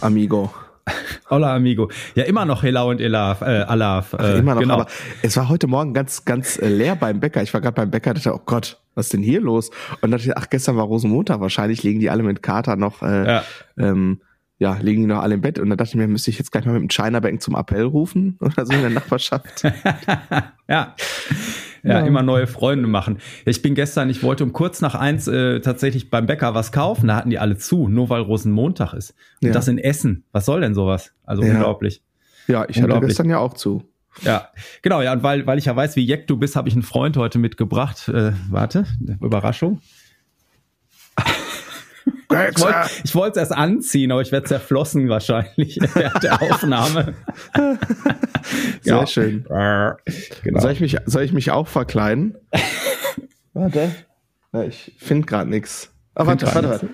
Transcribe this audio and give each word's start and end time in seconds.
Amigo. 0.00 0.67
Hola, 1.30 1.54
amigo. 1.54 1.90
Ja, 2.14 2.24
immer 2.24 2.44
noch 2.46 2.62
Hela 2.62 2.82
und 2.82 3.00
Elaf, 3.00 3.42
äh, 3.42 3.44
Alaf. 3.44 4.14
Äh, 4.14 4.16
Ach, 4.18 4.34
immer 4.38 4.54
noch, 4.54 4.62
genau. 4.62 4.74
aber 4.74 4.86
es 5.22 5.36
war 5.36 5.48
heute 5.50 5.66
Morgen 5.66 5.92
ganz, 5.92 6.24
ganz 6.24 6.58
äh, 6.58 6.68
leer 6.68 6.96
beim 6.96 7.20
Bäcker. 7.20 7.42
Ich 7.42 7.52
war 7.52 7.60
gerade 7.60 7.74
beim 7.74 7.90
Bäcker, 7.90 8.14
dachte, 8.14 8.34
oh 8.34 8.40
Gott, 8.46 8.80
was 8.94 9.06
ist 9.06 9.12
denn 9.12 9.22
hier 9.22 9.40
los? 9.40 9.70
Und 10.00 10.10
dachte, 10.10 10.34
ach, 10.36 10.48
gestern 10.48 10.76
war 10.76 10.84
Rosenmontag, 10.84 11.40
wahrscheinlich 11.40 11.82
liegen 11.82 12.00
die 12.00 12.08
alle 12.08 12.22
mit 12.22 12.42
Kater 12.42 12.76
noch, 12.76 13.02
äh, 13.02 13.26
Ja. 13.26 13.42
ähm, 13.78 14.20
ja, 14.58 14.76
liegen 14.80 15.02
die 15.02 15.06
noch 15.06 15.22
alle 15.22 15.34
im 15.34 15.40
Bett. 15.40 15.58
Und 15.58 15.70
da 15.70 15.76
dachte 15.76 15.90
ich 15.90 15.94
mir, 15.96 16.08
müsste 16.08 16.30
ich 16.30 16.38
jetzt 16.38 16.50
gleich 16.52 16.64
mal 16.66 16.72
mit 16.72 16.82
dem 16.82 16.88
China 16.88 17.20
Bank 17.20 17.40
zum 17.42 17.54
Appell 17.54 17.84
rufen 17.84 18.36
oder 18.40 18.66
so 18.66 18.72
in 18.72 18.80
der 18.80 18.90
Nachbarschaft. 18.90 19.62
Ja. 20.70 20.94
Ja, 21.82 22.00
immer 22.00 22.22
neue 22.22 22.46
Freunde 22.46 22.88
machen. 22.88 23.18
Ich 23.46 23.62
bin 23.62 23.74
gestern, 23.74 24.10
ich 24.10 24.22
wollte 24.22 24.44
um 24.44 24.52
kurz 24.52 24.80
nach 24.82 24.94
eins 24.94 25.28
äh, 25.28 25.60
tatsächlich 25.60 26.10
beim 26.10 26.26
Bäcker 26.26 26.54
was 26.54 26.72
kaufen, 26.72 27.06
da 27.08 27.16
hatten 27.16 27.30
die 27.30 27.38
alle 27.38 27.56
zu, 27.56 27.88
nur 27.88 28.10
weil 28.10 28.20
Rosenmontag 28.20 28.92
ist. 28.92 29.14
Und 29.40 29.48
Ja. 29.48 29.54
das 29.54 29.68
in 29.68 29.78
Essen. 29.78 30.24
Was 30.32 30.44
soll 30.44 30.60
denn 30.60 30.74
sowas? 30.74 31.12
Also 31.24 31.42
Ja. 31.42 31.52
unglaublich. 31.52 32.02
Ja, 32.48 32.64
ich 32.68 32.76
hatte 32.76 32.86
Unglaublich. 32.86 33.10
gestern 33.10 33.30
ja 33.30 33.38
auch 33.38 33.54
zu. 33.54 33.84
Ja, 34.22 34.48
genau, 34.82 35.00
ja, 35.00 35.12
und 35.12 35.22
weil, 35.22 35.46
weil 35.46 35.58
ich 35.58 35.66
ja 35.66 35.76
weiß, 35.76 35.94
wie 35.96 36.04
jeck 36.04 36.26
du 36.26 36.36
bist, 36.36 36.56
habe 36.56 36.68
ich 36.68 36.74
einen 36.74 36.82
Freund 36.82 37.16
heute 37.16 37.38
mitgebracht. 37.38 38.08
Äh, 38.08 38.32
warte, 38.50 38.84
Überraschung. 39.22 39.80
Ich 42.30 42.60
wollte 42.60 42.90
ich 43.04 43.14
wollte 43.14 43.40
es 43.40 43.48
erst 43.48 43.58
anziehen, 43.58 44.12
aber 44.12 44.20
ich 44.20 44.32
werde 44.32 44.46
zerflossen 44.46 45.08
wahrscheinlich 45.08 45.78
während 45.94 46.22
der 46.22 46.42
Aufnahme. 46.42 47.14
Sehr 48.82 49.06
schön. 49.06 49.44
Genau. 49.44 50.60
Soll 50.60 50.72
ich 50.72 50.80
mich, 50.80 50.96
soll 51.06 51.22
ich 51.22 51.32
mich 51.32 51.50
auch 51.50 51.68
verkleiden? 51.68 52.36
Warte. 53.54 53.90
Ja, 54.52 54.62
ich 54.62 54.94
finde 54.98 55.26
gerade 55.26 55.50
nichts. 55.50 55.90
Ah, 56.14 56.26
warte, 56.26 56.46
warte, 56.46 56.68
warte. 56.70 56.88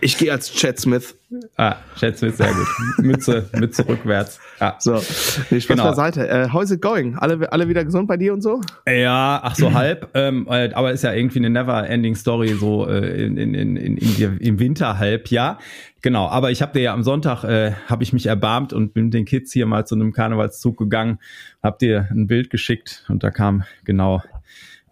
Ich 0.00 0.18
gehe 0.18 0.30
als 0.32 0.52
Chad 0.52 0.78
Smith. 0.78 1.16
Ah, 1.56 1.76
schätze 1.96 2.26
mich 2.26 2.36
sehr 2.36 2.52
gut. 2.52 3.04
Mütze, 3.04 3.48
Mütze 3.54 3.88
rückwärts. 3.88 4.38
Ja. 4.60 4.76
So, 4.78 5.02
nee, 5.50 5.60
Spaß 5.60 5.66
Genau. 5.66 5.84
beiseite. 5.88 6.28
Äh, 6.28 6.48
how's 6.52 6.70
it 6.70 6.80
going? 6.80 7.16
Alle, 7.16 7.50
alle 7.52 7.68
wieder 7.68 7.84
gesund 7.84 8.06
bei 8.06 8.16
dir 8.16 8.32
und 8.32 8.40
so? 8.42 8.60
Ja, 8.86 9.40
ach 9.42 9.56
so 9.56 9.72
halb, 9.74 10.10
ähm, 10.14 10.46
äh, 10.48 10.72
aber 10.74 10.92
ist 10.92 11.02
ja 11.02 11.12
irgendwie 11.12 11.40
eine 11.40 11.50
never-ending 11.50 12.14
Story 12.14 12.54
so 12.54 12.86
äh, 12.88 13.24
in, 13.24 13.36
in, 13.36 13.54
in, 13.54 13.76
in, 13.76 13.96
in, 13.96 14.38
im 14.38 14.58
Winter 14.60 14.98
halb, 14.98 15.28
ja. 15.28 15.58
Genau, 16.02 16.28
aber 16.28 16.50
ich 16.50 16.60
habe 16.60 16.72
dir 16.74 16.82
ja 16.82 16.92
am 16.92 17.02
Sonntag 17.02 17.44
äh, 17.44 17.72
habe 17.88 18.02
ich 18.02 18.12
mich 18.12 18.26
erbarmt 18.26 18.72
und 18.72 18.92
bin 18.92 19.06
mit 19.06 19.14
den 19.14 19.24
Kids 19.24 19.52
hier 19.52 19.66
mal 19.66 19.86
zu 19.86 19.94
einem 19.94 20.12
Karnevalszug 20.12 20.76
gegangen, 20.76 21.18
hab 21.62 21.78
dir 21.78 22.08
ein 22.10 22.26
Bild 22.26 22.50
geschickt 22.50 23.04
und 23.08 23.24
da 23.24 23.30
kam 23.30 23.64
genau 23.84 24.22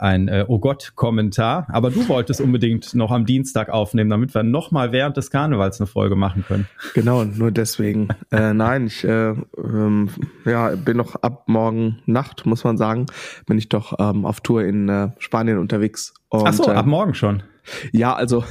ein 0.02 0.28
äh, 0.28 0.44
Oh 0.48 0.58
Gott 0.58 0.92
Kommentar. 0.96 1.66
Aber 1.70 1.90
du 1.90 2.08
wolltest 2.08 2.40
unbedingt 2.40 2.94
noch 2.94 3.10
am 3.10 3.24
Dienstag 3.24 3.68
aufnehmen, 3.68 4.10
damit 4.10 4.34
wir 4.34 4.42
noch 4.42 4.72
mal 4.72 4.92
während 4.92 5.16
des 5.16 5.30
Karnevals 5.30 5.80
eine 5.80 5.86
Folge 5.86 6.16
machen 6.16 6.44
können. 6.46 6.66
Genau, 6.94 7.24
nur 7.24 7.52
deswegen. 7.52 8.08
äh, 8.32 8.52
nein, 8.52 8.86
ich 8.86 9.04
äh, 9.04 9.34
ähm, 9.56 10.10
ja, 10.44 10.70
bin 10.70 10.96
noch 10.96 11.16
ab 11.22 11.44
morgen 11.46 12.00
Nacht, 12.06 12.44
muss 12.46 12.64
man 12.64 12.76
sagen, 12.76 13.06
bin 13.46 13.58
ich 13.58 13.68
doch 13.68 13.98
ähm, 13.98 14.26
auf 14.26 14.40
Tour 14.40 14.64
in 14.64 14.88
äh, 14.88 15.10
Spanien 15.18 15.58
unterwegs. 15.58 16.12
Und, 16.28 16.46
Ach 16.46 16.52
so, 16.52 16.66
äh, 16.66 16.74
ab 16.74 16.86
morgen 16.86 17.14
schon. 17.14 17.44
Ja, 17.92 18.14
also 18.14 18.44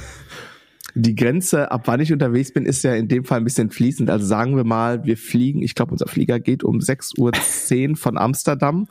die 0.95 1.15
Grenze, 1.15 1.71
ab 1.71 1.83
wann 1.85 1.99
ich 1.99 2.13
unterwegs 2.13 2.53
bin, 2.53 2.65
ist 2.65 2.83
ja 2.83 2.95
in 2.95 3.07
dem 3.07 3.25
Fall 3.25 3.39
ein 3.39 3.43
bisschen 3.43 3.71
fließend. 3.71 4.09
Also 4.09 4.25
sagen 4.25 4.55
wir 4.55 4.63
mal, 4.63 5.03
wir 5.03 5.17
fliegen, 5.17 5.61
ich 5.61 5.75
glaube, 5.75 5.91
unser 5.91 6.07
Flieger 6.07 6.39
geht 6.39 6.63
um 6.63 6.79
6.10 6.79 7.89
Uhr 7.89 7.97
von 7.97 8.17
Amsterdam. 8.17 8.87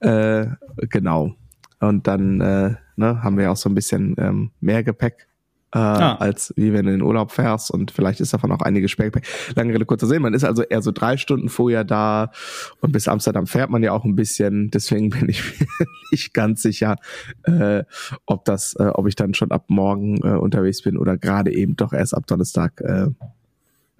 Äh, 0.00 0.46
genau. 0.90 1.34
Und 1.80 2.06
dann 2.06 2.40
äh, 2.40 2.74
ne, 2.96 3.22
haben 3.22 3.36
wir 3.36 3.44
ja 3.44 3.50
auch 3.52 3.56
so 3.56 3.68
ein 3.68 3.74
bisschen 3.74 4.14
ähm, 4.18 4.50
mehr 4.60 4.82
Gepäck. 4.82 5.26
Äh, 5.70 5.78
Ah. 5.80 6.14
als 6.14 6.54
wie 6.56 6.72
wenn 6.72 6.86
du 6.86 6.92
in 6.92 7.00
den 7.00 7.06
Urlaub 7.06 7.30
fährst 7.30 7.70
und 7.70 7.90
vielleicht 7.90 8.20
ist 8.20 8.32
davon 8.32 8.50
auch 8.52 8.62
einiges 8.62 8.96
Gepäck. 8.96 9.26
Lange 9.54 9.74
Rede, 9.74 9.84
kurzer 9.84 10.06
Sinn, 10.06 10.22
man 10.22 10.32
ist 10.32 10.42
also 10.42 10.62
eher 10.62 10.80
so 10.80 10.92
drei 10.92 11.18
Stunden 11.18 11.50
vorher 11.50 11.84
da 11.84 12.32
und 12.80 12.90
bis 12.92 13.06
Amsterdam 13.06 13.46
fährt 13.46 13.68
man 13.68 13.82
ja 13.82 13.92
auch 13.92 14.06
ein 14.06 14.16
bisschen, 14.16 14.70
deswegen 14.70 15.10
bin 15.10 15.28
ich 15.28 15.42
mir 15.60 15.66
nicht 16.10 16.32
ganz 16.32 16.62
sicher, 16.62 16.96
äh, 17.42 17.84
ob 18.24 18.46
das, 18.46 18.76
äh, 18.80 18.84
ob 18.94 19.08
ich 19.08 19.14
dann 19.14 19.34
schon 19.34 19.50
ab 19.50 19.66
morgen 19.68 20.16
äh, 20.22 20.38
unterwegs 20.38 20.80
bin 20.80 20.96
oder 20.96 21.18
gerade 21.18 21.52
eben 21.52 21.76
doch 21.76 21.92
erst 21.92 22.14
ab 22.14 22.26
Donnerstag 22.26 22.80
äh, 22.80 23.08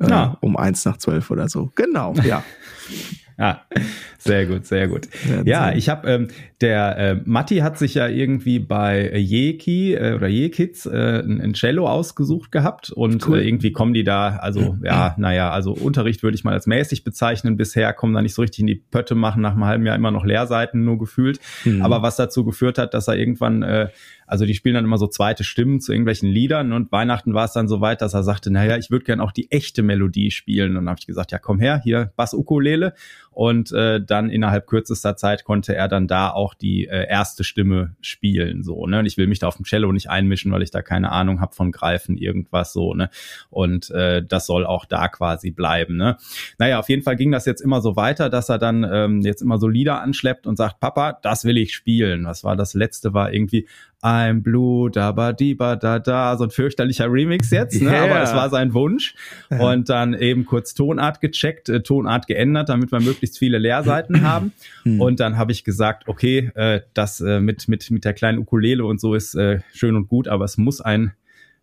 äh, 0.00 0.08
Ja. 0.08 0.38
um 0.40 0.56
eins 0.56 0.86
nach 0.86 0.96
zwölf 0.96 1.30
oder 1.30 1.50
so. 1.50 1.70
Genau, 1.74 2.14
ja. 2.24 2.42
Ja, 3.38 3.60
sehr 4.18 4.46
gut, 4.46 4.66
sehr 4.66 4.88
gut. 4.88 5.06
Ja, 5.44 5.68
sehen. 5.68 5.78
ich 5.78 5.88
habe 5.90 6.08
ähm, 6.10 6.28
der 6.60 6.98
äh, 6.98 7.20
Matti 7.24 7.58
hat 7.58 7.78
sich 7.78 7.94
ja 7.94 8.08
irgendwie 8.08 8.58
bei 8.58 9.16
Jeki 9.16 9.94
äh, 9.94 10.14
oder 10.14 10.26
Jekids 10.26 10.86
äh, 10.86 11.20
ein, 11.20 11.40
ein 11.40 11.52
Cello 11.52 11.88
ausgesucht 11.88 12.50
gehabt 12.50 12.90
und 12.90 13.28
Cool. 13.28 13.38
äh, 13.38 13.46
irgendwie 13.46 13.70
kommen 13.70 13.94
die 13.94 14.02
da, 14.02 14.36
also 14.36 14.76
ja, 14.82 15.14
naja, 15.18 15.50
also 15.50 15.72
Unterricht 15.72 16.24
würde 16.24 16.34
ich 16.34 16.42
mal 16.42 16.54
als 16.54 16.66
mäßig 16.66 17.04
bezeichnen. 17.04 17.56
Bisher 17.56 17.92
kommen 17.92 18.12
da 18.12 18.22
nicht 18.22 18.34
so 18.34 18.42
richtig 18.42 18.60
in 18.60 18.66
die 18.66 18.74
Pötte, 18.74 19.14
machen 19.14 19.40
nach 19.40 19.52
einem 19.52 19.64
halben 19.66 19.86
Jahr 19.86 19.94
immer 19.94 20.10
noch 20.10 20.24
Lehrseiten 20.24 20.84
nur 20.84 20.98
gefühlt. 20.98 21.38
Mhm. 21.64 21.82
Aber 21.82 22.02
was 22.02 22.16
dazu 22.16 22.44
geführt 22.44 22.76
hat, 22.78 22.92
dass 22.92 23.06
er 23.06 23.16
irgendwann, 23.16 23.62
äh, 23.62 23.88
also 24.26 24.44
die 24.44 24.54
spielen 24.54 24.74
dann 24.74 24.84
immer 24.84 24.98
so 24.98 25.06
zweite 25.06 25.44
Stimmen 25.44 25.80
zu 25.80 25.92
irgendwelchen 25.92 26.28
Liedern 26.28 26.72
und 26.72 26.90
Weihnachten 26.90 27.34
war 27.34 27.44
es 27.44 27.52
dann 27.52 27.68
so 27.68 27.80
weit, 27.80 28.02
dass 28.02 28.14
er 28.14 28.24
sagte, 28.24 28.50
naja, 28.50 28.76
ich 28.76 28.90
würde 28.90 29.04
gern 29.04 29.20
auch 29.20 29.32
die 29.32 29.50
echte 29.52 29.84
Melodie 29.84 30.32
spielen. 30.32 30.70
Und 30.70 30.74
dann 30.76 30.88
habe 30.88 30.98
ich 30.98 31.06
gesagt, 31.06 31.30
ja, 31.30 31.38
komm 31.38 31.60
her, 31.60 31.80
hier 31.82 32.12
Bass-Ukulele. 32.16 32.94
Und 33.38 33.70
äh, 33.70 34.04
dann 34.04 34.30
innerhalb 34.30 34.66
kürzester 34.66 35.14
Zeit 35.14 35.44
konnte 35.44 35.72
er 35.72 35.86
dann 35.86 36.08
da 36.08 36.30
auch 36.30 36.54
die 36.54 36.88
äh, 36.88 37.06
erste 37.08 37.44
Stimme 37.44 37.94
spielen. 38.00 38.64
So, 38.64 38.84
ne? 38.88 38.98
Und 38.98 39.06
ich 39.06 39.16
will 39.16 39.28
mich 39.28 39.38
da 39.38 39.46
auf 39.46 39.54
dem 39.54 39.64
Cello 39.64 39.92
nicht 39.92 40.10
einmischen, 40.10 40.50
weil 40.50 40.62
ich 40.62 40.72
da 40.72 40.82
keine 40.82 41.12
Ahnung 41.12 41.40
habe 41.40 41.54
von 41.54 41.70
Greifen, 41.70 42.16
irgendwas 42.16 42.72
so, 42.72 42.94
ne? 42.94 43.10
Und 43.48 43.92
äh, 43.92 44.24
das 44.26 44.46
soll 44.46 44.66
auch 44.66 44.86
da 44.86 45.06
quasi 45.06 45.52
bleiben. 45.52 45.96
Ne? 45.96 46.16
Naja, 46.58 46.80
auf 46.80 46.88
jeden 46.88 47.04
Fall 47.04 47.14
ging 47.14 47.30
das 47.30 47.46
jetzt 47.46 47.60
immer 47.60 47.80
so 47.80 47.94
weiter, 47.94 48.28
dass 48.28 48.48
er 48.48 48.58
dann 48.58 48.82
ähm, 48.82 49.20
jetzt 49.20 49.40
immer 49.40 49.58
so 49.58 49.68
Lieder 49.68 50.00
anschleppt 50.00 50.48
und 50.48 50.56
sagt, 50.56 50.80
Papa, 50.80 51.12
das 51.22 51.44
will 51.44 51.58
ich 51.58 51.72
spielen. 51.72 52.24
Was 52.24 52.42
war 52.42 52.56
das 52.56 52.74
letzte? 52.74 53.14
War 53.14 53.32
irgendwie 53.32 53.68
I'm 54.00 54.42
blue, 54.42 54.90
da 54.90 55.10
ba 55.10 55.32
di 55.32 55.54
ba 55.54 55.74
da 55.74 55.98
da, 55.98 56.36
so 56.36 56.44
ein 56.44 56.50
fürchterlicher 56.50 57.10
Remix 57.10 57.50
jetzt, 57.50 57.82
ne? 57.82 57.90
Yeah. 57.90 58.04
aber 58.04 58.22
es 58.22 58.32
war 58.32 58.48
sein 58.48 58.72
Wunsch. 58.72 59.14
Und 59.50 59.88
dann 59.88 60.14
eben 60.14 60.44
kurz 60.44 60.74
Tonart 60.74 61.20
gecheckt, 61.20 61.68
äh, 61.68 61.82
Tonart 61.82 62.28
geändert, 62.28 62.68
damit 62.68 62.92
wir 62.92 63.00
möglichst 63.00 63.38
viele 63.38 63.58
Leerseiten 63.58 64.22
haben. 64.22 64.52
Und 64.84 65.18
dann 65.18 65.36
habe 65.36 65.50
ich 65.50 65.64
gesagt, 65.64 66.06
okay, 66.06 66.50
äh, 66.54 66.82
das 66.94 67.20
äh, 67.20 67.40
mit, 67.40 67.66
mit, 67.68 67.90
mit 67.90 68.04
der 68.04 68.14
kleinen 68.14 68.38
Ukulele 68.38 68.84
und 68.84 69.00
so 69.00 69.14
ist 69.14 69.34
äh, 69.34 69.60
schön 69.74 69.96
und 69.96 70.06
gut, 70.08 70.28
aber 70.28 70.44
es 70.44 70.58
muss 70.58 70.80
ein 70.80 71.12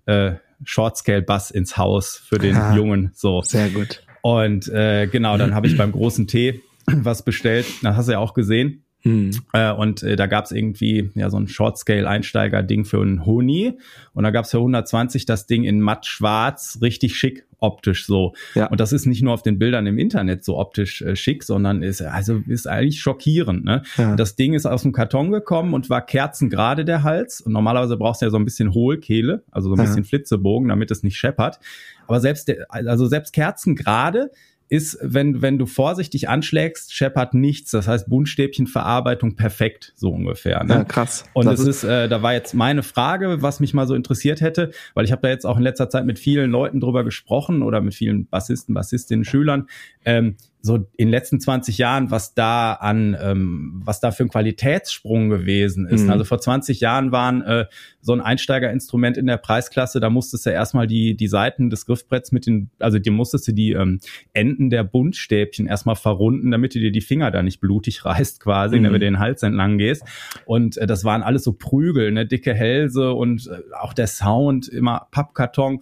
äh, 0.06 0.34
Short-Scale-Bass 0.64 1.52
ins 1.52 1.78
Haus 1.78 2.18
für 2.18 2.38
den 2.38 2.56
Ah. 2.56 2.76
Jungen. 2.76 3.12
So. 3.14 3.42
Sehr 3.42 3.70
gut. 3.70 4.04
Und 4.22 4.68
äh, 4.70 5.08
genau, 5.08 5.38
dann 5.38 5.56
habe 5.56 5.68
ich 5.68 5.78
beim 5.78 5.92
großen 5.92 6.28
Tee 6.28 6.62
was 6.88 7.24
bestellt. 7.24 7.66
Das 7.82 7.96
hast 7.96 8.08
du 8.08 8.14
ja 8.14 8.20
auch 8.20 8.34
gesehen. 8.34 8.85
Hm. 9.06 9.32
Äh, 9.54 9.72
und 9.72 10.02
äh, 10.04 10.16
da 10.16 10.26
gab's 10.26 10.52
irgendwie 10.52 11.12
ja 11.14 11.30
so 11.30 11.38
ein 11.38 11.48
Short-Scale-Einsteiger-Ding 11.48 12.86
für 12.86 13.02
einen 13.02 13.26
Honi. 13.26 13.78
Und 14.14 14.24
da 14.24 14.32
gab's 14.32 14.52
für 14.52 14.58
120 14.58 15.26
das 15.26 15.46
Ding 15.46 15.64
in 15.64 15.80
matt 15.80 16.06
schwarz, 16.08 16.80
richtig 16.82 17.16
schick 17.16 17.46
optisch 17.60 18.06
so. 18.06 18.34
Ja. 18.54 18.68
Und 18.68 18.80
das 18.80 18.92
ist 18.94 19.06
nicht 19.06 19.24
nur 19.24 19.34
auf 19.34 19.42
den 19.42 19.58
Bildern 19.58 19.88
im 19.88 19.98
Internet 19.98 20.44
so 20.44 20.58
optisch 20.58 21.02
äh, 21.02 21.16
schick, 21.16 21.44
sondern 21.44 21.84
ist 21.84 22.02
also 22.02 22.42
ist 22.48 22.68
eigentlich 22.68 23.00
schockierend. 23.00 23.64
Ne? 23.64 23.82
Ja. 23.98 24.16
Das 24.16 24.36
Ding 24.36 24.54
ist 24.54 24.66
aus 24.66 24.84
dem 24.84 24.92
Karton 24.92 25.32
gekommen 25.32 25.74
und 25.74 25.90
war 25.90 26.06
kerzengerade 26.06 26.86
der 26.86 27.04
Hals. 27.04 27.42
Und 27.42 27.54
normalerweise 27.54 27.98
brauchst 27.98 28.22
du 28.22 28.26
ja 28.26 28.30
so 28.30 28.38
ein 28.38 28.46
bisschen 28.46 28.74
Hohlkehle, 28.74 29.44
also 29.52 29.70
so 29.70 29.76
ein 29.76 29.80
Ja. 29.80 29.86
bisschen 29.86 30.04
Flitzebogen, 30.04 30.68
damit 30.70 30.92
es 30.92 31.04
nicht 31.04 31.18
scheppert. 31.18 31.60
Aber 32.08 32.20
selbst 32.20 32.48
der, 32.48 32.66
also 32.70 33.08
selbst 33.08 33.34
kerzengerade 33.34 34.32
ist, 34.68 34.98
wenn, 35.02 35.42
wenn 35.42 35.58
du 35.58 35.66
vorsichtig 35.66 36.28
anschlägst, 36.28 36.94
scheppert 36.94 37.34
nichts. 37.34 37.72
Das 37.72 37.88
heißt, 37.88 38.10
Buntstäbchenverarbeitung 38.10 39.36
perfekt, 39.36 39.94
so 39.96 40.10
ungefähr. 40.10 40.64
Ne? 40.64 40.74
Ja, 40.74 40.84
krass. 40.84 41.26
Und 41.34 41.46
Das 41.46 41.60
es 41.60 41.68
ist, 41.68 41.84
äh, 41.84 42.10
da 42.10 42.22
war 42.24 42.34
jetzt 42.34 42.54
meine 42.54 42.82
Frage, 42.82 43.42
was 43.42 43.60
mich 43.60 43.74
mal 43.74 43.88
so 43.88 43.96
interessiert 43.96 44.42
hätte, 44.42 44.72
weil 44.94 45.06
ich 45.06 45.12
habe 45.12 45.22
da 45.22 45.30
jetzt 45.30 45.46
auch 45.46 45.58
in 45.58 45.64
letzter 45.64 45.90
Zeit 45.90 46.06
mit 46.06 46.18
vielen 46.18 46.50
Leuten 46.50 46.80
drüber 46.80 47.04
gesprochen 47.04 47.62
oder 47.62 47.82
mit 47.82 47.94
vielen 47.94 48.28
Bassisten, 48.28 48.74
Bassistinnen, 48.74 49.24
Schülern. 49.24 49.68
Ähm, 50.04 50.36
so 50.66 50.76
in 50.76 51.08
den 51.08 51.10
letzten 51.10 51.40
20 51.40 51.78
Jahren, 51.78 52.10
was 52.10 52.34
da 52.34 52.74
an, 52.74 53.16
ähm, 53.22 53.82
was 53.86 54.00
da 54.00 54.12
für 54.12 54.24
ein 54.24 54.30
Qualitätssprung 54.30 55.30
gewesen 55.30 55.88
ist. 55.88 56.06
Mhm. 56.06 56.10
Also 56.10 56.24
vor 56.24 56.40
20 56.40 56.80
Jahren 56.80 57.12
waren 57.12 57.44
äh, 57.44 57.66
so 58.02 58.14
ein 58.14 58.22
Einsteigerinstrument 58.22 59.16
in 59.16 59.28
der 59.28 59.38
Preisklasse, 59.38 60.00
da 60.00 60.10
musstest 60.10 60.46
du 60.48 60.50
erstmal 60.50 60.88
die, 60.88 61.16
die 61.16 61.28
Seiten 61.28 61.70
des 61.70 61.86
Griffbretts 61.86 62.32
mit 62.32 62.48
den, 62.48 62.72
also 62.80 62.98
die 62.98 63.12
musstest 63.12 63.48
du 63.48 63.52
die 63.52 63.74
ähm, 63.74 64.00
Enden 64.34 64.72
der 64.72 64.84
Buntstäbchen 64.84 65.68
erstmal 65.68 65.96
verrunden, 65.96 66.50
damit 66.50 66.74
du 66.74 66.80
dir 66.80 66.92
die 66.92 67.02
Finger 67.02 67.30
da 67.30 67.44
nicht 67.44 67.62
blutig 67.62 68.04
reißt 68.04 68.40
quasi, 68.40 68.80
mhm. 68.80 68.86
damit 68.86 69.02
du 69.02 69.06
den 69.06 69.20
Hals 69.20 69.44
entlang 69.44 69.78
gehst. 69.78 70.04
Und 70.46 70.78
äh, 70.78 70.88
das 70.88 71.04
waren 71.04 71.22
alles 71.22 71.44
so 71.44 71.54
Prügel, 71.54 72.12
ne, 72.12 72.26
dicke 72.26 72.56
Hälse 72.56 73.14
und 73.14 73.48
äh, 73.48 73.62
auch 73.80 73.94
der 73.94 74.08
Sound, 74.08 74.68
immer 74.68 75.08
Pappkarton. 75.12 75.82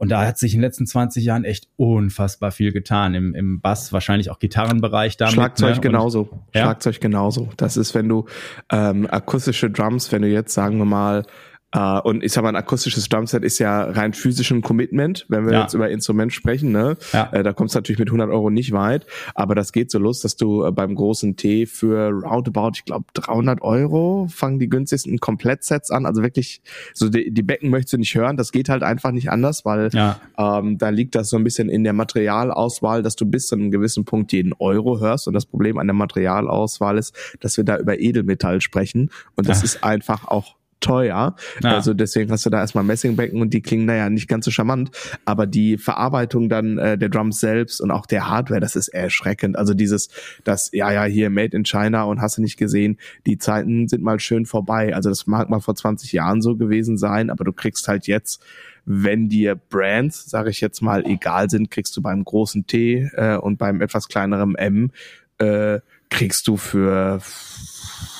Und 0.00 0.08
da 0.08 0.26
hat 0.26 0.38
sich 0.38 0.54
in 0.54 0.60
den 0.60 0.64
letzten 0.64 0.86
20 0.86 1.22
Jahren 1.22 1.44
echt 1.44 1.68
unfassbar 1.76 2.52
viel 2.52 2.72
getan. 2.72 3.12
Im, 3.12 3.34
im 3.34 3.60
Bass, 3.60 3.92
wahrscheinlich 3.92 4.30
auch 4.30 4.38
Gitarrenbereich 4.38 5.18
damit. 5.18 5.34
Schlagzeug 5.34 5.74
ne? 5.74 5.80
genauso. 5.82 6.30
Ja? 6.54 6.62
Schlagzeug 6.62 7.02
genauso. 7.02 7.50
Das 7.58 7.76
ist, 7.76 7.94
wenn 7.94 8.08
du 8.08 8.24
ähm, 8.72 9.06
akustische 9.10 9.68
Drums, 9.68 10.10
wenn 10.10 10.22
du 10.22 10.28
jetzt, 10.28 10.54
sagen 10.54 10.78
wir 10.78 10.86
mal, 10.86 11.26
Uh, 11.74 12.00
und 12.02 12.24
ich 12.24 12.32
sag 12.32 12.42
mal, 12.42 12.48
ein 12.48 12.56
akustisches 12.56 13.08
Drumset 13.08 13.44
ist 13.44 13.60
ja 13.60 13.84
rein 13.84 14.12
physisch 14.12 14.50
ein 14.50 14.60
Commitment, 14.60 15.24
wenn 15.28 15.46
wir 15.46 15.52
ja. 15.52 15.62
jetzt 15.62 15.74
über 15.74 15.88
Instrument 15.88 16.32
sprechen. 16.32 16.72
Ne? 16.72 16.96
Ja. 17.12 17.30
Uh, 17.32 17.44
da 17.44 17.52
kommst 17.52 17.76
du 17.76 17.78
natürlich 17.78 18.00
mit 18.00 18.08
100 18.08 18.28
Euro 18.28 18.50
nicht 18.50 18.72
weit, 18.72 19.06
aber 19.36 19.54
das 19.54 19.72
geht 19.72 19.92
so 19.92 20.00
los, 20.00 20.18
dass 20.20 20.34
du 20.34 20.66
uh, 20.66 20.72
beim 20.72 20.96
großen 20.96 21.36
T 21.36 21.66
für 21.66 22.10
roundabout, 22.10 22.72
ich 22.74 22.84
glaube 22.86 23.04
300 23.14 23.62
Euro 23.62 24.26
fangen 24.28 24.58
die 24.58 24.68
günstigsten 24.68 25.18
Komplettsets 25.18 25.92
an. 25.92 26.06
Also 26.06 26.22
wirklich, 26.24 26.60
so 26.92 27.08
die, 27.08 27.30
die, 27.30 27.42
Becken 27.42 27.70
möchtest 27.70 27.92
du 27.92 27.98
nicht 27.98 28.16
hören. 28.16 28.36
Das 28.36 28.50
geht 28.50 28.68
halt 28.68 28.82
einfach 28.82 29.12
nicht 29.12 29.30
anders, 29.30 29.64
weil 29.64 29.90
ja. 29.92 30.20
ähm, 30.38 30.76
da 30.76 30.88
liegt 30.88 31.14
das 31.14 31.30
so 31.30 31.36
ein 31.36 31.44
bisschen 31.44 31.68
in 31.68 31.84
der 31.84 31.92
Materialauswahl, 31.92 33.04
dass 33.04 33.14
du 33.14 33.26
bis 33.26 33.46
zu 33.46 33.54
einem 33.54 33.70
gewissen 33.70 34.04
Punkt 34.04 34.32
jeden 34.32 34.54
Euro 34.54 34.98
hörst. 34.98 35.28
Und 35.28 35.34
das 35.34 35.46
Problem 35.46 35.78
an 35.78 35.86
der 35.86 35.94
Materialauswahl 35.94 36.98
ist, 36.98 37.14
dass 37.38 37.56
wir 37.56 37.62
da 37.62 37.78
über 37.78 38.00
Edelmetall 38.00 38.60
sprechen. 38.60 39.10
Und 39.36 39.48
das 39.48 39.62
ist 39.62 39.84
einfach 39.84 40.26
auch 40.26 40.56
teuer. 40.80 41.34
Ja. 41.62 41.74
Also 41.74 41.94
deswegen 41.94 42.30
hast 42.32 42.46
du 42.46 42.50
da 42.50 42.58
erstmal 42.58 42.84
Messingbecken 42.84 43.40
und 43.40 43.54
die 43.54 43.60
klingen 43.60 43.86
naja 43.86 44.10
nicht 44.10 44.28
ganz 44.28 44.44
so 44.44 44.50
charmant. 44.50 44.90
Aber 45.24 45.46
die 45.46 45.78
Verarbeitung 45.78 46.48
dann 46.48 46.78
äh, 46.78 46.98
der 46.98 47.08
Drums 47.08 47.40
selbst 47.40 47.80
und 47.80 47.90
auch 47.90 48.06
der 48.06 48.28
Hardware, 48.28 48.60
das 48.60 48.76
ist 48.76 48.88
erschreckend. 48.88 49.56
Also 49.56 49.74
dieses, 49.74 50.08
das, 50.44 50.70
ja, 50.72 50.92
ja, 50.92 51.04
hier 51.04 51.30
Made 51.30 51.56
in 51.56 51.64
China 51.64 52.04
und 52.04 52.20
hast 52.20 52.38
du 52.38 52.42
nicht 52.42 52.56
gesehen, 52.56 52.98
die 53.26 53.38
Zeiten 53.38 53.88
sind 53.88 54.02
mal 54.02 54.20
schön 54.20 54.46
vorbei. 54.46 54.94
Also 54.94 55.08
das 55.08 55.26
mag 55.26 55.48
mal 55.50 55.60
vor 55.60 55.74
20 55.74 56.12
Jahren 56.12 56.42
so 56.42 56.56
gewesen 56.56 56.98
sein, 56.98 57.30
aber 57.30 57.44
du 57.44 57.52
kriegst 57.52 57.88
halt 57.88 58.06
jetzt 58.06 58.42
wenn 58.86 59.28
dir 59.28 59.54
Brands, 59.54 60.28
sage 60.28 60.50
ich 60.50 60.60
jetzt 60.60 60.80
mal, 60.80 61.06
egal 61.06 61.50
sind, 61.50 61.70
kriegst 61.70 61.96
du 61.96 62.02
beim 62.02 62.24
großen 62.24 62.66
T 62.66 63.10
äh, 63.14 63.36
und 63.36 63.58
beim 63.58 63.82
etwas 63.82 64.08
kleineren 64.08 64.54
M 64.56 64.90
äh, 65.38 65.80
kriegst 66.08 66.48
du 66.48 66.56
für 66.56 67.20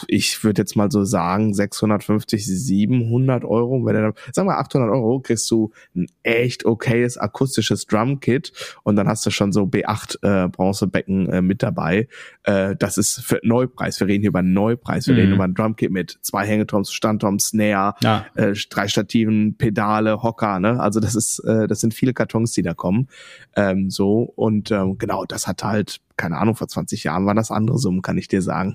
ich 0.09 0.43
würde 0.44 0.62
jetzt 0.62 0.77
mal 0.77 0.91
so 0.91 1.05
sagen, 1.05 1.55
650, 1.55 2.47
700 2.47 3.44
Euro. 3.44 3.85
Wenn 3.85 3.94
du, 3.94 4.12
sag 4.32 4.47
mal 4.47 4.59
800 4.59 4.91
Euro, 4.91 5.21
kriegst 5.21 5.50
du 5.50 5.71
ein 5.94 6.06
echt 6.23 6.65
okayes 6.65 7.17
akustisches 7.19 7.87
Drumkit 7.87 8.53
und 8.82 8.97
dann 8.97 9.09
hast 9.09 9.25
du 9.27 9.31
schon 9.31 9.53
so 9.53 9.62
B8 9.65 10.44
äh, 10.44 10.49
Bronzebecken 10.49 11.29
äh, 11.29 11.43
mit 11.43 11.62
dabei. 11.62 12.09
Äh, 12.44 12.77
das 12.77 12.99
ist 12.99 13.21
für 13.21 13.41
Neupreis. 13.43 14.00
Wir 14.00 14.06
reden 14.06 14.23
hier 14.23 14.29
über 14.29 14.43
Neupreis. 14.43 15.06
Wir 15.06 15.15
mhm. 15.15 15.21
reden 15.21 15.32
über 15.35 15.44
ein 15.44 15.55
Drumkit 15.55 15.91
mit 15.91 16.19
zwei 16.23 16.47
Hängetoms, 16.47 16.93
Standtoms, 16.93 17.49
Snare, 17.49 17.94
ja. 18.03 18.26
äh, 18.35 18.55
drei 18.69 18.88
Stativen, 18.88 19.56
Pedale, 19.56 20.23
Hocker. 20.23 20.61
Ne? 20.61 20.81
Also 20.81 21.00
das 21.00 21.15
ist, 21.15 21.41
äh, 21.41 21.67
das 21.67 21.81
sind 21.81 21.94
viele 21.94 22.15
Kartons, 22.15 22.53
die 22.53 22.62
da 22.62 22.75
kommen. 22.75 23.09
Ähm, 23.56 23.91
so 23.91 24.33
und 24.37 24.71
ähm, 24.71 24.99
genau, 24.99 25.25
das 25.25 25.47
hat 25.47 25.65
halt 25.65 26.00
keine 26.20 26.37
Ahnung, 26.37 26.55
vor 26.55 26.69
20 26.69 27.05
Jahren 27.05 27.25
waren 27.25 27.37
das 27.37 27.50
andere 27.50 27.78
Summen, 27.78 28.02
kann 28.02 28.19
ich 28.19 28.28
dir 28.28 28.43
sagen. 28.43 28.75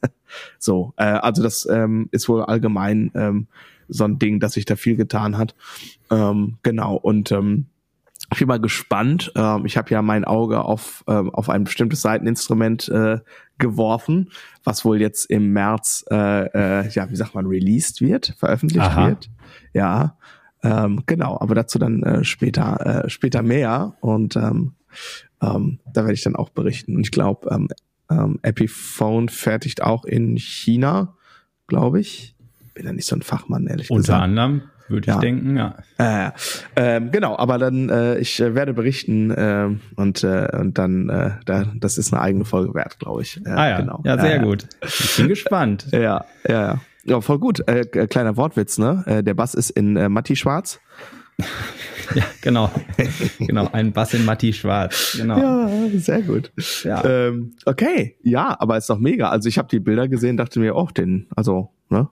so, 0.58 0.94
äh, 0.96 1.04
also 1.04 1.42
das 1.42 1.68
ähm, 1.70 2.08
ist 2.10 2.26
wohl 2.26 2.42
allgemein 2.42 3.10
ähm, 3.14 3.48
so 3.86 4.04
ein 4.04 4.18
Ding, 4.18 4.40
dass 4.40 4.54
sich 4.54 4.64
da 4.64 4.76
viel 4.76 4.96
getan 4.96 5.36
hat. 5.36 5.54
Ähm, 6.10 6.56
genau, 6.62 6.96
und 6.96 7.30
ähm, 7.32 7.66
ich 8.32 8.38
bin 8.38 8.48
mal 8.48 8.58
gespannt. 8.58 9.30
Ähm, 9.36 9.66
ich 9.66 9.76
habe 9.76 9.90
ja 9.90 10.00
mein 10.00 10.24
Auge 10.24 10.64
auf, 10.64 11.04
ähm, 11.06 11.28
auf 11.30 11.50
ein 11.50 11.64
bestimmtes 11.64 12.00
Seiteninstrument 12.00 12.88
äh, 12.88 13.18
geworfen, 13.58 14.30
was 14.64 14.86
wohl 14.86 14.98
jetzt 14.98 15.26
im 15.26 15.52
März, 15.52 16.02
äh, 16.10 16.46
äh, 16.46 16.88
ja, 16.88 17.10
wie 17.10 17.16
sagt 17.16 17.34
man, 17.34 17.46
released 17.46 18.00
wird, 18.00 18.34
veröffentlicht 18.38 18.86
Aha. 18.86 19.08
wird. 19.08 19.30
Ja, 19.74 20.16
ähm, 20.62 21.02
genau, 21.04 21.38
aber 21.38 21.54
dazu 21.54 21.78
dann 21.78 22.02
äh, 22.02 22.24
später, 22.24 23.04
äh, 23.04 23.10
später 23.10 23.42
mehr. 23.42 23.96
Und 24.00 24.34
ähm, 24.36 24.72
ähm, 25.42 25.78
da 25.92 26.02
werde 26.02 26.14
ich 26.14 26.22
dann 26.22 26.36
auch 26.36 26.50
berichten. 26.50 26.96
Und 26.96 27.02
ich 27.02 27.10
glaube, 27.10 27.48
ähm, 27.50 27.68
ähm, 28.10 28.38
Epiphone 28.42 29.28
fertigt 29.28 29.82
auch 29.82 30.04
in 30.04 30.36
China, 30.36 31.14
glaube 31.66 32.00
ich. 32.00 32.34
Bin 32.74 32.86
ja 32.86 32.92
nicht 32.92 33.06
so 33.06 33.16
ein 33.16 33.22
Fachmann, 33.22 33.66
ehrlich 33.66 33.90
Unter 33.90 34.02
gesagt. 34.02 34.28
Unter 34.28 34.42
anderem 34.42 34.62
würde 34.88 35.00
ich 35.00 35.14
ja. 35.14 35.18
denken, 35.18 35.56
ja. 35.56 35.74
Äh, 35.98 36.30
äh, 36.74 37.00
genau, 37.10 37.36
aber 37.36 37.58
dann 37.58 37.88
äh, 37.88 38.18
ich 38.18 38.40
äh, 38.40 38.54
werde 38.54 38.72
berichten 38.72 39.30
äh, 39.30 39.68
und 39.96 40.22
äh, 40.22 40.48
und 40.56 40.78
dann 40.78 41.08
äh, 41.08 41.30
da, 41.44 41.64
das 41.74 41.98
ist 41.98 42.12
eine 42.12 42.22
eigene 42.22 42.44
Folge 42.44 42.74
wert, 42.74 42.98
glaube 42.98 43.22
ich. 43.22 43.44
Äh, 43.44 43.50
ah 43.50 43.68
ja, 43.68 43.80
genau. 43.80 44.00
ja 44.04 44.18
sehr 44.18 44.36
äh, 44.36 44.44
gut. 44.44 44.66
Ich 44.82 45.16
bin 45.16 45.28
gespannt. 45.28 45.86
Ja, 45.92 46.24
ja, 46.46 46.62
ja. 46.62 46.80
Ja, 47.04 47.20
voll 47.20 47.38
gut. 47.38 47.66
Äh, 47.68 47.84
kleiner 48.08 48.36
Wortwitz, 48.36 48.78
ne? 48.78 49.04
Äh, 49.06 49.22
der 49.22 49.34
Bass 49.34 49.54
ist 49.54 49.70
in 49.70 49.96
äh, 49.96 50.08
Matti 50.08 50.34
Schwarz. 50.34 50.80
Ja, 52.14 52.24
genau. 52.40 52.70
genau, 53.38 53.68
ein 53.72 53.92
Bass 53.92 54.14
in 54.14 54.24
Matti 54.24 54.52
Schwarz. 54.52 55.16
Genau. 55.18 55.38
Ja, 55.38 55.68
sehr 55.94 56.22
gut. 56.22 56.52
Ja. 56.84 57.04
Ähm, 57.04 57.54
okay, 57.64 58.16
ja, 58.22 58.56
aber 58.58 58.76
ist 58.76 58.88
doch 58.88 58.98
mega. 58.98 59.30
Also 59.30 59.48
ich 59.48 59.58
habe 59.58 59.68
die 59.68 59.80
Bilder 59.80 60.08
gesehen, 60.08 60.36
dachte 60.36 60.60
mir, 60.60 60.76
oh, 60.76 60.88
den, 60.96 61.28
also, 61.34 61.70
ne? 61.88 62.08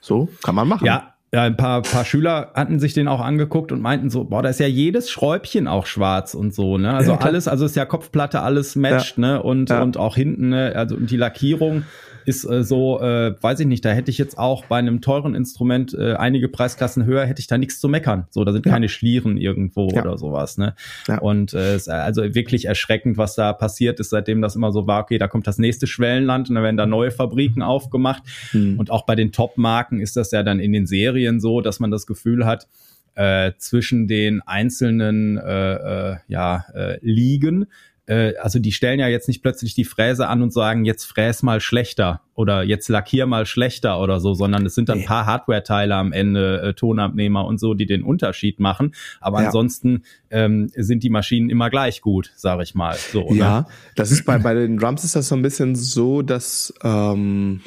So, 0.00 0.28
kann 0.42 0.54
man 0.54 0.68
machen. 0.68 0.86
Ja, 0.86 1.14
ja, 1.32 1.42
ein 1.42 1.56
paar, 1.58 1.82
paar 1.82 2.06
Schüler 2.06 2.52
hatten 2.54 2.78
sich 2.78 2.94
den 2.94 3.06
auch 3.06 3.20
angeguckt 3.20 3.70
und 3.70 3.82
meinten 3.82 4.08
so, 4.08 4.24
boah, 4.24 4.42
da 4.42 4.48
ist 4.48 4.60
ja 4.60 4.66
jedes 4.66 5.10
Schräubchen 5.10 5.68
auch 5.68 5.84
schwarz 5.84 6.32
und 6.32 6.54
so, 6.54 6.78
ne? 6.78 6.94
Also 6.94 7.12
ja, 7.12 7.18
alles, 7.18 7.48
also 7.48 7.66
ist 7.66 7.76
ja 7.76 7.84
Kopfplatte, 7.84 8.40
alles 8.40 8.76
matcht, 8.76 9.18
ja. 9.18 9.34
ne? 9.34 9.42
Und, 9.42 9.68
ja. 9.68 9.82
und 9.82 9.98
auch 9.98 10.16
hinten, 10.16 10.48
ne? 10.48 10.72
Also 10.74 10.96
und 10.96 11.10
die 11.10 11.18
Lackierung 11.18 11.84
ist 12.28 12.44
äh, 12.44 12.62
so, 12.62 13.00
äh, 13.00 13.34
weiß 13.40 13.60
ich 13.60 13.66
nicht, 13.66 13.84
da 13.84 13.90
hätte 13.90 14.10
ich 14.10 14.18
jetzt 14.18 14.36
auch 14.36 14.66
bei 14.66 14.76
einem 14.78 15.00
teuren 15.00 15.34
Instrument 15.34 15.94
äh, 15.94 16.12
einige 16.14 16.48
Preisklassen 16.48 17.06
höher, 17.06 17.24
hätte 17.24 17.40
ich 17.40 17.46
da 17.46 17.56
nichts 17.56 17.80
zu 17.80 17.88
meckern. 17.88 18.26
So, 18.30 18.44
da 18.44 18.52
sind 18.52 18.66
ja. 18.66 18.72
keine 18.72 18.88
Schlieren 18.88 19.38
irgendwo 19.38 19.88
ja. 19.88 20.02
oder 20.02 20.18
sowas. 20.18 20.58
Ne? 20.58 20.74
Ja. 21.08 21.18
Und 21.18 21.54
äh, 21.54 21.74
ist 21.74 21.88
also 21.88 22.34
wirklich 22.34 22.66
erschreckend, 22.66 23.16
was 23.16 23.34
da 23.34 23.52
passiert 23.52 23.98
ist, 23.98 24.10
seitdem 24.10 24.42
das 24.42 24.56
immer 24.56 24.72
so 24.72 24.86
war, 24.86 25.02
okay, 25.02 25.18
da 25.18 25.26
kommt 25.26 25.46
das 25.46 25.58
nächste 25.58 25.86
Schwellenland 25.86 26.50
und 26.50 26.54
dann 26.54 26.64
werden 26.64 26.76
da 26.76 26.86
neue 26.86 27.10
Fabriken 27.10 27.62
aufgemacht. 27.62 28.22
Mhm. 28.52 28.78
Und 28.78 28.90
auch 28.90 29.06
bei 29.06 29.14
den 29.14 29.32
Top-Marken 29.32 30.00
ist 30.00 30.16
das 30.16 30.30
ja 30.30 30.42
dann 30.42 30.60
in 30.60 30.72
den 30.72 30.86
Serien 30.86 31.40
so, 31.40 31.62
dass 31.62 31.80
man 31.80 31.90
das 31.90 32.06
Gefühl 32.06 32.44
hat, 32.44 32.68
äh, 33.14 33.52
zwischen 33.58 34.06
den 34.06 34.42
einzelnen 34.42 35.38
äh, 35.38 36.12
äh, 36.12 36.16
ja, 36.28 36.64
äh, 36.72 36.98
Ligen 37.00 37.66
äh, 38.08 38.34
also 38.38 38.58
die 38.58 38.72
stellen 38.72 38.98
ja 38.98 39.06
jetzt 39.06 39.28
nicht 39.28 39.42
plötzlich 39.42 39.74
die 39.74 39.84
Fräse 39.84 40.28
an 40.28 40.42
und 40.42 40.52
sagen, 40.52 40.84
jetzt 40.84 41.04
fräs 41.04 41.42
mal 41.42 41.60
schlechter 41.60 42.22
oder 42.34 42.62
jetzt 42.62 42.88
lackier 42.88 43.26
mal 43.26 43.44
schlechter 43.44 44.00
oder 44.00 44.18
so, 44.18 44.32
sondern 44.32 44.64
es 44.64 44.74
sind 44.74 44.88
dann 44.88 45.00
ein 45.00 45.04
paar 45.04 45.26
Hardware-Teile 45.26 45.94
am 45.94 46.12
Ende, 46.12 46.62
äh, 46.62 46.74
Tonabnehmer 46.74 47.44
und 47.44 47.60
so, 47.60 47.74
die 47.74 47.86
den 47.86 48.02
Unterschied 48.02 48.60
machen. 48.60 48.94
Aber 49.20 49.40
ja. 49.40 49.46
ansonsten 49.46 50.04
ähm, 50.30 50.70
sind 50.74 51.02
die 51.02 51.10
Maschinen 51.10 51.50
immer 51.50 51.68
gleich 51.68 52.00
gut, 52.00 52.32
sage 52.34 52.62
ich 52.62 52.74
mal. 52.74 52.96
So, 52.96 53.32
ja, 53.32 53.60
ne? 53.60 53.66
das 53.94 54.10
ist 54.10 54.24
bei, 54.24 54.38
bei 54.38 54.54
den 54.54 54.78
Drums 54.78 55.04
ist 55.04 55.14
das 55.14 55.28
so 55.28 55.34
ein 55.34 55.42
bisschen 55.42 55.74
so, 55.74 56.22
dass 56.22 56.72
ähm 56.82 57.60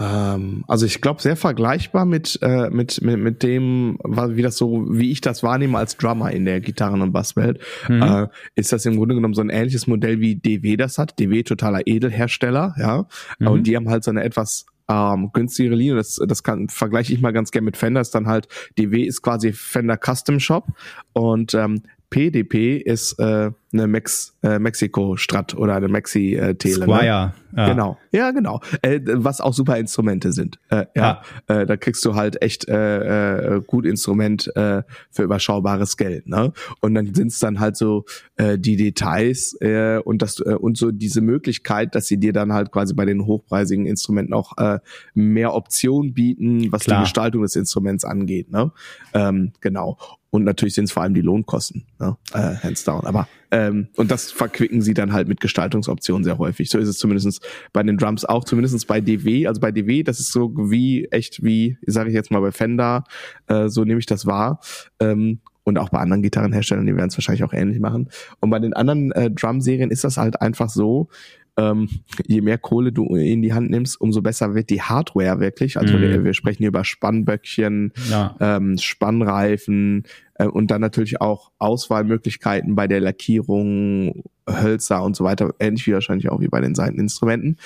ähm, 0.00 0.64
also 0.66 0.86
ich 0.86 1.00
glaube 1.00 1.20
sehr 1.20 1.36
vergleichbar 1.36 2.06
mit, 2.06 2.38
äh, 2.42 2.70
mit, 2.70 3.02
mit, 3.02 3.18
mit 3.18 3.42
dem, 3.42 3.98
wie 4.02 4.42
das 4.42 4.56
so, 4.56 4.86
wie 4.88 5.10
ich 5.10 5.20
das 5.20 5.42
wahrnehme 5.42 5.76
als 5.76 5.96
Drummer 5.96 6.30
in 6.30 6.46
der 6.46 6.60
Gitarren- 6.60 7.02
und 7.02 7.12
Basswelt, 7.12 7.60
mhm. 7.88 8.02
äh, 8.02 8.26
ist 8.54 8.72
das 8.72 8.86
im 8.86 8.96
Grunde 8.96 9.14
genommen 9.14 9.34
so 9.34 9.42
ein 9.42 9.50
ähnliches 9.50 9.86
Modell 9.86 10.20
wie 10.20 10.36
DW 10.36 10.76
das 10.76 10.96
hat. 10.96 11.20
DW 11.20 11.42
totaler 11.42 11.86
Edelhersteller, 11.86 12.74
ja. 12.78 13.06
Mhm. 13.38 13.46
Und 13.46 13.66
die 13.66 13.76
haben 13.76 13.90
halt 13.90 14.02
so 14.02 14.10
eine 14.10 14.24
etwas 14.24 14.64
ähm, 14.88 15.30
günstigere 15.32 15.74
Linie. 15.74 15.96
Das, 15.96 16.18
das 16.26 16.42
kann 16.42 16.68
vergleiche 16.68 17.12
ich 17.12 17.20
mal 17.20 17.32
ganz 17.32 17.50
gerne 17.50 17.66
mit 17.66 17.76
Fender. 17.76 18.00
Ist 18.00 18.14
dann 18.14 18.26
halt 18.26 18.48
DW 18.78 19.02
ist 19.02 19.20
quasi 19.20 19.52
Fender 19.52 19.98
Custom 19.98 20.40
Shop 20.40 20.68
und 21.12 21.52
ähm, 21.54 21.82
PDP 22.10 22.76
ist 22.76 23.18
äh, 23.20 23.52
eine 23.72 23.86
Mex, 23.86 24.36
äh, 24.42 24.58
Mexiko-Strat 24.58 25.54
oder 25.54 25.76
eine 25.76 25.88
Maxi-Tele. 25.88 26.78
Ne? 26.78 26.84
Squire. 26.84 27.34
Ne? 27.52 27.56
Ja. 27.56 27.68
Genau. 27.68 27.98
Ja, 28.12 28.30
genau. 28.32 28.60
Äh, 28.82 29.00
was 29.04 29.40
auch 29.40 29.54
super 29.54 29.76
Instrumente 29.76 30.32
sind. 30.32 30.58
Äh, 30.70 30.86
ja. 30.96 31.22
ja. 31.48 31.60
Äh, 31.60 31.66
da 31.66 31.76
kriegst 31.76 32.04
du 32.04 32.14
halt 32.16 32.42
echt 32.42 32.68
äh, 32.68 33.56
äh, 33.56 33.60
gut 33.64 33.86
Instrument 33.86 34.50
äh, 34.56 34.82
für 35.10 35.22
überschaubares 35.22 35.96
Geld. 35.96 36.26
Ne? 36.26 36.52
Und 36.80 36.94
dann 36.94 37.14
sind's 37.14 37.38
dann 37.38 37.60
halt 37.60 37.76
so 37.76 38.04
äh, 38.36 38.58
die 38.58 38.76
Details 38.76 39.56
äh, 39.60 39.98
und 40.04 40.22
das 40.22 40.40
äh, 40.40 40.54
und 40.54 40.76
so 40.76 40.90
diese 40.90 41.20
Möglichkeit, 41.20 41.94
dass 41.94 42.06
sie 42.06 42.18
dir 42.18 42.32
dann 42.32 42.52
halt 42.52 42.72
quasi 42.72 42.94
bei 42.94 43.04
den 43.04 43.24
hochpreisigen 43.26 43.86
Instrumenten 43.86 44.34
auch 44.34 44.56
äh, 44.58 44.78
mehr 45.14 45.54
Optionen 45.54 46.12
bieten, 46.12 46.72
was 46.72 46.84
Klar. 46.84 46.98
die 46.98 47.04
Gestaltung 47.04 47.42
des 47.42 47.54
Instruments 47.54 48.04
angeht. 48.04 48.50
Ne? 48.50 48.72
Ähm, 49.14 49.52
genau. 49.60 49.96
Und 50.30 50.44
natürlich 50.44 50.74
sind 50.74 50.84
es 50.84 50.92
vor 50.92 51.02
allem 51.02 51.14
die 51.14 51.22
Lohnkosten, 51.22 51.86
ne? 51.98 52.16
äh, 52.32 52.56
hands 52.56 52.84
down. 52.84 53.04
Aber 53.04 53.28
ähm, 53.50 53.88
und 53.96 54.10
das 54.10 54.30
verquicken 54.30 54.80
sie 54.80 54.94
dann 54.94 55.12
halt 55.12 55.26
mit 55.26 55.40
Gestaltungsoptionen 55.40 56.22
sehr 56.22 56.38
häufig. 56.38 56.70
So 56.70 56.78
ist 56.78 56.88
es 56.88 56.98
zumindestens 56.98 57.40
bei 57.72 57.82
den 57.82 57.96
Drums 57.96 58.24
auch, 58.24 58.44
zumindestens 58.44 58.84
bei 58.84 59.00
DW. 59.00 59.48
Also 59.48 59.60
bei 59.60 59.72
DW, 59.72 60.04
das 60.04 60.20
ist 60.20 60.32
so 60.32 60.52
wie, 60.70 61.06
echt 61.06 61.42
wie, 61.42 61.76
sage 61.84 62.10
ich 62.10 62.14
jetzt 62.14 62.30
mal 62.30 62.40
bei 62.40 62.52
Fender, 62.52 63.04
äh, 63.48 63.68
so 63.68 63.84
nehme 63.84 63.98
ich 63.98 64.06
das 64.06 64.26
wahr. 64.26 64.60
Ähm, 65.00 65.40
und 65.64 65.78
auch 65.78 65.90
bei 65.90 65.98
anderen 65.98 66.22
Gitarrenherstellern, 66.22 66.86
die 66.86 66.96
werden 66.96 67.08
es 67.08 67.16
wahrscheinlich 67.16 67.44
auch 67.44 67.52
ähnlich 67.52 67.80
machen. 67.80 68.08
Und 68.40 68.50
bei 68.50 68.58
den 68.58 68.72
anderen 68.72 69.12
äh, 69.12 69.30
Drum-Serien 69.30 69.90
ist 69.90 70.04
das 70.04 70.16
halt 70.16 70.40
einfach 70.40 70.70
so, 70.70 71.08
ähm, 71.56 71.88
je 72.26 72.40
mehr 72.40 72.58
Kohle 72.58 72.92
du 72.92 73.14
in 73.14 73.42
die 73.42 73.52
Hand 73.52 73.70
nimmst, 73.70 74.00
umso 74.00 74.22
besser 74.22 74.54
wird 74.54 74.70
die 74.70 74.82
Hardware 74.82 75.40
wirklich. 75.40 75.76
Also 75.76 75.96
mm. 75.96 76.00
wir, 76.00 76.24
wir, 76.24 76.34
sprechen 76.34 76.58
hier 76.58 76.68
über 76.68 76.84
Spannböckchen, 76.84 77.92
ja. 78.10 78.36
ähm, 78.40 78.78
Spannreifen 78.78 80.04
äh, 80.34 80.46
und 80.46 80.70
dann 80.70 80.80
natürlich 80.80 81.20
auch 81.20 81.50
Auswahlmöglichkeiten 81.58 82.74
bei 82.74 82.86
der 82.86 83.00
Lackierung, 83.00 84.24
Hölzer 84.48 85.02
und 85.02 85.16
so 85.16 85.24
weiter, 85.24 85.54
ähnlich 85.58 85.86
wie 85.86 85.92
wahrscheinlich 85.92 86.30
auch 86.30 86.40
wie 86.40 86.48
bei 86.48 86.60
den 86.60 86.74
Seiteninstrumenten. 86.74 87.56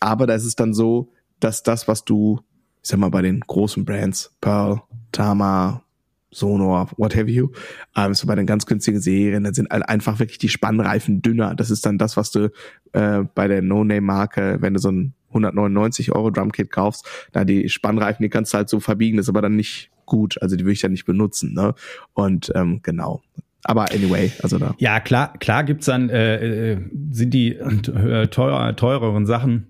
Aber 0.00 0.26
da 0.26 0.34
ist 0.34 0.44
es 0.44 0.56
dann 0.56 0.74
so, 0.74 1.12
dass 1.40 1.62
das, 1.62 1.88
was 1.88 2.04
du, 2.04 2.40
ich 2.82 2.88
sag 2.88 2.98
mal, 2.98 3.10
bei 3.10 3.22
den 3.22 3.40
großen 3.40 3.84
Brands, 3.84 4.34
Pearl, 4.40 4.82
Tama, 5.12 5.82
Sonor, 6.30 6.88
what 6.96 7.16
have 7.16 7.30
you. 7.30 7.50
Ähm, 7.96 8.14
so 8.14 8.26
bei 8.26 8.34
den 8.34 8.46
ganz 8.46 8.66
günstigen 8.66 9.00
Serien, 9.00 9.44
dann 9.44 9.54
sind 9.54 9.70
einfach 9.70 10.18
wirklich 10.18 10.38
die 10.38 10.48
Spannreifen 10.48 11.22
dünner. 11.22 11.54
Das 11.54 11.70
ist 11.70 11.84
dann 11.84 11.98
das, 11.98 12.16
was 12.16 12.30
du 12.30 12.50
äh, 12.92 13.24
bei 13.34 13.48
der 13.48 13.62
No-Name-Marke, 13.62 14.58
wenn 14.60 14.74
du 14.74 14.80
so 14.80 14.90
ein 14.90 15.14
199 15.28 16.12
Euro 16.12 16.30
Drumkit 16.30 16.70
kaufst, 16.70 17.06
da 17.32 17.44
die 17.44 17.68
Spannreifen, 17.68 18.22
die 18.22 18.30
kannst 18.30 18.52
du 18.52 18.58
halt 18.58 18.68
so 18.68 18.80
verbiegen, 18.80 19.16
das 19.16 19.26
ist 19.26 19.30
aber 19.30 19.42
dann 19.42 19.56
nicht 19.56 19.90
gut. 20.06 20.40
Also 20.42 20.56
die 20.56 20.64
würde 20.64 20.72
ich 20.72 20.82
ja 20.82 20.88
nicht 20.88 21.04
benutzen. 21.04 21.54
Ne? 21.54 21.74
Und 22.14 22.52
ähm, 22.54 22.80
genau. 22.82 23.22
Aber 23.62 23.92
anyway, 23.92 24.32
also 24.42 24.58
da. 24.58 24.74
Ja, 24.78 25.00
klar, 25.00 25.34
klar 25.38 25.64
gibt's 25.64 25.86
dann, 25.86 26.08
äh, 26.08 26.72
äh 26.72 26.78
sind 27.10 27.34
die 27.34 27.56
äh, 27.56 28.26
teuer, 28.28 28.74
teureren 28.74 29.26
Sachen 29.26 29.69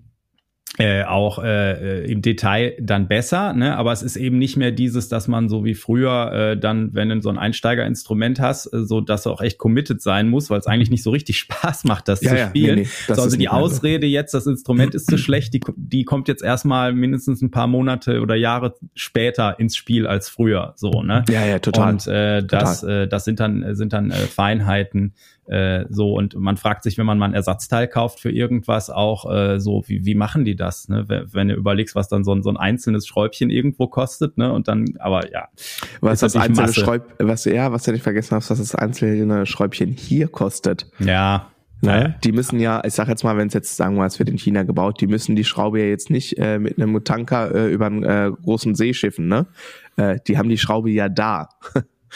äh, 0.77 1.03
auch 1.03 1.43
äh, 1.43 2.05
im 2.05 2.21
Detail 2.21 2.75
dann 2.79 3.09
besser, 3.09 3.51
ne? 3.51 3.75
aber 3.75 3.91
es 3.91 4.01
ist 4.01 4.15
eben 4.15 4.37
nicht 4.37 4.55
mehr 4.55 4.71
dieses, 4.71 5.09
dass 5.09 5.27
man 5.27 5.49
so 5.49 5.65
wie 5.65 5.73
früher 5.73 6.31
äh, 6.31 6.57
dann, 6.57 6.93
wenn 6.93 7.09
du 7.09 7.21
so 7.21 7.29
ein 7.29 7.37
Einsteigerinstrument 7.37 8.39
hast, 8.39 8.67
äh, 8.67 8.85
so 8.85 9.01
dass 9.01 9.23
du 9.23 9.31
auch 9.31 9.41
echt 9.41 9.57
committed 9.57 10.01
sein 10.01 10.29
muss, 10.29 10.49
weil 10.49 10.59
es 10.59 10.67
eigentlich 10.67 10.89
nicht 10.89 11.03
so 11.03 11.09
richtig 11.09 11.37
Spaß 11.39 11.83
macht, 11.83 12.07
das 12.07 12.21
ja, 12.21 12.31
zu 12.31 12.47
spielen. 12.47 12.75
Nee, 12.75 12.81
nee, 12.83 12.89
das 13.07 13.17
so, 13.17 13.23
also 13.23 13.37
die 13.37 13.49
Ausrede 13.49 14.07
jetzt, 14.07 14.33
das 14.33 14.47
Instrument 14.47 14.95
ist 14.95 15.07
zu 15.07 15.17
schlecht, 15.17 15.53
die, 15.53 15.59
die 15.75 16.05
kommt 16.05 16.29
jetzt 16.29 16.41
erstmal 16.41 16.93
mindestens 16.93 17.41
ein 17.41 17.51
paar 17.51 17.67
Monate 17.67 18.21
oder 18.21 18.35
Jahre 18.35 18.75
später 18.95 19.59
ins 19.59 19.75
Spiel 19.75 20.07
als 20.07 20.29
früher, 20.29 20.73
so 20.77 21.03
ne? 21.03 21.25
Ja, 21.29 21.45
ja, 21.45 21.59
total. 21.59 21.93
Und 21.93 22.07
äh, 22.07 22.43
das, 22.45 22.81
total. 22.81 23.01
äh, 23.01 23.07
das 23.09 23.25
sind 23.25 23.41
dann 23.41 23.75
sind 23.75 23.91
dann 23.91 24.11
äh, 24.11 24.15
Feinheiten, 24.15 25.15
äh, 25.47 25.85
so, 25.89 26.13
und 26.13 26.35
man 26.35 26.57
fragt 26.57 26.83
sich, 26.83 26.97
wenn 26.97 27.05
man 27.05 27.17
mal 27.17 27.25
ein 27.25 27.33
Ersatzteil 27.33 27.87
kauft 27.87 28.19
für 28.19 28.31
irgendwas, 28.31 28.89
auch 28.89 29.29
äh, 29.31 29.59
so, 29.59 29.83
wie, 29.87 30.05
wie 30.05 30.15
machen 30.15 30.45
die 30.45 30.55
das? 30.55 30.87
Ne? 30.87 31.05
Wenn, 31.07 31.33
wenn 31.33 31.47
du 31.49 31.55
überlegst, 31.55 31.95
was 31.95 32.07
dann 32.07 32.23
so 32.23 32.33
ein, 32.33 32.43
so 32.43 32.49
ein 32.49 32.57
einzelnes 32.57 33.07
Schräubchen 33.07 33.49
irgendwo 33.49 33.87
kostet, 33.87 34.37
ne? 34.37 34.53
Und 34.53 34.67
dann, 34.67 34.85
aber 34.99 35.31
ja. 35.31 35.47
Was 35.99 36.19
das 36.19 36.35
einzelne 36.35 36.73
Schräub, 36.73 37.13
was, 37.19 37.45
ja, 37.45 37.71
was 37.71 37.83
du 37.83 37.91
nicht 37.91 38.03
vergessen 38.03 38.35
hast, 38.35 38.49
was 38.49 38.59
das 38.59 38.75
einzelne 38.75 39.45
Schräubchen 39.45 39.91
hier 39.91 40.27
kostet. 40.27 40.87
Ja. 40.99 41.47
Ne? 41.81 42.15
Die 42.23 42.31
müssen 42.31 42.59
ja, 42.59 42.83
ich 42.85 42.93
sag 42.93 43.07
jetzt 43.07 43.23
mal, 43.23 43.37
wenn 43.37 43.47
es 43.47 43.55
jetzt 43.55 43.75
sagen 43.75 43.95
wir, 43.95 44.05
es 44.05 44.19
wird 44.19 44.29
in 44.29 44.37
China 44.37 44.61
gebaut, 44.61 45.01
die 45.01 45.07
müssen 45.07 45.35
die 45.35 45.43
Schraube 45.43 45.79
ja 45.79 45.87
jetzt 45.87 46.11
nicht 46.11 46.37
äh, 46.37 46.59
mit 46.59 46.77
einem 46.77 47.03
Tanker 47.03 47.53
äh, 47.53 47.73
über 47.73 47.87
einen 47.87 48.03
äh, 48.03 48.31
großen 48.43 48.75
See 48.75 48.93
schiffen, 48.93 49.27
ne? 49.27 49.47
Äh, 49.97 50.19
die 50.27 50.37
haben 50.37 50.49
die 50.49 50.59
Schraube 50.59 50.91
ja 50.91 51.09
da. 51.09 51.49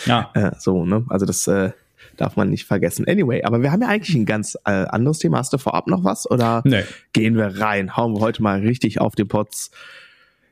Ja. 0.05 0.29
äh, 0.36 0.51
so, 0.60 0.86
ne? 0.86 1.03
Also 1.10 1.25
das 1.25 1.48
äh, 1.48 1.72
darf 2.15 2.36
man 2.36 2.50
nicht 2.50 2.65
vergessen. 2.65 3.07
Anyway, 3.07 3.43
aber 3.43 3.62
wir 3.62 3.72
haben 3.72 3.81
ja 3.81 3.88
eigentlich 3.88 4.15
ein 4.15 4.25
ganz 4.25 4.57
äh, 4.65 4.72
anderes 4.72 5.19
Thema. 5.19 5.38
Hast 5.39 5.53
du 5.53 5.57
vorab 5.57 5.88
noch 5.88 6.03
was 6.03 6.29
oder 6.29 6.62
nee. 6.65 6.84
gehen 7.13 7.36
wir 7.36 7.60
rein? 7.60 7.95
Hauen 7.95 8.13
wir 8.13 8.22
heute 8.22 8.41
mal 8.41 8.60
richtig 8.60 9.01
auf 9.01 9.15
den 9.15 9.27
Pots. 9.27 9.72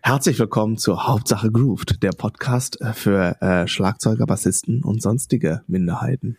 Herzlich 0.01 0.37
willkommen 0.37 0.77
zur 0.77 1.07
Hauptsache 1.07 1.49
Grooved, 1.49 2.03
der 2.03 2.11
Podcast 2.11 2.81
äh, 2.81 2.91
für 2.93 3.41
äh, 3.41 3.67
Schlagzeuger, 3.67 4.25
Bassisten 4.25 4.83
und 4.83 5.01
sonstige 5.01 5.61
Minderheiten. 5.67 6.37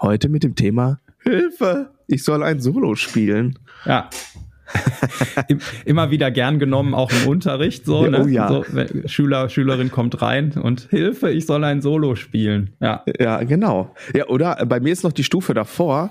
Heute 0.00 0.28
mit 0.28 0.42
dem 0.42 0.56
Thema 0.56 0.98
Hilfe, 1.22 1.90
ich 2.08 2.24
soll 2.24 2.42
ein 2.42 2.60
Solo 2.60 2.96
spielen. 2.96 3.58
Ja. 3.84 4.10
immer 5.84 6.10
wieder 6.10 6.30
gern 6.30 6.58
genommen, 6.58 6.94
auch 6.94 7.10
im 7.10 7.28
Unterricht. 7.28 7.84
So, 7.84 8.06
ne? 8.06 8.22
oh 8.24 8.26
ja. 8.26 8.48
so, 8.48 8.64
Schüler, 9.06 9.48
Schülerin 9.48 9.90
kommt 9.90 10.22
rein 10.22 10.52
und 10.52 10.88
Hilfe, 10.90 11.30
ich 11.30 11.46
soll 11.46 11.64
ein 11.64 11.80
Solo 11.82 12.14
spielen. 12.14 12.70
Ja, 12.80 13.04
ja 13.18 13.42
genau. 13.42 13.94
Ja, 14.14 14.26
oder 14.28 14.64
bei 14.66 14.80
mir 14.80 14.92
ist 14.92 15.04
noch 15.04 15.12
die 15.12 15.24
Stufe 15.24 15.54
davor. 15.54 16.10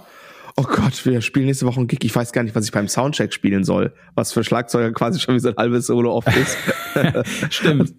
Oh 0.57 0.63
Gott, 0.63 1.05
wir 1.05 1.21
spielen 1.21 1.45
nächste 1.45 1.65
Woche 1.65 1.79
ein 1.79 1.87
Gig. 1.87 2.03
Ich 2.03 2.15
weiß 2.15 2.33
gar 2.33 2.43
nicht, 2.43 2.55
was 2.55 2.65
ich 2.65 2.71
beim 2.71 2.87
Soundcheck 2.87 3.33
spielen 3.33 3.63
soll. 3.63 3.93
Was 4.15 4.33
für 4.33 4.43
Schlagzeuger 4.43 4.91
quasi 4.91 5.19
schon 5.19 5.35
wie 5.35 5.39
so 5.39 5.49
ein 5.49 5.55
halbes 5.55 5.87
Solo 5.87 6.13
oft 6.13 6.27
ist. 6.35 6.57
Stimmt 7.49 7.93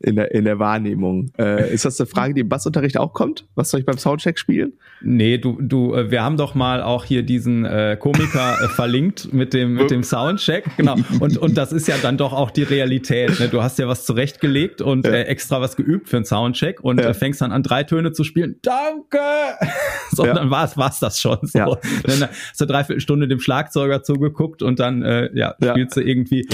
in 0.00 0.16
der, 0.16 0.32
in 0.32 0.44
der 0.44 0.58
Wahrnehmung. 0.58 1.32
Äh, 1.38 1.72
ist 1.72 1.84
das 1.84 2.00
eine 2.00 2.06
Frage, 2.06 2.34
die 2.34 2.40
im 2.40 2.48
Bassunterricht 2.48 2.98
auch 2.98 3.12
kommt? 3.12 3.46
Was 3.54 3.70
soll 3.70 3.80
ich 3.80 3.86
beim 3.86 3.98
Soundcheck 3.98 4.38
spielen? 4.38 4.74
Nee, 5.00 5.38
du, 5.38 5.58
du, 5.60 5.94
äh, 5.94 6.10
wir 6.10 6.22
haben 6.22 6.36
doch 6.36 6.54
mal 6.54 6.82
auch 6.82 7.04
hier 7.04 7.22
diesen 7.22 7.64
äh, 7.64 7.96
Komiker 7.98 8.56
äh, 8.62 8.68
verlinkt 8.68 9.32
mit 9.32 9.54
dem, 9.54 9.74
mit 9.74 9.90
dem 9.90 10.02
Soundcheck. 10.02 10.64
Genau. 10.76 10.96
Und, 11.20 11.38
und 11.38 11.56
das 11.56 11.72
ist 11.72 11.88
ja 11.88 11.96
dann 12.02 12.16
doch 12.16 12.32
auch 12.32 12.50
die 12.50 12.62
Realität. 12.62 13.38
Ne? 13.40 13.48
Du 13.48 13.62
hast 13.62 13.78
ja 13.78 13.88
was 13.88 14.04
zurechtgelegt 14.04 14.80
und 14.80 15.06
ja. 15.06 15.12
äh, 15.12 15.22
extra 15.24 15.60
was 15.60 15.76
geübt 15.76 16.08
für 16.08 16.16
einen 16.16 16.24
Soundcheck 16.24 16.80
und 16.80 17.00
ja. 17.00 17.08
äh, 17.08 17.14
fängst 17.14 17.40
dann 17.40 17.52
an, 17.52 17.62
drei 17.62 17.84
Töne 17.84 18.12
zu 18.12 18.24
spielen. 18.24 18.56
Danke! 18.62 19.18
so, 20.10 20.24
ja. 20.24 20.34
dann 20.34 20.50
war's, 20.50 20.76
war's 20.76 21.00
das 21.00 21.20
schon. 21.20 21.38
So. 21.42 21.58
Ja. 21.58 21.66
Dann 22.04 22.28
hast 22.30 22.60
du 22.60 22.66
dreiviertel 22.66 23.00
Stunde 23.00 23.28
dem 23.28 23.40
Schlagzeuger 23.40 24.02
zugeguckt 24.02 24.62
und 24.62 24.78
dann 24.78 25.02
äh, 25.02 25.30
ja, 25.34 25.54
spielst 25.62 25.96
du 25.96 26.00
irgendwie 26.00 26.46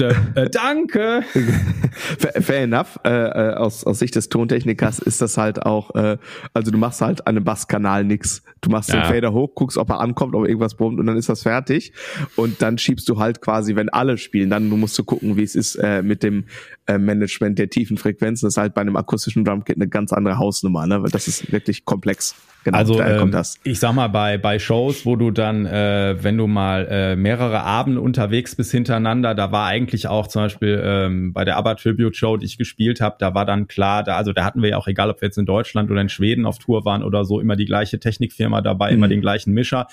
äh, 0.00 0.50
danke. 0.50 1.22
Fair 2.40 2.62
enough. 2.62 2.98
Äh, 3.04 3.10
äh, 3.10 3.54
aus, 3.54 3.84
aus 3.84 3.98
Sicht 3.98 4.14
des 4.16 4.28
Tontechnikers 4.28 4.98
ist 4.98 5.22
das 5.22 5.38
halt 5.38 5.62
auch, 5.64 5.94
äh, 5.94 6.18
also 6.52 6.70
du 6.70 6.78
machst 6.78 7.00
halt 7.00 7.26
an 7.26 7.36
einem 7.36 7.44
Basskanal 7.44 8.04
nix. 8.04 8.42
Du 8.60 8.70
machst 8.70 8.90
ja. 8.90 9.00
den 9.00 9.04
Fader 9.04 9.32
hoch, 9.32 9.54
guckst, 9.54 9.78
ob 9.78 9.90
er 9.90 10.00
ankommt, 10.00 10.34
ob 10.34 10.46
irgendwas 10.46 10.74
brummt 10.74 11.00
und 11.00 11.06
dann 11.06 11.16
ist 11.16 11.28
das 11.28 11.42
fertig. 11.42 11.92
Und 12.36 12.62
dann 12.62 12.78
schiebst 12.78 13.08
du 13.08 13.18
halt 13.18 13.40
quasi, 13.40 13.76
wenn 13.76 13.88
alle 13.88 14.18
spielen, 14.18 14.50
dann 14.50 14.68
musst 14.68 14.98
du 14.98 15.04
gucken, 15.04 15.36
wie 15.36 15.42
es 15.42 15.54
ist 15.54 15.76
äh, 15.76 16.02
mit 16.02 16.22
dem 16.22 16.44
äh, 16.86 16.98
Management 16.98 17.58
der 17.58 17.70
tiefen 17.70 17.96
Frequenzen. 17.96 18.46
Das 18.46 18.54
ist 18.54 18.58
halt 18.58 18.74
bei 18.74 18.82
einem 18.82 18.96
akustischen 18.96 19.44
Drumkit 19.44 19.76
eine 19.76 19.88
ganz 19.88 20.12
andere 20.12 20.38
Hausnummer, 20.38 20.86
ne? 20.86 21.02
Weil 21.02 21.10
das 21.10 21.28
ist 21.28 21.52
wirklich 21.52 21.84
komplex. 21.84 22.34
Genau, 22.66 22.78
also 22.78 23.00
ähm, 23.00 23.32
ich 23.62 23.78
sag 23.78 23.92
mal 23.92 24.08
bei 24.08 24.38
bei 24.38 24.58
Shows, 24.58 25.06
wo 25.06 25.14
du 25.14 25.30
dann, 25.30 25.66
äh, 25.66 26.16
wenn 26.20 26.36
du 26.36 26.48
mal 26.48 26.88
äh, 26.90 27.14
mehrere 27.14 27.60
Abende 27.60 28.00
unterwegs 28.00 28.56
bist 28.56 28.72
hintereinander, 28.72 29.36
da 29.36 29.52
war 29.52 29.68
eigentlich 29.68 30.08
auch 30.08 30.26
zum 30.26 30.42
Beispiel 30.42 30.82
ähm, 30.84 31.32
bei 31.32 31.44
der 31.44 31.58
ABBA 31.58 31.76
Tribute 31.76 32.16
Show, 32.16 32.36
die 32.36 32.46
ich 32.46 32.58
gespielt 32.58 33.00
habe, 33.00 33.14
da 33.20 33.34
war 33.34 33.44
dann 33.44 33.68
klar, 33.68 34.02
da 34.02 34.16
also 34.16 34.32
da 34.32 34.44
hatten 34.44 34.62
wir 34.62 34.70
ja 34.70 34.78
auch 34.78 34.88
egal, 34.88 35.10
ob 35.10 35.20
wir 35.20 35.28
jetzt 35.28 35.38
in 35.38 35.46
Deutschland 35.46 35.92
oder 35.92 36.00
in 36.00 36.08
Schweden 36.08 36.44
auf 36.44 36.58
Tour 36.58 36.84
waren 36.84 37.04
oder 37.04 37.24
so, 37.24 37.38
immer 37.38 37.54
die 37.54 37.66
gleiche 37.66 38.00
Technikfirma 38.00 38.62
dabei, 38.62 38.90
mhm. 38.90 38.96
immer 38.96 39.06
den 39.06 39.20
gleichen 39.20 39.54
Mischer. 39.54 39.86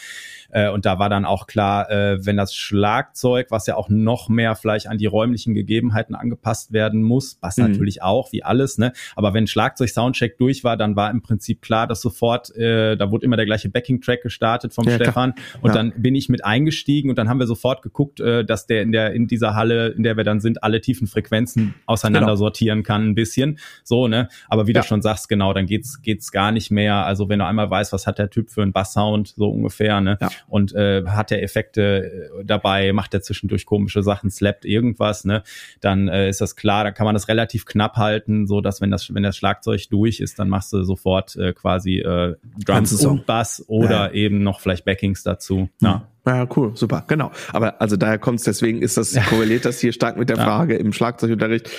Äh, 0.53 0.69
und 0.69 0.86
da 0.86 1.00
war 1.00 1.10
dann 1.10 1.25
auch 1.25 1.48
klar, 1.48 1.89
äh, 1.89 2.25
wenn 2.25 2.38
das 2.38 2.53
Schlagzeug, 2.53 3.48
was 3.50 3.65
ja 3.65 3.75
auch 3.75 3.89
noch 3.89 4.29
mehr 4.29 4.55
vielleicht 4.55 4.88
an 4.88 4.98
die 4.98 5.07
räumlichen 5.07 5.53
Gegebenheiten 5.53 6.15
angepasst 6.15 6.72
werden 6.72 7.01
muss, 7.01 7.38
was 7.41 7.57
mhm. 7.57 7.69
natürlich 7.69 8.03
auch, 8.03 8.31
wie 8.31 8.43
alles, 8.43 8.77
ne? 8.77 8.93
Aber 9.15 9.33
wenn 9.33 9.48
Schlagzeug-Soundcheck 9.48 10.38
durch 10.38 10.63
war, 10.63 10.77
dann 10.77 10.95
war 10.95 11.10
im 11.10 11.22
Prinzip 11.22 11.62
klar, 11.62 11.88
dass 11.88 12.01
sofort, 12.01 12.55
äh, 12.55 12.95
da 12.95 13.12
wurde 13.12 13.25
immer 13.25 13.36
der 13.36 13.45
gleiche 13.45 13.69
Backing-Track 13.69 14.22
gestartet 14.22 14.74
vom 14.74 14.88
ja, 14.88 14.95
Stefan. 14.95 15.33
Klar. 15.33 15.45
Und 15.62 15.69
ja. 15.69 15.74
dann 15.74 15.93
bin 15.98 16.13
ich 16.15 16.29
mit 16.29 16.45
eingestiegen 16.45 17.10
und 17.10 17.17
dann 17.17 17.29
haben 17.29 17.39
wir 17.39 17.48
sofort 17.48 17.81
geguckt, 17.81 18.19
äh, 18.19 18.45
dass 18.45 18.67
der 18.67 18.83
in 18.83 18.91
der, 18.91 19.13
in 19.13 19.27
dieser 19.27 19.55
Halle, 19.55 19.88
in 19.89 20.03
der 20.03 20.17
wir 20.17 20.24
dann 20.24 20.39
sind, 20.39 20.63
alle 20.63 20.81
tiefen 20.81 21.07
Frequenzen 21.07 21.74
auseinander 21.88 22.27
genau. 22.27 22.36
sortieren 22.36 22.83
kann, 22.83 23.10
ein 23.10 23.15
bisschen. 23.15 23.57
So, 23.83 24.07
ne? 24.07 24.27
Aber 24.50 24.67
wie 24.67 24.74
ja. 24.74 24.81
du 24.81 24.88
schon 24.88 25.01
sagst, 25.01 25.29
genau, 25.29 25.53
dann 25.53 25.65
geht's, 25.65 26.01
geht's 26.01 26.31
gar 26.31 26.51
nicht 26.51 26.69
mehr. 26.69 27.05
Also 27.05 27.27
wenn 27.29 27.39
du 27.39 27.45
einmal 27.45 27.69
weißt, 27.69 27.91
was 27.91 28.05
hat 28.05 28.19
der 28.19 28.29
Typ 28.29 28.51
für 28.51 28.62
einen 28.62 28.72
Bass-Sound, 28.72 29.33
so 29.36 29.50
ungefähr, 29.50 30.00
ne? 30.00 30.17
Ja 30.22 30.29
und 30.47 30.73
äh, 30.73 31.03
hat 31.07 31.31
er 31.31 31.43
Effekte 31.43 32.29
äh, 32.39 32.45
dabei, 32.45 32.93
macht 32.93 33.13
er 33.13 33.21
zwischendurch 33.21 33.65
komische 33.65 34.03
Sachen, 34.03 34.29
slappt 34.29 34.65
irgendwas, 34.65 35.25
ne, 35.25 35.43
dann 35.81 36.07
äh, 36.07 36.29
ist 36.29 36.41
das 36.41 36.55
klar, 36.55 36.83
dann 36.83 36.93
kann 36.93 37.05
man 37.05 37.15
das 37.15 37.27
relativ 37.27 37.65
knapp 37.65 37.95
halten, 37.95 38.47
so 38.47 38.62
dass 38.62 38.81
wenn 38.81 38.91
das 38.91 39.13
wenn 39.13 39.23
das 39.23 39.38
Schlagzeug 39.38 39.89
durch 39.89 40.19
ist, 40.19 40.39
dann 40.39 40.50
machst 40.50 40.73
du 40.73 40.83
sofort 40.83 41.35
äh, 41.35 41.53
quasi 41.53 42.00
äh, 42.00 42.35
Drums 42.65 43.05
und 43.05 43.25
Bass 43.25 43.63
oder 43.67 44.07
ja. 44.07 44.12
eben 44.12 44.43
noch 44.43 44.59
vielleicht 44.59 44.85
Backings 44.85 45.23
dazu. 45.23 45.69
Ja. 45.81 46.07
Ja, 46.25 46.47
cool, 46.55 46.71
super, 46.75 47.03
genau. 47.07 47.31
Aber 47.51 47.81
also 47.81 47.97
daher 47.97 48.17
kommt 48.17 48.39
es, 48.39 48.45
deswegen 48.45 48.81
ist 48.81 48.95
das, 48.95 49.13
korreliert 49.25 49.65
das 49.65 49.79
hier 49.79 49.91
stark 49.91 50.15
mit 50.17 50.29
der 50.29 50.38
Frage 50.38 50.75
im 50.75 50.93
Schlagzeugunterricht. 50.93 51.69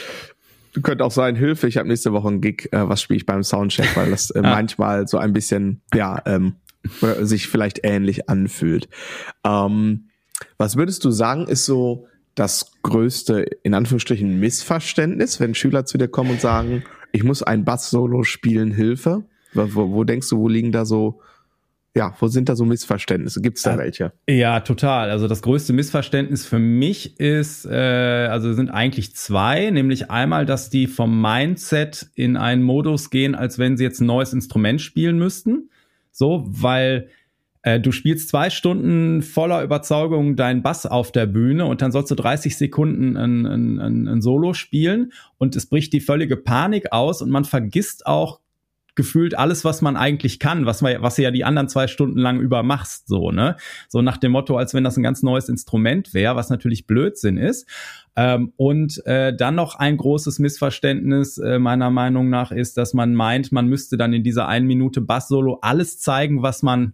Könnte 0.82 1.04
auch 1.04 1.12
sein, 1.12 1.36
Hilfe, 1.36 1.68
ich 1.68 1.76
habe 1.76 1.88
nächste 1.88 2.12
Woche 2.12 2.28
einen 2.28 2.40
Gig, 2.40 2.68
äh, 2.72 2.88
was 2.88 3.00
spiele 3.00 3.18
ich 3.18 3.26
beim 3.26 3.42
Soundcheck, 3.42 3.96
weil 3.96 4.10
das 4.10 4.30
äh, 4.30 4.42
manchmal 4.42 5.06
so 5.06 5.18
ein 5.18 5.32
bisschen, 5.32 5.82
ja, 5.94 6.20
ähm, 6.26 6.56
oder 7.00 7.24
sich 7.26 7.48
vielleicht 7.48 7.80
ähnlich 7.82 8.28
anfühlt. 8.28 8.88
Ähm, 9.44 10.08
was 10.58 10.76
würdest 10.76 11.04
du 11.04 11.10
sagen, 11.10 11.46
ist 11.46 11.64
so 11.64 12.06
das 12.34 12.72
größte, 12.82 13.46
in 13.62 13.74
Anführungsstrichen, 13.74 14.40
Missverständnis, 14.40 15.38
wenn 15.40 15.54
Schüler 15.54 15.86
zu 15.86 15.98
dir 15.98 16.08
kommen 16.08 16.30
und 16.30 16.40
sagen, 16.40 16.84
ich 17.12 17.22
muss 17.22 17.42
ein 17.42 17.64
Bass-Solo 17.64 18.24
spielen, 18.24 18.72
Hilfe? 18.72 19.24
Wo, 19.52 19.92
wo 19.92 20.04
denkst 20.04 20.28
du, 20.30 20.38
wo 20.38 20.48
liegen 20.48 20.72
da 20.72 20.84
so 20.84 21.20
ja, 21.96 22.12
wo 22.18 22.26
sind 22.26 22.48
da 22.48 22.56
so 22.56 22.64
Missverständnisse? 22.64 23.40
Gibt 23.40 23.58
es 23.58 23.62
da 23.62 23.78
welche? 23.78 24.12
Ja, 24.28 24.60
total. 24.60 25.10
Also 25.10 25.28
das 25.28 25.42
größte 25.42 25.72
Missverständnis 25.72 26.44
für 26.44 26.58
mich 26.58 27.20
ist, 27.20 27.66
äh, 27.66 28.28
also 28.28 28.52
sind 28.52 28.70
eigentlich 28.70 29.14
zwei, 29.14 29.70
nämlich 29.70 30.10
einmal, 30.10 30.44
dass 30.44 30.70
die 30.70 30.88
vom 30.88 31.20
Mindset 31.22 32.08
in 32.16 32.36
einen 32.36 32.64
Modus 32.64 33.10
gehen, 33.10 33.36
als 33.36 33.60
wenn 33.60 33.76
sie 33.76 33.84
jetzt 33.84 34.00
ein 34.00 34.06
neues 34.06 34.32
Instrument 34.32 34.80
spielen 34.80 35.18
müssten. 35.18 35.70
So, 36.16 36.44
weil 36.46 37.08
äh, 37.62 37.80
du 37.80 37.90
spielst 37.90 38.28
zwei 38.28 38.50
Stunden 38.50 39.20
voller 39.20 39.64
Überzeugung 39.64 40.36
deinen 40.36 40.62
Bass 40.62 40.86
auf 40.86 41.10
der 41.10 41.26
Bühne 41.26 41.66
und 41.66 41.82
dann 41.82 41.90
sollst 41.90 42.12
du 42.12 42.14
30 42.14 42.56
Sekunden 42.56 43.16
ein, 43.16 43.44
ein, 43.44 43.80
ein, 43.80 44.06
ein 44.06 44.22
Solo 44.22 44.54
spielen 44.54 45.12
und 45.38 45.56
es 45.56 45.66
bricht 45.66 45.92
die 45.92 46.00
völlige 46.00 46.36
Panik 46.36 46.92
aus 46.92 47.20
und 47.20 47.30
man 47.30 47.44
vergisst 47.44 48.06
auch 48.06 48.40
gefühlt 48.94 49.36
alles, 49.36 49.64
was 49.64 49.82
man 49.82 49.96
eigentlich 49.96 50.38
kann, 50.38 50.66
was, 50.66 50.82
man, 50.82 51.02
was 51.02 51.16
du 51.16 51.22
ja 51.22 51.30
die 51.30 51.44
anderen 51.44 51.68
zwei 51.68 51.86
Stunden 51.86 52.18
lang 52.18 52.40
über 52.40 52.62
machst, 52.62 53.08
so, 53.08 53.30
ne? 53.30 53.56
So 53.88 54.02
nach 54.02 54.16
dem 54.16 54.32
Motto, 54.32 54.56
als 54.56 54.74
wenn 54.74 54.84
das 54.84 54.96
ein 54.96 55.02
ganz 55.02 55.22
neues 55.22 55.48
Instrument 55.48 56.14
wäre, 56.14 56.36
was 56.36 56.50
natürlich 56.50 56.86
Blödsinn 56.86 57.36
ist. 57.36 57.68
Ähm, 58.16 58.52
und 58.56 59.04
äh, 59.06 59.34
dann 59.34 59.56
noch 59.56 59.76
ein 59.76 59.96
großes 59.96 60.38
Missverständnis 60.38 61.38
äh, 61.38 61.58
meiner 61.58 61.90
Meinung 61.90 62.30
nach 62.30 62.52
ist, 62.52 62.76
dass 62.76 62.94
man 62.94 63.14
meint, 63.14 63.50
man 63.50 63.66
müsste 63.66 63.96
dann 63.96 64.12
in 64.12 64.22
dieser 64.22 64.46
einen 64.46 64.66
Minute 64.66 65.00
Bass-Solo 65.00 65.58
alles 65.62 65.98
zeigen, 65.98 66.42
was 66.42 66.62
man 66.62 66.92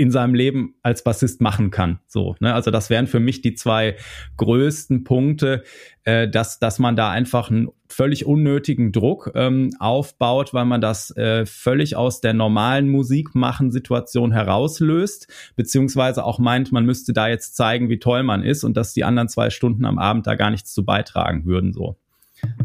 in 0.00 0.10
seinem 0.10 0.32
Leben 0.32 0.76
als 0.82 1.04
Bassist 1.04 1.42
machen 1.42 1.70
kann. 1.70 2.00
So, 2.06 2.34
ne? 2.40 2.54
Also 2.54 2.70
das 2.70 2.88
wären 2.88 3.06
für 3.06 3.20
mich 3.20 3.42
die 3.42 3.52
zwei 3.52 3.96
größten 4.38 5.04
Punkte, 5.04 5.62
äh, 6.04 6.26
dass, 6.26 6.58
dass 6.58 6.78
man 6.78 6.96
da 6.96 7.10
einfach 7.10 7.50
einen 7.50 7.68
völlig 7.92 8.26
unnötigen 8.26 8.92
Druck 8.92 9.32
ähm, 9.34 9.70
aufbaut, 9.78 10.54
weil 10.54 10.64
man 10.64 10.80
das 10.80 11.14
äh, 11.16 11.46
völlig 11.46 11.96
aus 11.96 12.20
der 12.20 12.34
normalen 12.34 12.88
Musikmachen-Situation 12.88 14.32
herauslöst, 14.32 15.28
beziehungsweise 15.56 16.24
auch 16.24 16.38
meint, 16.38 16.72
man 16.72 16.86
müsste 16.86 17.12
da 17.12 17.28
jetzt 17.28 17.56
zeigen, 17.56 17.88
wie 17.88 17.98
toll 17.98 18.22
man 18.22 18.42
ist 18.42 18.64
und 18.64 18.76
dass 18.76 18.92
die 18.92 19.04
anderen 19.04 19.28
zwei 19.28 19.50
Stunden 19.50 19.84
am 19.84 19.98
Abend 19.98 20.26
da 20.26 20.34
gar 20.34 20.50
nichts 20.50 20.72
zu 20.72 20.84
beitragen 20.84 21.44
würden. 21.44 21.72
So. 21.72 21.96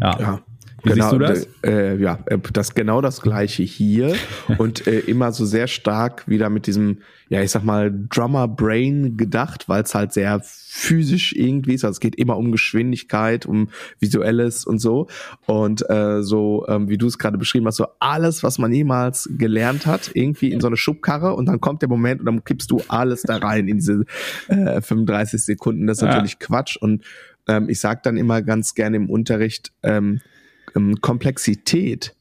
Ja. 0.01 0.19
ja. 0.19 0.41
Wie 0.83 0.89
genau, 0.89 1.09
siehst 1.09 1.13
du 1.13 1.19
das? 1.19 1.47
Äh, 1.63 1.97
ja, 1.97 2.19
äh, 2.25 2.37
das 2.53 2.75
genau 2.75 3.01
das 3.01 3.21
gleiche 3.21 3.63
hier 3.63 4.15
und 4.57 4.87
äh, 4.87 4.99
immer 4.99 5.31
so 5.31 5.45
sehr 5.45 5.67
stark 5.67 6.27
wieder 6.27 6.49
mit 6.49 6.67
diesem, 6.67 6.99
ja, 7.29 7.41
ich 7.41 7.51
sag 7.51 7.63
mal, 7.63 7.93
Drummer 8.09 8.47
Brain 8.47 9.17
gedacht, 9.17 9.67
weil 9.67 9.83
es 9.83 9.95
halt 9.95 10.13
sehr 10.13 10.41
physisch 10.43 11.33
irgendwie 11.33 11.73
ist. 11.73 11.85
Also 11.85 11.93
es 11.93 11.99
geht 11.99 12.15
immer 12.15 12.37
um 12.37 12.51
Geschwindigkeit, 12.51 13.45
um 13.45 13.69
visuelles 13.99 14.65
und 14.65 14.79
so. 14.79 15.07
Und 15.45 15.89
äh, 15.89 16.21
so, 16.21 16.65
ähm, 16.67 16.89
wie 16.89 16.97
du 16.97 17.07
es 17.07 17.17
gerade 17.17 17.37
beschrieben 17.37 17.65
hast, 17.65 17.77
so 17.77 17.87
alles, 17.99 18.43
was 18.43 18.59
man 18.59 18.71
jemals 18.71 19.29
gelernt 19.37 19.85
hat, 19.85 20.11
irgendwie 20.13 20.51
in 20.51 20.59
so 20.59 20.67
eine 20.67 20.77
Schubkarre 20.77 21.33
und 21.33 21.47
dann 21.47 21.61
kommt 21.61 21.81
der 21.81 21.89
Moment 21.89 22.19
und 22.19 22.25
dann 22.27 22.43
kippst 22.43 22.69
du 22.69 22.81
alles 22.89 23.23
da 23.23 23.37
rein 23.37 23.67
in 23.67 23.77
diese 23.77 24.03
äh, 24.49 24.81
35 24.81 25.43
Sekunden. 25.43 25.87
Das 25.87 25.97
ist 25.97 26.01
ja. 26.01 26.09
natürlich 26.09 26.39
Quatsch. 26.39 26.77
Und 26.77 27.03
ähm, 27.47 27.69
ich 27.69 27.79
sag 27.79 28.03
dann 28.03 28.17
immer 28.17 28.41
ganz 28.41 28.75
gerne 28.75 28.97
im 28.97 29.09
Unterricht, 29.09 29.71
ähm, 29.81 30.21
ähm, 30.75 31.01
Komplexität 31.01 32.15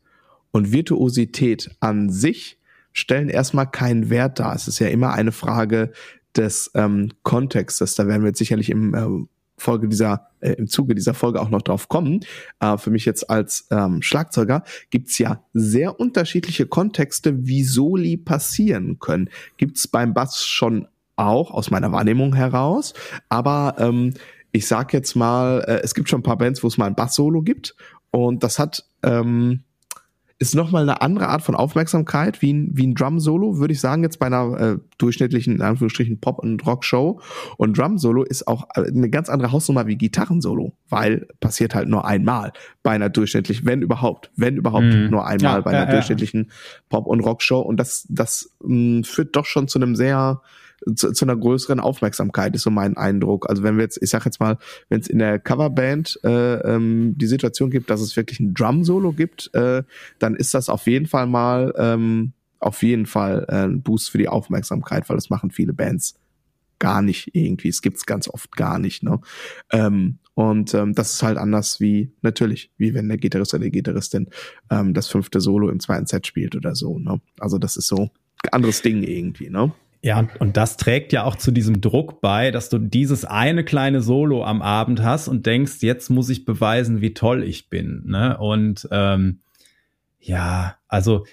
und 0.50 0.72
Virtuosität 0.72 1.70
an 1.80 2.10
sich 2.10 2.58
stellen 2.92 3.28
erstmal 3.28 3.70
keinen 3.70 4.08
Wert 4.08 4.38
dar. 4.38 4.54
Es 4.54 4.68
ist 4.68 4.78
ja 4.78 4.88
immer 4.88 5.12
eine 5.12 5.32
Frage 5.32 5.92
des 6.36 6.70
ähm, 6.74 7.10
Kontextes. 7.22 7.94
Da 7.94 8.06
werden 8.06 8.22
wir 8.22 8.28
jetzt 8.28 8.38
sicherlich 8.38 8.70
im 8.70 8.94
äh, 8.94 9.26
Folge 9.56 9.88
dieser, 9.88 10.28
äh, 10.40 10.52
im 10.52 10.68
Zuge 10.68 10.94
dieser 10.94 11.14
Folge 11.14 11.40
auch 11.40 11.50
noch 11.50 11.62
drauf 11.62 11.88
kommen. 11.88 12.20
Äh, 12.60 12.76
für 12.78 12.90
mich 12.90 13.04
jetzt 13.04 13.30
als 13.30 13.66
ähm, 13.70 14.02
Schlagzeuger 14.02 14.64
gibt's 14.90 15.18
ja 15.18 15.44
sehr 15.52 15.98
unterschiedliche 15.98 16.66
Kontexte, 16.66 17.46
wie 17.46 17.64
Soli 17.64 18.16
passieren 18.16 18.98
können. 18.98 19.30
Gibt's 19.56 19.88
beim 19.88 20.14
Bass 20.14 20.44
schon 20.44 20.88
auch 21.16 21.52
aus 21.52 21.70
meiner 21.70 21.92
Wahrnehmung 21.92 22.34
heraus, 22.34 22.92
aber 23.28 23.76
ähm, 23.78 24.14
ich 24.50 24.66
sag 24.68 24.92
jetzt 24.92 25.16
mal, 25.16 25.64
äh, 25.66 25.80
es 25.82 25.94
gibt 25.94 26.08
schon 26.08 26.20
ein 26.20 26.24
paar 26.24 26.38
Bands, 26.38 26.62
wo 26.62 26.68
es 26.68 26.78
mal 26.78 26.86
ein 26.86 26.94
Bass-Solo 26.94 27.42
gibt 27.42 27.74
und 28.14 28.44
das 28.44 28.60
hat, 28.60 28.84
ähm, 29.02 29.64
ist 30.38 30.54
nochmal 30.54 30.82
eine 30.82 31.02
andere 31.02 31.26
Art 31.26 31.42
von 31.42 31.56
Aufmerksamkeit 31.56 32.42
wie 32.42 32.52
ein, 32.52 32.70
wie 32.72 32.86
ein 32.86 32.94
Drum-Solo, 32.94 33.58
würde 33.58 33.72
ich 33.72 33.80
sagen, 33.80 34.04
jetzt 34.04 34.20
bei 34.20 34.26
einer 34.26 34.60
äh, 34.60 34.78
durchschnittlichen, 34.98 35.56
in 35.56 35.62
Anführungsstrichen, 35.62 36.20
Pop- 36.20 36.38
und 36.38 36.64
Rock-Show. 36.64 37.20
Und 37.56 37.76
Drum-Solo 37.76 38.22
ist 38.22 38.46
auch 38.46 38.68
äh, 38.76 38.86
eine 38.86 39.10
ganz 39.10 39.28
andere 39.28 39.50
Hausnummer 39.50 39.88
wie 39.88 39.96
Gitarren-Solo, 39.96 40.74
weil 40.88 41.26
passiert 41.40 41.74
halt 41.74 41.88
nur 41.88 42.04
einmal 42.04 42.52
bei 42.84 42.92
einer 42.92 43.08
durchschnittlichen, 43.08 43.66
wenn 43.66 43.82
überhaupt, 43.82 44.30
wenn 44.36 44.58
überhaupt 44.58 44.84
mm. 44.84 45.10
nur 45.10 45.26
einmal 45.26 45.56
ja, 45.56 45.60
bei 45.62 45.70
einer 45.72 45.86
ja, 45.86 45.90
durchschnittlichen 45.90 46.52
Pop- 46.90 47.08
und 47.08 47.18
Rock-Show. 47.18 47.58
Und 47.58 47.78
das, 47.78 48.06
das 48.08 48.48
mh, 48.62 49.02
führt 49.02 49.34
doch 49.34 49.46
schon 49.46 49.66
zu 49.66 49.80
einem 49.80 49.96
sehr 49.96 50.40
zu, 50.94 51.12
zu 51.12 51.24
einer 51.24 51.36
größeren 51.36 51.80
Aufmerksamkeit, 51.80 52.54
ist 52.54 52.62
so 52.62 52.70
mein 52.70 52.96
Eindruck. 52.96 53.48
Also 53.48 53.62
wenn 53.62 53.76
wir 53.76 53.84
jetzt, 53.84 54.02
ich 54.02 54.10
sag 54.10 54.24
jetzt 54.24 54.40
mal, 54.40 54.58
wenn 54.88 55.00
es 55.00 55.08
in 55.08 55.18
der 55.18 55.38
Coverband 55.38 56.20
äh, 56.24 56.54
ähm, 56.74 57.14
die 57.16 57.26
Situation 57.26 57.70
gibt, 57.70 57.90
dass 57.90 58.00
es 58.00 58.16
wirklich 58.16 58.40
ein 58.40 58.54
Drum-Solo 58.54 59.12
gibt, 59.12 59.54
äh, 59.54 59.82
dann 60.18 60.34
ist 60.34 60.54
das 60.54 60.68
auf 60.68 60.86
jeden 60.86 61.06
Fall 61.06 61.26
mal 61.26 61.72
ähm, 61.76 62.32
auf 62.60 62.82
jeden 62.82 63.06
Fall 63.06 63.46
äh, 63.48 63.64
ein 63.64 63.82
Boost 63.82 64.10
für 64.10 64.18
die 64.18 64.28
Aufmerksamkeit, 64.28 65.08
weil 65.08 65.16
das 65.16 65.30
machen 65.30 65.50
viele 65.50 65.74
Bands 65.74 66.18
gar 66.78 67.02
nicht 67.02 67.30
irgendwie. 67.34 67.68
Es 67.68 67.82
gibt's 67.82 68.06
ganz 68.06 68.28
oft 68.28 68.56
gar 68.56 68.78
nicht. 68.78 69.02
Ne? 69.02 69.20
Ähm, 69.70 70.18
und 70.34 70.74
ähm, 70.74 70.94
das 70.94 71.14
ist 71.14 71.22
halt 71.22 71.38
anders 71.38 71.80
wie 71.80 72.12
natürlich, 72.22 72.70
wie 72.76 72.94
wenn 72.94 73.08
der 73.08 73.18
Gitarrist 73.18 73.54
oder 73.54 73.64
die 73.64 73.70
Gitarristin 73.70 74.28
ähm, 74.70 74.92
das 74.92 75.08
fünfte 75.08 75.40
Solo 75.40 75.68
im 75.68 75.80
zweiten 75.80 76.06
Set 76.06 76.26
spielt 76.26 76.56
oder 76.56 76.74
so. 76.74 76.98
Ne? 76.98 77.20
Also 77.38 77.58
das 77.58 77.76
ist 77.76 77.86
so 77.86 78.10
anderes 78.50 78.82
Ding 78.82 79.02
irgendwie. 79.02 79.50
Ne? 79.50 79.72
Ja, 80.04 80.18
und, 80.18 80.38
und 80.38 80.58
das 80.58 80.76
trägt 80.76 81.14
ja 81.14 81.24
auch 81.24 81.34
zu 81.34 81.50
diesem 81.50 81.80
Druck 81.80 82.20
bei, 82.20 82.50
dass 82.50 82.68
du 82.68 82.76
dieses 82.76 83.24
eine 83.24 83.64
kleine 83.64 84.02
Solo 84.02 84.44
am 84.44 84.60
Abend 84.60 85.02
hast 85.02 85.28
und 85.28 85.46
denkst, 85.46 85.78
jetzt 85.80 86.10
muss 86.10 86.28
ich 86.28 86.44
beweisen, 86.44 87.00
wie 87.00 87.14
toll 87.14 87.42
ich 87.42 87.70
bin. 87.70 88.02
Ne? 88.04 88.36
Und 88.36 88.86
ähm, 88.90 89.38
ja, 90.20 90.76
also 90.88 91.24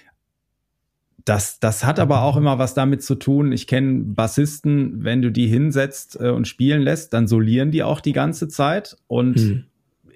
das, 1.26 1.60
das 1.60 1.84
hat 1.84 2.00
aber 2.00 2.22
auch 2.22 2.38
immer 2.38 2.58
was 2.58 2.72
damit 2.72 3.02
zu 3.02 3.14
tun. 3.14 3.52
Ich 3.52 3.66
kenne 3.66 4.04
Bassisten, 4.04 5.04
wenn 5.04 5.20
du 5.20 5.30
die 5.30 5.48
hinsetzt 5.48 6.18
äh, 6.18 6.30
und 6.30 6.48
spielen 6.48 6.80
lässt, 6.80 7.12
dann 7.12 7.28
solieren 7.28 7.72
die 7.72 7.82
auch 7.82 8.00
die 8.00 8.14
ganze 8.14 8.48
Zeit. 8.48 8.96
Und 9.06 9.36
mhm. 9.36 9.64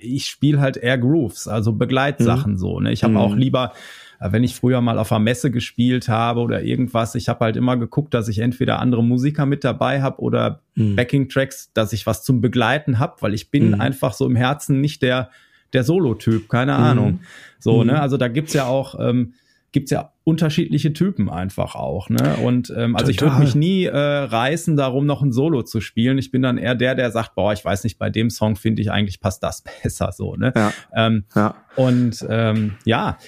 ich 0.01 0.25
spiele 0.25 0.63
halt 0.63 0.79
eher 0.79 0.97
Grooves, 0.97 1.47
also 1.47 1.75
Begleitsachen 1.75 2.53
mhm. 2.53 2.59
so. 2.59 2.81
Ne? 2.81 2.91
Ich 2.91 3.05
habe 3.05 3.13
mhm. 3.13 3.21
auch 3.21 3.37
lieber 3.37 3.75
wenn 4.21 4.45
ich 4.45 4.55
früher 4.55 4.81
mal 4.81 4.99
auf 4.99 5.13
einer 5.13 5.21
Messe 5.21 5.51
gespielt 5.51 6.09
habe 6.09 6.41
oder 6.41 6.63
irgendwas, 6.63 7.15
ich 7.15 7.29
habe 7.29 7.45
halt 7.45 7.57
immer 7.57 7.77
geguckt, 7.77 8.15
dass 8.15 8.29
ich 8.29 8.39
entweder 8.39 8.81
andere 8.81 9.05
Musiker 9.05 9.47
mit 9.47 9.65
dabei 9.65 10.03
habe 10.03 10.21
oder 10.21 10.63
mhm. 10.75 10.97
Backing-Tracks, 10.97 11.73
dass 11.75 11.93
ich 11.93 12.07
was 12.07 12.23
zum 12.23 12.41
Begleiten 12.41 12.99
habe, 12.99 13.17
weil 13.21 13.35
ich 13.35 13.51
bin 13.51 13.69
mhm. 13.69 13.81
einfach 13.81 14.13
so 14.15 14.27
im 14.27 14.37
Herzen 14.37 14.81
nicht 14.81 15.03
der, 15.03 15.31
der 15.73 15.85
Solo-Typ, 15.85 16.49
keine 16.49 16.75
mhm. 16.75 16.85
Ahnung. 16.85 17.21
So, 17.59 17.85
ne? 17.85 17.93
Mhm. 17.93 17.99
Also 17.99 18.17
da 18.17 18.29
gibt's 18.29 18.55
ja 18.55 18.67
auch, 18.67 18.99
ähm, 18.99 19.35
gibt's 19.73 19.91
ja 19.91 20.13
unterschiedliche 20.25 20.93
Typen 20.93 21.29
einfach 21.29 21.75
auch. 21.75 22.09
Ne? 22.09 22.37
Und 22.43 22.73
ähm, 22.77 22.97
also 22.97 23.13
Total. 23.13 23.13
ich 23.13 23.21
würde 23.21 23.45
mich 23.45 23.55
nie 23.55 23.85
äh, 23.85 23.97
reißen, 23.97 24.77
darum 24.77 25.07
noch 25.07 25.23
ein 25.23 25.33
Solo 25.33 25.63
zu 25.63 25.81
spielen. 25.81 26.19
Ich 26.19 26.31
bin 26.31 26.43
dann 26.43 26.59
eher 26.59 26.75
der, 26.75 26.95
der 26.95 27.11
sagt, 27.11 27.35
boah, 27.35 27.53
ich 27.53 27.65
weiß 27.65 27.85
nicht, 27.85 27.99
bei 27.99 28.11
dem 28.11 28.31
Song 28.31 28.57
finde 28.57 28.83
ich 28.83 28.91
eigentlich 28.91 29.21
passt 29.21 29.43
das 29.43 29.63
besser 29.83 30.13
so. 30.13 30.35
Ne? 30.35 30.53
Ja. 30.57 30.73
Ähm, 30.95 31.25
ja. 31.35 31.55
Und 31.77 32.27
ähm, 32.29 32.75
ja, 32.85 33.19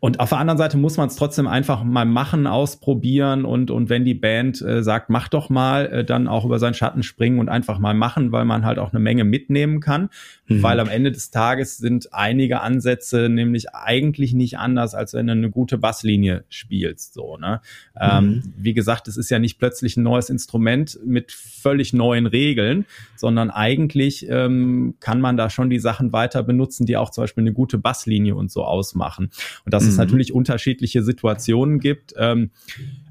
und 0.00 0.20
auf 0.20 0.28
der 0.28 0.38
anderen 0.38 0.58
Seite 0.58 0.76
muss 0.76 0.96
man 0.96 1.08
es 1.08 1.16
trotzdem 1.16 1.48
einfach 1.48 1.82
mal 1.82 2.04
machen, 2.04 2.46
ausprobieren 2.46 3.44
und, 3.44 3.72
und 3.72 3.88
wenn 3.88 4.04
die 4.04 4.14
Band 4.14 4.62
äh, 4.62 4.80
sagt, 4.84 5.10
mach 5.10 5.26
doch 5.26 5.50
mal, 5.50 5.86
äh, 5.86 6.04
dann 6.04 6.28
auch 6.28 6.44
über 6.44 6.60
seinen 6.60 6.74
Schatten 6.74 7.02
springen 7.02 7.40
und 7.40 7.48
einfach 7.48 7.80
mal 7.80 7.94
machen, 7.94 8.30
weil 8.30 8.44
man 8.44 8.64
halt 8.64 8.78
auch 8.78 8.92
eine 8.92 9.00
Menge 9.00 9.24
mitnehmen 9.24 9.80
kann. 9.80 10.10
Mhm. 10.46 10.62
Weil 10.62 10.78
am 10.78 10.88
Ende 10.88 11.10
des 11.10 11.32
Tages 11.32 11.78
sind 11.78 12.14
einige 12.14 12.60
Ansätze 12.60 13.28
nämlich 13.28 13.74
eigentlich 13.74 14.34
nicht 14.34 14.56
anders, 14.56 14.94
als 14.94 15.14
wenn 15.14 15.26
du 15.26 15.32
eine 15.32 15.50
gute 15.50 15.78
Basslinie 15.78 16.44
spielst. 16.48 17.14
So, 17.14 17.36
ne? 17.36 17.60
Ähm, 18.00 18.08
mhm. 18.08 18.32
Ähm, 18.34 18.52
wie 18.56 18.74
gesagt, 18.74 19.08
es 19.08 19.16
ist 19.16 19.30
ja 19.30 19.40
nicht 19.40 19.58
plötzlich 19.58 19.96
ein 19.96 20.04
neues 20.04 20.30
Instrument 20.30 20.96
mit 21.04 21.32
völlig 21.32 21.92
neuen 21.92 22.26
Regeln, 22.26 22.86
sondern 23.16 23.50
eigentlich 23.50 24.28
ähm, 24.28 24.94
kann 25.00 25.20
man 25.20 25.36
da 25.36 25.50
schon 25.50 25.70
die 25.70 25.80
Sachen 25.80 26.12
weiter 26.12 26.44
benutzen, 26.44 26.86
die 26.86 26.96
auch 26.96 27.10
zum 27.10 27.24
Beispiel 27.24 27.42
eine 27.42 27.52
gute 27.52 27.78
Basslinie 27.78 28.36
und 28.36 28.52
so 28.52 28.64
ausmachen. 28.64 29.30
Und 29.64 29.74
das 29.74 29.87
mhm. 29.88 29.92
es 29.92 29.98
natürlich 29.98 30.32
unterschiedliche 30.32 31.02
Situationen 31.02 31.80
gibt. 31.80 32.14
Ähm, 32.16 32.50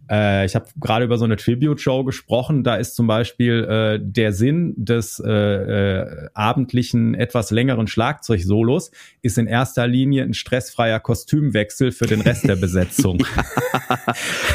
äh, 0.10 0.46
ich 0.46 0.56
habe 0.56 0.68
gerade 0.80 1.06
über 1.06 1.18
so 1.18 1.26
eine 1.26 1.36
Tribute-Show 1.36 2.04
gesprochen. 2.04 2.64
Da 2.64 2.76
ist 2.76 2.96
zum 2.96 3.08
Beispiel 3.08 3.64
äh, 3.64 4.00
der 4.02 4.34
Sinn 4.34 4.74
des 4.78 5.20
äh, 5.20 5.30
äh, 5.32 6.30
abendlichen, 6.34 7.16
etwas 7.16 7.52
längeren 7.52 7.88
Schlagzeugsolos 7.88 8.92
ist 9.22 9.38
in 9.38 9.48
erster 9.48 9.88
Linie 9.88 10.24
ein 10.24 10.34
stressfreier 10.34 11.00
Kostümwechsel 11.00 11.92
für 11.92 12.06
den 12.06 12.22
Rest 12.22 12.48
der 12.48 12.56
Besetzung. 12.68 13.26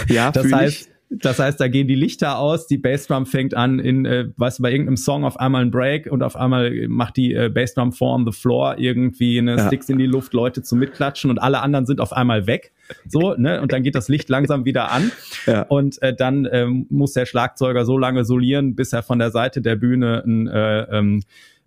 ja, 0.08 0.30
das 0.30 0.50
heißt, 0.50 0.91
Das 1.18 1.38
heißt, 1.38 1.60
da 1.60 1.68
gehen 1.68 1.88
die 1.88 1.94
Lichter 1.94 2.38
aus, 2.38 2.66
die 2.66 2.78
Bassdrum 2.78 3.26
fängt 3.26 3.54
an 3.54 3.78
in, 3.78 4.06
äh, 4.06 4.28
weißt 4.36 4.58
du, 4.58 4.62
bei 4.62 4.70
irgendeinem 4.70 4.96
Song 4.96 5.24
auf 5.24 5.38
einmal 5.38 5.62
ein 5.62 5.70
Break 5.70 6.06
und 6.10 6.22
auf 6.22 6.36
einmal 6.36 6.88
macht 6.88 7.16
die 7.16 7.34
äh, 7.34 7.50
Bassdrum 7.50 7.92
four 7.92 8.14
on 8.14 8.24
the 8.24 8.32
floor 8.32 8.76
irgendwie 8.78 9.38
eine 9.38 9.56
ja. 9.56 9.66
Sticks 9.66 9.88
in 9.88 9.98
die 9.98 10.06
Luft, 10.06 10.32
Leute 10.32 10.62
zum 10.62 10.78
Mitklatschen 10.78 11.30
und 11.30 11.38
alle 11.38 11.60
anderen 11.60 11.86
sind 11.86 12.00
auf 12.00 12.12
einmal 12.12 12.46
weg. 12.46 12.72
So, 13.08 13.34
ne? 13.34 13.60
Und 13.60 13.72
dann 13.72 13.82
geht 13.82 13.94
das 13.94 14.08
Licht 14.08 14.28
langsam 14.28 14.64
wieder 14.64 14.90
an. 14.90 15.12
Ja. 15.46 15.62
Und 15.62 16.00
äh, 16.02 16.14
dann 16.14 16.48
ähm, 16.50 16.86
muss 16.90 17.12
der 17.12 17.26
Schlagzeuger 17.26 17.84
so 17.84 17.98
lange 17.98 18.24
solieren, 18.24 18.74
bis 18.74 18.92
er 18.92 19.02
von 19.02 19.18
der 19.18 19.30
Seite 19.30 19.60
der 19.60 19.76
Bühne 19.76 20.22
ein 20.24 20.46
äh, 20.46 20.82
ähm, 20.98 21.22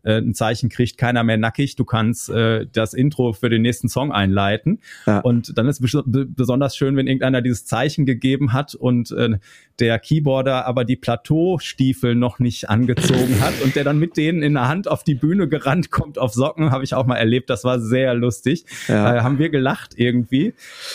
äh, 0.05 0.17
ein 0.17 0.33
Zeichen 0.33 0.69
kriegt, 0.69 0.97
keiner 0.97 1.23
mehr 1.23 1.37
nackig, 1.37 1.75
du 1.75 1.83
kannst 1.83 2.29
äh, 2.29 2.65
das 2.71 2.93
Intro 2.93 3.33
für 3.33 3.49
den 3.49 3.61
nächsten 3.61 3.89
Song 3.89 4.11
einleiten. 4.11 4.79
Ja. 5.05 5.19
Und 5.19 5.57
dann 5.57 5.67
ist 5.67 5.81
es 5.83 6.03
besonders 6.05 6.77
schön, 6.77 6.95
wenn 6.95 7.07
irgendeiner 7.07 7.41
dieses 7.41 7.65
Zeichen 7.65 8.05
gegeben 8.05 8.53
hat 8.53 8.75
und 8.75 9.11
äh, 9.11 9.37
der 9.79 9.99
Keyboarder 9.99 10.65
aber 10.65 10.85
die 10.85 10.95
Plateaustiefel 10.95 12.15
noch 12.15 12.39
nicht 12.39 12.69
angezogen 12.69 13.41
hat 13.41 13.53
und 13.61 13.75
der 13.75 13.83
dann 13.83 13.99
mit 13.99 14.15
denen 14.15 14.41
in 14.41 14.53
der 14.53 14.67
Hand 14.67 14.87
auf 14.87 15.03
die 15.03 15.15
Bühne 15.15 15.47
gerannt 15.49 15.91
kommt 15.91 16.17
auf 16.17 16.33
Socken, 16.33 16.71
habe 16.71 16.83
ich 16.83 16.93
auch 16.93 17.05
mal 17.05 17.17
erlebt. 17.17 17.49
Das 17.49 17.63
war 17.63 17.79
sehr 17.79 18.13
lustig. 18.13 18.65
Ja. 18.87 19.17
Äh, 19.17 19.21
haben 19.21 19.39
wir 19.39 19.49
gelacht 19.49 19.93
irgendwie. 19.97 20.53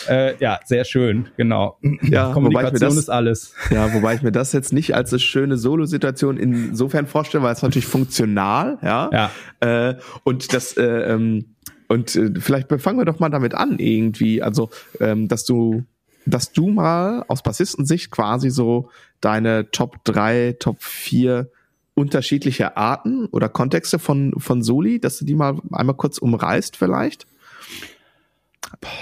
Äh, 0.08 0.34
ja, 0.40 0.60
sehr 0.64 0.84
schön, 0.84 1.28
genau. 1.36 1.78
Ja, 2.02 2.32
Kommunikation 2.32 2.90
das, 2.90 2.96
ist 2.96 3.10
alles. 3.10 3.54
Ja, 3.70 3.92
wobei 3.92 4.14
ich 4.14 4.22
mir 4.22 4.32
das 4.32 4.52
jetzt 4.52 4.72
nicht 4.72 4.94
als 4.94 5.12
eine 5.12 5.20
schöne 5.20 5.56
Solo-Situation 5.56 6.36
insofern 6.36 7.06
vorstelle, 7.06 7.44
weil 7.44 7.52
es 7.52 7.62
natürlich 7.62 7.86
funktional, 7.86 8.78
ja. 8.82 8.99
Ja. 9.12 9.30
Äh, 9.60 9.96
und 10.24 10.52
das 10.52 10.76
äh, 10.76 11.12
ähm, 11.12 11.54
und 11.88 12.14
äh, 12.14 12.32
vielleicht 12.38 12.68
fangen 12.80 12.98
wir 12.98 13.04
doch 13.04 13.18
mal 13.18 13.30
damit 13.30 13.54
an 13.54 13.78
irgendwie, 13.78 14.42
also 14.42 14.70
ähm, 15.00 15.28
dass 15.28 15.44
du 15.44 15.84
dass 16.26 16.52
du 16.52 16.68
mal 16.68 17.24
aus 17.28 17.42
Bassistensicht 17.42 18.10
quasi 18.10 18.50
so 18.50 18.90
deine 19.20 19.70
Top 19.70 20.04
3, 20.04 20.56
Top 20.58 20.82
4 20.82 21.50
unterschiedliche 21.94 22.76
Arten 22.76 23.26
oder 23.26 23.48
Kontexte 23.48 23.98
von, 23.98 24.32
von 24.38 24.62
Soli, 24.62 25.00
dass 25.00 25.18
du 25.18 25.24
die 25.24 25.34
mal 25.34 25.56
einmal 25.72 25.96
kurz 25.96 26.18
umreißt 26.18 26.76
vielleicht? 26.76 27.26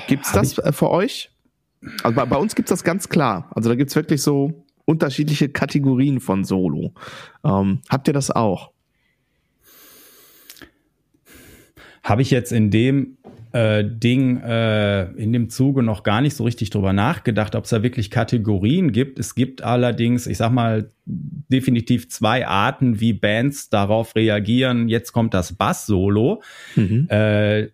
Gibt's 0.06 0.32
das 0.32 0.58
ich? 0.58 0.74
für 0.74 0.90
euch? 0.90 1.30
Also 2.02 2.16
bei, 2.16 2.24
bei 2.24 2.36
uns 2.36 2.54
gibt's 2.54 2.70
das 2.70 2.84
ganz 2.84 3.08
klar. 3.08 3.50
Also 3.54 3.68
da 3.68 3.76
gibt's 3.76 3.94
wirklich 3.94 4.22
so 4.22 4.64
unterschiedliche 4.84 5.48
Kategorien 5.48 6.20
von 6.20 6.44
Solo. 6.44 6.92
Ähm, 7.44 7.80
habt 7.88 8.08
ihr 8.08 8.14
das 8.14 8.30
auch? 8.30 8.72
Habe 12.08 12.22
ich 12.22 12.30
jetzt 12.30 12.52
in 12.52 12.70
dem 12.70 13.18
äh, 13.52 13.84
Ding 13.84 14.40
äh, 14.40 15.10
in 15.12 15.32
dem 15.32 15.50
Zuge 15.50 15.82
noch 15.82 16.02
gar 16.02 16.20
nicht 16.20 16.36
so 16.36 16.44
richtig 16.44 16.70
drüber 16.70 16.92
nachgedacht, 16.92 17.54
ob 17.54 17.64
es 17.64 17.70
da 17.70 17.82
wirklich 17.82 18.10
Kategorien 18.10 18.92
gibt. 18.92 19.18
Es 19.18 19.34
gibt 19.34 19.62
allerdings, 19.62 20.26
ich 20.26 20.38
sag 20.38 20.50
mal, 20.50 20.90
definitiv 21.04 22.08
zwei 22.08 22.46
Arten, 22.46 23.00
wie 23.00 23.12
Bands 23.12 23.68
darauf 23.68 24.16
reagieren. 24.16 24.88
Jetzt 24.88 25.12
kommt 25.12 25.34
das 25.34 25.52
Bass-Solo. 25.52 26.42
Mhm. 26.76 27.08
Äh, 27.10 27.68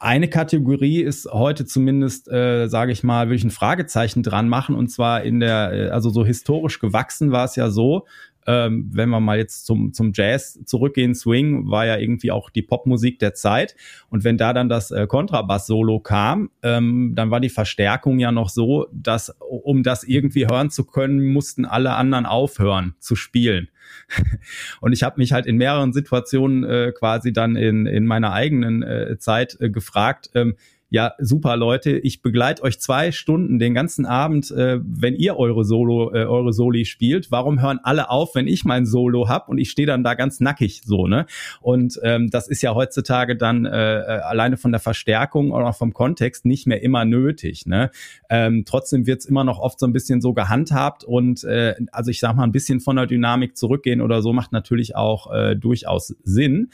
eine 0.00 0.28
Kategorie 0.28 1.00
ist 1.00 1.26
heute 1.32 1.64
zumindest, 1.66 2.30
äh, 2.30 2.68
sage 2.68 2.92
ich 2.92 3.02
mal, 3.02 3.26
würde 3.26 3.36
ich 3.36 3.44
ein 3.44 3.50
Fragezeichen 3.50 4.22
dran 4.22 4.48
machen. 4.48 4.74
Und 4.74 4.88
zwar 4.88 5.22
in 5.22 5.40
der, 5.40 5.72
äh, 5.72 5.88
also 5.88 6.10
so 6.10 6.24
historisch 6.24 6.80
gewachsen 6.80 7.32
war 7.32 7.44
es 7.44 7.56
ja 7.56 7.70
so, 7.70 8.06
ähm, 8.48 8.88
wenn 8.90 9.10
wir 9.10 9.20
mal 9.20 9.36
jetzt 9.36 9.66
zum, 9.66 9.92
zum 9.92 10.12
Jazz 10.14 10.58
zurückgehen, 10.64 11.14
Swing 11.14 11.68
war 11.68 11.84
ja 11.84 11.98
irgendwie 11.98 12.32
auch 12.32 12.48
die 12.48 12.62
Popmusik 12.62 13.18
der 13.18 13.34
Zeit. 13.34 13.76
Und 14.08 14.24
wenn 14.24 14.38
da 14.38 14.54
dann 14.54 14.70
das 14.70 14.90
äh, 14.90 15.06
Kontrabass-Solo 15.06 16.00
kam, 16.00 16.50
ähm, 16.62 17.12
dann 17.14 17.30
war 17.30 17.40
die 17.40 17.50
Verstärkung 17.50 18.18
ja 18.18 18.32
noch 18.32 18.48
so, 18.48 18.86
dass, 18.90 19.36
um 19.40 19.82
das 19.82 20.02
irgendwie 20.02 20.46
hören 20.46 20.70
zu 20.70 20.84
können, 20.84 21.26
mussten 21.30 21.66
alle 21.66 21.94
anderen 21.94 22.24
aufhören 22.24 22.94
zu 23.00 23.16
spielen. 23.16 23.68
Und 24.80 24.94
ich 24.94 25.02
habe 25.02 25.20
mich 25.20 25.32
halt 25.32 25.44
in 25.44 25.58
mehreren 25.58 25.92
Situationen 25.92 26.64
äh, 26.64 26.92
quasi 26.96 27.34
dann 27.34 27.54
in, 27.54 27.84
in 27.84 28.06
meiner 28.06 28.32
eigenen 28.32 28.82
äh, 28.82 29.18
Zeit 29.18 29.58
äh, 29.60 29.68
gefragt, 29.68 30.30
ähm, 30.34 30.56
ja, 30.90 31.12
super 31.18 31.56
Leute, 31.56 31.98
ich 31.98 32.22
begleite 32.22 32.62
euch 32.62 32.80
zwei 32.80 33.12
Stunden 33.12 33.58
den 33.58 33.74
ganzen 33.74 34.06
Abend, 34.06 34.50
äh, 34.50 34.80
wenn 34.82 35.14
ihr 35.14 35.36
eure 35.36 35.64
Solo, 35.64 36.14
äh, 36.14 36.24
eure 36.24 36.54
Soli 36.54 36.86
spielt. 36.86 37.30
Warum 37.30 37.60
hören 37.60 37.78
alle 37.82 38.08
auf, 38.08 38.34
wenn 38.34 38.46
ich 38.46 38.64
mein 38.64 38.86
Solo 38.86 39.28
hab 39.28 39.50
und 39.50 39.58
ich 39.58 39.70
stehe 39.70 39.86
dann 39.86 40.02
da 40.02 40.14
ganz 40.14 40.40
nackig 40.40 40.82
so, 40.84 41.06
ne? 41.06 41.26
Und 41.60 42.00
ähm, 42.02 42.30
das 42.30 42.48
ist 42.48 42.62
ja 42.62 42.74
heutzutage 42.74 43.36
dann 43.36 43.66
äh, 43.66 43.98
äh 43.98 44.20
alleine 44.20 44.56
von 44.56 44.72
der 44.72 44.80
Verstärkung 44.80 45.50
oder 45.50 45.74
vom 45.74 45.92
Kontext 45.92 46.46
nicht 46.46 46.66
mehr 46.66 46.82
immer 46.82 47.04
nötig, 47.04 47.66
ne? 47.66 47.90
Ähm, 48.30 48.64
trotzdem 48.64 49.06
wird's 49.06 49.26
immer 49.26 49.44
noch 49.44 49.58
oft 49.58 49.78
so 49.78 49.86
ein 49.86 49.92
bisschen 49.92 50.22
so 50.22 50.32
gehandhabt 50.32 51.04
und 51.04 51.44
äh, 51.44 51.74
also 51.92 52.10
ich 52.10 52.20
sag 52.20 52.34
mal 52.34 52.44
ein 52.44 52.52
bisschen 52.52 52.80
von 52.80 52.96
der 52.96 53.06
Dynamik 53.06 53.58
zurückgehen 53.58 54.00
oder 54.00 54.22
so 54.22 54.32
macht 54.32 54.52
natürlich 54.52 54.96
auch 54.96 55.30
äh, 55.34 55.54
durchaus 55.54 56.14
Sinn. 56.24 56.70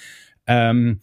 Ähm, 0.46 1.00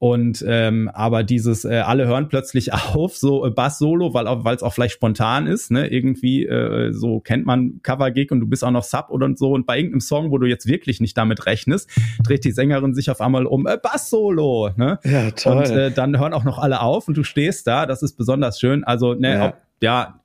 und 0.00 0.44
ähm, 0.46 0.88
aber 0.94 1.24
dieses 1.24 1.64
äh, 1.64 1.78
alle 1.78 2.06
hören 2.06 2.28
plötzlich 2.28 2.72
auf, 2.94 3.16
so 3.16 3.44
äh, 3.44 3.50
Bass 3.50 3.78
Solo, 3.78 4.14
weil 4.14 4.54
es 4.54 4.62
auch 4.62 4.72
vielleicht 4.72 4.94
spontan 4.94 5.48
ist, 5.48 5.72
ne? 5.72 5.88
Irgendwie 5.88 6.46
äh, 6.46 6.92
so 6.92 7.18
kennt 7.18 7.46
man 7.46 7.80
Cover 7.82 8.12
Gig 8.12 8.30
und 8.30 8.38
du 8.38 8.46
bist 8.46 8.62
auch 8.62 8.70
noch 8.70 8.84
Sub 8.84 9.06
oder 9.10 9.28
so 9.34 9.52
und 9.52 9.66
bei 9.66 9.76
irgendeinem 9.76 10.00
Song, 10.00 10.30
wo 10.30 10.38
du 10.38 10.46
jetzt 10.46 10.66
wirklich 10.66 11.00
nicht 11.00 11.16
damit 11.16 11.46
rechnest, 11.46 11.90
dreht 12.22 12.44
die 12.44 12.52
Sängerin 12.52 12.94
sich 12.94 13.10
auf 13.10 13.20
einmal 13.20 13.46
um 13.46 13.66
äh, 13.66 13.76
Bass 13.76 14.08
Solo, 14.08 14.70
ne? 14.76 15.00
Ja, 15.04 15.32
toll. 15.32 15.56
Und 15.56 15.70
äh, 15.70 15.90
dann 15.90 16.18
hören 16.18 16.32
auch 16.32 16.44
noch 16.44 16.58
alle 16.58 16.80
auf 16.80 17.08
und 17.08 17.16
du 17.16 17.24
stehst 17.24 17.66
da, 17.66 17.84
das 17.84 18.02
ist 18.02 18.14
besonders 18.14 18.60
schön. 18.60 18.84
Also 18.84 19.14
ne, 19.14 19.34
ja. 19.34 19.48
ob, 19.48 19.56
ja, 19.80 20.20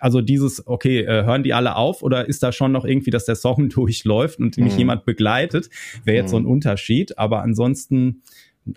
also 0.00 0.20
dieses, 0.20 0.66
okay, 0.66 1.00
äh, 1.00 1.24
hören 1.24 1.42
die 1.42 1.54
alle 1.54 1.76
auf 1.76 2.02
oder 2.02 2.26
ist 2.28 2.42
da 2.42 2.52
schon 2.52 2.72
noch 2.72 2.84
irgendwie, 2.84 3.10
dass 3.10 3.24
der 3.24 3.36
Song 3.36 3.68
durchläuft 3.70 4.38
und 4.38 4.58
mich 4.58 4.74
mhm. 4.74 4.78
jemand 4.78 5.04
begleitet, 5.06 5.70
wäre 6.04 6.18
jetzt 6.18 6.28
mhm. 6.28 6.30
so 6.30 6.36
ein 6.38 6.46
Unterschied. 6.46 7.18
Aber 7.18 7.42
ansonsten 7.42 8.22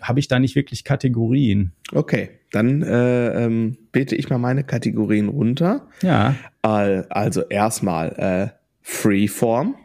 habe 0.02 0.20
ich 0.20 0.28
da 0.28 0.38
nicht 0.38 0.54
wirklich 0.54 0.84
Kategorien. 0.84 1.72
Okay, 1.92 2.30
dann 2.52 2.82
äh, 2.82 3.44
ähm, 3.44 3.78
bete 3.92 4.16
ich 4.16 4.28
mal 4.30 4.38
meine 4.38 4.64
Kategorien 4.64 5.28
runter. 5.28 5.86
Ja. 6.02 6.34
Also 6.62 7.42
erstmal 7.42 8.12
äh, 8.16 8.48
Freeform. 8.82 9.76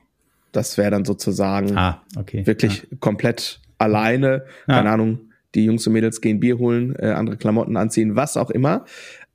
Das 0.52 0.78
wäre 0.78 0.92
dann 0.92 1.06
sozusagen 1.06 1.78
ah, 1.78 2.04
okay. 2.16 2.46
wirklich 2.46 2.88
ja. 2.90 2.98
komplett 3.00 3.60
alleine. 3.78 4.46
Ja. 4.68 4.76
Keine 4.76 4.92
Ahnung, 4.92 5.20
die 5.56 5.66
Jungs 5.66 5.86
und 5.88 5.94
Mädels 5.94 6.22
gehen 6.22 6.40
Bier 6.40 6.58
holen, 6.58 6.96
äh, 6.98 7.08
andere 7.12 7.38
Klamotten 7.38 7.78
anziehen, 7.78 8.16
was 8.16 8.38
auch 8.38 8.50
immer. 8.50 8.86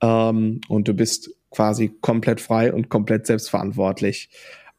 Ähm, 0.01 0.61
und 0.69 0.89
du 0.89 0.95
bist 0.95 1.31
quasi 1.51 1.89
komplett 2.01 2.41
frei 2.41 2.73
und 2.73 2.89
komplett 2.89 3.27
selbstverantwortlich. 3.27 4.31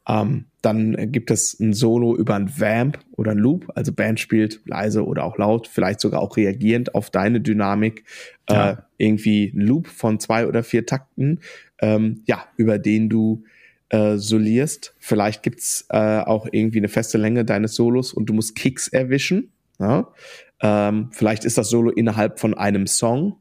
Ähm, 0.08 0.46
dann 0.62 1.10
gibt 1.10 1.30
es 1.30 1.58
ein 1.58 1.72
Solo 1.72 2.16
über 2.16 2.34
ein 2.34 2.50
Vamp 2.58 2.98
oder 3.12 3.32
ein 3.32 3.38
Loop, 3.38 3.70
also 3.74 3.92
Band 3.92 4.20
spielt 4.20 4.60
leise 4.66 5.06
oder 5.06 5.24
auch 5.24 5.38
laut, 5.38 5.66
vielleicht 5.66 6.00
sogar 6.00 6.20
auch 6.20 6.36
reagierend 6.36 6.94
auf 6.94 7.10
deine 7.10 7.40
Dynamik. 7.40 8.04
Ja. 8.48 8.70
Äh, 8.70 8.76
irgendwie 8.98 9.52
ein 9.54 9.60
Loop 9.62 9.86
von 9.86 10.20
zwei 10.20 10.46
oder 10.46 10.62
vier 10.62 10.84
Takten, 10.84 11.40
ähm, 11.80 12.22
ja, 12.26 12.44
über 12.56 12.78
den 12.78 13.08
du 13.08 13.44
äh, 13.88 14.16
solierst. 14.18 14.94
Vielleicht 14.98 15.42
gibt's 15.42 15.86
äh, 15.88 16.20
auch 16.20 16.46
irgendwie 16.50 16.78
eine 16.78 16.88
feste 16.88 17.16
Länge 17.16 17.44
deines 17.44 17.74
Solos 17.74 18.12
und 18.12 18.26
du 18.26 18.34
musst 18.34 18.54
Kicks 18.56 18.88
erwischen. 18.88 19.52
Ja? 19.78 20.12
Ähm, 20.60 21.08
vielleicht 21.12 21.44
ist 21.44 21.56
das 21.58 21.70
Solo 21.70 21.90
innerhalb 21.90 22.38
von 22.38 22.54
einem 22.54 22.86
Song 22.86 23.40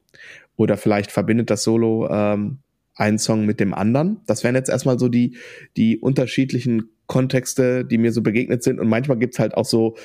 oder 0.56 0.78
vielleicht 0.78 1.12
verbindet 1.12 1.50
das 1.50 1.64
Solo 1.64 2.08
ähm, 2.10 2.60
einen 2.96 3.18
Song 3.18 3.46
mit 3.46 3.60
dem 3.60 3.74
anderen. 3.74 4.22
Das 4.26 4.44
wären 4.44 4.56
jetzt 4.56 4.70
erstmal 4.70 5.00
so 5.00 5.10
die, 5.10 5.38
die 5.78 5.98
unterschiedlichen 5.98 6.90
Kontexte, 7.10 7.84
die 7.84 7.98
mir 7.98 8.14
so 8.14 8.22
begegnet 8.22 8.64
sind. 8.64 8.80
Und 8.80 8.88
manchmal 8.88 9.18
gibt's 9.18 9.40
halt 9.40 9.58
auch 9.58 9.66
so, 9.66 9.98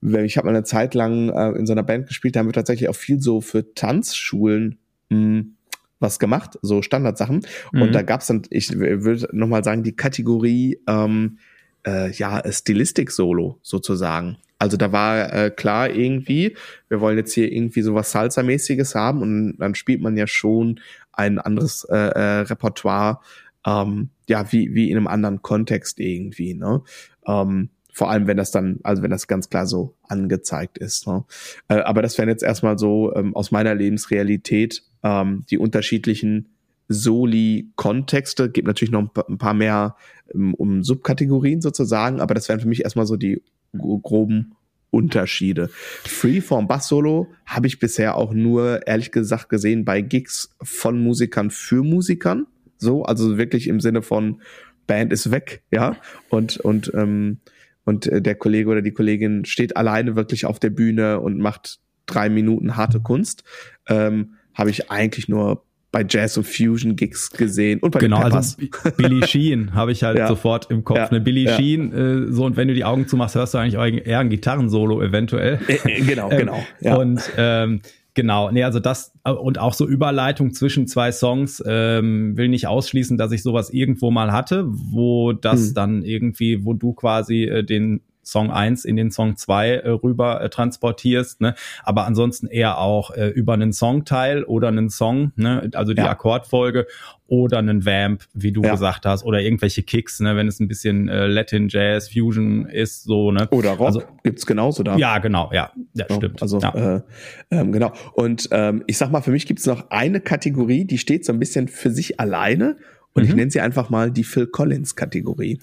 ich 0.00 0.36
habe 0.36 0.46
mal 0.46 0.56
eine 0.56 0.64
Zeit 0.64 0.94
lang 0.94 1.28
äh, 1.28 1.50
in 1.58 1.66
so 1.66 1.72
einer 1.72 1.82
Band 1.82 2.08
gespielt, 2.08 2.34
da 2.34 2.40
haben 2.40 2.48
wir 2.48 2.52
tatsächlich 2.54 2.88
auch 2.88 2.96
viel 2.96 3.20
so 3.20 3.40
für 3.40 3.74
Tanzschulen 3.74 4.78
mh, 5.10 5.16
hm, 5.16 5.54
was 6.00 6.18
gemacht, 6.18 6.58
so 6.62 6.80
Standardsachen. 6.80 7.44
Mhm. 7.72 7.82
Und 7.82 7.92
da 7.92 8.02
gab's 8.02 8.28
dann, 8.28 8.42
ich 8.50 8.72
würde 8.78 9.28
nochmal 9.32 9.62
sagen, 9.62 9.82
die 9.82 9.94
Kategorie 9.94 10.80
ähm, 10.88 11.38
äh, 11.86 12.10
ja, 12.12 12.42
Stilistik-Solo 12.50 13.58
sozusagen. 13.62 14.38
Also 14.58 14.76
da 14.76 14.90
war 14.90 15.32
äh, 15.32 15.50
klar 15.50 15.90
irgendwie, 15.90 16.56
wir 16.88 17.00
wollen 17.00 17.18
jetzt 17.18 17.34
hier 17.34 17.52
irgendwie 17.52 17.82
sowas 17.82 18.12
Salsa-mäßiges 18.14 18.94
haben 18.94 19.22
und 19.22 19.58
dann 19.58 19.74
spielt 19.74 20.00
man 20.00 20.16
ja 20.16 20.26
schon 20.26 20.80
ein 21.12 21.38
anderes 21.38 21.84
äh, 21.84 21.96
äh, 21.96 22.40
Repertoire, 22.40 23.20
ähm, 23.66 24.10
ja, 24.28 24.52
wie, 24.52 24.74
wie 24.74 24.90
in 24.90 24.96
einem 24.96 25.06
anderen 25.06 25.42
Kontext 25.42 26.00
irgendwie, 26.00 26.54
ne? 26.54 26.82
Ähm, 27.26 27.70
vor 27.98 28.10
allem, 28.10 28.28
wenn 28.28 28.36
das 28.36 28.52
dann, 28.52 28.78
also 28.84 29.02
wenn 29.02 29.10
das 29.10 29.26
ganz 29.26 29.50
klar 29.50 29.66
so 29.66 29.96
angezeigt 30.04 30.78
ist. 30.78 31.08
Ne? 31.08 31.24
Äh, 31.66 31.80
aber 31.80 32.00
das 32.00 32.16
wären 32.16 32.28
jetzt 32.28 32.44
erstmal 32.44 32.78
so 32.78 33.12
ähm, 33.16 33.34
aus 33.34 33.50
meiner 33.50 33.74
Lebensrealität 33.74 34.84
ähm, 35.02 35.44
die 35.50 35.58
unterschiedlichen 35.58 36.50
Soli-Kontexte. 36.86 38.50
Gibt 38.50 38.68
natürlich 38.68 38.92
noch 38.92 39.10
ein 39.28 39.38
paar 39.38 39.54
mehr 39.54 39.96
um, 40.32 40.54
um 40.54 40.84
Subkategorien 40.84 41.60
sozusagen, 41.60 42.20
aber 42.20 42.34
das 42.34 42.48
wären 42.48 42.60
für 42.60 42.68
mich 42.68 42.84
erstmal 42.84 43.06
so 43.06 43.16
die 43.16 43.42
groben 43.76 44.54
Unterschiede. 44.90 45.68
Freeform 45.70 46.68
Bass 46.68 46.88
Solo 46.88 47.26
habe 47.46 47.66
ich 47.66 47.78
bisher 47.78 48.16
auch 48.16 48.32
nur 48.32 48.86
ehrlich 48.86 49.10
gesagt 49.10 49.48
gesehen 49.48 49.84
bei 49.84 50.00
Gigs 50.02 50.54
von 50.62 51.02
Musikern 51.02 51.50
für 51.50 51.82
Musikern. 51.82 52.46
So, 52.78 53.02
also 53.02 53.36
wirklich 53.38 53.68
im 53.68 53.80
Sinne 53.80 54.02
von 54.02 54.40
Band 54.86 55.12
ist 55.12 55.30
weg, 55.30 55.62
ja, 55.70 55.96
und 56.30 56.56
und 56.58 56.90
ähm, 56.94 57.38
und 57.84 58.06
äh, 58.06 58.22
der 58.22 58.34
Kollege 58.34 58.70
oder 58.70 58.82
die 58.82 58.92
Kollegin 58.92 59.44
steht 59.44 59.76
alleine 59.76 60.16
wirklich 60.16 60.46
auf 60.46 60.58
der 60.58 60.70
Bühne 60.70 61.20
und 61.20 61.38
macht 61.38 61.78
drei 62.06 62.28
Minuten 62.28 62.76
harte 62.76 63.00
Kunst, 63.00 63.44
ähm, 63.88 64.34
habe 64.54 64.70
ich 64.70 64.90
eigentlich 64.90 65.28
nur 65.28 65.64
bei 65.90 66.04
Jazz 66.06 66.36
und 66.36 66.46
Fusion 66.46 66.96
Gigs 66.96 67.30
gesehen 67.30 67.80
und 67.80 67.92
bei 67.92 68.00
genau, 68.00 68.18
also 68.18 68.56
Billy 68.98 69.26
Sheen 69.26 69.74
habe 69.74 69.92
ich 69.92 70.02
halt 70.02 70.18
ja. 70.18 70.28
sofort 70.28 70.70
im 70.70 70.84
Kopf. 70.84 70.98
Ja. 70.98 71.08
Ne? 71.10 71.20
Billy 71.20 71.44
ja. 71.44 71.56
Sheen, 71.56 71.92
äh, 71.92 72.32
so 72.32 72.44
und 72.44 72.56
wenn 72.56 72.68
du 72.68 72.74
die 72.74 72.84
Augen 72.84 73.08
zumachst, 73.08 73.34
hörst 73.36 73.54
du 73.54 73.58
eigentlich 73.58 74.06
eher 74.06 74.18
ein 74.18 74.28
Gitarrensolo 74.28 75.02
eventuell. 75.02 75.58
Äh, 75.66 75.78
äh 75.84 76.00
genau, 76.02 76.30
ähm, 76.30 76.38
genau. 76.38 76.66
Ja. 76.80 76.96
Und 76.96 77.22
ähm, 77.38 77.80
Genau, 78.18 78.50
nee, 78.50 78.64
also 78.64 78.80
das 78.80 79.12
äh, 79.22 79.30
und 79.30 79.60
auch 79.60 79.74
so 79.74 79.86
Überleitung 79.86 80.52
zwischen 80.52 80.88
zwei 80.88 81.12
Songs 81.12 81.62
ähm, 81.64 82.36
will 82.36 82.48
nicht 82.48 82.66
ausschließen, 82.66 83.16
dass 83.16 83.30
ich 83.30 83.44
sowas 83.44 83.70
irgendwo 83.70 84.10
mal 84.10 84.32
hatte, 84.32 84.64
wo 84.66 85.32
das 85.32 85.68
hm. 85.68 85.74
dann 85.74 86.02
irgendwie, 86.02 86.64
wo 86.64 86.74
du 86.74 86.94
quasi 86.94 87.44
äh, 87.44 87.62
den 87.62 88.00
Song 88.28 88.50
1 88.50 88.84
in 88.84 88.96
den 88.96 89.10
Song 89.10 89.36
2 89.36 89.70
äh, 89.70 89.88
rüber 89.90 90.40
äh, 90.40 90.50
transportierst, 90.50 91.40
ne? 91.40 91.54
aber 91.82 92.06
ansonsten 92.06 92.46
eher 92.46 92.78
auch 92.78 93.10
äh, 93.10 93.28
über 93.28 93.54
einen 93.54 93.72
Songteil 93.72 94.44
oder 94.44 94.68
einen 94.68 94.90
Song, 94.90 95.32
ne? 95.36 95.70
also 95.74 95.94
die 95.94 96.02
ja. 96.02 96.10
Akkordfolge 96.10 96.86
oder 97.26 97.58
einen 97.58 97.84
Vamp, 97.84 98.24
wie 98.34 98.52
du 98.52 98.62
ja. 98.62 98.72
gesagt 98.72 99.06
hast, 99.06 99.24
oder 99.24 99.40
irgendwelche 99.40 99.82
Kicks, 99.82 100.20
ne? 100.20 100.36
wenn 100.36 100.48
es 100.48 100.60
ein 100.60 100.68
bisschen 100.68 101.08
äh, 101.08 101.26
Latin, 101.26 101.68
Jazz, 101.68 102.10
Fusion 102.10 102.66
ist, 102.66 103.04
so, 103.04 103.32
ne? 103.32 103.48
Oder 103.50 103.72
Rock 103.72 103.86
also, 103.86 104.02
gibt's 104.22 104.46
genauso 104.46 104.82
da. 104.82 104.96
Ja, 104.96 105.18
genau, 105.18 105.50
ja, 105.52 105.70
ja, 105.94 106.06
ja 106.08 106.14
stimmt. 106.16 106.42
Also 106.42 106.58
ja. 106.58 106.96
Äh, 106.96 107.02
ähm, 107.50 107.72
genau. 107.72 107.92
Und 108.14 108.48
ähm, 108.50 108.84
ich 108.86 108.98
sag 108.98 109.10
mal, 109.10 109.20
für 109.20 109.30
mich 109.30 109.46
gibt's 109.46 109.66
noch 109.66 109.90
eine 109.90 110.20
Kategorie, 110.20 110.84
die 110.84 110.98
steht 110.98 111.24
so 111.24 111.32
ein 111.32 111.38
bisschen 111.38 111.68
für 111.68 111.90
sich 111.90 112.20
alleine 112.20 112.76
und 113.18 113.24
mhm. 113.24 113.30
ich 113.30 113.34
nenne 113.34 113.50
sie 113.50 113.60
einfach 113.60 113.90
mal 113.90 114.12
die 114.12 114.22
Phil 114.22 114.46
Collins 114.46 114.94
Kategorie. 114.94 115.58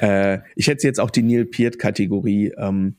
äh, 0.00 0.38
ich 0.56 0.66
hätte 0.66 0.80
sie 0.80 0.88
jetzt 0.88 0.98
auch 0.98 1.10
die 1.10 1.22
Neil 1.22 1.44
Peart 1.44 1.78
Kategorie 1.78 2.52
ähm, 2.58 2.96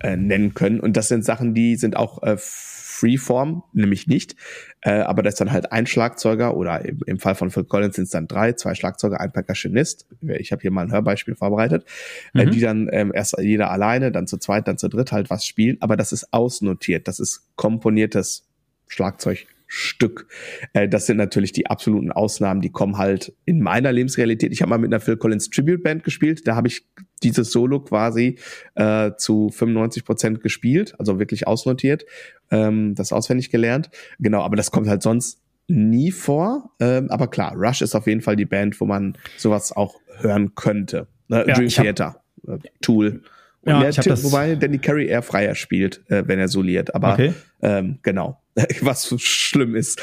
äh, 0.00 0.18
nennen 0.18 0.52
können. 0.52 0.80
Und 0.80 0.98
das 0.98 1.08
sind 1.08 1.24
Sachen, 1.24 1.54
die 1.54 1.76
sind 1.76 1.96
auch 1.96 2.22
äh, 2.22 2.36
Freeform, 2.38 3.64
nämlich 3.72 4.06
nicht. 4.06 4.36
Äh, 4.82 5.00
aber 5.00 5.22
das 5.22 5.34
ist 5.34 5.40
dann 5.40 5.50
halt 5.50 5.72
ein 5.72 5.86
Schlagzeuger 5.86 6.54
oder 6.58 6.84
im, 6.84 7.00
im 7.06 7.18
Fall 7.18 7.34
von 7.34 7.50
Phil 7.50 7.64
Collins 7.64 7.96
sind 7.96 8.04
es 8.04 8.10
dann 8.10 8.28
drei, 8.28 8.52
zwei 8.52 8.74
Schlagzeuger, 8.74 9.18
ein 9.18 9.32
Percussionist. 9.32 10.06
Ich 10.20 10.52
habe 10.52 10.60
hier 10.60 10.70
mal 10.70 10.82
ein 10.82 10.92
Hörbeispiel 10.92 11.34
vorbereitet, 11.34 11.86
äh, 12.34 12.42
mhm. 12.42 12.48
äh, 12.48 12.50
die 12.50 12.60
dann 12.60 12.90
ähm, 12.92 13.12
erst 13.14 13.38
jeder 13.38 13.70
alleine, 13.70 14.12
dann 14.12 14.26
zu 14.26 14.36
zweit, 14.36 14.68
dann 14.68 14.76
zu 14.76 14.88
dritt 14.88 15.10
halt 15.10 15.30
was 15.30 15.46
spielen. 15.46 15.78
Aber 15.80 15.96
das 15.96 16.12
ist 16.12 16.34
ausnotiert, 16.34 17.08
das 17.08 17.18
ist 17.18 17.48
komponiertes 17.56 18.44
Schlagzeug 18.88 19.46
Stück. 19.74 20.26
Äh, 20.74 20.86
das 20.86 21.06
sind 21.06 21.16
natürlich 21.16 21.52
die 21.52 21.66
absoluten 21.66 22.12
Ausnahmen, 22.12 22.60
die 22.60 22.68
kommen 22.68 22.98
halt 22.98 23.32
in 23.46 23.62
meiner 23.62 23.90
Lebensrealität. 23.90 24.52
Ich 24.52 24.60
habe 24.60 24.68
mal 24.68 24.78
mit 24.78 24.92
einer 24.92 25.00
Phil 25.00 25.16
Collins 25.16 25.48
Tribute 25.48 25.82
Band 25.82 26.04
gespielt, 26.04 26.46
da 26.46 26.56
habe 26.56 26.68
ich 26.68 26.86
dieses 27.22 27.52
Solo 27.52 27.80
quasi 27.80 28.38
äh, 28.74 29.12
zu 29.16 29.48
95 29.48 30.04
Prozent 30.04 30.42
gespielt, 30.42 30.94
also 30.98 31.18
wirklich 31.18 31.46
ausnotiert, 31.46 32.04
ähm, 32.50 32.94
das 32.94 33.14
auswendig 33.14 33.48
gelernt. 33.48 33.88
Genau, 34.18 34.42
aber 34.42 34.56
das 34.56 34.72
kommt 34.72 34.88
halt 34.88 35.02
sonst 35.02 35.40
nie 35.68 36.12
vor. 36.12 36.70
Ähm, 36.78 37.10
aber 37.10 37.28
klar, 37.28 37.54
Rush 37.56 37.80
ist 37.80 37.94
auf 37.94 38.06
jeden 38.06 38.20
Fall 38.20 38.36
die 38.36 38.44
Band, 38.44 38.78
wo 38.78 38.84
man 38.84 39.16
sowas 39.38 39.72
auch 39.72 39.94
hören 40.18 40.54
könnte. 40.54 41.06
Ne? 41.28 41.46
Ja, 41.48 41.54
Dream 41.54 41.68
Theater, 41.68 42.22
äh, 42.46 42.58
Tool. 42.82 43.22
Und 43.62 43.72
ja, 43.80 43.88
ich 43.88 43.96
Tipp, 43.96 44.22
wobei 44.22 44.54
Danny 44.54 44.76
Carey 44.76 45.06
eher 45.06 45.22
freier 45.22 45.54
spielt, 45.54 46.02
äh, 46.10 46.28
wenn 46.28 46.38
er 46.38 46.48
soliert. 46.48 46.94
Aber 46.94 47.14
okay. 47.14 47.32
ähm, 47.62 48.00
genau, 48.02 48.41
was 48.82 49.08
schlimm 49.22 49.74
ist. 49.74 50.00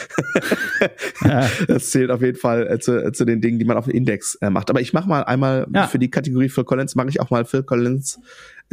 ja. 1.23 1.49
Das 1.67 1.91
zählt 1.91 2.09
auf 2.09 2.21
jeden 2.21 2.37
Fall 2.37 2.67
äh, 2.67 2.79
zu, 2.79 3.05
äh, 3.05 3.11
zu 3.11 3.25
den 3.25 3.41
Dingen, 3.41 3.59
die 3.59 3.65
man 3.65 3.77
auf 3.77 3.85
dem 3.85 3.93
Index 3.93 4.35
äh, 4.35 4.49
macht. 4.49 4.69
Aber 4.69 4.81
ich 4.81 4.93
mache 4.93 5.07
mal 5.07 5.23
einmal 5.23 5.67
ja. 5.73 5.87
für 5.87 5.99
die 5.99 6.09
Kategorie 6.09 6.49
Phil 6.49 6.63
Collins, 6.63 6.95
mache 6.95 7.09
ich 7.09 7.21
auch 7.21 7.29
mal 7.29 7.45
Phil 7.45 7.63
Collins, 7.63 8.19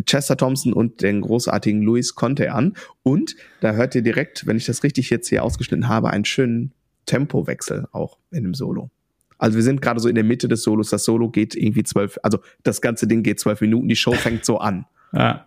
Chester 0.06 0.36
Thompson 0.36 0.72
und 0.72 1.02
den 1.02 1.20
großartigen 1.20 1.82
Louis 1.82 2.14
Conte 2.14 2.52
an. 2.52 2.74
Und 3.02 3.36
da 3.60 3.72
hört 3.72 3.94
ihr 3.94 4.02
direkt, 4.02 4.46
wenn 4.46 4.56
ich 4.56 4.64
das 4.64 4.82
richtig 4.82 5.10
jetzt 5.10 5.28
hier 5.28 5.44
ausgeschnitten 5.44 5.88
habe, 5.88 6.10
einen 6.10 6.24
schönen 6.24 6.72
Tempowechsel 7.04 7.86
auch 7.92 8.18
in 8.30 8.44
dem 8.44 8.54
Solo. 8.54 8.90
Also 9.38 9.56
wir 9.56 9.62
sind 9.62 9.82
gerade 9.82 10.00
so 10.00 10.08
in 10.08 10.14
der 10.14 10.24
Mitte 10.24 10.48
des 10.48 10.62
Solos. 10.62 10.88
Das 10.88 11.04
Solo 11.04 11.28
geht 11.28 11.54
irgendwie 11.54 11.82
zwölf, 11.82 12.18
also 12.22 12.38
das 12.62 12.80
ganze 12.80 13.06
Ding 13.06 13.22
geht 13.22 13.40
zwölf 13.40 13.60
Minuten. 13.60 13.88
Die 13.88 13.96
Show 13.96 14.12
fängt 14.12 14.46
so 14.46 14.58
an. 14.58 14.86
Ja. 15.12 15.46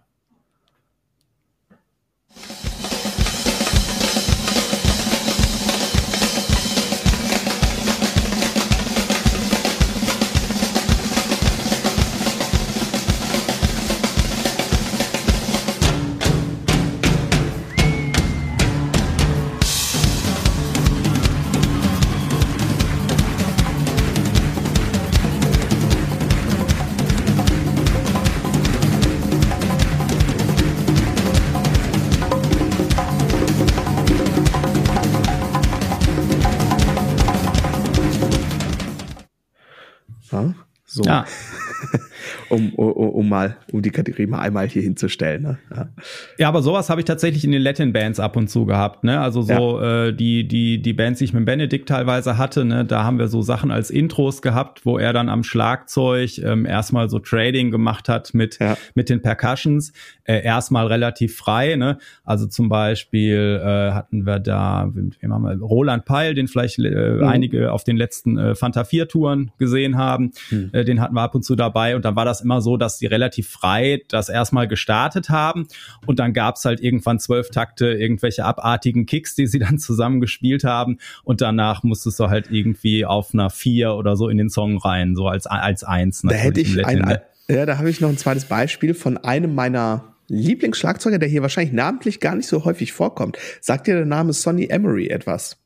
Um, 43.30 43.38
mal, 43.38 43.58
um 43.72 43.82
die 43.82 43.92
Kategorie 43.92 44.28
mal 44.28 44.39
einmal 44.39 44.68
hier 44.68 44.82
hinzustellen. 44.82 45.44
Ne? 45.44 45.58
Ja. 45.76 45.89
ja, 46.38 46.48
aber 46.48 46.62
sowas 46.62 46.89
habe 46.89 47.02
ich 47.02 47.06
tatsächlich 47.06 47.46
in 47.46 47.52
den 47.52 47.62
Latin 47.62 47.94
Bands 47.94 48.20
ab 48.20 48.36
und 48.36 48.50
zu 48.50 48.65
gehabt. 48.65 49.04
Ne? 49.04 49.20
Also 49.20 49.42
so 49.42 49.80
ja. 49.80 50.08
äh, 50.08 50.13
die 50.13 50.48
die 50.48 50.82
die 50.82 50.94
Bands, 50.94 51.20
die 51.20 51.26
ich 51.26 51.34
mit 51.34 51.46
Benedikt 51.46 51.89
teilweise 51.89 52.38
hatte. 52.38 52.65
Ne? 52.65 52.86
Da 52.86 53.04
haben 53.04 53.20
wir 53.20 53.28
so 53.28 53.42
Sachen 53.42 53.72
als 53.72 53.92
Intros 53.92 54.42
gehabt, 54.42 54.86
wo 54.86 54.98
er 54.98 55.13
dann 55.13 55.30
am 55.30 55.44
Schlagzeug 55.44 56.38
ähm, 56.39 56.65
erstmal 56.65 57.10
so 57.10 57.20
Trading 57.20 57.72
gemacht 57.72 58.10
hat 58.10 58.34
mit 58.34 58.60
ja. 58.60 58.78
mit 58.96 59.10
den 59.10 59.22
Percussions. 59.22 59.94
Äh, 60.30 60.44
erstmal 60.44 60.86
relativ 60.86 61.38
frei. 61.38 61.76
Ne? 61.76 61.98
Also 62.24 62.46
zum 62.46 62.70
Beispiel 62.70 63.60
äh, 63.63 63.94
hatten 63.94 64.28
wir 64.28 64.38
da 64.38 64.88
wem 64.94 65.34
haben 65.34 65.42
wir, 65.42 65.58
Roland 65.60 66.06
Peil, 66.06 66.36
den 66.36 66.48
vielleicht 66.48 66.78
äh, 66.78 67.13
mhm. 67.15 67.24
einige 67.24 67.72
auf 67.72 67.84
den 67.84 67.98
letzten 67.98 68.38
äh, 68.38 68.54
Fanta 68.54 68.84
4 68.84 69.08
Touren 69.08 69.50
gesehen 69.58 69.98
haben. 69.98 70.30
Mhm. 70.52 70.70
Äh, 70.72 70.86
den 70.86 71.02
hatten 71.02 71.15
wir 71.15 71.24
ab 71.24 71.34
und 71.34 71.44
zu 71.44 71.56
dabei 71.56 71.96
und 71.96 72.06
dann 72.06 72.15
war 72.15 72.26
das 72.26 72.42
immer 72.42 72.62
so, 72.62 72.78
dass 72.78 73.00
sie 73.00 73.08
relativ 73.08 73.50
frei 73.50 74.04
das 74.08 74.30
erstmal 74.30 74.68
gestartet 74.68 75.32
haben 75.32 75.68
und 76.06 76.20
dann 76.20 76.34
gab's 76.34 76.63
halt 76.63 76.80
irgendwann 76.80 77.18
zwölf 77.18 77.50
Takte, 77.50 77.88
irgendwelche 77.88 78.46
abartigen 78.46 79.08
Kicks, 79.08 79.34
die 79.34 79.48
sie 79.48 79.58
dann 79.58 79.80
zusammen 79.80 80.22
gespielt 80.22 80.63
haben 80.63 81.00
und 81.24 81.42
danach 81.42 81.82
musstest 81.82 82.20
du 82.20 82.30
halt 82.30 82.52
irgendwie 82.52 83.04
auf 83.04 83.34
einer 83.34 83.50
vier 83.50 83.96
oder 83.96 84.15
so 84.15 84.30
in 84.30 84.38
den 84.38 84.50
Song 84.52 84.78
rein, 84.78 85.15
so 85.15 85.28
als, 85.28 85.48
als 85.48 85.84
eins. 85.84 86.22
Da 86.22 86.36
hätte 86.36 86.62
ich 86.62 86.86
ein, 86.86 87.18
ja, 87.50 87.65
da 87.65 87.80
habe 87.80 87.89
ich 87.89 88.00
noch 88.00 88.10
ein 88.10 88.18
zweites 88.18 88.46
Beispiel 88.46 88.94
von 88.94 89.18
einem 89.18 89.56
meiner 89.56 90.04
Lieblingsschlagzeuger, 90.30 91.20
der 91.20 91.30
hier 91.30 91.42
wahrscheinlich 91.42 91.74
namentlich 91.74 92.20
gar 92.20 92.36
nicht 92.36 92.48
so 92.48 92.65
häufig 92.65 92.94
vorkommt. 92.94 93.38
Sagt 93.62 93.88
dir 93.88 93.96
der 93.96 94.06
Name 94.06 94.34
Sonny 94.34 94.68
Emery 94.70 95.08
etwas? 95.08 95.58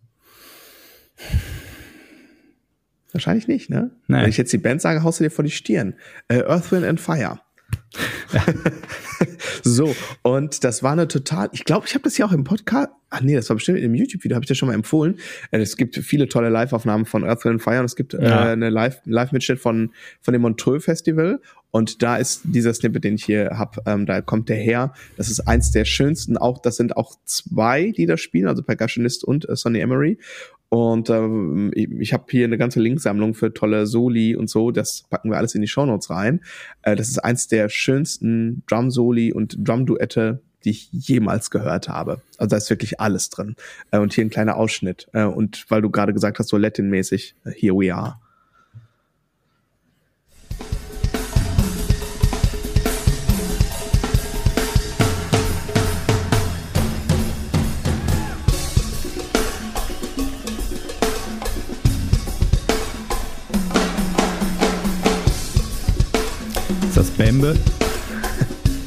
Wahrscheinlich 3.11 3.47
nicht, 3.47 3.69
ne? 3.69 3.91
Nein. 4.07 4.23
Wenn 4.23 4.29
ich 4.29 4.37
jetzt 4.37 4.51
die 4.53 4.57
Band 4.57 4.81
sage, 4.81 5.03
haust 5.03 5.19
du 5.19 5.23
dir 5.23 5.29
vor 5.29 5.43
die 5.43 5.51
Stirn. 5.51 5.95
Äh, 6.27 6.41
Earth, 6.43 6.71
Wind 6.71 6.85
and 6.85 6.99
Fire. 6.99 7.39
Ja. 8.31 8.43
so, 9.63 9.95
und 10.23 10.63
das 10.63 10.81
war 10.81 10.93
eine 10.93 11.07
total, 11.07 11.49
ich 11.51 11.63
glaube, 11.63 11.85
ich 11.87 11.93
habe 11.93 12.03
das 12.03 12.17
ja 12.17 12.25
auch 12.25 12.31
im 12.31 12.43
Podcast, 12.43 12.89
ach 13.09 13.21
nee, 13.21 13.35
das 13.35 13.49
war 13.49 13.55
bestimmt 13.55 13.77
in 13.77 13.83
dem 13.83 13.95
YouTube-Video, 13.95 14.35
habe 14.35 14.43
ich 14.43 14.47
das 14.47 14.57
schon 14.57 14.67
mal 14.67 14.73
empfohlen. 14.73 15.19
Äh, 15.51 15.59
es 15.59 15.77
gibt 15.77 15.95
viele 15.95 16.27
tolle 16.27 16.49
Live-Aufnahmen 16.49 17.05
von 17.05 17.23
Earth, 17.23 17.45
Wind 17.45 17.53
and 17.53 17.61
Fire 17.61 17.79
und 17.79 17.85
es 17.85 17.95
gibt 17.95 18.13
ja. 18.13 18.49
äh, 18.49 18.51
eine 18.53 18.69
Live-Mitschnitt 18.69 19.59
von, 19.59 19.93
von 20.21 20.33
dem 20.33 20.41
Montreux 20.41 20.83
Festival 20.83 21.39
und 21.75 22.03
da 22.03 22.17
ist 22.17 22.41
dieser 22.43 22.71
Snippet, 22.71 23.03
den 23.03 23.15
ich 23.15 23.25
hier 23.25 23.57
hab, 23.57 23.87
ähm, 23.87 24.05
da 24.05 24.21
kommt 24.21 24.47
der 24.47 24.57
her. 24.57 24.93
Das 25.17 25.31
ist 25.31 25.39
eins 25.47 25.71
der 25.71 25.85
schönsten, 25.85 26.37
auch 26.37 26.59
das 26.59 26.77
sind 26.77 26.95
auch 26.95 27.15
zwei, 27.25 27.91
die 27.97 28.05
da 28.05 28.15
spielen, 28.15 28.47
also 28.47 28.61
Percussionist 28.61 29.23
und 29.23 29.49
äh, 29.49 29.55
Sonny 29.55 29.79
Emery. 29.79 30.19
Und 30.69 31.09
ähm, 31.09 31.71
ich, 31.73 31.89
ich 31.89 32.13
habe 32.13 32.25
hier 32.29 32.45
eine 32.45 32.59
ganze 32.59 32.79
Linksammlung 32.79 33.33
für 33.33 33.55
tolle 33.55 33.87
Soli 33.87 34.35
und 34.35 34.51
so. 34.51 34.69
Das 34.69 35.05
packen 35.09 35.31
wir 35.31 35.37
alles 35.37 35.55
in 35.55 35.61
die 35.61 35.67
Shownotes 35.67 36.11
rein. 36.11 36.41
Äh, 36.83 36.95
das 36.95 37.09
ist 37.09 37.17
eins 37.17 37.47
der 37.47 37.69
schönsten 37.69 38.61
Drum-Soli 38.67 39.33
und 39.33 39.57
Drum-Duette, 39.67 40.43
die 40.65 40.69
ich 40.69 40.89
jemals 40.91 41.49
gehört 41.49 41.89
habe. 41.89 42.21
Also 42.37 42.49
da 42.49 42.57
ist 42.57 42.69
wirklich 42.69 42.99
alles 42.99 43.31
drin. 43.31 43.55
Äh, 43.89 43.97
und 43.97 44.13
hier 44.13 44.23
ein 44.23 44.29
kleiner 44.29 44.57
Ausschnitt. 44.57 45.07
Äh, 45.13 45.23
und 45.23 45.65
weil 45.69 45.81
du 45.81 45.89
gerade 45.89 46.13
gesagt 46.13 46.37
hast, 46.37 46.49
so 46.49 46.57
Latin-mäßig, 46.57 47.33
äh, 47.45 47.51
here 47.51 47.73
we 47.73 47.91
are. 47.91 48.19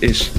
Ich. 0.01 0.31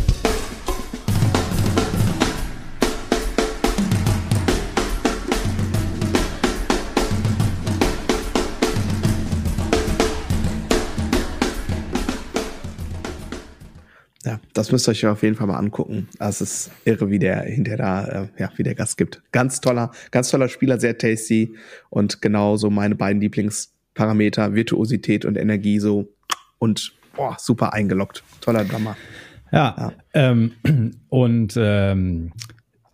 Ja, 14.24 14.40
das 14.54 14.72
müsst 14.72 14.88
ihr 14.88 14.92
euch 14.92 15.06
auf 15.08 15.24
jeden 15.24 15.36
Fall 15.36 15.48
mal 15.48 15.58
angucken. 15.58 16.08
Es 16.20 16.40
ist 16.40 16.70
irre, 16.86 17.10
wie 17.10 17.18
der 17.18 17.42
hinter 17.42 17.78
da, 17.78 18.06
äh, 18.06 18.28
ja, 18.38 18.52
wie 18.58 18.64
der 18.64 18.76
Gast 18.76 18.98
gibt. 18.98 19.24
Ganz 19.32 19.60
toller, 19.60 19.92
ganz 20.12 20.30
toller 20.30 20.50
Spieler, 20.50 20.80
sehr 20.80 21.00
tasty 21.00 21.56
und 21.90 22.22
genauso 22.22 22.70
meine 22.70 22.94
beiden 22.94 23.22
Lieblingsparameter, 23.22 24.54
Virtuosität 24.54 25.26
und 25.26 25.36
Energie 25.36 25.80
so 25.80 26.14
und 26.60 26.97
boah, 27.18 27.36
super 27.38 27.74
eingeloggt. 27.74 28.24
Toller 28.40 28.64
Drummer. 28.64 28.96
Ja, 29.52 29.76
ja. 29.78 29.94
Ähm, 30.14 30.54
und 31.10 31.56
ähm, 31.58 32.32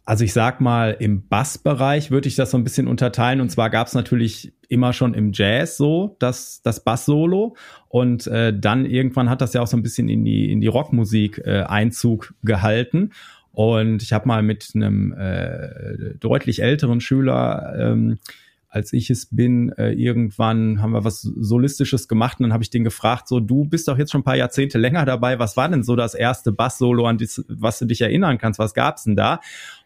also 0.05 0.23
ich 0.25 0.33
sag 0.33 0.59
mal, 0.59 0.97
im 0.99 1.27
Bassbereich 1.27 2.11
würde 2.11 2.27
ich 2.27 2.35
das 2.35 2.51
so 2.51 2.57
ein 2.57 2.63
bisschen 2.63 2.87
unterteilen. 2.87 3.39
Und 3.39 3.49
zwar 3.49 3.69
gab 3.69 3.87
es 3.87 3.93
natürlich 3.93 4.53
immer 4.67 4.91
schon 4.91 5.13
im 5.13 5.31
Jazz 5.33 5.77
so 5.77 6.17
das, 6.19 6.61
das 6.61 6.83
Bass-Solo. 6.83 7.55
Und 7.87 8.27
äh, 8.27 8.57
dann 8.57 8.85
irgendwann 8.85 9.29
hat 9.29 9.41
das 9.41 9.53
ja 9.53 9.61
auch 9.61 9.67
so 9.67 9.77
ein 9.77 9.83
bisschen 9.83 10.09
in 10.09 10.25
die, 10.25 10.51
in 10.51 10.59
die 10.59 10.67
Rockmusik 10.67 11.41
äh, 11.45 11.61
Einzug 11.61 12.33
gehalten. 12.43 13.11
Und 13.53 14.01
ich 14.01 14.11
habe 14.11 14.27
mal 14.27 14.41
mit 14.41 14.71
einem 14.73 15.13
äh, 15.13 16.15
deutlich 16.19 16.61
älteren 16.61 16.99
Schüler, 16.99 17.73
ähm, 17.77 18.17
als 18.73 18.91
ich 18.91 19.11
es 19.11 19.27
bin, 19.27 19.71
äh, 19.77 19.91
irgendwann 19.91 20.81
haben 20.81 20.93
wir 20.93 21.03
was 21.03 21.21
Solistisches 21.21 22.07
gemacht 22.07 22.39
und 22.39 22.45
dann 22.45 22.53
habe 22.53 22.63
ich 22.63 22.71
den 22.71 22.83
gefragt, 22.83 23.27
so, 23.27 23.39
du 23.39 23.65
bist 23.65 23.87
doch 23.87 23.99
jetzt 23.99 24.11
schon 24.11 24.21
ein 24.21 24.23
paar 24.23 24.35
Jahrzehnte 24.35 24.79
länger 24.79 25.05
dabei, 25.05 25.37
was 25.37 25.55
war 25.55 25.69
denn 25.69 25.83
so 25.83 25.95
das 25.95 26.15
erste 26.15 26.51
Bass-Solo, 26.51 27.05
an 27.05 27.19
das, 27.19 27.45
was 27.47 27.77
du 27.77 27.85
dich 27.85 28.01
erinnern 28.01 28.39
kannst, 28.39 28.57
was 28.57 28.73
gab's 28.73 29.03
denn 29.03 29.15
da? 29.15 29.41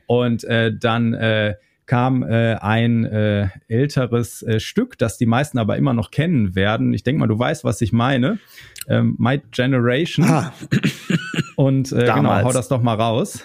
Und 0.05 0.45
äh, 0.45 0.73
dann 0.73 1.13
äh, 1.13 1.55
kam 1.85 2.23
äh, 2.23 2.55
ein 2.55 3.03
äh, 3.03 3.49
älteres 3.67 4.41
äh, 4.43 4.61
Stück, 4.61 4.97
das 4.97 5.17
die 5.17 5.25
meisten 5.25 5.57
aber 5.57 5.75
immer 5.75 5.93
noch 5.93 6.09
kennen 6.09 6.55
werden. 6.55 6.93
Ich 6.93 7.03
denke 7.03 7.19
mal, 7.19 7.27
du 7.27 7.37
weißt, 7.37 7.65
was 7.65 7.81
ich 7.81 7.91
meine. 7.91 8.39
Ähm, 8.87 9.15
My 9.19 9.41
Generation. 9.51 10.25
Ah. 10.25 10.53
Und 11.57 11.91
äh, 11.91 12.05
genau, 12.05 12.41
hau 12.41 12.53
das 12.53 12.69
doch 12.69 12.81
mal 12.81 12.95
raus. 12.95 13.43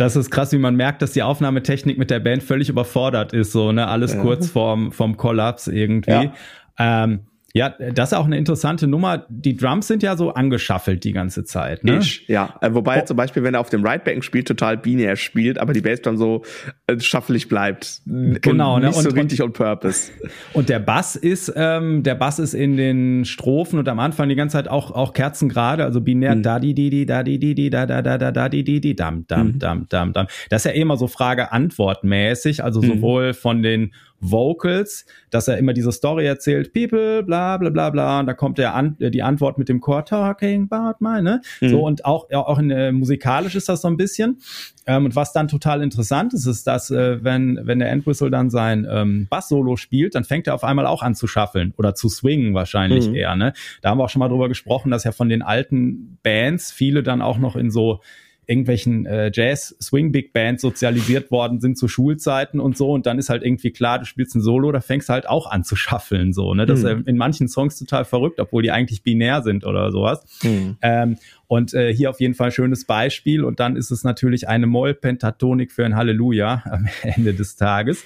Das 0.00 0.16
ist 0.16 0.30
krass, 0.30 0.52
wie 0.52 0.58
man 0.58 0.76
merkt, 0.76 1.02
dass 1.02 1.12
die 1.12 1.22
Aufnahmetechnik 1.22 1.98
mit 1.98 2.10
der 2.10 2.20
Band 2.20 2.42
völlig 2.42 2.68
überfordert 2.68 3.32
ist, 3.32 3.52
so, 3.52 3.72
ne, 3.72 3.88
alles 3.88 4.14
ja. 4.14 4.22
kurz 4.22 4.48
vorm, 4.48 4.92
vom 4.92 5.16
Kollaps 5.16 5.66
irgendwie. 5.68 6.10
Ja. 6.10 6.32
Ähm, 6.78 7.20
ja, 7.54 7.70
das 7.70 8.12
ist 8.12 8.18
auch 8.18 8.26
eine 8.26 8.36
interessante 8.36 8.86
Nummer. 8.86 9.24
Die 9.30 9.56
Drums 9.56 9.88
sind 9.88 10.02
ja 10.02 10.16
so 10.16 10.34
angeschaffelt 10.34 11.02
die 11.04 11.12
ganze 11.12 11.44
Zeit. 11.44 11.82
Ne? 11.82 11.98
Ich, 11.98 12.28
ja. 12.28 12.54
Äh, 12.60 12.74
wobei 12.74 13.00
oh. 13.00 13.04
zum 13.06 13.16
Beispiel, 13.16 13.42
wenn 13.42 13.54
er 13.54 13.60
auf 13.60 13.70
dem 13.70 13.86
Ridebacken 13.86 14.20
spielt, 14.20 14.46
total 14.46 14.76
binär 14.76 15.16
spielt, 15.16 15.58
aber 15.58 15.72
die 15.72 15.80
Bassdrum 15.80 16.18
so 16.18 16.42
äh, 16.86 17.00
schaffelig 17.00 17.48
bleibt. 17.48 18.02
Genau, 18.04 18.76
und 18.76 18.82
ne? 18.82 18.88
nicht 18.88 18.98
und, 18.98 19.02
so 19.02 19.10
richtig 19.16 19.42
on 19.42 19.52
purpose. 19.54 20.12
Und 20.52 20.68
der 20.68 20.78
Bass 20.78 21.16
ist, 21.16 21.52
ähm, 21.56 22.02
der 22.02 22.14
Bass 22.14 22.38
ist 22.38 22.54
in 22.54 22.76
den 22.76 23.24
Strophen 23.24 23.78
und 23.78 23.88
am 23.88 23.98
Anfang 23.98 24.28
die 24.28 24.34
ganze 24.34 24.56
Zeit 24.56 24.68
auch 24.68 24.90
auch 24.90 25.12
kerzengerade, 25.12 25.84
also 25.84 26.00
binär 26.00 26.34
mhm. 26.34 26.42
da 26.42 26.58
di 26.58 26.74
di 26.74 26.90
di 26.90 27.06
da 27.06 27.22
di 27.22 27.38
di 27.38 27.54
di 27.54 27.70
da 27.70 27.86
da 27.86 28.02
da 28.02 28.18
da 28.18 28.30
da 28.30 28.48
di 28.48 28.64
di 28.64 28.80
di 28.80 28.94
dam 28.94 29.26
dam 29.26 29.48
mhm. 29.48 29.58
dam 29.58 29.86
dam 29.88 30.12
dam. 30.12 30.26
Das 30.50 30.64
ist 30.64 30.70
ja 30.70 30.76
eh 30.76 30.80
immer 30.80 30.96
so 30.96 31.06
Frage-Antwort 31.06 32.04
mäßig, 32.04 32.64
also 32.64 32.80
mhm. 32.82 32.86
sowohl 32.86 33.34
von 33.34 33.62
den 33.62 33.92
Vocals, 34.20 35.06
dass 35.30 35.48
er 35.48 35.58
immer 35.58 35.72
diese 35.72 35.92
Story 35.92 36.26
erzählt, 36.26 36.72
People, 36.72 37.22
bla 37.22 37.56
bla 37.56 37.70
bla 37.70 37.90
bla, 37.90 38.20
und 38.20 38.26
da 38.26 38.34
kommt 38.34 38.58
der 38.58 38.74
An 38.74 38.96
die 38.98 39.22
Antwort 39.22 39.58
mit 39.58 39.68
dem 39.68 39.80
Chor 39.80 40.04
Talking 40.04 40.68
about 40.70 40.96
my, 41.00 41.22
ne? 41.22 41.40
Mhm. 41.60 41.68
So 41.68 41.86
und 41.86 42.04
auch, 42.04 42.30
auch 42.32 42.58
in, 42.58 42.70
äh, 42.70 42.92
musikalisch 42.92 43.54
ist 43.54 43.68
das 43.68 43.82
so 43.82 43.88
ein 43.88 43.96
bisschen. 43.96 44.40
Ähm, 44.86 45.04
und 45.04 45.16
was 45.16 45.32
dann 45.32 45.48
total 45.48 45.82
interessant 45.82 46.34
ist, 46.34 46.46
ist, 46.46 46.66
dass 46.66 46.90
äh, 46.90 47.22
wenn, 47.22 47.60
wenn 47.62 47.78
der 47.78 47.90
Endwhistle 47.90 48.30
dann 48.30 48.50
sein 48.50 48.86
ähm, 48.90 49.26
Bass-Solo 49.30 49.76
spielt, 49.76 50.14
dann 50.14 50.24
fängt 50.24 50.46
er 50.46 50.54
auf 50.54 50.64
einmal 50.64 50.86
auch 50.86 51.02
an 51.02 51.14
zu 51.14 51.26
schaffeln 51.26 51.74
oder 51.76 51.94
zu 51.94 52.08
swingen 52.08 52.54
wahrscheinlich 52.54 53.08
mhm. 53.08 53.14
eher, 53.14 53.36
ne? 53.36 53.52
Da 53.82 53.90
haben 53.90 53.98
wir 53.98 54.04
auch 54.04 54.10
schon 54.10 54.20
mal 54.20 54.28
drüber 54.28 54.48
gesprochen, 54.48 54.90
dass 54.90 55.04
ja 55.04 55.12
von 55.12 55.28
den 55.28 55.42
alten 55.42 56.18
Bands 56.22 56.72
viele 56.72 57.02
dann 57.02 57.22
auch 57.22 57.38
noch 57.38 57.54
in 57.54 57.70
so 57.70 58.00
irgendwelchen 58.48 59.04
äh, 59.04 59.30
Jazz-Swing-Big-Bands 59.32 60.62
sozialisiert 60.62 61.30
worden 61.30 61.60
sind 61.60 61.76
zu 61.76 61.86
Schulzeiten 61.86 62.60
und 62.60 62.78
so. 62.78 62.90
Und 62.92 63.04
dann 63.04 63.18
ist 63.18 63.28
halt 63.28 63.42
irgendwie 63.42 63.70
klar, 63.72 63.98
du 63.98 64.06
spielst 64.06 64.34
ein 64.34 64.40
Solo, 64.40 64.72
da 64.72 64.80
fängst 64.80 65.10
du 65.10 65.12
halt 65.12 65.28
auch 65.28 65.50
an 65.50 65.64
zu 65.64 65.76
schaffeln. 65.76 66.32
So, 66.32 66.54
ne? 66.54 66.64
Das 66.64 66.82
mhm. 66.82 66.86
ist 66.86 67.08
in 67.08 67.18
manchen 67.18 67.46
Songs 67.48 67.78
total 67.78 68.06
verrückt, 68.06 68.40
obwohl 68.40 68.62
die 68.62 68.70
eigentlich 68.70 69.02
binär 69.02 69.42
sind 69.42 69.66
oder 69.66 69.92
sowas. 69.92 70.24
Mhm. 70.42 70.78
Ähm, 70.80 71.18
und 71.46 71.74
äh, 71.74 71.92
hier 71.94 72.08
auf 72.08 72.20
jeden 72.20 72.32
Fall 72.32 72.46
ein 72.46 72.52
schönes 72.52 72.86
Beispiel. 72.86 73.44
Und 73.44 73.60
dann 73.60 73.76
ist 73.76 73.90
es 73.90 74.02
natürlich 74.02 74.48
eine 74.48 74.66
Moll-Pentatonik 74.66 75.70
für 75.70 75.84
ein 75.84 75.94
Halleluja 75.94 76.62
am 76.64 76.88
Ende 77.02 77.34
des 77.34 77.56
Tages. 77.56 78.02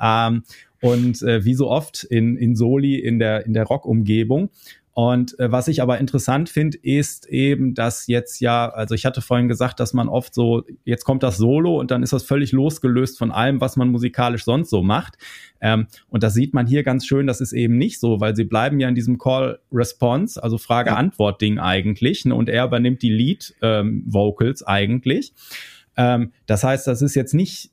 Ähm, 0.00 0.42
und 0.82 1.22
äh, 1.22 1.42
wie 1.42 1.54
so 1.54 1.70
oft 1.70 2.04
in, 2.04 2.36
in 2.36 2.54
Soli 2.54 2.96
in 2.96 3.18
der, 3.18 3.46
in 3.46 3.54
der 3.54 3.64
Rock-Umgebung. 3.64 4.50
Und 4.98 5.38
äh, 5.38 5.52
was 5.52 5.68
ich 5.68 5.82
aber 5.82 5.98
interessant 5.98 6.48
finde, 6.48 6.78
ist 6.78 7.26
eben, 7.26 7.74
dass 7.74 8.06
jetzt 8.06 8.40
ja, 8.40 8.70
also 8.70 8.94
ich 8.94 9.04
hatte 9.04 9.20
vorhin 9.20 9.46
gesagt, 9.46 9.78
dass 9.78 9.92
man 9.92 10.08
oft 10.08 10.32
so, 10.32 10.64
jetzt 10.86 11.04
kommt 11.04 11.22
das 11.22 11.36
Solo 11.36 11.78
und 11.78 11.90
dann 11.90 12.02
ist 12.02 12.14
das 12.14 12.22
völlig 12.22 12.52
losgelöst 12.52 13.18
von 13.18 13.30
allem, 13.30 13.60
was 13.60 13.76
man 13.76 13.90
musikalisch 13.90 14.46
sonst 14.46 14.70
so 14.70 14.82
macht. 14.82 15.18
Ähm, 15.60 15.86
und 16.08 16.22
das 16.22 16.32
sieht 16.32 16.54
man 16.54 16.66
hier 16.66 16.82
ganz 16.82 17.04
schön, 17.04 17.26
das 17.26 17.42
ist 17.42 17.52
eben 17.52 17.76
nicht 17.76 18.00
so, 18.00 18.20
weil 18.20 18.34
sie 18.34 18.44
bleiben 18.44 18.80
ja 18.80 18.88
in 18.88 18.94
diesem 18.94 19.18
Call-Response, 19.18 20.42
also 20.42 20.56
Frage-Antwort-Ding 20.56 21.58
eigentlich. 21.58 22.24
Ne, 22.24 22.34
und 22.34 22.48
er 22.48 22.64
übernimmt 22.64 23.02
die 23.02 23.12
Lead-Vocals 23.12 24.62
ähm, 24.62 24.66
eigentlich. 24.66 25.34
Ähm, 25.98 26.32
das 26.46 26.64
heißt, 26.64 26.86
das 26.86 27.02
ist 27.02 27.14
jetzt 27.14 27.34
nicht 27.34 27.70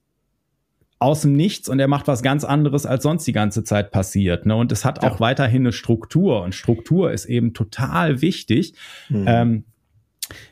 aus 1.04 1.22
dem 1.22 1.34
Nichts 1.34 1.68
und 1.68 1.80
er 1.80 1.90
macht 1.90 2.08
was 2.08 2.24
ganz 2.24 2.46
anderes, 2.46 2.86
als 2.86 3.04
sonst 3.04 3.26
die 3.28 3.34
ganze 3.34 3.64
Zeit 3.64 3.92
passiert. 3.92 4.46
Ne? 4.46 4.56
Und 4.56 4.72
es 4.72 4.86
hat 4.86 5.04
auch 5.04 5.20
weiterhin 5.20 5.64
eine 5.64 5.74
Struktur 5.74 6.42
und 6.42 6.56
Struktur 6.56 7.12
ist 7.12 7.26
eben 7.26 7.54
total 7.54 8.22
wichtig, 8.22 8.74
mhm. 9.10 9.26
ähm, 9.28 9.64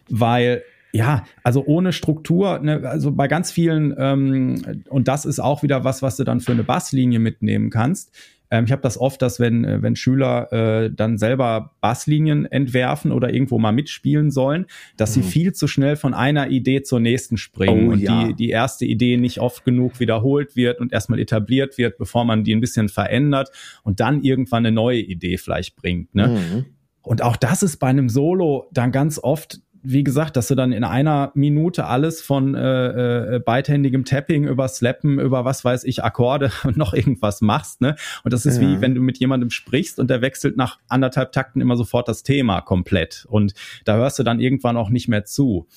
weil 0.09 0.63
ja, 0.93 1.23
also 1.41 1.63
ohne 1.65 1.93
Struktur, 1.93 2.59
ne, 2.59 2.81
also 2.83 3.13
bei 3.13 3.29
ganz 3.29 3.49
vielen, 3.49 3.95
ähm, 3.97 4.83
und 4.89 5.07
das 5.07 5.23
ist 5.23 5.39
auch 5.39 5.63
wieder 5.63 5.85
was, 5.85 6.01
was 6.01 6.17
du 6.17 6.25
dann 6.25 6.41
für 6.41 6.51
eine 6.51 6.65
Basslinie 6.65 7.19
mitnehmen 7.19 7.69
kannst. 7.69 8.13
Ähm, 8.51 8.65
ich 8.65 8.71
habe 8.71 8.81
das 8.81 8.99
oft, 8.99 9.21
dass 9.21 9.39
wenn, 9.39 9.65
äh, 9.65 9.81
wenn 9.81 9.95
Schüler 9.95 10.51
äh, 10.51 10.91
dann 10.93 11.17
selber 11.17 11.71
Basslinien 11.81 12.45
entwerfen 12.45 13.11
oder 13.11 13.33
irgendwo 13.33 13.57
mal 13.57 13.71
mitspielen 13.71 14.29
sollen, 14.29 14.65
dass 14.97 15.15
mhm. 15.15 15.23
sie 15.23 15.29
viel 15.29 15.53
zu 15.53 15.67
schnell 15.67 15.95
von 15.95 16.13
einer 16.13 16.49
Idee 16.49 16.83
zur 16.83 16.99
nächsten 16.99 17.37
springen 17.37 17.87
oh, 17.87 17.91
und 17.93 17.99
ja. 17.99 18.27
die, 18.27 18.33
die 18.35 18.49
erste 18.49 18.85
Idee 18.85 19.17
nicht 19.17 19.39
oft 19.39 19.63
genug 19.63 19.99
wiederholt 19.99 20.55
wird 20.55 20.79
und 20.79 20.91
erstmal 20.91 21.19
etabliert 21.19 21.77
wird, 21.77 21.97
bevor 21.97 22.25
man 22.25 22.43
die 22.43 22.53
ein 22.53 22.61
bisschen 22.61 22.89
verändert 22.89 23.49
und 23.83 23.99
dann 23.99 24.21
irgendwann 24.21 24.65
eine 24.65 24.75
neue 24.75 24.99
Idee 24.99 25.37
vielleicht 25.37 25.75
bringt. 25.77 26.13
Ne? 26.13 26.27
Mhm. 26.27 26.65
Und 27.03 27.23
auch 27.23 27.35
das 27.35 27.63
ist 27.63 27.77
bei 27.77 27.87
einem 27.87 28.09
Solo 28.09 28.67
dann 28.71 28.91
ganz 28.91 29.17
oft 29.17 29.61
wie 29.83 30.03
gesagt, 30.03 30.37
dass 30.37 30.47
du 30.47 30.55
dann 30.55 30.71
in 30.71 30.83
einer 30.83 31.31
Minute 31.33 31.85
alles 31.85 32.21
von 32.21 32.55
äh, 32.55 33.35
äh, 33.35 33.39
beidhändigem 33.39 34.05
Tapping 34.05 34.47
über 34.47 34.67
Slappen, 34.67 35.19
über 35.19 35.45
was 35.45 35.65
weiß 35.65 35.83
ich, 35.85 36.03
Akkorde 36.03 36.51
und 36.63 36.77
noch 36.77 36.93
irgendwas 36.93 37.41
machst, 37.41 37.81
ne? 37.81 37.95
Und 38.23 38.33
das 38.33 38.45
ist 38.45 38.61
ja. 38.61 38.67
wie 38.67 38.81
wenn 38.81 38.95
du 38.95 39.01
mit 39.01 39.17
jemandem 39.19 39.49
sprichst 39.49 39.99
und 39.99 40.09
der 40.09 40.21
wechselt 40.21 40.57
nach 40.57 40.79
anderthalb 40.87 41.31
Takten 41.31 41.61
immer 41.61 41.75
sofort 41.75 42.07
das 42.07 42.23
Thema 42.23 42.61
komplett. 42.61 43.25
Und 43.29 43.53
da 43.85 43.95
hörst 43.95 44.19
du 44.19 44.23
dann 44.23 44.39
irgendwann 44.39 44.77
auch 44.77 44.89
nicht 44.89 45.07
mehr 45.07 45.25
zu. 45.25 45.67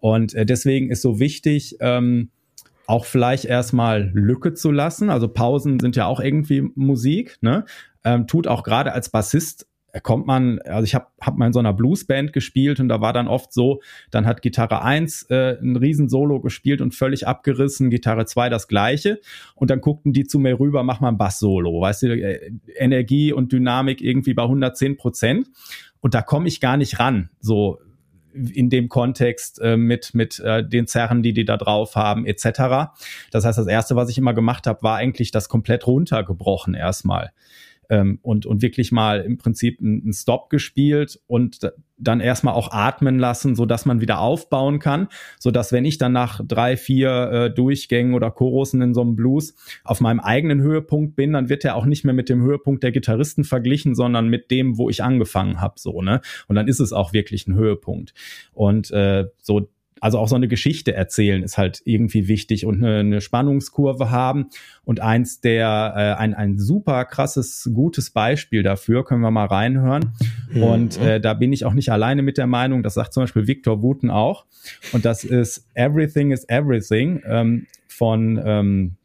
Und 0.00 0.34
äh, 0.34 0.44
deswegen 0.44 0.90
ist 0.90 1.02
so 1.02 1.20
wichtig, 1.20 1.76
ähm, 1.80 2.30
auch 2.86 3.04
vielleicht 3.04 3.44
erstmal 3.44 4.10
Lücke 4.12 4.54
zu 4.54 4.72
lassen. 4.72 5.08
Also 5.08 5.28
Pausen 5.28 5.78
sind 5.78 5.96
ja 5.96 6.06
auch 6.06 6.20
irgendwie 6.20 6.68
Musik, 6.74 7.38
ne? 7.40 7.64
Ähm, 8.04 8.26
tut 8.26 8.48
auch 8.48 8.64
gerade 8.64 8.92
als 8.92 9.10
Bassist 9.10 9.68
kommt 10.00 10.26
man, 10.26 10.58
also 10.60 10.84
ich 10.84 10.94
habe 10.94 11.06
hab 11.20 11.36
mal 11.36 11.46
in 11.46 11.52
so 11.52 11.58
einer 11.58 11.74
Bluesband 11.74 12.32
gespielt 12.32 12.80
und 12.80 12.88
da 12.88 13.00
war 13.00 13.12
dann 13.12 13.28
oft 13.28 13.52
so, 13.52 13.82
dann 14.10 14.26
hat 14.26 14.40
Gitarre 14.40 14.82
1 14.82 15.26
äh, 15.30 15.58
ein 15.60 15.76
Riesensolo 15.76 16.40
gespielt 16.40 16.80
und 16.80 16.94
völlig 16.94 17.26
abgerissen, 17.26 17.90
Gitarre 17.90 18.24
2 18.24 18.48
das 18.48 18.68
gleiche. 18.68 19.20
Und 19.54 19.70
dann 19.70 19.80
guckten 19.80 20.12
die 20.12 20.24
zu 20.24 20.38
mir 20.38 20.58
rüber, 20.58 20.82
mach 20.82 21.00
mal 21.00 21.08
ein 21.08 21.18
Bass-Solo, 21.18 21.80
weißt 21.80 22.02
du, 22.04 22.20
äh, 22.20 22.52
Energie 22.76 23.32
und 23.32 23.52
Dynamik 23.52 24.00
irgendwie 24.00 24.34
bei 24.34 24.44
110 24.44 24.96
Prozent. 24.96 25.48
Und 26.00 26.14
da 26.14 26.22
komme 26.22 26.48
ich 26.48 26.60
gar 26.60 26.76
nicht 26.78 26.98
ran, 26.98 27.28
so 27.40 27.78
in 28.34 28.70
dem 28.70 28.88
Kontext 28.88 29.60
äh, 29.60 29.76
mit 29.76 30.14
mit 30.14 30.40
äh, 30.40 30.66
den 30.66 30.86
Zerren, 30.86 31.22
die 31.22 31.34
die 31.34 31.44
da 31.44 31.58
drauf 31.58 31.96
haben 31.96 32.24
etc. 32.24 32.94
Das 33.30 33.44
heißt, 33.44 33.58
das 33.58 33.66
erste, 33.66 33.94
was 33.94 34.08
ich 34.08 34.16
immer 34.16 34.32
gemacht 34.32 34.66
habe, 34.66 34.82
war 34.82 34.96
eigentlich 34.96 35.32
das 35.32 35.50
komplett 35.50 35.86
runtergebrochen 35.86 36.72
erstmal 36.72 37.32
ähm, 37.88 38.18
und, 38.22 38.46
und 38.46 38.62
wirklich 38.62 38.92
mal 38.92 39.20
im 39.20 39.38
Prinzip 39.38 39.80
einen 39.80 40.12
Stop 40.12 40.50
gespielt 40.50 41.20
und 41.26 41.60
dann 41.98 42.20
erstmal 42.20 42.54
auch 42.54 42.72
atmen 42.72 43.18
lassen, 43.18 43.54
so 43.54 43.64
dass 43.64 43.86
man 43.86 44.00
wieder 44.00 44.20
aufbauen 44.20 44.78
kann, 44.78 45.08
so 45.38 45.50
dass 45.50 45.72
wenn 45.72 45.84
ich 45.84 45.98
dann 45.98 46.12
nach 46.12 46.40
drei, 46.46 46.76
vier 46.76 47.30
äh, 47.30 47.54
Durchgängen 47.54 48.14
oder 48.14 48.30
Chorussen 48.30 48.82
in 48.82 48.94
so 48.94 49.02
einem 49.02 49.14
Blues 49.14 49.54
auf 49.84 50.00
meinem 50.00 50.20
eigenen 50.20 50.60
Höhepunkt 50.60 51.14
bin, 51.14 51.32
dann 51.32 51.48
wird 51.48 51.64
er 51.64 51.76
auch 51.76 51.86
nicht 51.86 52.04
mehr 52.04 52.14
mit 52.14 52.28
dem 52.28 52.42
Höhepunkt 52.42 52.82
der 52.82 52.92
Gitarristen 52.92 53.44
verglichen, 53.44 53.94
sondern 53.94 54.28
mit 54.28 54.50
dem, 54.50 54.78
wo 54.78 54.90
ich 54.90 55.02
angefangen 55.02 55.60
habe, 55.60 55.74
so 55.76 56.02
ne. 56.02 56.20
Und 56.48 56.56
dann 56.56 56.68
ist 56.68 56.80
es 56.80 56.92
auch 56.92 57.12
wirklich 57.12 57.46
ein 57.46 57.54
Höhepunkt. 57.54 58.14
Und 58.52 58.90
äh, 58.90 59.26
so 59.40 59.68
also 60.02 60.18
auch 60.18 60.26
so 60.26 60.34
eine 60.34 60.48
Geschichte 60.48 60.94
erzählen 60.94 61.44
ist 61.44 61.58
halt 61.58 61.80
irgendwie 61.84 62.26
wichtig 62.26 62.66
und 62.66 62.82
eine, 62.82 62.98
eine 62.98 63.20
Spannungskurve 63.20 64.10
haben. 64.10 64.48
Und 64.84 64.98
eins 64.98 65.40
der, 65.40 65.94
äh, 65.96 66.20
ein, 66.20 66.34
ein 66.34 66.58
super 66.58 67.04
krasses, 67.04 67.70
gutes 67.72 68.10
Beispiel 68.10 68.64
dafür, 68.64 69.04
können 69.04 69.20
wir 69.20 69.30
mal 69.30 69.46
reinhören. 69.46 70.12
Mhm. 70.50 70.62
Und 70.64 70.98
äh, 70.98 71.20
da 71.20 71.34
bin 71.34 71.52
ich 71.52 71.64
auch 71.64 71.72
nicht 71.72 71.92
alleine 71.92 72.22
mit 72.22 72.36
der 72.36 72.48
Meinung, 72.48 72.82
das 72.82 72.94
sagt 72.94 73.12
zum 73.12 73.22
Beispiel 73.22 73.46
Victor 73.46 73.80
Wooten 73.80 74.10
auch. 74.10 74.44
Und 74.90 75.04
das 75.04 75.22
ist 75.22 75.68
Everything 75.74 76.32
is 76.32 76.48
Everything 76.48 77.22
ähm, 77.24 77.68
von, 77.86 78.42
ähm, 78.44 78.96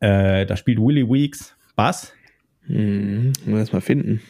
äh, 0.00 0.44
da 0.44 0.58
spielt 0.58 0.78
Willie 0.78 1.08
Weeks 1.08 1.56
Bass. 1.74 2.12
Mhm. 2.66 3.32
Mal 3.46 3.60
erst 3.60 3.72
mal 3.72 3.80
finden. 3.80 4.20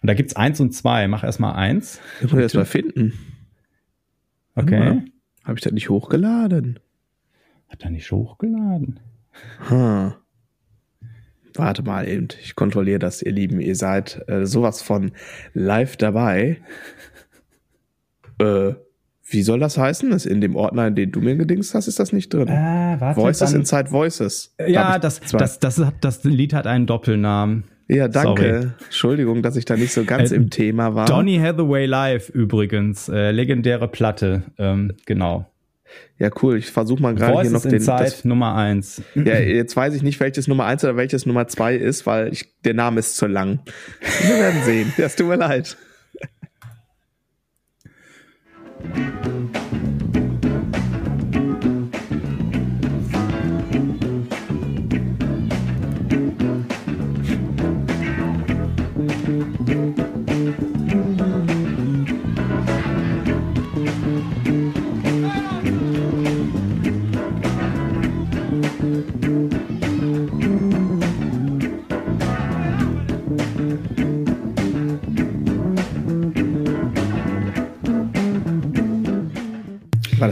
Und 0.00 0.06
da 0.06 0.14
gibt's 0.14 0.36
eins 0.36 0.60
und 0.60 0.72
zwei. 0.72 1.08
Mach 1.08 1.24
erst 1.24 1.40
mal 1.40 1.54
eins. 1.54 2.00
Ich 2.22 2.30
muss 2.30 2.40
erst 2.40 2.54
mal 2.54 2.64
finden. 2.64 3.33
Okay. 4.54 5.02
Habe 5.44 5.58
ich 5.58 5.62
das 5.62 5.72
nicht 5.72 5.90
hochgeladen? 5.90 6.78
Hat 7.68 7.82
er 7.82 7.90
nicht 7.90 8.10
hochgeladen? 8.10 9.00
Hm. 9.68 10.12
Warte 11.56 11.82
mal 11.82 12.08
eben, 12.08 12.28
ich 12.42 12.56
kontrolliere 12.56 12.98
das, 12.98 13.22
ihr 13.22 13.32
Lieben. 13.32 13.60
Ihr 13.60 13.76
seid 13.76 14.24
äh, 14.28 14.46
sowas 14.46 14.82
von 14.82 15.12
live 15.52 15.96
dabei. 15.96 16.58
äh, 18.38 18.74
wie 19.26 19.42
soll 19.42 19.60
das 19.60 19.78
heißen? 19.78 20.10
Das 20.10 20.26
in 20.26 20.40
dem 20.40 20.56
Ordner, 20.56 20.86
in 20.88 20.94
den 20.94 21.12
du 21.12 21.20
mir 21.20 21.36
gedingst 21.36 21.74
hast, 21.74 21.88
ist 21.88 21.98
das 21.98 22.12
nicht 22.12 22.32
drin. 22.32 22.48
Äh, 22.48 22.96
warte, 22.98 23.20
Voices 23.20 23.50
dann, 23.50 23.60
Inside 23.60 23.90
Voices. 23.90 24.54
Ja, 24.66 24.98
das, 24.98 25.20
das, 25.20 25.58
das, 25.58 25.78
das, 25.78 25.92
das 26.00 26.24
Lied 26.24 26.52
hat 26.52 26.66
einen 26.66 26.86
Doppelnamen. 26.86 27.64
Ja, 27.88 28.08
danke. 28.08 28.42
Sorry. 28.42 28.72
Entschuldigung, 28.84 29.42
dass 29.42 29.56
ich 29.56 29.64
da 29.64 29.76
nicht 29.76 29.92
so 29.92 30.04
ganz 30.04 30.32
äh, 30.32 30.36
im 30.36 30.50
Thema 30.50 30.94
war. 30.94 31.06
Donny 31.06 31.36
Hathaway 31.36 31.86
Live 31.86 32.30
übrigens, 32.30 33.08
äh, 33.08 33.30
legendäre 33.30 33.88
Platte, 33.88 34.42
ähm, 34.58 34.92
genau. 35.06 35.50
Ja, 36.18 36.30
cool. 36.42 36.58
Ich 36.58 36.70
versuche 36.70 37.02
mal 37.02 37.14
gerade 37.14 37.42
hier 37.42 37.50
noch 37.50 37.62
den 37.62 37.84
das, 37.84 38.24
Nummer 38.24 38.54
eins. 38.54 39.02
Ja, 39.14 39.38
jetzt 39.38 39.76
weiß 39.76 39.94
ich 39.94 40.02
nicht, 40.02 40.18
welches 40.20 40.48
Nummer 40.48 40.64
eins 40.64 40.84
oder 40.84 40.96
welches 40.96 41.26
Nummer 41.26 41.46
zwei 41.48 41.74
ist, 41.76 42.06
weil 42.06 42.32
ich, 42.32 42.54
der 42.64 42.74
Name 42.74 43.00
ist 43.00 43.16
zu 43.16 43.26
lang. 43.26 43.60
Wir 44.22 44.36
werden 44.36 44.62
sehen. 44.62 44.92
Das 45.04 45.16
tut 45.16 45.26
mir 45.26 45.36
leid. 45.36 45.76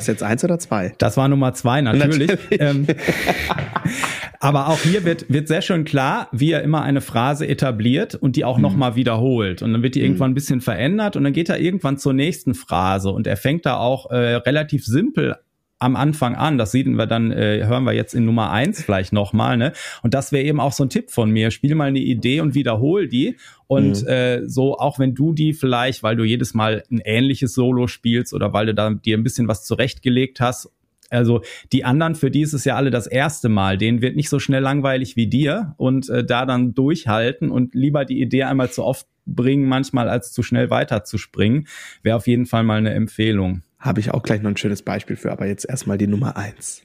Das 0.02 0.06
jetzt 0.08 0.22
eins 0.22 0.44
oder 0.44 0.58
zwei? 0.58 0.94
Das 0.98 1.16
war 1.16 1.28
Nummer 1.28 1.54
zwei, 1.54 1.80
natürlich. 1.80 2.28
natürlich. 2.28 2.60
Ähm, 2.60 2.86
aber 4.40 4.68
auch 4.68 4.78
hier 4.80 5.04
wird, 5.04 5.32
wird 5.32 5.48
sehr 5.48 5.62
schön 5.62 5.84
klar, 5.84 6.28
wie 6.32 6.52
er 6.52 6.62
immer 6.62 6.82
eine 6.82 7.00
Phrase 7.00 7.46
etabliert 7.46 8.14
und 8.14 8.36
die 8.36 8.44
auch 8.44 8.56
mhm. 8.56 8.62
nochmal 8.62 8.96
wiederholt. 8.96 9.62
Und 9.62 9.72
dann 9.72 9.82
wird 9.82 9.94
die 9.94 10.00
mhm. 10.00 10.06
irgendwann 10.06 10.30
ein 10.32 10.34
bisschen 10.34 10.60
verändert 10.60 11.16
und 11.16 11.24
dann 11.24 11.32
geht 11.32 11.48
er 11.48 11.60
irgendwann 11.60 11.98
zur 11.98 12.12
nächsten 12.12 12.54
Phrase 12.54 13.10
und 13.10 13.26
er 13.26 13.36
fängt 13.36 13.66
da 13.66 13.76
auch 13.76 14.10
äh, 14.10 14.16
relativ 14.16 14.84
simpel 14.84 15.36
am 15.82 15.96
Anfang 15.96 16.34
an. 16.34 16.58
Das 16.58 16.72
sehen 16.72 16.96
wir 16.96 17.06
dann, 17.06 17.30
äh, 17.30 17.64
hören 17.66 17.84
wir 17.84 17.92
jetzt 17.92 18.14
in 18.14 18.24
Nummer 18.24 18.50
eins 18.50 18.82
vielleicht 18.82 19.12
nochmal, 19.12 19.56
ne? 19.56 19.72
Und 20.02 20.14
das 20.14 20.32
wäre 20.32 20.44
eben 20.44 20.60
auch 20.60 20.72
so 20.72 20.84
ein 20.84 20.90
Tipp 20.90 21.10
von 21.10 21.30
mir. 21.30 21.50
Spiel 21.50 21.74
mal 21.74 21.88
eine 21.88 21.98
Idee 21.98 22.40
und 22.40 22.54
wiederhol 22.54 23.08
die. 23.08 23.36
Und 23.66 24.02
mhm. 24.02 24.08
äh, 24.08 24.48
so, 24.48 24.78
auch 24.78 24.98
wenn 24.98 25.14
du 25.14 25.32
die 25.32 25.52
vielleicht, 25.52 26.02
weil 26.02 26.16
du 26.16 26.24
jedes 26.24 26.54
Mal 26.54 26.84
ein 26.90 27.00
ähnliches 27.04 27.54
Solo 27.54 27.86
spielst 27.86 28.32
oder 28.32 28.52
weil 28.52 28.66
du 28.66 28.74
da 28.74 28.90
dir 28.90 29.16
ein 29.16 29.24
bisschen 29.24 29.48
was 29.48 29.64
zurechtgelegt 29.64 30.40
hast, 30.40 30.70
also 31.10 31.42
die 31.72 31.84
anderen, 31.84 32.14
für 32.14 32.30
die 32.30 32.40
ist 32.40 32.54
es 32.54 32.64
ja 32.64 32.76
alle 32.76 32.90
das 32.90 33.06
erste 33.06 33.50
Mal. 33.50 33.76
Denen 33.76 34.00
wird 34.00 34.16
nicht 34.16 34.30
so 34.30 34.38
schnell 34.38 34.62
langweilig 34.62 35.14
wie 35.14 35.26
dir 35.26 35.74
und 35.76 36.08
äh, 36.08 36.24
da 36.24 36.46
dann 36.46 36.74
durchhalten 36.74 37.50
und 37.50 37.74
lieber 37.74 38.06
die 38.06 38.20
Idee 38.20 38.44
einmal 38.44 38.70
zu 38.70 38.82
oft 38.82 39.06
bringen, 39.26 39.68
manchmal 39.68 40.08
als 40.08 40.32
zu 40.32 40.42
schnell 40.42 40.70
weiterzuspringen, 40.70 41.68
wäre 42.02 42.16
auf 42.16 42.26
jeden 42.26 42.46
Fall 42.46 42.64
mal 42.64 42.78
eine 42.78 42.94
Empfehlung. 42.94 43.62
Habe 43.82 43.98
ich 43.98 44.12
auch 44.12 44.22
gleich 44.22 44.40
noch 44.40 44.50
ein 44.50 44.56
schönes 44.56 44.82
Beispiel 44.82 45.16
für, 45.16 45.32
aber 45.32 45.46
jetzt 45.46 45.68
erstmal 45.68 45.98
die 45.98 46.06
Nummer 46.06 46.36
eins. 46.36 46.82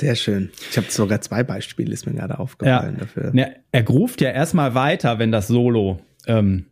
Sehr 0.00 0.14
schön. 0.14 0.50
Ich 0.70 0.78
habe 0.78 0.86
sogar 0.90 1.20
zwei 1.20 1.42
Beispiele, 1.42 1.92
ist 1.92 2.06
mir 2.06 2.14
gerade 2.14 2.38
aufgefallen 2.38 2.94
ja. 2.94 3.00
dafür. 3.00 3.32
Ja, 3.34 3.48
er 3.70 3.86
ruft 3.86 4.22
ja 4.22 4.30
erstmal 4.30 4.74
weiter, 4.74 5.18
wenn 5.18 5.30
das 5.30 5.46
Solo 5.46 6.00
ähm, 6.26 6.64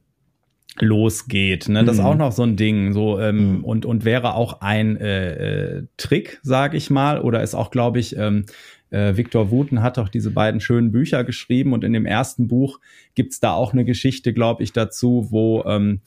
losgeht. 0.80 1.68
Ne? 1.68 1.84
Das 1.84 1.96
ist 1.96 2.00
mhm. 2.00 2.06
auch 2.06 2.16
noch 2.16 2.32
so 2.32 2.42
ein 2.42 2.56
Ding. 2.56 2.94
So, 2.94 3.20
ähm, 3.20 3.58
mhm. 3.58 3.64
und, 3.64 3.84
und 3.84 4.06
wäre 4.06 4.32
auch 4.32 4.62
ein 4.62 4.96
äh, 4.96 5.76
äh, 5.76 5.86
Trick, 5.98 6.40
sage 6.42 6.78
ich 6.78 6.88
mal, 6.88 7.20
oder 7.20 7.42
ist 7.42 7.54
auch, 7.54 7.70
glaube 7.70 7.98
ich, 7.98 8.16
ähm, 8.16 8.46
äh, 8.88 9.14
Victor 9.18 9.50
Wooten 9.50 9.82
hat 9.82 9.98
auch 9.98 10.08
diese 10.08 10.30
beiden 10.30 10.62
schönen 10.62 10.90
Bücher 10.90 11.22
geschrieben 11.22 11.74
und 11.74 11.84
in 11.84 11.92
dem 11.92 12.06
ersten 12.06 12.48
Buch 12.48 12.80
gibt's 13.14 13.40
da 13.40 13.52
auch 13.52 13.74
eine 13.74 13.84
Geschichte, 13.84 14.32
glaube 14.32 14.62
ich, 14.62 14.72
dazu, 14.72 15.26
wo 15.28 15.64
ähm, 15.66 16.00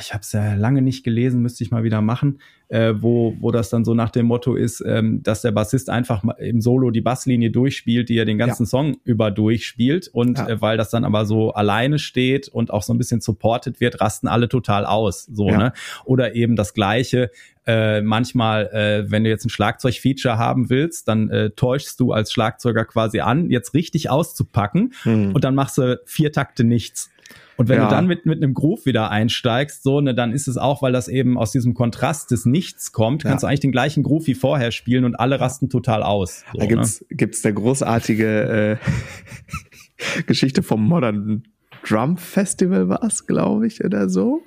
ich 0.00 0.12
habe 0.12 0.22
es 0.22 0.32
ja 0.32 0.54
lange 0.54 0.82
nicht 0.82 1.04
gelesen, 1.04 1.40
müsste 1.40 1.64
ich 1.64 1.70
mal 1.70 1.82
wieder 1.82 2.02
machen, 2.02 2.40
äh, 2.68 2.94
wo, 2.98 3.34
wo 3.40 3.50
das 3.50 3.70
dann 3.70 3.84
so 3.84 3.94
nach 3.94 4.10
dem 4.10 4.26
Motto 4.26 4.54
ist, 4.54 4.82
ähm, 4.86 5.22
dass 5.22 5.42
der 5.42 5.52
Bassist 5.52 5.88
einfach 5.88 6.22
im 6.38 6.60
Solo 6.60 6.90
die 6.90 7.00
Basslinie 7.00 7.50
durchspielt, 7.50 8.08
die 8.08 8.18
er 8.18 8.24
den 8.24 8.38
ganzen 8.38 8.64
ja. 8.64 8.68
Song 8.68 8.96
über 9.04 9.30
durchspielt. 9.30 10.08
Und 10.12 10.38
ja. 10.38 10.48
äh, 10.48 10.60
weil 10.60 10.76
das 10.76 10.90
dann 10.90 11.04
aber 11.04 11.24
so 11.24 11.52
alleine 11.52 11.98
steht 11.98 12.48
und 12.48 12.70
auch 12.70 12.82
so 12.82 12.92
ein 12.92 12.98
bisschen 12.98 13.20
supported 13.20 13.80
wird, 13.80 14.00
rasten 14.00 14.28
alle 14.28 14.48
total 14.48 14.84
aus. 14.84 15.24
So, 15.24 15.48
ja. 15.48 15.56
ne? 15.56 15.72
Oder 16.04 16.34
eben 16.34 16.54
das 16.56 16.74
Gleiche, 16.74 17.30
äh, 17.66 18.02
manchmal, 18.02 18.66
äh, 18.72 19.10
wenn 19.10 19.24
du 19.24 19.30
jetzt 19.30 19.46
ein 19.46 19.50
Schlagzeug-Feature 19.50 20.36
haben 20.36 20.68
willst, 20.68 21.08
dann 21.08 21.30
äh, 21.30 21.50
täuschst 21.50 21.98
du 22.00 22.12
als 22.12 22.32
Schlagzeuger 22.32 22.84
quasi 22.84 23.20
an, 23.20 23.50
jetzt 23.50 23.72
richtig 23.72 24.10
auszupacken 24.10 24.92
mhm. 25.04 25.32
und 25.32 25.44
dann 25.44 25.54
machst 25.54 25.78
du 25.78 26.00
vier 26.04 26.32
Takte 26.32 26.64
nichts 26.64 27.10
Und 27.56 27.68
wenn 27.68 27.78
ja. 27.78 27.84
du 27.84 27.90
dann 27.94 28.06
mit, 28.06 28.26
mit 28.26 28.42
einem 28.42 28.54
Groove 28.54 28.86
wieder 28.86 29.10
einsteigst, 29.10 29.82
so, 29.82 30.00
ne, 30.00 30.14
dann 30.14 30.32
ist 30.32 30.48
es 30.48 30.56
auch, 30.56 30.82
weil 30.82 30.92
das 30.92 31.08
eben 31.08 31.38
aus 31.38 31.52
diesem 31.52 31.74
Kontrast 31.74 32.30
des 32.30 32.46
Nichts 32.46 32.92
kommt, 32.92 33.24
kannst 33.24 33.42
ja. 33.42 33.46
du 33.46 33.50
eigentlich 33.50 33.60
den 33.60 33.72
gleichen 33.72 34.02
Groove 34.02 34.26
wie 34.26 34.34
vorher 34.34 34.72
spielen 34.72 35.04
und 35.04 35.14
alle 35.16 35.38
rasten 35.38 35.68
total 35.68 36.02
aus. 36.02 36.44
So, 36.52 36.58
da 36.58 36.66
gibt's, 36.66 37.02
ne? 37.02 37.16
gibt's 37.16 37.42
der 37.42 37.52
großartige 37.52 38.78
äh, 38.80 40.22
Geschichte 40.26 40.62
vom 40.62 40.82
Modern 40.82 41.44
Drum 41.88 42.16
Festival 42.16 42.88
war 42.88 43.02
es, 43.02 43.26
glaube 43.26 43.66
ich, 43.66 43.84
oder 43.84 44.08
so. 44.08 44.42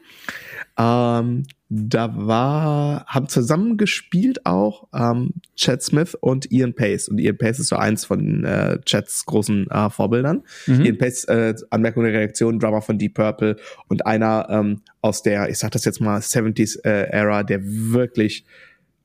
Ähm, 0.78 1.44
da 1.70 2.14
war, 2.16 3.06
haben 3.08 3.28
zusammen 3.28 3.78
gespielt 3.78 4.46
auch 4.46 4.88
ähm, 4.94 5.34
Chad 5.56 5.82
Smith 5.82 6.16
und 6.16 6.52
Ian 6.52 6.76
Pace. 6.76 7.10
Und 7.10 7.20
Ian 7.20 7.38
Pace 7.38 7.60
ist 7.60 7.70
so 7.70 7.76
eins 7.76 8.06
von 8.06 8.44
äh, 8.44 8.80
Chads 8.82 9.26
großen 9.26 9.70
äh, 9.72 9.90
Vorbildern. 9.90 10.44
Mhm. 10.68 10.86
Ian 10.86 10.98
Pace, 10.98 11.26
äh, 11.26 11.56
Anmerkung 11.72 12.04
der 12.04 12.14
Reaktion, 12.14 12.60
Drummer 12.60 12.82
von 12.82 13.00
Deep 13.00 13.16
Purple 13.16 13.56
und 13.88 14.06
einer 14.06 14.48
ähm, 14.50 14.82
aus 15.02 15.24
der, 15.24 15.50
ich 15.50 15.58
sag 15.58 15.72
das 15.72 15.86
jetzt 15.86 16.02
mal, 16.02 16.20
70s 16.20 16.84
äh, 16.84 17.44
der 17.46 17.62
wirklich 17.64 18.46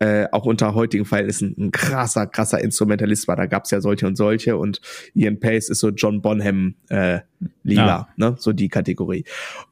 äh, 0.00 0.26
auch 0.32 0.46
unter 0.46 0.74
heutigen 0.74 1.04
Verhältnissen 1.04 1.54
ein 1.58 1.70
krasser, 1.72 2.26
krasser 2.26 2.60
Instrumentalist 2.60 3.28
war. 3.28 3.36
Da 3.36 3.44
gab's 3.44 3.70
ja 3.70 3.82
solche 3.82 4.06
und 4.06 4.16
solche 4.16 4.56
und 4.56 4.80
Ian 5.14 5.38
Pace 5.38 5.68
ist 5.68 5.80
so 5.80 5.90
John 5.90 6.22
Bonham 6.22 6.74
äh, 6.88 7.20
Liga, 7.62 7.86
ja. 7.86 8.08
ne? 8.16 8.34
so 8.38 8.52
die 8.52 8.68
Kategorie. 8.68 9.24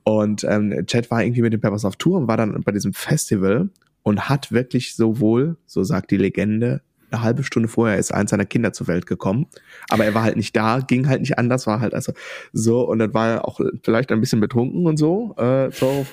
Und 0.04 0.44
ähm, 0.44 0.84
Chad 0.86 1.10
war 1.10 1.24
irgendwie 1.24 1.42
mit 1.42 1.54
den 1.54 1.60
Peppers 1.60 1.86
auf 1.86 1.96
Tour 1.96 2.18
und 2.18 2.28
war 2.28 2.36
dann 2.36 2.62
bei 2.62 2.72
diesem 2.72 2.92
Festival 2.92 3.70
und 4.02 4.28
hat 4.28 4.52
wirklich 4.52 4.94
sowohl, 4.94 5.56
so 5.66 5.82
sagt 5.82 6.10
die 6.10 6.18
Legende, 6.18 6.82
eine 7.10 7.22
halbe 7.22 7.42
Stunde 7.42 7.68
vorher 7.68 7.98
ist 7.98 8.12
eins 8.12 8.30
seiner 8.30 8.44
Kinder 8.44 8.72
zur 8.72 8.86
Welt 8.86 9.06
gekommen. 9.06 9.46
Aber 9.88 10.04
er 10.04 10.14
war 10.14 10.22
halt 10.22 10.36
nicht 10.36 10.54
da, 10.56 10.80
ging 10.80 11.08
halt 11.08 11.20
nicht 11.20 11.38
anders, 11.38 11.66
war 11.66 11.80
halt 11.80 11.94
also 11.94 12.12
so 12.52 12.82
und 12.88 12.98
dann 12.98 13.14
war 13.14 13.28
er 13.28 13.48
auch 13.48 13.60
vielleicht 13.82 14.12
ein 14.12 14.20
bisschen 14.20 14.40
betrunken 14.40 14.86
und 14.86 14.96
so, 14.96 15.34
äh, 15.36 15.70
so 15.70 16.04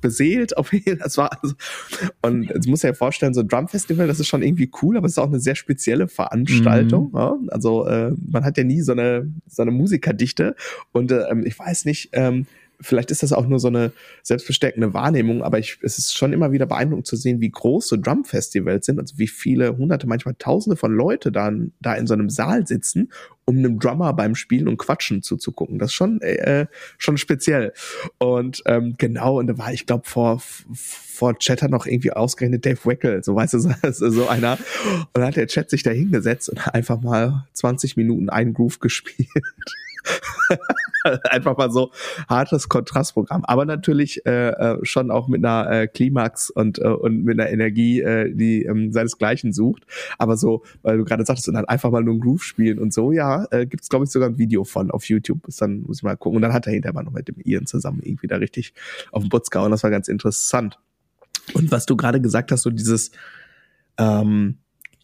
beseelt 0.00 0.56
auf 0.56 0.72
jeden 0.72 0.98
Fall. 1.00 1.16
war 1.16 1.42
also, 1.42 1.54
und 2.22 2.50
jetzt 2.50 2.68
muss 2.68 2.84
er 2.84 2.90
ja 2.90 2.94
vorstellen, 2.94 3.34
so 3.34 3.40
ein 3.40 3.48
Drum 3.48 3.68
Festival, 3.68 4.06
das 4.06 4.20
ist 4.20 4.28
schon 4.28 4.42
irgendwie 4.42 4.70
cool, 4.82 4.96
aber 4.96 5.06
es 5.06 5.12
ist 5.12 5.18
auch 5.18 5.28
eine 5.28 5.40
sehr 5.40 5.54
spezielle 5.54 6.08
Veranstaltung. 6.08 7.10
Mhm. 7.10 7.16
Ja? 7.16 7.36
Also 7.48 7.86
äh, 7.86 8.12
man 8.30 8.44
hat 8.44 8.56
ja 8.58 8.64
nie 8.64 8.80
so 8.80 8.92
eine 8.92 9.30
so 9.46 9.62
eine 9.62 9.70
Musikerdichte 9.70 10.54
und 10.92 11.12
äh, 11.12 11.24
ich 11.44 11.58
weiß 11.58 11.84
nicht. 11.84 12.10
Ähm, 12.12 12.46
vielleicht 12.80 13.10
ist 13.10 13.22
das 13.22 13.32
auch 13.32 13.46
nur 13.46 13.58
so 13.58 13.68
eine 13.68 13.92
selbstbestärkende 14.22 14.94
Wahrnehmung, 14.94 15.42
aber 15.42 15.58
ich, 15.58 15.78
es 15.82 15.98
ist 15.98 16.16
schon 16.16 16.32
immer 16.32 16.52
wieder 16.52 16.66
beeindruckend 16.66 17.06
zu 17.06 17.16
sehen, 17.16 17.40
wie 17.40 17.50
groß 17.50 17.88
so 17.88 17.96
Drum-Festivals 17.96 18.86
sind, 18.86 18.98
also 18.98 19.18
wie 19.18 19.26
viele 19.26 19.76
hunderte, 19.76 20.06
manchmal 20.06 20.34
tausende 20.38 20.76
von 20.76 20.92
Leute 20.92 21.32
dann 21.32 21.72
da 21.80 21.94
in 21.94 22.06
so 22.06 22.14
einem 22.14 22.30
Saal 22.30 22.66
sitzen, 22.66 23.10
um 23.44 23.58
einem 23.58 23.78
Drummer 23.78 24.12
beim 24.12 24.34
Spielen 24.34 24.68
und 24.68 24.76
Quatschen 24.76 25.22
zuzugucken. 25.22 25.78
Das 25.78 25.90
ist 25.90 25.94
schon, 25.94 26.20
äh, 26.20 26.66
schon 26.98 27.16
speziell. 27.16 27.72
Und 28.18 28.62
ähm, 28.66 28.94
genau, 28.98 29.38
und 29.38 29.46
da 29.46 29.58
war 29.58 29.72
ich 29.72 29.86
glaube 29.86 30.08
vor 30.08 30.40
vor 31.18 31.36
Chatter 31.36 31.68
noch 31.68 31.86
irgendwie 31.86 32.12
ausgerechnet 32.12 32.64
Dave 32.64 32.78
Weckel, 32.84 33.24
so 33.24 33.34
weißt 33.34 33.54
du, 33.54 33.58
so, 33.90 34.10
so 34.10 34.28
einer. 34.28 34.52
Und 34.52 35.08
dann 35.14 35.24
hat 35.24 35.36
der 35.36 35.48
Chat 35.48 35.68
sich 35.68 35.82
da 35.82 35.90
hingesetzt 35.90 36.48
und 36.48 36.74
einfach 36.74 37.00
mal 37.00 37.46
20 37.54 37.96
Minuten 37.96 38.28
einen 38.28 38.54
Groove 38.54 38.78
gespielt. 38.78 39.28
Einfach 41.30 41.56
mal 41.56 41.70
so 41.70 41.92
hartes 42.28 42.68
Kontrastprogramm, 42.68 43.44
aber 43.44 43.64
natürlich 43.64 44.24
äh, 44.26 44.50
äh, 44.50 44.78
schon 44.82 45.10
auch 45.10 45.28
mit 45.28 45.44
einer 45.44 45.70
äh, 45.70 45.86
Klimax 45.86 46.50
und 46.50 46.78
äh, 46.78 46.88
und 46.88 47.24
mit 47.24 47.38
einer 47.38 47.50
Energie, 47.50 48.00
äh, 48.00 48.32
die 48.34 48.64
ähm, 48.64 48.92
seinesgleichen 48.92 49.52
sucht. 49.52 49.84
Aber 50.18 50.36
so, 50.36 50.64
weil 50.82 50.98
du 50.98 51.04
gerade 51.04 51.24
sagtest, 51.24 51.48
und 51.48 51.54
dann 51.54 51.66
einfach 51.66 51.90
mal 51.90 52.02
nur 52.02 52.14
einen 52.14 52.20
Groove 52.20 52.42
spielen 52.42 52.78
und 52.78 52.92
so, 52.92 53.12
ja, 53.12 53.46
äh, 53.50 53.66
gibt 53.66 53.82
es 53.82 53.88
glaube 53.88 54.04
ich 54.04 54.10
sogar 54.10 54.28
ein 54.28 54.38
Video 54.38 54.64
von 54.64 54.90
auf 54.90 55.04
YouTube. 55.04 55.46
Ist 55.46 55.60
dann 55.62 55.82
muss 55.82 55.98
ich 55.98 56.02
mal 56.02 56.16
gucken. 56.16 56.36
Und 56.36 56.42
dann 56.42 56.52
hat 56.52 56.66
er 56.66 56.72
hinterher 56.72 56.94
mal 56.94 57.02
noch 57.02 57.12
mit 57.12 57.28
dem 57.28 57.36
Ian 57.44 57.66
zusammen 57.66 58.00
irgendwie 58.02 58.26
da 58.26 58.36
richtig 58.36 58.74
auf 59.12 59.22
den 59.22 59.30
Putz 59.30 59.50
gehauen. 59.50 59.70
Das 59.70 59.82
war 59.82 59.90
ganz 59.90 60.08
interessant. 60.08 60.78
Und 61.54 61.70
was 61.70 61.86
du 61.86 61.96
gerade 61.96 62.20
gesagt 62.20 62.52
hast, 62.52 62.62
so 62.62 62.70
dieses 62.70 63.10
ähm, 63.98 64.58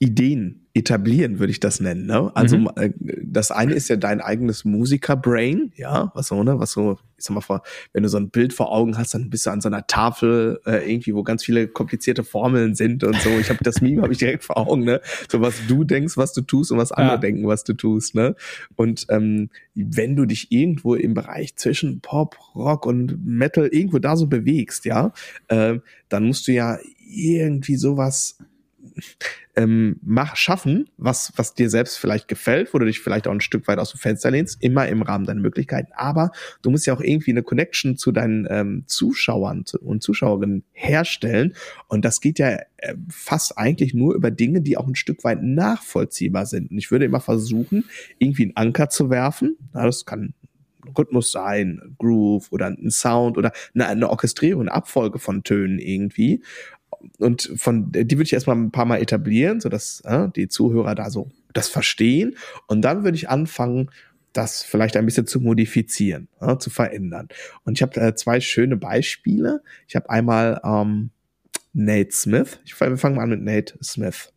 Ideen 0.04 0.66
etablieren, 0.74 1.38
würde 1.38 1.52
ich 1.52 1.60
das 1.60 1.80
nennen. 1.80 2.06
Ne? 2.06 2.30
Also 2.34 2.58
mhm. 2.58 2.70
Äh, 2.76 2.90
das 3.22 3.50
eine 3.52 3.74
ist 3.74 3.88
ja 3.88 3.96
dein 3.96 4.20
eigenes 4.20 4.64
Musiker-Brain, 4.64 5.72
ja, 5.76 6.10
was 6.14 6.26
so, 6.26 6.42
ne, 6.42 6.58
was 6.58 6.72
so, 6.72 6.98
ich 7.16 7.24
sag 7.24 7.32
mal 7.34 7.40
vor, 7.40 7.62
wenn 7.92 8.02
du 8.02 8.08
so 8.08 8.18
ein 8.18 8.28
Bild 8.28 8.52
vor 8.52 8.72
Augen 8.72 8.98
hast, 8.98 9.14
dann 9.14 9.30
bist 9.30 9.46
du 9.46 9.50
an 9.50 9.60
so 9.60 9.68
einer 9.68 9.86
Tafel 9.86 10.60
äh, 10.66 10.90
irgendwie, 10.90 11.14
wo 11.14 11.22
ganz 11.22 11.44
viele 11.44 11.68
komplizierte 11.68 12.24
Formeln 12.24 12.74
sind 12.74 13.04
und 13.04 13.14
so. 13.20 13.30
Ich 13.38 13.50
habe 13.50 13.62
das 13.62 13.80
Meme 13.80 14.02
habe 14.02 14.12
ich 14.12 14.18
direkt 14.18 14.44
vor 14.44 14.58
Augen, 14.58 14.82
ne? 14.82 15.00
So 15.30 15.40
was 15.40 15.54
du 15.68 15.84
denkst, 15.84 16.16
was 16.16 16.32
du 16.32 16.42
tust 16.42 16.72
und 16.72 16.78
was 16.78 16.92
andere 16.92 17.16
ja. 17.16 17.20
denken, 17.20 17.46
was 17.46 17.62
du 17.62 17.72
tust, 17.72 18.16
ne? 18.16 18.34
Und 18.74 19.06
ähm, 19.10 19.50
wenn 19.74 20.16
du 20.16 20.26
dich 20.26 20.50
irgendwo 20.50 20.96
im 20.96 21.14
Bereich 21.14 21.54
zwischen 21.56 22.00
Pop, 22.00 22.36
Rock 22.54 22.84
und 22.84 23.24
Metal 23.24 23.68
irgendwo 23.68 24.00
da 24.00 24.16
so 24.16 24.26
bewegst, 24.26 24.84
ja, 24.84 25.12
äh, 25.48 25.78
dann 26.08 26.26
musst 26.26 26.48
du 26.48 26.52
ja 26.52 26.78
irgendwie 27.06 27.76
sowas 27.76 28.38
ähm, 29.56 30.00
mach, 30.02 30.36
schaffen, 30.36 30.88
was, 30.96 31.32
was 31.36 31.54
dir 31.54 31.70
selbst 31.70 31.98
vielleicht 31.98 32.28
gefällt, 32.28 32.74
wo 32.74 32.78
du 32.78 32.86
dich 32.86 33.00
vielleicht 33.00 33.28
auch 33.28 33.32
ein 33.32 33.40
Stück 33.40 33.68
weit 33.68 33.78
aus 33.78 33.92
dem 33.92 33.98
Fenster 33.98 34.30
lehnst, 34.30 34.62
immer 34.62 34.88
im 34.88 35.02
Rahmen 35.02 35.26
deiner 35.26 35.40
Möglichkeiten. 35.40 35.92
Aber 35.94 36.32
du 36.62 36.70
musst 36.70 36.86
ja 36.86 36.94
auch 36.94 37.00
irgendwie 37.00 37.30
eine 37.30 37.42
Connection 37.42 37.96
zu 37.96 38.12
deinen 38.12 38.46
ähm, 38.50 38.84
Zuschauern 38.86 39.64
und 39.80 40.02
Zuschauerinnen 40.02 40.64
herstellen. 40.72 41.54
Und 41.88 42.04
das 42.04 42.20
geht 42.20 42.38
ja 42.38 42.58
äh, 42.78 42.94
fast 43.08 43.58
eigentlich 43.58 43.94
nur 43.94 44.14
über 44.14 44.30
Dinge, 44.30 44.60
die 44.60 44.76
auch 44.76 44.86
ein 44.86 44.96
Stück 44.96 45.24
weit 45.24 45.42
nachvollziehbar 45.42 46.46
sind. 46.46 46.70
Und 46.70 46.78
ich 46.78 46.90
würde 46.90 47.04
immer 47.04 47.20
versuchen, 47.20 47.84
irgendwie 48.18 48.44
einen 48.44 48.56
Anker 48.56 48.88
zu 48.88 49.10
werfen. 49.10 49.56
Na, 49.72 49.86
das 49.86 50.04
kann 50.04 50.34
Rhythmus 50.98 51.32
sein, 51.32 51.80
Groove 51.98 52.52
oder 52.52 52.66
ein 52.66 52.90
Sound 52.90 53.38
oder 53.38 53.52
eine, 53.74 53.86
eine 53.86 54.10
Orchestrierung, 54.10 54.62
eine 54.62 54.72
Abfolge 54.72 55.18
von 55.18 55.42
Tönen 55.42 55.78
irgendwie 55.78 56.42
und 57.18 57.52
von 57.56 57.92
die 57.92 58.16
würde 58.16 58.24
ich 58.24 58.32
erstmal 58.32 58.56
ein 58.56 58.70
paar 58.70 58.84
Mal 58.84 59.00
etablieren, 59.00 59.60
so 59.60 59.68
dass 59.68 60.00
äh, 60.04 60.28
die 60.34 60.48
Zuhörer 60.48 60.94
da 60.94 61.10
so 61.10 61.30
das 61.52 61.68
verstehen. 61.68 62.36
Und 62.66 62.82
dann 62.82 63.04
würde 63.04 63.16
ich 63.16 63.28
anfangen, 63.28 63.90
das 64.34 64.62
vielleicht 64.62 64.96
ein 64.96 65.06
bisschen 65.06 65.26
zu 65.26 65.40
modifizieren, 65.40 66.28
äh, 66.40 66.58
zu 66.58 66.68
verändern. 66.68 67.28
Und 67.64 67.78
ich 67.78 67.82
habe 67.82 68.00
äh, 68.00 68.14
zwei 68.14 68.40
schöne 68.40 68.76
Beispiele. 68.76 69.62
Ich 69.86 69.96
habe 69.96 70.10
einmal 70.10 70.60
ähm, 70.64 71.10
Nate 71.72 72.12
Smith. 72.12 72.58
Ich, 72.64 72.78
wir 72.78 72.98
fangen 72.98 73.16
mal 73.16 73.22
an 73.22 73.30
mit 73.30 73.42
Nate 73.42 73.78
Smith. 73.82 74.33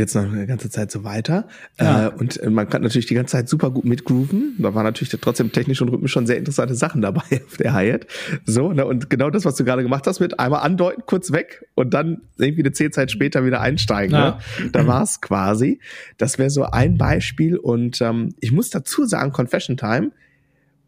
Geht 0.00 0.08
jetzt 0.08 0.14
noch 0.14 0.32
eine 0.32 0.46
ganze 0.46 0.70
Zeit 0.70 0.90
so 0.90 1.04
weiter. 1.04 1.46
Ja. 1.78 2.08
Äh, 2.08 2.10
und 2.10 2.42
man 2.50 2.68
kann 2.68 2.82
natürlich 2.82 3.06
die 3.06 3.14
ganze 3.14 3.32
Zeit 3.32 3.48
super 3.48 3.70
gut 3.70 3.84
mitgrooven. 3.84 4.54
Da 4.58 4.74
waren 4.74 4.84
natürlich 4.84 5.14
trotzdem 5.20 5.52
technisch 5.52 5.82
und 5.82 5.90
rhythmisch 5.90 6.12
schon 6.12 6.26
sehr 6.26 6.38
interessante 6.38 6.74
Sachen 6.74 7.02
dabei 7.02 7.22
auf 7.46 7.56
der 7.58 7.74
Hi-Hat. 7.74 8.06
So, 8.46 8.72
ne? 8.72 8.86
und 8.86 9.10
genau 9.10 9.30
das, 9.30 9.44
was 9.44 9.56
du 9.56 9.64
gerade 9.64 9.82
gemacht 9.82 10.06
hast, 10.06 10.20
mit 10.20 10.40
einmal 10.40 10.62
andeuten, 10.62 11.02
kurz 11.04 11.32
weg 11.32 11.66
und 11.74 11.92
dann 11.92 12.22
irgendwie 12.38 12.62
eine 12.62 12.72
zehn 12.72 12.92
Zeit 12.92 13.10
später 13.10 13.44
wieder 13.44 13.60
einsteigen. 13.60 14.14
Ja. 14.14 14.40
Ne? 14.58 14.70
Da 14.72 14.86
war 14.86 15.02
es 15.02 15.20
quasi. 15.20 15.80
Das 16.16 16.38
wäre 16.38 16.50
so 16.50 16.64
ein 16.64 16.96
Beispiel. 16.96 17.56
Und 17.56 18.00
ähm, 18.00 18.34
ich 18.40 18.52
muss 18.52 18.70
dazu 18.70 19.04
sagen, 19.04 19.32
Confession 19.32 19.76
Time, 19.76 20.12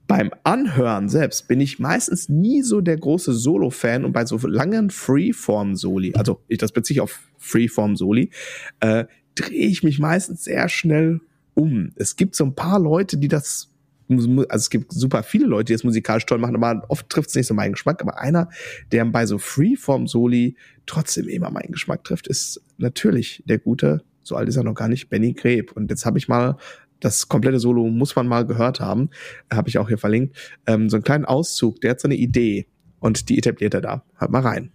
beim 0.07 0.31
Anhören 0.45 1.09
selbst 1.09 1.49
bin 1.49 1.61
ich 1.61 1.79
meistens 1.79 2.29
nie 2.29 2.63
so 2.63 2.81
der 2.81 2.97
große 2.97 3.33
Solo-Fan 3.33 4.05
und 4.05 4.13
bei 4.13 4.27
so 4.27 4.37
langen 4.47 4.91
Freeform-Soli, 4.91 6.15
also 6.15 6.43
ich 6.49 6.59
das 6.59 6.73
beziehe 6.73 6.97
ich 6.97 7.01
auf 7.01 7.21
Freeform-Soli, 7.39 8.31
äh, 8.81 9.05
drehe 9.35 9.67
ich 9.67 9.83
mich 9.83 9.99
meistens 9.99 10.45
sehr 10.45 10.69
schnell 10.69 11.21
um. 11.55 11.93
Es 11.97 12.17
gibt 12.17 12.35
so 12.35 12.45
ein 12.45 12.55
paar 12.55 12.79
Leute, 12.79 13.17
die 13.17 13.29
das 13.29 13.69
also 14.09 14.47
es 14.51 14.69
gibt 14.69 14.93
super 14.93 15.23
viele 15.23 15.47
Leute, 15.47 15.67
die 15.67 15.73
das 15.73 15.85
musikalisch 15.85 16.27
toll 16.27 16.39
machen, 16.39 16.57
aber 16.57 16.85
oft 16.89 17.09
trifft 17.09 17.31
es 17.31 17.35
nicht 17.35 17.47
so 17.47 17.55
meinen 17.55 17.73
Geschmack. 17.73 18.03
Aber 18.03 18.21
einer, 18.21 18.51
der 18.91 19.05
bei 19.07 19.25
so 19.25 19.39
Freeform-Soli 19.39 20.57
trotzdem 20.85 21.29
immer 21.29 21.51
meinen 21.51 21.73
Geschmack 21.73 22.05
trifft, 22.05 22.27
ist 22.27 22.61
natürlich 22.77 23.43
der 23.47 23.59
gute, 23.59 24.03
so 24.23 24.37
alt 24.37 24.49
ist 24.49 24.57
er 24.57 24.65
noch 24.65 24.75
gar 24.75 24.89
nicht, 24.89 25.09
Benny 25.09 25.33
Greb. 25.33 25.73
Und 25.73 25.91
jetzt 25.91 26.05
habe 26.05 26.19
ich 26.19 26.29
mal 26.29 26.59
das 27.03 27.29
komplette 27.29 27.59
Solo 27.59 27.89
muss 27.89 28.17
man 28.17 28.27
mal 28.27 28.47
gehört 28.47 28.81
haben, 28.81 29.11
habe 29.53 29.69
ich 29.69 29.79
auch 29.79 29.89
hier 29.89 29.99
verlinkt, 29.99 30.37
ähm, 30.67 30.89
so 30.89 30.97
einen 30.97 31.05
kleinen 31.05 31.25
Auszug, 31.25 31.81
der 31.81 31.91
hat 31.93 32.01
so 32.01 32.09
eine 32.09 32.15
Idee 32.15 32.67
und 33.01 33.29
die 33.29 33.39
etabliert 33.39 33.75
er 33.75 33.81
da. 33.81 34.05
Hört 34.17 34.31
mal 34.31 34.43
rein. 34.43 34.73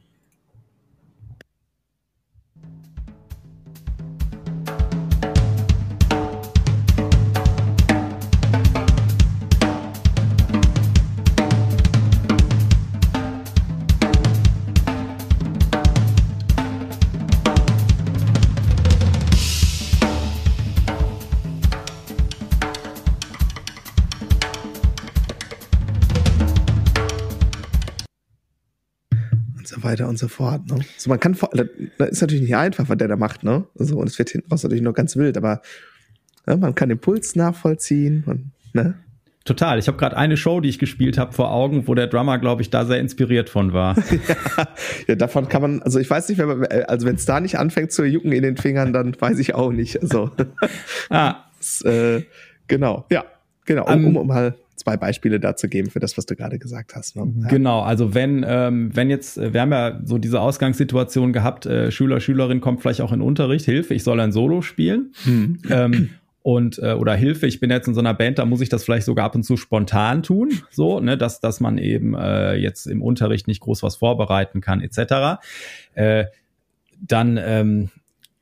Weiter 29.98 30.10
und 30.10 30.18
so 30.18 30.28
fort. 30.28 30.70
Ne? 30.70 30.80
So, 30.98 31.10
man 31.10 31.20
kann, 31.20 31.36
das 31.98 32.10
ist 32.10 32.22
natürlich 32.22 32.44
nicht 32.44 32.56
einfach, 32.56 32.90
was 32.90 32.98
der 32.98 33.08
da 33.08 33.16
macht, 33.16 33.44
ne? 33.44 33.66
So, 33.76 33.98
und 33.98 34.08
es 34.08 34.18
wird 34.20 34.30
hinten 34.30 34.52
raus 34.52 34.64
natürlich 34.64 34.84
noch 34.84 34.94
ganz 34.94 35.16
wild, 35.16 35.38
aber 35.38 35.62
ne, 36.46 36.58
man 36.58 36.76
kann 36.76 36.90
den 36.90 37.00
Puls 37.00 37.36
nachvollziehen 37.36 38.24
und, 38.26 38.52
ne? 38.74 38.96
Total. 39.46 39.80
Ich 39.80 39.88
habe 39.88 39.98
gerade 39.98 40.18
eine 40.18 40.36
Show, 40.36 40.60
die 40.60 40.68
ich 40.68 40.78
gespielt 40.78 41.18
habe, 41.18 41.32
vor 41.32 41.54
Augen, 41.54 41.88
wo 41.88 41.96
der 41.96 42.08
Drummer, 42.08 42.38
glaube 42.38 42.62
ich, 42.62 42.70
da 42.70 42.84
sehr 42.84 43.00
inspiriert 43.00 43.50
von 43.50 43.72
war. 43.72 43.96
ja, 44.28 44.68
ja, 45.08 45.16
davon 45.16 45.48
kann 45.48 45.62
man, 45.62 45.82
also 45.84 46.00
ich 46.00 46.10
weiß 46.10 46.28
nicht, 46.28 46.38
wenn 46.38 46.48
man, 46.50 46.66
also 46.66 47.08
wenn 47.08 47.16
es 47.16 47.24
da 47.24 47.40
nicht 47.40 47.58
anfängt 47.58 47.94
zu 47.94 48.04
jucken 48.04 48.34
in 48.34 48.44
den 48.44 48.58
Fingern, 48.58 48.92
dann 48.92 49.16
weiß 49.18 49.40
ich 49.40 49.56
auch 49.56 49.72
nicht. 49.72 50.02
Also 50.02 50.32
ah. 51.10 51.46
das, 51.58 51.82
äh, 51.84 52.24
genau, 52.68 53.06
ja, 53.10 53.24
genau, 53.66 53.86
um, 53.86 54.08
um, 54.08 54.18
um 54.18 54.28
mal 54.28 54.56
zwei 54.78 54.96
Beispiele 54.96 55.40
dazu 55.40 55.68
geben 55.68 55.90
für 55.90 56.00
das, 56.00 56.18
was 56.18 56.26
du 56.26 56.36
gerade 56.36 56.60
gesagt 56.60 56.96
hast. 56.96 57.16
Ne? 57.16 57.34
Ja. 57.42 57.48
Genau, 57.50 57.82
also 57.82 58.14
wenn, 58.14 58.46
ähm, 58.48 58.96
wenn 58.96 59.10
jetzt, 59.10 59.38
äh, 59.38 59.54
wir 59.54 59.62
haben 59.62 59.72
ja 59.72 60.00
so 60.04 60.18
diese 60.18 60.40
Ausgangssituation 60.40 61.34
gehabt, 61.34 61.66
äh, 61.66 61.92
Schüler, 61.92 62.20
Schülerin 62.20 62.62
kommt 62.62 62.82
vielleicht 62.82 63.02
auch 63.02 63.12
in 63.12 63.22
Unterricht, 63.22 63.66
Hilfe, 63.66 63.94
ich 63.94 64.04
soll 64.04 64.20
ein 64.20 64.32
Solo 64.32 64.62
spielen. 64.62 65.12
Hm. 65.24 65.60
Ähm, 65.70 66.10
und 66.44 66.80
äh, 66.80 66.94
oder 66.94 67.14
Hilfe, 67.14 67.46
ich 67.46 67.60
bin 67.60 67.70
jetzt 67.70 67.90
in 67.90 67.94
so 67.94 68.00
einer 68.00 68.14
Band, 68.14 68.40
da 68.40 68.46
muss 68.46 68.62
ich 68.62 68.70
das 68.70 68.86
vielleicht 68.86 69.06
sogar 69.06 69.26
ab 69.26 69.36
und 69.36 69.44
zu 69.44 69.58
spontan 69.58 70.24
tun, 70.24 70.54
so, 70.70 71.02
ne, 71.02 71.18
dass, 71.18 71.42
dass 71.42 71.60
man 71.60 71.78
eben 71.78 72.16
äh, 72.16 72.56
jetzt 72.56 72.86
im 72.86 73.02
Unterricht 73.02 73.48
nicht 73.48 73.60
groß 73.60 73.84
was 73.84 73.98
vorbereiten 73.98 74.62
kann, 74.62 74.80
etc. 74.80 75.42
Äh, 75.94 76.26
dann 77.02 77.38
ähm, 77.42 77.90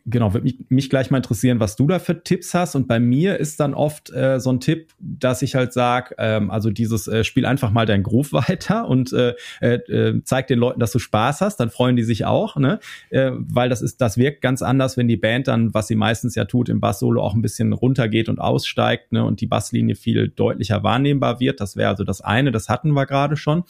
genau, 0.06 0.34
würde 0.34 0.44
mich, 0.44 0.58
mich 0.70 0.90
gleich 0.90 1.10
mal 1.10 1.18
interessieren, 1.18 1.60
was 1.60 1.76
du 1.76 1.88
da 1.88 2.00
für 2.00 2.24
Tipps 2.24 2.54
hast. 2.54 2.76
Und 2.76 2.88
bei 2.88 3.00
mir 3.00 3.40
ist 3.40 3.60
dann 3.60 3.74
oft 3.74 4.12
äh, 4.12 4.40
so 4.40 4.52
ein 4.52 4.60
Tipp, 4.60 4.94
dass 5.00 5.42
ich 5.42 5.56
halt 5.56 5.74
sage, 5.74 6.16
ähm, 6.18 6.52
also 6.52 6.70
dieses 6.70 7.08
äh, 7.08 7.24
Spiel 7.24 7.46
einfach 7.46 7.72
mal 7.72 7.86
dein 7.86 8.04
Groove 8.04 8.34
weiter 8.48 8.88
und 8.88 9.14
äh, 9.14 9.34
äh, 9.62 10.22
zeig 10.24 10.48
den 10.48 10.60
Leuten, 10.60 10.80
dass 10.80 10.92
du 10.92 11.00
Spaß 11.00 11.42
hast, 11.42 11.58
dann 11.58 11.70
freuen 11.70 11.96
die 11.96 12.04
sich 12.04 12.26
auch, 12.26 12.56
ne? 12.56 12.80
Äh, 13.10 13.32
weil 13.34 13.70
das 13.70 13.82
ist, 13.82 14.00
das 14.00 14.18
wirkt 14.18 14.42
ganz 14.42 14.62
anders, 14.62 14.96
wenn 14.98 15.08
die 15.08 15.18
Band 15.18 15.48
dann, 15.48 15.74
was 15.74 15.88
sie 15.88 15.96
meistens 15.96 16.36
ja 16.36 16.46
tut, 16.46 16.70
im 16.70 16.80
Bass-Solo 16.80 17.22
auch 17.22 17.34
ein 17.34 17.42
bisschen 17.42 17.74
runtergeht 17.74 18.30
und 18.30 18.40
aussteigt, 18.40 19.12
ne? 19.12 19.26
Und 19.26 19.42
die 19.42 19.48
Basslinie 19.48 19.96
viel 19.96 20.30
deutlicher 20.30 20.84
wahrnehmbar 20.84 21.40
wird. 21.40 21.60
Das 21.60 21.76
wäre 21.76 21.90
also 21.90 22.04
das 22.04 22.22
eine, 22.22 22.52
das 22.52 22.70
hatten 22.70 22.92
wir 22.92 23.06
gerade 23.06 23.38
schon. 23.38 23.64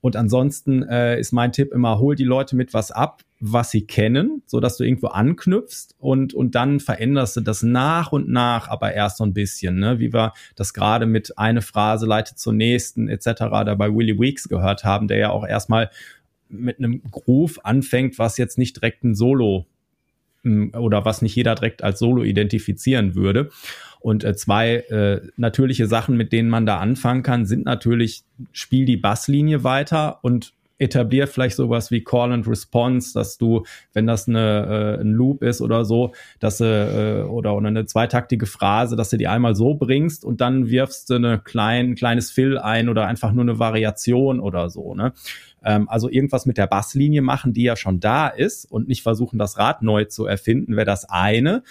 Und 0.00 0.16
ansonsten 0.16 0.82
äh, 0.84 1.18
ist 1.18 1.32
mein 1.32 1.52
Tipp 1.52 1.72
immer, 1.72 1.98
hol 1.98 2.14
die 2.14 2.24
Leute 2.24 2.56
mit 2.56 2.72
was 2.72 2.90
ab, 2.90 3.22
was 3.40 3.70
sie 3.70 3.86
kennen, 3.86 4.42
so 4.46 4.58
dass 4.58 4.76
du 4.76 4.84
irgendwo 4.84 5.08
anknüpfst 5.08 5.94
und, 5.98 6.34
und 6.34 6.54
dann 6.54 6.80
veränderst 6.80 7.36
du 7.36 7.40
das 7.40 7.62
nach 7.62 8.10
und 8.10 8.28
nach, 8.28 8.68
aber 8.68 8.94
erst 8.94 9.18
so 9.18 9.24
ein 9.24 9.32
bisschen, 9.32 9.78
ne? 9.78 10.00
wie 10.00 10.12
wir 10.12 10.32
das 10.56 10.74
gerade 10.74 11.06
mit 11.06 11.38
eine 11.38 11.62
Phrase 11.62 12.06
leitet 12.06 12.38
zur 12.38 12.52
nächsten 12.52 13.08
etc. 13.08 13.26
da 13.38 13.74
bei 13.74 13.94
Willie 13.94 14.18
Weeks 14.18 14.48
gehört 14.48 14.84
haben, 14.84 15.06
der 15.06 15.18
ja 15.18 15.30
auch 15.30 15.46
erstmal 15.46 15.90
mit 16.48 16.78
einem 16.78 17.02
Groove 17.10 17.64
anfängt, 17.64 18.18
was 18.18 18.38
jetzt 18.38 18.58
nicht 18.58 18.76
direkt 18.76 19.04
ein 19.04 19.14
Solo 19.14 19.66
hm, 20.42 20.72
oder 20.74 21.04
was 21.04 21.22
nicht 21.22 21.36
jeder 21.36 21.54
direkt 21.54 21.84
als 21.84 22.00
Solo 22.00 22.24
identifizieren 22.24 23.14
würde. 23.14 23.50
Und 24.00 24.24
äh, 24.24 24.34
zwei 24.34 24.76
äh, 24.76 25.20
natürliche 25.36 25.86
Sachen, 25.86 26.16
mit 26.16 26.32
denen 26.32 26.48
man 26.48 26.66
da 26.66 26.78
anfangen 26.78 27.22
kann, 27.22 27.46
sind 27.46 27.64
natürlich, 27.64 28.22
spiel 28.52 28.84
die 28.84 28.96
Basslinie 28.96 29.64
weiter 29.64 30.20
und 30.22 30.54
etabliert 30.78 31.28
vielleicht 31.28 31.56
sowas 31.56 31.90
wie 31.90 32.02
Call 32.02 32.32
and 32.32 32.46
Response, 32.46 33.12
dass 33.12 33.38
du, 33.38 33.64
wenn 33.92 34.06
das 34.06 34.28
eine, 34.28 34.96
äh, 34.98 35.00
ein 35.00 35.12
Loop 35.12 35.42
ist 35.42 35.60
oder 35.60 35.84
so, 35.84 36.12
dass 36.40 36.58
du, 36.58 36.64
äh, 36.64 37.28
oder, 37.28 37.56
oder 37.56 37.68
eine 37.68 37.86
zweitaktige 37.86 38.46
Phrase, 38.46 38.96
dass 38.96 39.10
du 39.10 39.16
die 39.16 39.28
einmal 39.28 39.54
so 39.54 39.74
bringst 39.74 40.24
und 40.24 40.40
dann 40.40 40.68
wirfst 40.68 41.10
du 41.10 41.14
eine 41.14 41.38
klein, 41.38 41.94
kleines 41.94 42.30
Fill 42.30 42.58
ein 42.58 42.88
oder 42.88 43.06
einfach 43.06 43.32
nur 43.32 43.42
eine 43.42 43.58
Variation 43.58 44.40
oder 44.40 44.70
so. 44.70 44.94
Ne? 44.94 45.12
Ähm, 45.64 45.88
also 45.88 46.08
irgendwas 46.08 46.46
mit 46.46 46.58
der 46.58 46.66
Basslinie 46.66 47.22
machen, 47.22 47.52
die 47.52 47.64
ja 47.64 47.76
schon 47.76 48.00
da 48.00 48.28
ist 48.28 48.64
und 48.64 48.88
nicht 48.88 49.02
versuchen, 49.02 49.38
das 49.38 49.58
Rad 49.58 49.82
neu 49.82 50.04
zu 50.04 50.26
erfinden, 50.26 50.76
wäre 50.76 50.86
das 50.86 51.08
eine. 51.08 51.62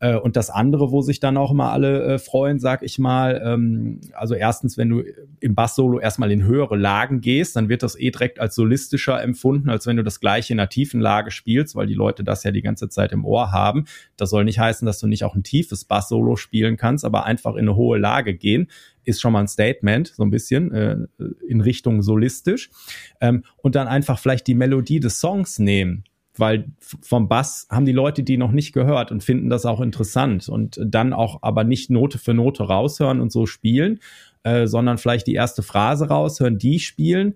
Äh, 0.00 0.16
und 0.16 0.36
das 0.36 0.50
andere, 0.50 0.90
wo 0.90 1.02
sich 1.02 1.20
dann 1.20 1.36
auch 1.36 1.50
immer 1.50 1.72
alle 1.72 2.02
äh, 2.04 2.18
freuen, 2.18 2.58
sag 2.58 2.82
ich 2.82 2.98
mal, 2.98 3.40
ähm, 3.44 4.00
also 4.12 4.34
erstens, 4.34 4.76
wenn 4.78 4.88
du 4.88 5.02
im 5.40 5.54
Bass-Solo 5.54 5.98
erstmal 5.98 6.30
in 6.30 6.44
höhere 6.44 6.76
Lagen 6.76 7.20
gehst, 7.20 7.56
dann 7.56 7.68
wird 7.68 7.82
das 7.82 7.98
eh 7.98 8.10
direkt 8.10 8.38
als 8.40 8.54
solistischer 8.54 9.22
empfunden, 9.22 9.68
als 9.70 9.86
wenn 9.86 9.96
du 9.96 10.04
das 10.04 10.20
gleiche 10.20 10.52
in 10.52 10.60
einer 10.60 10.68
tiefen 10.68 11.00
Lage 11.00 11.30
spielst, 11.30 11.74
weil 11.74 11.86
die 11.86 11.94
Leute 11.94 12.24
das 12.24 12.44
ja 12.44 12.50
die 12.50 12.62
ganze 12.62 12.88
Zeit 12.88 13.12
im 13.12 13.24
Ohr 13.24 13.52
haben. 13.52 13.86
Das 14.16 14.30
soll 14.30 14.44
nicht 14.44 14.58
heißen, 14.58 14.86
dass 14.86 14.98
du 14.98 15.06
nicht 15.06 15.24
auch 15.24 15.34
ein 15.34 15.42
tiefes 15.42 15.84
Bass-Solo 15.84 16.36
spielen 16.36 16.76
kannst, 16.76 17.04
aber 17.04 17.24
einfach 17.24 17.54
in 17.54 17.60
eine 17.60 17.76
hohe 17.76 17.98
Lage 17.98 18.34
gehen 18.34 18.68
ist 19.04 19.22
schon 19.22 19.32
mal 19.32 19.40
ein 19.40 19.48
Statement, 19.48 20.08
so 20.08 20.22
ein 20.22 20.28
bisschen 20.28 20.70
äh, 20.70 20.98
in 21.48 21.62
Richtung 21.62 22.02
solistisch. 22.02 22.68
Ähm, 23.22 23.42
und 23.56 23.74
dann 23.74 23.88
einfach 23.88 24.18
vielleicht 24.18 24.46
die 24.46 24.54
Melodie 24.54 25.00
des 25.00 25.18
Songs 25.18 25.58
nehmen 25.58 26.04
weil 26.38 26.70
vom 27.02 27.28
Bass 27.28 27.66
haben 27.70 27.86
die 27.86 27.92
Leute 27.92 28.22
die 28.22 28.36
noch 28.36 28.52
nicht 28.52 28.72
gehört 28.72 29.10
und 29.10 29.22
finden 29.22 29.50
das 29.50 29.66
auch 29.66 29.80
interessant 29.80 30.48
und 30.48 30.80
dann 30.84 31.12
auch 31.12 31.38
aber 31.42 31.64
nicht 31.64 31.90
Note 31.90 32.18
für 32.18 32.34
Note 32.34 32.64
raushören 32.64 33.20
und 33.20 33.32
so 33.32 33.46
spielen, 33.46 34.00
äh, 34.42 34.66
sondern 34.66 34.98
vielleicht 34.98 35.26
die 35.26 35.34
erste 35.34 35.62
Phrase 35.62 36.08
raushören, 36.08 36.58
die 36.58 36.78
spielen 36.78 37.34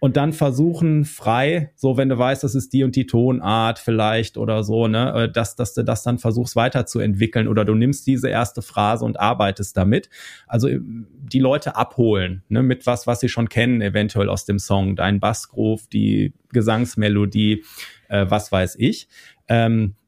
und 0.00 0.16
dann 0.16 0.32
versuchen 0.32 1.04
frei, 1.04 1.72
so 1.76 1.98
wenn 1.98 2.08
du 2.08 2.16
weißt, 2.18 2.42
das 2.42 2.54
ist 2.54 2.72
die 2.72 2.84
und 2.84 2.96
die 2.96 3.06
Tonart 3.06 3.78
vielleicht 3.78 4.38
oder 4.38 4.64
so, 4.64 4.88
ne, 4.88 5.12
äh, 5.14 5.30
dass, 5.30 5.56
dass 5.56 5.74
du 5.74 5.84
das 5.84 6.02
dann 6.02 6.18
versuchst 6.18 6.56
weiterzuentwickeln 6.56 7.46
oder 7.46 7.66
du 7.66 7.74
nimmst 7.74 8.06
diese 8.06 8.30
erste 8.30 8.62
Phrase 8.62 9.04
und 9.04 9.20
arbeitest 9.20 9.76
damit. 9.76 10.08
Also 10.46 10.68
äh, 10.68 10.80
die 10.80 11.38
Leute 11.38 11.76
abholen, 11.76 12.42
ne, 12.48 12.62
mit 12.62 12.86
was, 12.86 13.06
was 13.06 13.20
sie 13.20 13.28
schon 13.28 13.50
kennen, 13.50 13.82
eventuell 13.82 14.30
aus 14.30 14.46
dem 14.46 14.58
Song, 14.58 14.96
dein 14.96 15.20
Bassgroove, 15.20 15.86
die 15.88 16.32
Gesangsmelodie, 16.50 17.62
äh, 18.08 18.24
was 18.26 18.50
weiß 18.50 18.76
ich. 18.78 19.06
Ähm, 19.48 19.96
äh, 19.96 19.99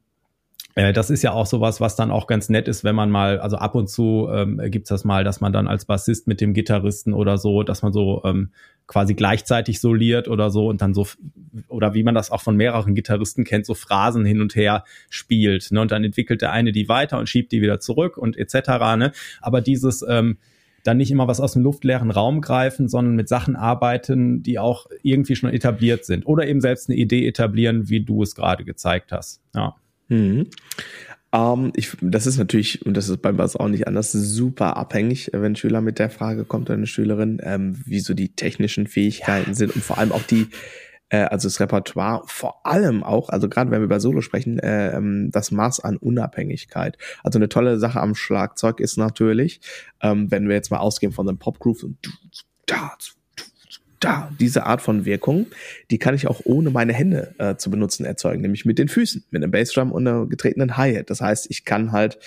das 0.75 1.11
ist 1.11 1.21
ja 1.21 1.33
auch 1.33 1.45
sowas, 1.45 1.81
was 1.81 1.95
dann 1.95 2.09
auch 2.09 2.25
ganz 2.25 2.49
nett 2.49 2.67
ist, 2.67 2.83
wenn 2.83 2.95
man 2.95 3.11
mal, 3.11 3.39
also 3.39 3.57
ab 3.57 3.75
und 3.75 3.89
zu 3.89 4.27
ähm, 4.31 4.59
gibt's 4.71 4.89
das 4.89 5.03
mal, 5.03 5.23
dass 5.23 5.39
man 5.39 5.53
dann 5.53 5.67
als 5.67 5.85
Bassist 5.85 6.27
mit 6.27 6.41
dem 6.41 6.53
Gitarristen 6.53 7.13
oder 7.13 7.37
so, 7.37 7.61
dass 7.61 7.83
man 7.83 7.93
so 7.93 8.23
ähm, 8.25 8.49
quasi 8.87 9.13
gleichzeitig 9.13 9.79
soliert 9.79 10.27
oder 10.27 10.49
so 10.49 10.67
und 10.67 10.81
dann 10.81 10.95
so, 10.95 11.07
oder 11.67 11.93
wie 11.93 12.03
man 12.03 12.15
das 12.15 12.31
auch 12.31 12.41
von 12.41 12.57
mehreren 12.57 12.95
Gitarristen 12.95 13.43
kennt, 13.43 13.67
so 13.67 13.75
Phrasen 13.75 14.25
hin 14.25 14.41
und 14.41 14.55
her 14.55 14.83
spielt. 15.09 15.71
Ne? 15.71 15.79
Und 15.79 15.91
dann 15.91 16.03
entwickelt 16.03 16.41
der 16.41 16.51
eine 16.51 16.71
die 16.71 16.89
weiter 16.89 17.19
und 17.19 17.29
schiebt 17.29 17.51
die 17.51 17.61
wieder 17.61 17.79
zurück 17.79 18.17
und 18.17 18.35
etc. 18.35 18.69
Ne? 18.97 19.11
Aber 19.41 19.61
dieses, 19.61 20.03
ähm, 20.07 20.37
dann 20.83 20.97
nicht 20.97 21.11
immer 21.11 21.27
was 21.27 21.39
aus 21.39 21.53
dem 21.53 21.61
luftleeren 21.61 22.11
Raum 22.11 22.41
greifen, 22.41 22.89
sondern 22.89 23.15
mit 23.15 23.29
Sachen 23.29 23.55
arbeiten, 23.55 24.43
die 24.43 24.59
auch 24.59 24.87
irgendwie 25.01 25.35
schon 25.35 25.49
etabliert 25.49 26.03
sind. 26.03 26.25
Oder 26.25 26.47
eben 26.47 26.61
selbst 26.61 26.89
eine 26.89 26.97
Idee 26.97 27.27
etablieren, 27.27 27.89
wie 27.89 28.01
du 28.01 28.21
es 28.21 28.35
gerade 28.35 28.65
gezeigt 28.65 29.11
hast. 29.11 29.41
Ja. 29.55 29.75
Mhm. 30.07 30.47
Um, 31.31 31.65
ähm, 31.65 31.73
ich, 31.75 31.97
das 31.99 32.27
ist 32.27 32.37
natürlich, 32.37 32.85
und 32.85 32.95
das 32.95 33.09
ist 33.09 33.23
beim 33.23 33.37
Bass 33.37 33.55
auch 33.55 33.67
nicht 33.67 33.87
anders, 33.87 34.11
super 34.11 34.77
abhängig, 34.77 35.31
wenn 35.33 35.53
ein 35.53 35.55
Schüler 35.55 35.81
mit 35.81 35.97
der 35.97 36.11
Frage 36.11 36.45
kommt 36.45 36.69
oder 36.69 36.77
eine 36.77 36.85
Schülerin, 36.85 37.41
ähm, 37.41 37.81
wie 37.85 38.01
so 38.01 38.13
die 38.13 38.35
technischen 38.35 38.85
Fähigkeiten 38.85 39.51
ja. 39.51 39.55
sind 39.55 39.75
und 39.75 39.83
vor 39.83 39.97
allem 39.97 40.11
auch 40.11 40.21
die, 40.21 40.49
äh, 41.09 41.23
also 41.23 41.47
das 41.47 41.59
Repertoire, 41.59 42.21
vor 42.27 42.65
allem 42.67 43.03
auch, 43.03 43.29
also 43.29 43.49
gerade 43.49 43.71
wenn 43.71 43.81
wir 43.81 43.85
über 43.85 43.99
Solo 43.99 44.21
sprechen, 44.21 44.59
äh, 44.59 44.95
ähm, 44.95 45.31
das 45.31 45.49
Maß 45.49 45.79
an 45.79 45.97
Unabhängigkeit. 45.97 46.99
Also 47.23 47.39
eine 47.39 47.49
tolle 47.49 47.79
Sache 47.79 47.99
am 47.99 48.13
Schlagzeug 48.13 48.79
ist 48.79 48.97
natürlich, 48.97 49.59
ähm, 50.01 50.29
wenn 50.29 50.47
wir 50.47 50.55
jetzt 50.55 50.69
mal 50.69 50.79
ausgehen 50.79 51.13
von 51.13 51.27
einem 51.27 51.39
Popgroove 51.39 51.83
und 51.83 51.97
da, 52.67 52.95
da, 54.03 54.31
diese 54.39 54.65
Art 54.65 54.81
von 54.81 55.05
Wirkung, 55.05 55.47
die 55.91 55.97
kann 55.97 56.15
ich 56.15 56.27
auch 56.27 56.41
ohne 56.43 56.69
meine 56.69 56.93
Hände 56.93 57.35
äh, 57.37 57.55
zu 57.55 57.69
benutzen 57.69 58.05
erzeugen, 58.05 58.41
nämlich 58.41 58.65
mit 58.65 58.79
den 58.79 58.87
Füßen, 58.87 59.25
mit 59.31 59.43
einem 59.43 59.51
Bassdrum 59.51 59.91
und 59.91 60.07
einer 60.07 60.25
getretenen 60.25 60.77
Hi-Hat. 60.77 61.09
Das 61.09 61.21
heißt, 61.21 61.49
ich 61.49 61.65
kann 61.65 61.91
halt 61.91 62.19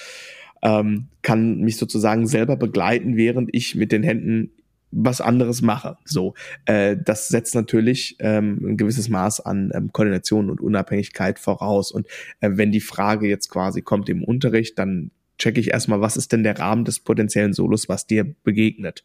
ähm, 0.62 1.08
kann 1.22 1.60
mich 1.60 1.76
sozusagen 1.76 2.26
selber 2.26 2.56
begleiten, 2.56 3.16
während 3.16 3.50
ich 3.52 3.74
mit 3.74 3.92
den 3.92 4.02
Händen 4.02 4.50
was 4.90 5.20
anderes 5.20 5.62
mache. 5.62 5.98
So, 6.04 6.34
äh, 6.64 6.96
das 6.96 7.28
setzt 7.28 7.54
natürlich 7.54 8.16
ähm, 8.20 8.60
ein 8.64 8.76
gewisses 8.76 9.08
Maß 9.08 9.40
an 9.40 9.70
ähm, 9.74 9.92
Koordination 9.92 10.48
und 10.48 10.60
Unabhängigkeit 10.60 11.38
voraus. 11.38 11.92
Und 11.92 12.06
äh, 12.40 12.50
wenn 12.54 12.72
die 12.72 12.80
Frage 12.80 13.28
jetzt 13.28 13.50
quasi 13.50 13.82
kommt 13.82 14.08
im 14.08 14.24
Unterricht, 14.24 14.78
dann 14.78 15.10
checke 15.38 15.60
ich 15.60 15.70
erstmal, 15.70 16.00
was 16.00 16.16
ist 16.16 16.32
denn 16.32 16.42
der 16.42 16.58
Rahmen 16.58 16.84
des 16.84 17.00
potenziellen 17.00 17.52
Solos, 17.52 17.88
was 17.88 18.06
dir 18.06 18.24
begegnet. 18.42 19.02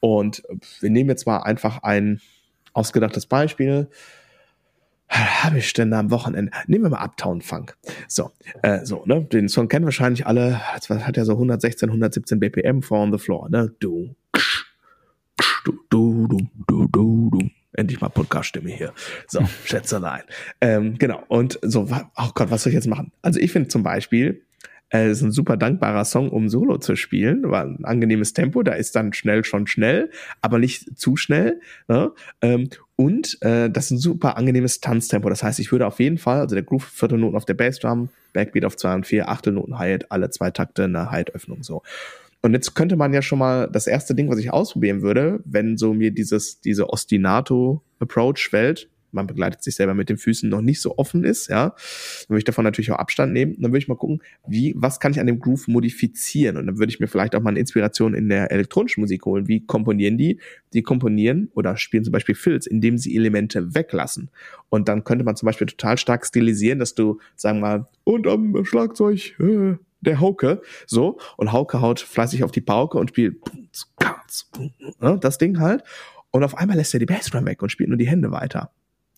Und 0.00 0.42
wir 0.80 0.90
nehmen 0.90 1.10
jetzt 1.10 1.26
mal 1.26 1.38
einfach 1.38 1.82
ein 1.82 2.20
ausgedachtes 2.72 3.26
Beispiel. 3.26 3.88
Habe 5.08 5.58
ich 5.58 5.72
denn 5.72 5.90
da 5.90 5.98
am 5.98 6.12
Wochenende? 6.12 6.52
Nehmen 6.68 6.84
wir 6.84 6.90
mal 6.90 7.04
Uptown 7.04 7.42
Funk. 7.42 7.76
So, 8.06 8.30
äh, 8.62 8.84
so, 8.84 9.02
ne? 9.06 9.24
Den 9.24 9.48
Song 9.48 9.66
kennen 9.68 9.84
wahrscheinlich 9.84 10.26
alle. 10.26 10.60
Das 10.74 10.88
hat 10.88 11.16
ja 11.16 11.24
so 11.24 11.32
116, 11.32 11.88
117 11.88 12.38
BPM 12.38 12.80
for 12.80 13.00
on 13.00 13.12
the 13.12 13.18
floor, 13.18 13.48
ne? 13.50 13.74
Du, 13.80 14.14
du, 15.64 15.72
du, 15.90 16.28
du, 16.28 16.48
du, 16.68 16.86
du, 16.86 17.30
du. 17.30 17.50
Endlich 17.72 18.00
mal 18.00 18.08
Podcast-Stimme 18.08 18.70
hier. 18.70 18.92
So, 19.26 19.40
Schätzelein. 19.64 20.22
Ähm, 20.60 20.96
genau. 20.96 21.24
Und 21.26 21.58
so, 21.62 21.88
oh 21.90 22.30
Gott, 22.34 22.50
was 22.50 22.62
soll 22.62 22.70
ich 22.70 22.76
jetzt 22.76 22.86
machen? 22.86 23.12
Also 23.20 23.40
ich 23.40 23.50
finde 23.50 23.68
zum 23.68 23.82
Beispiel, 23.82 24.44
äh, 24.92 25.10
ist 25.10 25.22
ein 25.22 25.32
super 25.32 25.56
dankbarer 25.56 26.04
Song, 26.04 26.30
um 26.30 26.48
Solo 26.48 26.78
zu 26.78 26.96
spielen, 26.96 27.50
war 27.50 27.64
ein 27.64 27.84
angenehmes 27.84 28.32
Tempo, 28.32 28.62
da 28.62 28.72
ist 28.72 28.96
dann 28.96 29.12
schnell 29.12 29.44
schon 29.44 29.66
schnell, 29.66 30.10
aber 30.42 30.58
nicht 30.58 30.98
zu 30.98 31.16
schnell. 31.16 31.60
Ne? 31.88 32.12
Ähm, 32.42 32.68
und 32.96 33.38
äh, 33.42 33.70
das 33.70 33.86
ist 33.86 33.90
ein 33.92 33.98
super 33.98 34.36
angenehmes 34.36 34.80
Tanztempo. 34.80 35.28
Das 35.30 35.42
heißt, 35.42 35.58
ich 35.58 35.72
würde 35.72 35.86
auf 35.86 36.00
jeden 36.00 36.18
Fall, 36.18 36.40
also 36.40 36.54
der 36.54 36.64
Groove 36.64 36.84
Viertelnoten 36.84 37.36
auf 37.36 37.46
der 37.46 37.54
Bassdrum, 37.54 38.10
Backbeat 38.32 38.64
auf 38.64 38.76
zwei 38.76 38.94
und 38.94 39.06
vier, 39.06 39.28
Achtelnoten 39.28 39.78
Hi-Hat, 39.78 40.12
alle 40.12 40.30
zwei 40.30 40.50
Takte 40.50 40.84
eine 40.84 41.10
Hi-Hat-Öffnung 41.10 41.62
so. 41.62 41.82
Und 42.42 42.54
jetzt 42.54 42.74
könnte 42.74 42.96
man 42.96 43.12
ja 43.12 43.22
schon 43.22 43.38
mal 43.38 43.68
das 43.70 43.86
erste 43.86 44.14
Ding, 44.14 44.30
was 44.30 44.38
ich 44.38 44.52
ausprobieren 44.52 45.02
würde, 45.02 45.40
wenn 45.44 45.76
so 45.76 45.92
mir 45.92 46.10
dieses, 46.10 46.60
diese 46.60 46.88
Ostinato-Approach-Welt, 46.88 48.88
man 49.12 49.26
begleitet 49.26 49.62
sich 49.62 49.74
selber 49.74 49.94
mit 49.94 50.08
den 50.08 50.18
Füßen 50.18 50.48
noch 50.48 50.60
nicht 50.60 50.80
so 50.80 50.98
offen 50.98 51.24
ist, 51.24 51.48
ja, 51.48 51.70
dann 51.70 52.28
würde 52.28 52.38
ich 52.38 52.44
davon 52.44 52.64
natürlich 52.64 52.90
auch 52.92 52.98
Abstand 52.98 53.32
nehmen. 53.32 53.56
Dann 53.58 53.70
würde 53.72 53.78
ich 53.78 53.88
mal 53.88 53.96
gucken, 53.96 54.22
wie, 54.46 54.74
was 54.76 55.00
kann 55.00 55.12
ich 55.12 55.20
an 55.20 55.26
dem 55.26 55.40
Groove 55.40 55.68
modifizieren? 55.68 56.56
Und 56.56 56.66
dann 56.66 56.78
würde 56.78 56.90
ich 56.90 57.00
mir 57.00 57.08
vielleicht 57.08 57.34
auch 57.34 57.40
mal 57.40 57.50
eine 57.50 57.60
Inspiration 57.60 58.14
in 58.14 58.28
der 58.28 58.50
elektronischen 58.50 59.00
Musik 59.00 59.24
holen. 59.26 59.48
Wie 59.48 59.64
komponieren 59.66 60.18
die? 60.18 60.40
Die 60.72 60.82
komponieren 60.82 61.50
oder 61.54 61.76
spielen 61.76 62.04
zum 62.04 62.12
Beispiel 62.12 62.34
Filz, 62.34 62.66
indem 62.66 62.98
sie 62.98 63.16
Elemente 63.16 63.74
weglassen. 63.74 64.30
Und 64.68 64.88
dann 64.88 65.04
könnte 65.04 65.24
man 65.24 65.36
zum 65.36 65.46
Beispiel 65.46 65.66
total 65.66 65.98
stark 65.98 66.26
stilisieren, 66.26 66.78
dass 66.78 66.94
du, 66.94 67.20
sagen 67.36 67.58
wir 67.58 67.78
mal, 67.78 67.88
und 68.04 68.26
am 68.26 68.64
Schlagzeug, 68.64 69.38
äh, 69.40 69.76
der 70.00 70.20
Hauke, 70.20 70.62
so, 70.86 71.18
und 71.36 71.52
Hauke 71.52 71.80
haut 71.80 72.00
fleißig 72.00 72.42
auf 72.44 72.52
die 72.52 72.60
Pauke 72.60 72.98
und 72.98 73.10
spielt 73.10 73.36
ne, 75.00 75.18
das 75.20 75.38
Ding 75.38 75.60
halt. 75.60 75.84
Und 76.30 76.44
auf 76.44 76.56
einmal 76.56 76.76
lässt 76.76 76.94
er 76.94 77.00
die 77.00 77.06
Bassdrum 77.06 77.44
weg 77.44 77.62
und 77.62 77.70
spielt 77.70 77.88
nur 77.88 77.98
die 77.98 78.08
Hände 78.08 78.30
weiter. 78.30 78.72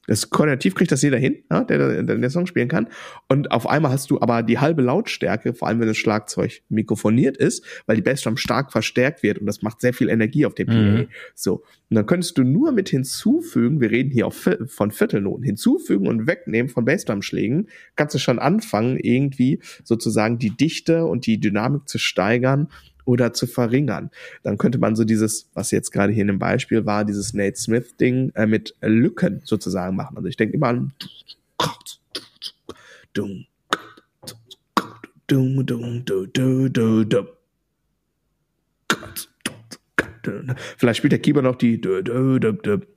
Das 0.07 0.31
Koordinativ 0.31 0.75
kriegt 0.75 0.91
das 0.91 1.03
jeder 1.03 1.19
hin, 1.19 1.45
ja, 1.51 1.63
der, 1.63 1.79
der, 1.79 2.03
der 2.03 2.17
den 2.17 2.31
Song 2.31 2.47
spielen 2.47 2.69
kann. 2.69 2.89
Und 3.29 3.53
auf 3.53 3.69
einmal 3.69 3.93
hast 3.93 4.11
du 4.11 4.21
aber 4.21 4.43
die 4.43 4.59
halbe 4.59 4.83
Lautstärke, 4.83 5.55
vor 5.55 5.69
allem 5.69 5.81
wenn 5.81 5.87
das 5.87 5.97
Schlagzeug 5.97 6.63
mikrofoniert 6.69 7.37
ist, 7.37 7.65
weil 7.87 7.97
die 7.97 8.03
Bassdrum 8.03 8.37
stark 8.37 8.73
verstärkt 8.73 9.23
wird 9.23 9.39
und 9.39 9.47
das 9.47 9.63
macht 9.63 9.81
sehr 9.81 9.95
viel 9.95 10.09
Energie 10.09 10.45
auf 10.45 10.55
dem 10.55 10.67
PA. 10.67 10.75
Mhm. 10.75 11.09
So. 11.35 11.63
Und 11.91 11.97
dann 11.97 12.07
könntest 12.07 12.37
du 12.39 12.43
nur 12.43 12.73
mit 12.73 12.89
hinzufügen, 12.89 13.81
wir 13.81 13.91
reden 13.91 14.11
hier 14.11 14.27
auf, 14.27 14.49
von 14.67 14.91
Viertelnoten, 14.91 15.45
hinzufügen 15.45 16.09
und 16.09 16.27
wegnehmen 16.27 16.69
von 16.69 16.85
Bassdrum-Schlägen, 16.85 17.69
kannst 17.95 18.15
du 18.15 18.19
schon 18.19 18.39
anfangen, 18.39 18.99
irgendwie 18.99 19.61
sozusagen 19.85 20.39
die 20.39 20.51
Dichte 20.51 21.05
und 21.05 21.27
die 21.27 21.39
Dynamik 21.39 21.89
zu 21.89 21.99
steigern 21.99 22.69
oder 23.05 23.33
zu 23.33 23.47
verringern. 23.47 24.11
Dann 24.43 24.59
könnte 24.59 24.79
man 24.79 24.97
so 24.97 25.05
dieses, 25.05 25.49
was 25.55 25.71
jetzt 25.71 25.91
gerade 25.91 26.13
hier 26.13 26.23
in 26.23 26.29
dem 26.29 26.39
Beispiel 26.39 26.87
war, 26.87 27.05
dieses 27.05 27.35
Nate 27.35 27.57
Smith-Ding 27.57 28.33
äh, 28.35 28.47
mit 28.47 28.75
Lücken 28.81 29.41
sozusagen 29.45 29.97
machen. 29.97 30.17
Also 30.17 30.29
ich 30.29 30.37
denke 30.37 30.55
immer 30.55 30.69
an 30.69 30.93
Vielleicht 40.77 40.99
spielt 40.99 41.13
der 41.13 41.19
Keyboard 41.19 41.45
noch 41.45 41.57
die 41.57 41.81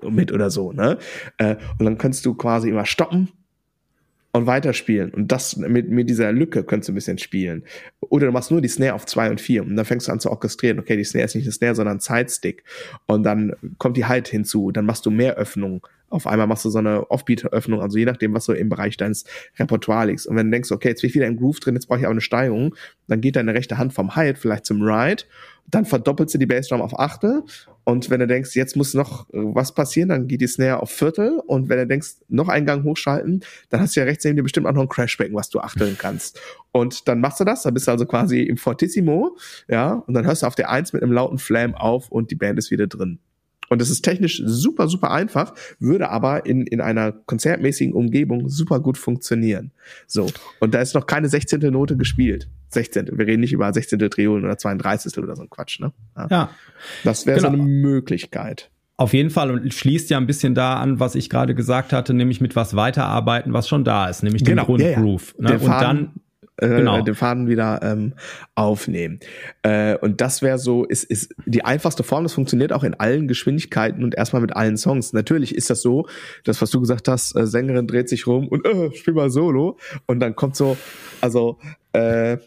mit 0.09 0.31
oder 0.31 0.49
so, 0.49 0.71
ne? 0.71 0.97
Äh, 1.37 1.55
und 1.79 1.85
dann 1.85 1.97
kannst 1.97 2.25
du 2.25 2.35
quasi 2.35 2.69
immer 2.69 2.85
stoppen 2.85 3.29
und 4.35 4.47
weiterspielen. 4.47 5.11
Und 5.11 5.31
das 5.31 5.55
mit, 5.55 5.89
mit 5.89 6.09
dieser 6.09 6.31
Lücke 6.31 6.63
könntest 6.63 6.89
du 6.89 6.91
ein 6.91 6.95
bisschen 6.95 7.17
spielen. 7.17 7.63
Oder 8.01 8.27
du 8.27 8.31
machst 8.33 8.51
nur 8.51 8.61
die 8.61 8.67
Snare 8.67 8.93
auf 8.93 9.05
zwei 9.05 9.29
und 9.29 9.39
vier 9.39 9.63
und 9.63 9.75
dann 9.75 9.85
fängst 9.85 10.07
du 10.07 10.11
an 10.11 10.19
zu 10.19 10.29
orchestrieren. 10.29 10.79
Okay, 10.79 10.97
die 10.97 11.03
Snare 11.03 11.25
ist 11.25 11.35
nicht 11.35 11.45
eine 11.45 11.53
Snare, 11.53 11.75
sondern 11.75 11.97
ein 11.97 11.99
Sidestick. 12.01 12.63
Und 13.05 13.23
dann 13.23 13.53
kommt 13.77 13.97
die 13.97 14.05
Halt 14.05 14.27
hinzu. 14.27 14.71
Dann 14.71 14.85
machst 14.85 15.05
du 15.05 15.11
mehr 15.11 15.35
Öffnungen. 15.35 15.81
Auf 16.15 16.27
einmal 16.27 16.47
machst 16.47 16.65
du 16.65 16.69
so 16.69 16.79
eine 16.79 17.09
Offbeat-Öffnung, 17.11 17.81
also 17.81 17.97
je 17.97 18.05
nachdem, 18.05 18.33
was 18.33 18.45
so 18.45 18.53
im 18.53 18.69
Bereich 18.69 18.97
deines 18.97 19.25
Repertoire 19.59 20.07
liegt. 20.07 20.25
Und 20.25 20.35
wenn 20.35 20.47
du 20.47 20.51
denkst, 20.51 20.71
okay, 20.71 20.89
jetzt 20.89 21.01
bin 21.01 21.09
ich 21.09 21.15
wieder 21.15 21.27
im 21.27 21.37
Groove 21.37 21.59
drin, 21.59 21.75
jetzt 21.75 21.87
brauche 21.87 21.99
ich 21.99 22.05
aber 22.05 22.11
eine 22.11 22.21
Steigerung, 22.21 22.75
dann 23.07 23.21
geht 23.21 23.35
deine 23.35 23.53
rechte 23.53 23.77
Hand 23.77 23.93
vom 23.93 24.15
Halt 24.15 24.37
vielleicht 24.37 24.65
zum 24.65 24.81
Ride 24.81 25.23
dann 25.67 25.85
verdoppelt 25.85 26.29
sie 26.29 26.37
die 26.37 26.45
Bassdrum 26.45 26.81
auf 26.81 26.97
Achtel 26.99 27.43
und 27.83 28.09
wenn 28.09 28.19
du 28.19 28.27
denkst, 28.27 28.55
jetzt 28.55 28.75
muss 28.75 28.93
noch 28.93 29.29
äh, 29.29 29.37
was 29.37 29.73
passieren, 29.73 30.09
dann 30.09 30.27
geht 30.27 30.41
die 30.41 30.47
Snare 30.47 30.81
auf 30.81 30.91
Viertel 30.91 31.41
und 31.45 31.69
wenn 31.69 31.77
du 31.77 31.87
denkst, 31.87 32.15
noch 32.27 32.49
einen 32.49 32.65
Gang 32.65 32.83
hochschalten, 32.83 33.43
dann 33.69 33.81
hast 33.81 33.95
du 33.95 33.99
ja 33.99 34.05
rechts 34.05 34.23
neben 34.25 34.37
dir 34.37 34.43
bestimmt 34.43 34.67
auch 34.67 34.73
noch 34.73 34.81
ein 34.81 34.89
Crashbecken, 34.89 35.35
was 35.35 35.49
du 35.49 35.59
achteln 35.59 35.97
kannst. 35.97 36.39
Und 36.71 37.07
dann 37.07 37.19
machst 37.19 37.39
du 37.39 37.43
das, 37.43 37.63
dann 37.63 37.73
bist 37.73 37.87
du 37.87 37.91
also 37.91 38.05
quasi 38.05 38.41
im 38.43 38.57
Fortissimo, 38.57 39.37
ja, 39.67 39.93
und 39.93 40.13
dann 40.13 40.25
hörst 40.25 40.43
du 40.43 40.47
auf 40.47 40.55
der 40.55 40.69
Eins 40.69 40.93
mit 40.93 41.03
einem 41.03 41.11
lauten 41.11 41.37
Flam 41.37 41.75
auf 41.75 42.09
und 42.09 42.31
die 42.31 42.35
Band 42.35 42.59
ist 42.59 42.71
wieder 42.71 42.87
drin. 42.87 43.19
Und 43.69 43.81
das 43.81 43.89
ist 43.89 44.01
technisch 44.01 44.41
super, 44.45 44.87
super 44.87 45.11
einfach, 45.11 45.53
würde 45.79 46.09
aber 46.09 46.45
in, 46.45 46.67
in 46.67 46.81
einer 46.81 47.11
konzertmäßigen 47.11 47.93
Umgebung 47.93 48.49
super 48.49 48.79
gut 48.79 48.97
funktionieren. 48.97 49.71
So. 50.07 50.29
Und 50.59 50.73
da 50.73 50.81
ist 50.81 50.95
noch 50.95 51.07
keine 51.07 51.29
16. 51.29 51.59
Note 51.71 51.97
gespielt. 51.97 52.49
16. 52.69 53.17
Wir 53.17 53.27
reden 53.27 53.41
nicht 53.41 53.53
über 53.53 53.71
16. 53.71 53.99
Triolen 54.09 54.43
oder 54.43 54.57
32. 54.57 55.17
oder 55.17 55.35
so 55.35 55.43
ein 55.43 55.49
Quatsch, 55.49 55.79
ne? 55.79 55.93
Ja. 56.15 56.27
ja. 56.29 56.49
Das 57.03 57.25
wäre 57.25 57.39
genau. 57.39 57.49
so 57.49 57.53
eine 57.55 57.63
Möglichkeit. 57.63 58.69
Auf 58.97 59.13
jeden 59.13 59.29
Fall 59.29 59.51
und 59.51 59.73
schließt 59.73 60.09
ja 60.09 60.17
ein 60.17 60.25
bisschen 60.25 60.55
da 60.55 60.75
an, 60.75 61.01
was 61.01 61.15
ich 61.15 61.29
gerade 61.29 61.53
gesagt 61.53 61.91
hatte, 61.91 62.13
nämlich 62.13 62.39
mit 62.39 62.55
was 62.55 62.77
weiterarbeiten, 62.77 63.51
was 63.51 63.67
schon 63.67 63.83
da 63.83 64.07
ist, 64.07 64.23
nämlich 64.23 64.43
den 64.43 64.55
genau, 64.55 64.65
Grundgroove. 64.65 65.35
Ja, 65.37 65.49
ja. 65.49 65.57
Ne? 65.57 65.59
Und 65.59 65.69
dann 65.69 66.13
äh, 66.57 66.67
genau. 66.67 67.01
den 67.01 67.15
Faden 67.15 67.47
wieder 67.47 67.81
ähm, 67.83 68.13
aufnehmen. 68.55 69.19
Äh, 69.63 69.97
und 69.97 70.21
das 70.21 70.41
wäre 70.41 70.57
so, 70.57 70.85
ist, 70.85 71.03
ist 71.03 71.33
die 71.45 71.65
einfachste 71.65 72.03
Form, 72.03 72.23
das 72.23 72.33
funktioniert 72.33 72.71
auch 72.73 72.83
in 72.83 72.93
allen 72.93 73.27
Geschwindigkeiten 73.27 74.03
und 74.03 74.15
erstmal 74.15 74.41
mit 74.41 74.55
allen 74.55 74.77
Songs. 74.77 75.13
Natürlich 75.13 75.55
ist 75.55 75.69
das 75.69 75.81
so, 75.81 76.07
das, 76.43 76.61
was 76.61 76.69
du 76.69 76.79
gesagt 76.79 77.07
hast, 77.07 77.35
äh, 77.35 77.45
Sängerin 77.45 77.87
dreht 77.87 78.09
sich 78.09 78.27
rum 78.27 78.47
und 78.47 78.65
äh, 78.65 78.93
spiel 78.95 79.13
mal 79.13 79.29
Solo 79.29 79.77
und 80.05 80.19
dann 80.19 80.35
kommt 80.35 80.55
so, 80.55 80.77
also 81.21 81.59
äh, 81.93 82.37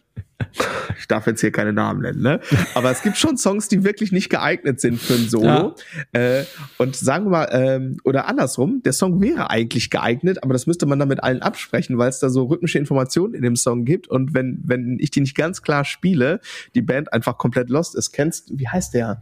ich 0.98 1.08
darf 1.08 1.26
jetzt 1.26 1.40
hier 1.40 1.52
keine 1.52 1.72
Namen 1.72 2.02
nennen, 2.02 2.22
ne? 2.22 2.40
Aber 2.74 2.90
es 2.90 3.02
gibt 3.02 3.16
schon 3.16 3.36
Songs, 3.36 3.68
die 3.68 3.84
wirklich 3.84 4.12
nicht 4.12 4.30
geeignet 4.30 4.80
sind 4.80 5.00
für 5.00 5.14
ein 5.14 5.28
Solo. 5.28 5.74
Ja. 6.14 6.40
Äh, 6.40 6.44
und 6.78 6.96
sagen 6.96 7.26
wir 7.26 7.30
mal, 7.30 7.48
ähm, 7.52 7.98
oder 8.04 8.28
andersrum, 8.28 8.82
der 8.84 8.92
Song 8.92 9.20
wäre 9.20 9.50
eigentlich 9.50 9.90
geeignet, 9.90 10.42
aber 10.42 10.52
das 10.52 10.66
müsste 10.66 10.86
man 10.86 10.98
dann 10.98 11.08
mit 11.08 11.22
allen 11.22 11.42
absprechen, 11.42 11.98
weil 11.98 12.08
es 12.08 12.20
da 12.20 12.30
so 12.30 12.44
rhythmische 12.44 12.78
Informationen 12.78 13.34
in 13.34 13.42
dem 13.42 13.56
Song 13.56 13.84
gibt. 13.84 14.08
Und 14.08 14.34
wenn, 14.34 14.60
wenn 14.64 14.98
ich 15.00 15.10
die 15.10 15.20
nicht 15.20 15.36
ganz 15.36 15.62
klar 15.62 15.84
spiele, 15.84 16.40
die 16.74 16.82
Band 16.82 17.12
einfach 17.12 17.38
komplett 17.38 17.70
lost 17.70 17.94
ist. 17.94 18.12
Kennst, 18.12 18.56
wie 18.58 18.68
heißt 18.68 18.94
der? 18.94 19.20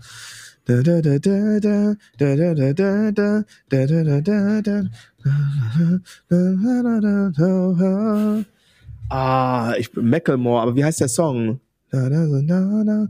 Ah, 9.09 9.75
ich 9.79 9.93
bin 9.93 10.09
Macklemore, 10.11 10.63
aber 10.63 10.75
wie 10.75 10.85
heißt 10.85 11.01
der 11.01 11.09
Song? 11.09 11.61
Na, 11.93 12.09
na, 12.09 12.27
na, 12.43 12.85
na. 12.85 13.09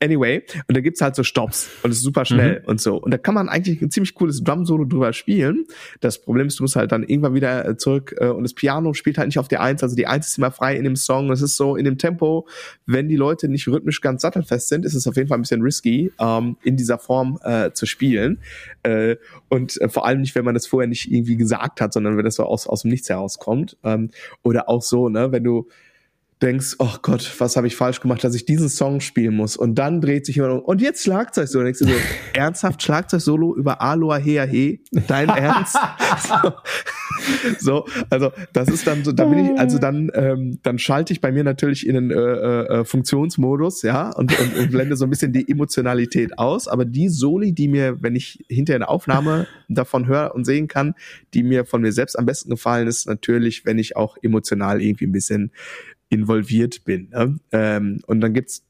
Anyway, 0.00 0.42
und 0.68 0.76
da 0.76 0.80
gibt's 0.80 1.00
halt 1.00 1.16
so 1.16 1.22
Stops 1.22 1.70
und 1.82 1.90
es 1.90 1.98
ist 1.98 2.02
super 2.02 2.24
schnell 2.24 2.60
mhm. 2.60 2.68
und 2.68 2.80
so. 2.80 2.96
Und 2.96 3.12
da 3.12 3.18
kann 3.18 3.34
man 3.34 3.48
eigentlich 3.48 3.80
ein 3.80 3.90
ziemlich 3.90 4.14
cooles 4.14 4.44
Drum-Solo 4.44 4.84
drüber 4.84 5.12
spielen. 5.12 5.64
Das 6.00 6.20
Problem 6.20 6.48
ist, 6.48 6.58
du 6.58 6.64
musst 6.64 6.76
halt 6.76 6.92
dann 6.92 7.02
irgendwann 7.02 7.34
wieder 7.34 7.66
äh, 7.66 7.76
zurück 7.76 8.14
äh, 8.18 8.28
und 8.28 8.42
das 8.42 8.52
Piano 8.52 8.92
spielt 8.92 9.16
halt 9.16 9.28
nicht 9.28 9.38
auf 9.38 9.48
die 9.48 9.56
Eins. 9.56 9.82
Also 9.82 9.96
die 9.96 10.06
Eins 10.06 10.28
ist 10.28 10.38
immer 10.38 10.50
frei 10.50 10.76
in 10.76 10.84
dem 10.84 10.96
Song. 10.96 11.30
Es 11.30 11.40
ist 11.40 11.56
so 11.56 11.76
in 11.76 11.84
dem 11.84 11.96
Tempo, 11.96 12.46
wenn 12.86 13.08
die 13.08 13.16
Leute 13.16 13.48
nicht 13.48 13.66
rhythmisch 13.68 14.00
ganz 14.00 14.22
sattelfest 14.22 14.68
sind, 14.68 14.84
ist 14.84 14.94
es 14.94 15.06
auf 15.06 15.16
jeden 15.16 15.28
Fall 15.28 15.38
ein 15.38 15.42
bisschen 15.42 15.62
risky, 15.62 16.12
ähm, 16.20 16.56
in 16.62 16.76
dieser 16.76 16.98
Form 16.98 17.38
äh, 17.42 17.70
zu 17.72 17.86
spielen. 17.86 18.38
Äh, 18.82 19.16
und 19.48 19.80
äh, 19.80 19.88
vor 19.88 20.06
allem 20.06 20.20
nicht, 20.20 20.34
wenn 20.34 20.44
man 20.44 20.54
das 20.54 20.66
vorher 20.66 20.88
nicht 20.88 21.10
irgendwie 21.10 21.36
gesagt 21.36 21.80
hat, 21.80 21.92
sondern 21.92 22.16
wenn 22.16 22.24
das 22.24 22.34
so 22.34 22.44
aus, 22.44 22.66
aus 22.66 22.82
dem 22.82 22.90
Nichts 22.90 23.08
herauskommt. 23.08 23.78
Ähm, 23.82 24.10
oder 24.42 24.68
auch 24.68 24.82
so, 24.82 25.08
ne, 25.08 25.32
wenn 25.32 25.44
du 25.44 25.68
denkst, 26.42 26.76
oh 26.78 26.96
Gott, 27.02 27.32
was 27.38 27.56
habe 27.56 27.66
ich 27.66 27.76
falsch 27.76 28.00
gemacht, 28.00 28.22
dass 28.24 28.34
ich 28.34 28.44
diesen 28.44 28.68
Song 28.68 29.00
spielen 29.00 29.34
muss. 29.34 29.56
Und 29.56 29.76
dann 29.76 30.00
dreht 30.00 30.26
sich 30.26 30.36
jemand 30.36 30.54
um 30.54 30.60
und 30.60 30.80
jetzt 30.80 31.02
Schlagzeug 31.02 31.48
solo. 31.48 31.64
Denkst 31.64 31.78
du 31.78 31.86
so, 31.86 31.94
ernsthaft 32.34 32.82
Schlagzeug 32.82 33.20
solo 33.20 33.54
über 33.56 33.80
Aloha 33.80 34.16
Hea 34.16 34.44
He? 34.46 34.80
Dein 35.06 35.28
Ernst? 35.30 35.76
so, 36.18 36.52
so, 37.58 37.86
also 38.10 38.32
das 38.52 38.68
ist 38.68 38.86
dann 38.86 39.04
so, 39.04 39.12
da 39.12 39.24
bin 39.26 39.38
ich, 39.38 39.58
also 39.58 39.78
dann, 39.78 40.10
ähm, 40.14 40.58
dann 40.62 40.78
schalte 40.78 41.12
ich 41.12 41.20
bei 41.20 41.32
mir 41.32 41.44
natürlich 41.44 41.86
in 41.86 41.94
den 41.94 42.10
äh, 42.10 42.14
äh, 42.14 42.84
Funktionsmodus, 42.84 43.82
ja, 43.82 44.10
und, 44.10 44.38
und, 44.38 44.56
und 44.56 44.70
blende 44.70 44.96
so 44.96 45.04
ein 45.04 45.10
bisschen 45.10 45.32
die 45.32 45.48
Emotionalität 45.48 46.38
aus. 46.38 46.68
Aber 46.68 46.84
die 46.84 47.08
Soli, 47.08 47.52
die 47.52 47.68
mir, 47.68 48.02
wenn 48.02 48.16
ich 48.16 48.44
hinterher 48.48 48.78
eine 48.78 48.88
Aufnahme 48.88 49.46
davon 49.68 50.06
höre 50.06 50.34
und 50.34 50.44
sehen 50.44 50.68
kann, 50.68 50.94
die 51.32 51.42
mir 51.42 51.64
von 51.64 51.80
mir 51.80 51.92
selbst 51.92 52.18
am 52.18 52.26
besten 52.26 52.50
gefallen 52.50 52.88
ist, 52.88 53.06
natürlich, 53.06 53.64
wenn 53.64 53.78
ich 53.78 53.96
auch 53.96 54.16
emotional 54.20 54.82
irgendwie 54.82 55.06
ein 55.06 55.12
bisschen 55.12 55.52
involviert 56.08 56.84
bin. 56.84 57.08
Ne? 57.10 57.38
Ähm, 57.52 58.00
und 58.06 58.20
dann 58.20 58.32
gibt's 58.32 58.64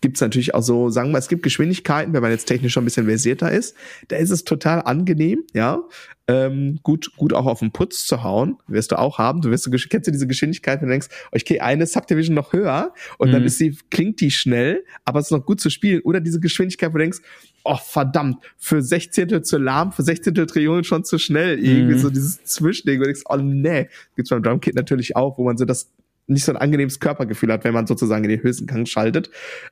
gibt's 0.00 0.20
natürlich 0.20 0.54
auch 0.54 0.62
so, 0.62 0.88
sagen 0.88 1.10
wir, 1.12 1.18
es 1.18 1.28
gibt 1.28 1.42
Geschwindigkeiten, 1.42 2.12
wenn 2.12 2.22
man 2.22 2.30
jetzt 2.30 2.46
technisch 2.46 2.72
schon 2.72 2.84
ein 2.84 2.86
bisschen 2.86 3.06
versierter 3.06 3.52
ist, 3.52 3.76
da 4.08 4.16
ist 4.16 4.30
es 4.30 4.44
total 4.44 4.82
angenehm, 4.82 5.44
ja, 5.52 5.82
ähm, 6.26 6.78
gut, 6.82 7.10
gut 7.16 7.32
auch 7.32 7.46
auf 7.46 7.58
den 7.58 7.72
Putz 7.72 8.06
zu 8.06 8.22
hauen, 8.22 8.56
wirst 8.68 8.92
du 8.92 8.98
auch 8.98 9.18
haben. 9.18 9.40
Du 9.40 9.50
wirst 9.50 9.66
du, 9.66 9.70
kennst 9.70 10.06
du 10.06 10.12
diese 10.12 10.28
Geschwindigkeit, 10.28 10.80
wenn 10.80 10.88
du 10.88 10.92
denkst, 10.92 11.08
okay, 11.32 11.58
eine 11.58 11.86
Subdivision 11.86 12.34
noch 12.34 12.52
höher 12.52 12.94
und 13.18 13.28
mhm. 13.28 13.32
dann 13.32 13.44
ist 13.44 13.58
sie, 13.58 13.76
klingt 13.90 14.20
die 14.20 14.30
schnell, 14.30 14.84
aber 15.04 15.18
es 15.18 15.26
ist 15.26 15.32
noch 15.32 15.44
gut 15.44 15.60
zu 15.60 15.70
spielen. 15.70 16.02
Oder 16.02 16.20
diese 16.20 16.38
Geschwindigkeit, 16.38 16.90
wo 16.90 16.98
du 16.98 17.00
denkst, 17.00 17.18
oh 17.64 17.76
verdammt, 17.76 18.38
für 18.56 18.80
Sechzehntel 18.80 19.42
zu 19.42 19.58
lahm, 19.58 19.90
für 19.90 20.04
Sechzehntel 20.04 20.46
Trillionen 20.46 20.84
schon 20.84 21.04
zu 21.04 21.18
schnell. 21.18 21.58
Irgendwie 21.58 21.94
mhm. 21.94 21.98
so 21.98 22.10
dieses 22.10 22.44
Zwischending, 22.44 23.00
wo 23.00 23.04
du 23.04 23.08
denkst, 23.08 23.24
oh 23.28 23.36
nee, 23.36 23.88
gibt's 24.14 24.30
beim 24.30 24.42
Drumkit 24.42 24.76
natürlich 24.76 25.16
auch, 25.16 25.36
wo 25.36 25.44
man 25.44 25.56
so 25.56 25.64
das 25.64 25.90
nicht 26.30 26.44
so 26.44 26.52
ein 26.52 26.56
angenehmes 26.56 27.00
Körpergefühl 27.00 27.52
hat, 27.52 27.64
wenn 27.64 27.74
man 27.74 27.86
sozusagen 27.86 28.24
in 28.24 28.30
den 28.30 28.42
höchsten 28.42 28.66
Gang 28.66 28.88
schaltet 28.88 29.30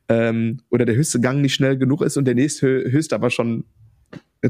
ähm, 0.09 0.61
oder 0.71 0.85
der 0.85 0.97
höchste 0.97 1.21
Gang 1.21 1.41
nicht 1.41 1.55
schnell 1.55 1.79
genug 1.79 2.03
ist 2.03 2.17
und 2.17 2.25
der 2.25 2.35
nächste 2.35 2.67
höchste 2.91 3.15
aber 3.15 3.31
schon 3.31 3.65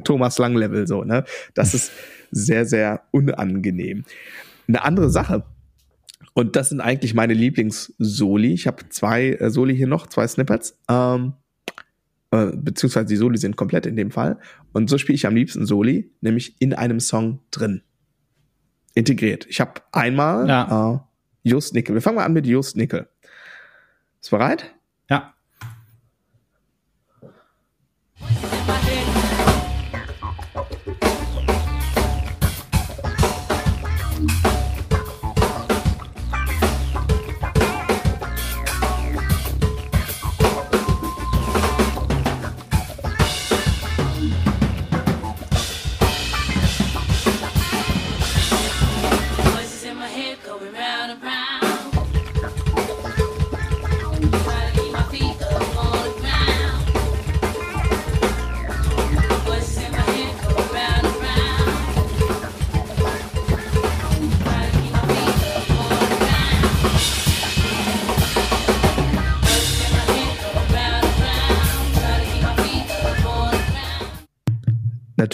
Thomas 0.05 0.39
Lang 0.39 0.55
Level 0.57 0.87
so, 0.87 1.05
ne? 1.05 1.25
Das 1.55 1.75
ist 1.75 1.93
sehr 2.31 2.67
sehr 2.67 3.03
unangenehm. 3.11 4.05
Eine 4.67 4.85
andere 4.85 5.11
Sache. 5.11 5.45
Und 6.35 6.57
das 6.57 6.69
sind 6.69 6.81
eigentlich 6.81 7.15
meine 7.15 7.35
Lieblings-Soli. 7.35 8.53
Ich 8.53 8.67
habe 8.67 8.89
zwei 8.91 9.31
äh, 9.33 9.51
Soli 9.51 9.77
hier 9.77 9.89
noch, 9.89 10.07
zwei 10.07 10.27
Snippets. 10.27 10.79
Ähm, 10.89 11.33
äh, 12.31 12.53
beziehungsweise 12.55 13.07
die 13.07 13.17
Soli 13.17 13.39
sind 13.39 13.57
komplett 13.57 13.87
in 13.87 13.97
dem 13.97 14.11
Fall. 14.11 14.39
Und 14.73 14.89
so 14.89 14.99
spiele 14.99 15.17
ich 15.17 15.27
am 15.27 15.35
liebsten 15.35 15.67
Soli, 15.67 16.13
nämlich 16.21 16.55
in 16.61 16.75
einem 16.75 17.01
Song 17.01 17.41
drin. 17.51 17.83
Integriert. 18.95 19.47
Ich 19.49 19.61
habe 19.61 19.81
einmal 19.91 20.49
ja. 20.49 20.95
äh, 20.95 21.08
Just 21.43 21.75
Nickel. 21.75 21.95
Wir 21.95 22.03
fangen 22.03 22.17
mal 22.17 22.25
an 22.25 22.33
mit 22.33 22.47
Just 22.47 22.77
Nickel. 22.77 23.09
Ist 24.21 24.31
bereit? 24.31 24.75
Ja. 25.09 25.35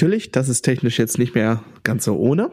Natürlich, 0.04 0.32
das 0.32 0.50
ist 0.50 0.60
technisch 0.60 0.98
jetzt 0.98 1.16
nicht 1.16 1.34
mehr 1.34 1.64
ganz 1.82 2.04
so 2.04 2.18
ohne. 2.18 2.50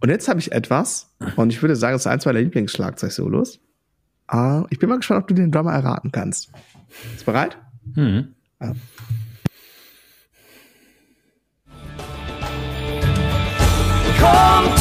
Und 0.00 0.08
jetzt 0.08 0.28
habe 0.28 0.40
ich 0.40 0.52
etwas, 0.52 1.14
und 1.36 1.52
ich 1.52 1.60
würde 1.60 1.76
sagen, 1.76 1.94
es 1.94 2.02
ist 2.02 2.06
eins 2.06 2.24
meiner 2.24 2.40
Lieblingsschlagzeug-Solos. 2.40 3.60
Uh, 4.32 4.64
ich 4.70 4.78
bin 4.78 4.88
mal 4.88 4.96
gespannt, 4.96 5.20
ob 5.20 5.28
du 5.28 5.34
den 5.34 5.52
Drummer 5.52 5.74
erraten 5.74 6.10
kannst. 6.10 6.50
Ist 7.14 7.26
bereit? 7.26 7.58
Mhm. 7.94 8.34
Ja. 8.62 8.72
Come 14.18 14.74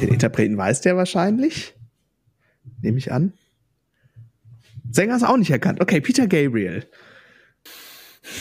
Den 0.00 0.08
Interpreten 0.08 0.56
weiß 0.56 0.80
der 0.80 0.96
wahrscheinlich. 0.96 1.74
Nehme 2.82 2.98
ich 2.98 3.12
an. 3.12 3.32
Sänger 4.90 5.16
ist 5.16 5.24
auch 5.24 5.36
nicht 5.36 5.50
erkannt. 5.50 5.80
Okay, 5.80 6.00
Peter 6.00 6.26
Gabriel. 6.26 6.86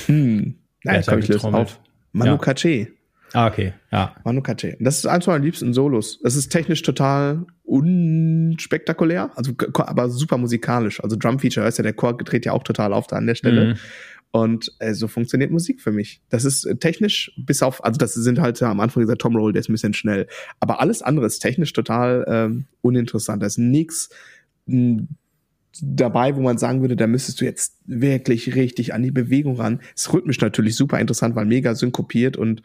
Hm. 0.05 0.55
Nein, 0.83 1.03
komm, 1.05 1.19
ich 1.19 1.27
löse 1.27 1.47
auf. 1.47 1.79
Manu 2.11 2.31
ja. 2.31 2.37
Katché. 2.37 2.87
Ah, 3.33 3.47
okay, 3.47 3.73
ja. 3.91 4.15
Manu 4.23 4.41
Katché. 4.41 4.77
Das 4.79 4.97
ist 4.97 5.05
eins 5.05 5.27
meiner 5.27 5.43
liebsten 5.43 5.73
Solos. 5.73 6.19
Das 6.23 6.35
ist 6.35 6.49
technisch 6.49 6.81
total 6.81 7.45
unspektakulär, 7.63 9.31
also 9.35 9.51
aber 9.75 10.09
super 10.09 10.37
musikalisch. 10.37 11.03
Also 11.03 11.17
Drum 11.17 11.39
Feature 11.39 11.65
heißt 11.65 11.77
ja, 11.79 11.83
der 11.83 11.93
Chor 11.93 12.17
dreht 12.17 12.45
ja 12.45 12.53
auch 12.53 12.63
total 12.63 12.93
auf 12.93 13.07
da 13.07 13.17
an 13.17 13.27
der 13.27 13.35
Stelle. 13.35 13.73
Mhm. 13.73 13.79
Und 14.31 14.73
äh, 14.79 14.93
so 14.93 15.07
funktioniert 15.07 15.51
Musik 15.51 15.81
für 15.81 15.91
mich. 15.91 16.21
Das 16.29 16.45
ist 16.45 16.65
äh, 16.65 16.75
technisch, 16.75 17.31
bis 17.37 17.63
auf, 17.63 17.83
also 17.83 17.97
das 17.97 18.13
sind 18.13 18.39
halt 18.39 18.61
am 18.61 18.79
Anfang 18.79 19.03
dieser 19.03 19.17
Tom 19.17 19.35
Roll, 19.35 19.53
der 19.53 19.61
ist 19.61 19.69
ein 19.69 19.73
bisschen 19.73 19.93
schnell. 19.93 20.27
Aber 20.59 20.81
alles 20.81 21.01
andere 21.01 21.25
ist 21.25 21.39
technisch 21.39 21.73
total 21.73 22.25
ähm, 22.27 22.65
uninteressant. 22.81 23.41
Da 23.41 23.47
ist 23.47 23.57
nix 23.57 24.09
hm, 24.67 25.07
dabei, 25.81 26.35
wo 26.35 26.41
man 26.41 26.57
sagen 26.57 26.81
würde, 26.81 26.95
da 26.95 27.07
müsstest 27.07 27.39
du 27.39 27.45
jetzt 27.45 27.77
wirklich 27.85 28.55
richtig 28.55 28.93
an 28.93 29.03
die 29.03 29.11
Bewegung 29.11 29.55
ran. 29.55 29.79
Es 29.95 30.11
rhythmisch 30.11 30.41
natürlich 30.41 30.75
super 30.75 30.99
interessant, 30.99 31.35
weil 31.35 31.45
mega 31.45 31.73
synkopiert 31.73 32.35
und 32.35 32.63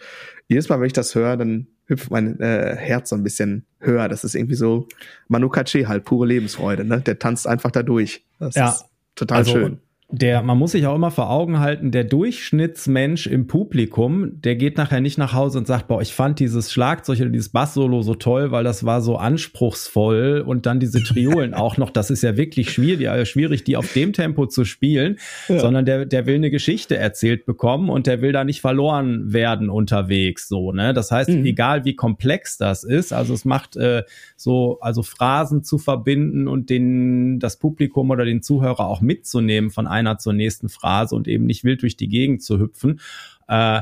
jedes 0.48 0.68
Mal, 0.68 0.80
wenn 0.80 0.86
ich 0.86 0.92
das 0.92 1.14
höre, 1.14 1.36
dann 1.36 1.68
hüpft 1.86 2.10
mein 2.10 2.40
äh, 2.40 2.76
Herz 2.76 3.10
so 3.10 3.16
ein 3.16 3.22
bisschen 3.22 3.66
höher. 3.78 4.08
Das 4.08 4.24
ist 4.24 4.34
irgendwie 4.34 4.56
so 4.56 4.88
Manu 5.28 5.48
Katché 5.48 5.86
halt, 5.86 6.04
pure 6.04 6.26
Lebensfreude. 6.26 6.84
Ne? 6.84 7.00
Der 7.00 7.18
tanzt 7.18 7.46
einfach 7.46 7.70
da 7.70 7.82
durch. 7.82 8.24
Das 8.38 8.56
ja, 8.56 8.70
ist 8.70 8.84
total 9.14 9.38
also, 9.38 9.52
schön 9.52 9.80
der, 10.14 10.42
man 10.42 10.58
muss 10.58 10.72
sich 10.72 10.86
auch 10.86 10.94
immer 10.94 11.10
vor 11.10 11.30
Augen 11.30 11.58
halten, 11.58 11.90
der 11.90 12.04
Durchschnittsmensch 12.04 13.26
im 13.26 13.46
Publikum, 13.46 14.42
der 14.42 14.56
geht 14.56 14.76
nachher 14.76 15.00
nicht 15.00 15.16
nach 15.16 15.32
Hause 15.32 15.56
und 15.56 15.66
sagt, 15.66 15.88
boah, 15.88 16.02
ich 16.02 16.12
fand 16.12 16.38
dieses 16.38 16.70
Schlagzeug 16.70 17.18
oder 17.20 17.30
dieses 17.30 17.48
Bass-Solo 17.48 18.02
so 18.02 18.14
toll, 18.14 18.50
weil 18.50 18.62
das 18.62 18.84
war 18.84 19.00
so 19.00 19.16
anspruchsvoll 19.16 20.44
und 20.46 20.66
dann 20.66 20.80
diese 20.80 21.02
Triolen 21.02 21.54
auch 21.54 21.78
noch, 21.78 21.88
das 21.88 22.10
ist 22.10 22.22
ja 22.22 22.36
wirklich 22.36 22.70
schwierig, 22.70 23.08
also 23.08 23.24
schwierig, 23.24 23.64
die 23.64 23.78
auf 23.78 23.90
dem 23.94 24.12
Tempo 24.12 24.44
zu 24.46 24.66
spielen, 24.66 25.16
ja. 25.48 25.58
sondern 25.58 25.86
der, 25.86 26.04
der 26.04 26.26
will 26.26 26.34
eine 26.34 26.50
Geschichte 26.50 26.98
erzählt 26.98 27.46
bekommen 27.46 27.88
und 27.88 28.06
der 28.06 28.20
will 28.20 28.32
da 28.32 28.44
nicht 28.44 28.60
verloren 28.60 29.32
werden 29.32 29.70
unterwegs, 29.70 30.46
so, 30.46 30.72
ne? 30.72 30.92
Das 30.92 31.10
heißt, 31.10 31.30
mhm. 31.30 31.46
egal 31.46 31.86
wie 31.86 31.96
komplex 31.96 32.58
das 32.58 32.84
ist, 32.84 33.14
also 33.14 33.32
es 33.32 33.46
macht 33.46 33.76
äh, 33.76 34.02
so, 34.36 34.78
also 34.82 35.02
Phrasen 35.02 35.64
zu 35.64 35.78
verbinden 35.78 36.48
und 36.48 36.68
den, 36.68 37.38
das 37.38 37.58
Publikum 37.58 38.10
oder 38.10 38.26
den 38.26 38.42
Zuhörer 38.42 38.86
auch 38.86 39.00
mitzunehmen 39.00 39.70
von 39.70 39.86
einem 39.86 40.01
einer 40.06 40.18
zur 40.18 40.32
nächsten 40.32 40.68
Phrase 40.68 41.14
und 41.14 41.28
eben 41.28 41.44
nicht 41.44 41.64
wild 41.64 41.82
durch 41.82 41.96
die 41.96 42.08
Gegend 42.08 42.42
zu 42.42 42.58
hüpfen. 42.58 43.00
Äh, 43.48 43.80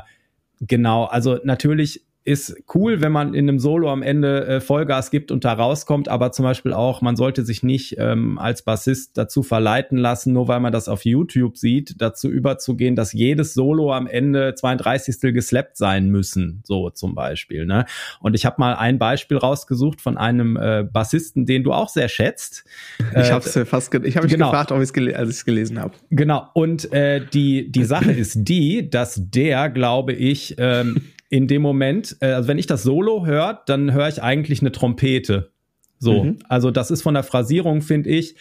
genau, 0.61 1.05
also 1.05 1.39
natürlich 1.45 2.05
ist 2.25 2.55
cool, 2.75 3.01
wenn 3.01 3.13
man 3.13 3.35
in 3.35 3.49
einem 3.49 3.59
Solo 3.59 3.91
am 3.91 4.03
Ende 4.03 4.47
äh, 4.47 4.61
Vollgas 4.61 5.11
gibt 5.11 5.31
und 5.31 5.45
da 5.45 5.55
rauskommt, 5.55 6.09
aber 6.09 6.33
zum 6.33 6.45
Beispiel 6.45 6.73
auch, 6.73 7.01
man 7.01 7.17
sollte 7.17 7.45
sich 7.45 7.63
nicht 7.63 7.97
ähm, 7.99 8.39
als 8.39 8.63
Bassist 8.63 9.17
dazu 9.17 9.43
verleiten 9.43 9.97
lassen, 9.97 10.33
nur 10.33 10.47
weil 10.47 10.61
man 10.61 10.73
das 10.73 10.89
auf 10.89 11.05
YouTube 11.05 11.57
sieht, 11.57 11.95
dazu 11.99 12.29
überzugehen, 12.29 12.95
dass 12.95 13.13
jedes 13.13 13.55
Solo 13.55 13.93
am 13.93 14.07
Ende 14.07 14.55
32. 14.55 15.33
geslappt 15.33 15.77
sein 15.77 16.09
müssen, 16.09 16.63
so 16.65 16.91
zum 16.91 17.15
Beispiel. 17.15 17.65
Ne? 17.65 17.87
Und 18.21 18.35
ich 18.35 18.45
habe 18.45 18.57
mal 18.59 18.75
ein 18.75 18.99
Beispiel 18.99 19.39
rausgesucht 19.39 20.01
von 20.01 20.19
einem 20.19 20.57
äh, 20.57 20.85
Bassisten, 20.85 21.47
den 21.47 21.65
du 21.65 21.73
auch 21.73 21.89
sehr 21.89 22.09
schätzt. 22.09 22.65
Ich 22.99 23.17
äh, 23.17 23.33
habe 23.33 23.45
es 23.45 23.59
fast, 23.69 23.95
ich 23.95 24.17
habe 24.17 24.27
mich 24.27 24.35
genau. 24.35 24.51
gefragt, 24.51 24.73
ob 24.73 24.83
ich 24.83 24.91
es 24.95 25.15
als 25.15 25.45
gelesen 25.45 25.81
habe. 25.81 25.95
Genau. 26.11 26.49
Und 26.53 26.93
äh, 26.93 27.25
die 27.33 27.71
die 27.71 27.85
Sache 27.85 28.13
ist 28.13 28.37
die, 28.43 28.89
dass 28.89 29.21
der, 29.31 29.71
glaube 29.71 30.13
ich, 30.13 30.55
ähm, 30.59 31.03
in 31.31 31.47
dem 31.47 31.63
Moment, 31.63 32.17
äh, 32.21 32.27
also 32.27 32.49
wenn 32.49 32.59
ich 32.59 32.67
das 32.67 32.83
Solo 32.83 33.25
höre, 33.25 33.63
dann 33.67 33.93
höre 33.93 34.09
ich 34.09 34.23
eigentlich 34.23 34.61
eine 34.61 34.73
Trompete. 34.73 35.53
So, 35.99 36.25
mhm. 36.25 36.39
also 36.49 36.71
das 36.71 36.91
ist 36.91 37.03
von 37.03 37.15
der 37.15 37.23
Phrasierung, 37.23 37.83
finde 37.83 38.11
ich, 38.11 38.35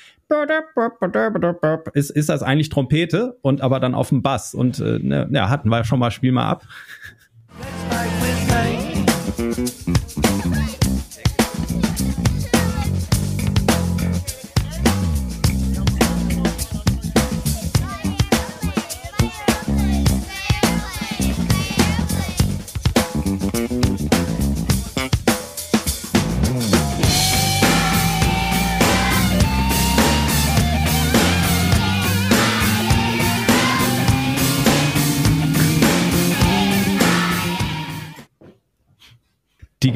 ist, 1.94 2.10
ist 2.10 2.30
das 2.30 2.44
eigentlich 2.44 2.70
Trompete 2.70 3.38
und 3.42 3.62
aber 3.62 3.80
dann 3.80 3.96
auf 3.96 4.10
dem 4.10 4.22
Bass. 4.22 4.54
Und 4.54 4.80
äh, 4.80 5.00
ne, 5.00 5.30
ja, 5.32 5.50
hatten 5.50 5.70
wir 5.70 5.84
schon 5.84 6.00
mal, 6.00 6.12
spiel 6.12 6.32
mal 6.32 6.50
ab. 6.50 6.64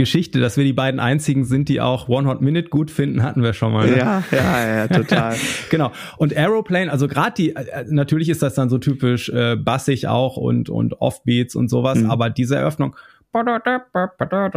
Geschichte, 0.03 0.41
dass 0.41 0.57
wir 0.57 0.65
die 0.65 0.73
beiden 0.73 0.99
einzigen 0.99 1.45
sind, 1.45 1.69
die 1.69 1.79
auch 1.79 2.09
One 2.09 2.27
Hot 2.27 2.41
Minute 2.41 2.67
gut 2.67 2.91
finden, 2.91 3.23
hatten 3.23 3.41
wir 3.41 3.53
schon 3.53 3.71
mal. 3.71 3.89
Ne? 3.89 3.97
Ja, 3.97 4.23
ja, 4.31 4.75
ja, 4.75 4.87
total. 4.89 5.35
genau. 5.69 5.93
Und 6.17 6.35
Aeroplane, 6.35 6.91
also 6.91 7.07
gerade 7.07 7.33
die, 7.37 7.55
äh, 7.55 7.85
natürlich 7.87 8.27
ist 8.27 8.41
das 8.41 8.53
dann 8.53 8.69
so 8.69 8.79
typisch 8.79 9.29
äh, 9.29 9.55
bassig 9.55 10.07
auch 10.07 10.35
und 10.35 10.69
und 10.69 10.99
Offbeats 10.99 11.55
und 11.55 11.69
sowas, 11.69 11.99
mhm. 11.99 12.11
aber 12.11 12.29
diese 12.29 12.57
Eröffnung 12.57 12.95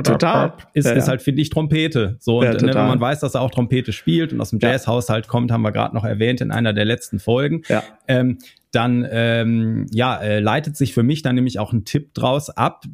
Total. 0.03 0.53
Ist, 0.75 0.87
ja, 0.87 0.93
ist 0.93 1.09
halt, 1.09 1.23
finde 1.23 1.41
ich, 1.41 1.49
Trompete. 1.49 2.17
So, 2.21 2.41
und 2.41 2.45
ja, 2.45 2.53
ne, 2.53 2.75
wenn 2.75 2.87
man 2.87 3.01
weiß, 3.01 3.21
dass 3.21 3.35
er 3.35 3.41
auch 3.41 3.51
Trompete 3.51 3.93
spielt 3.93 4.35
und 4.35 4.41
aus 4.43 4.51
dem 4.51 4.59
Jazzhaushalt 4.59 5.29
kommt, 5.29 5.51
haben 5.51 5.63
wir 5.63 5.73
gerade 5.73 5.95
noch 5.95 6.05
erwähnt 6.05 6.43
in 6.43 6.51
einer 6.51 6.75
der 6.75 6.85
letzten 6.85 7.19
Folgen. 7.19 7.63
Ja. 7.69 7.83
Ähm, 8.07 8.37
dann 8.73 9.07
ähm, 9.11 9.87
ja, 9.93 10.19
äh, 10.19 10.41
leitet 10.41 10.77
sich 10.77 10.93
für 10.93 11.03
mich 11.03 11.23
dann 11.23 11.37
nämlich 11.37 11.59
auch 11.59 11.73
ein 11.73 11.87
Tipp 11.87 12.13
draus 12.13 12.51
ab. 12.51 12.85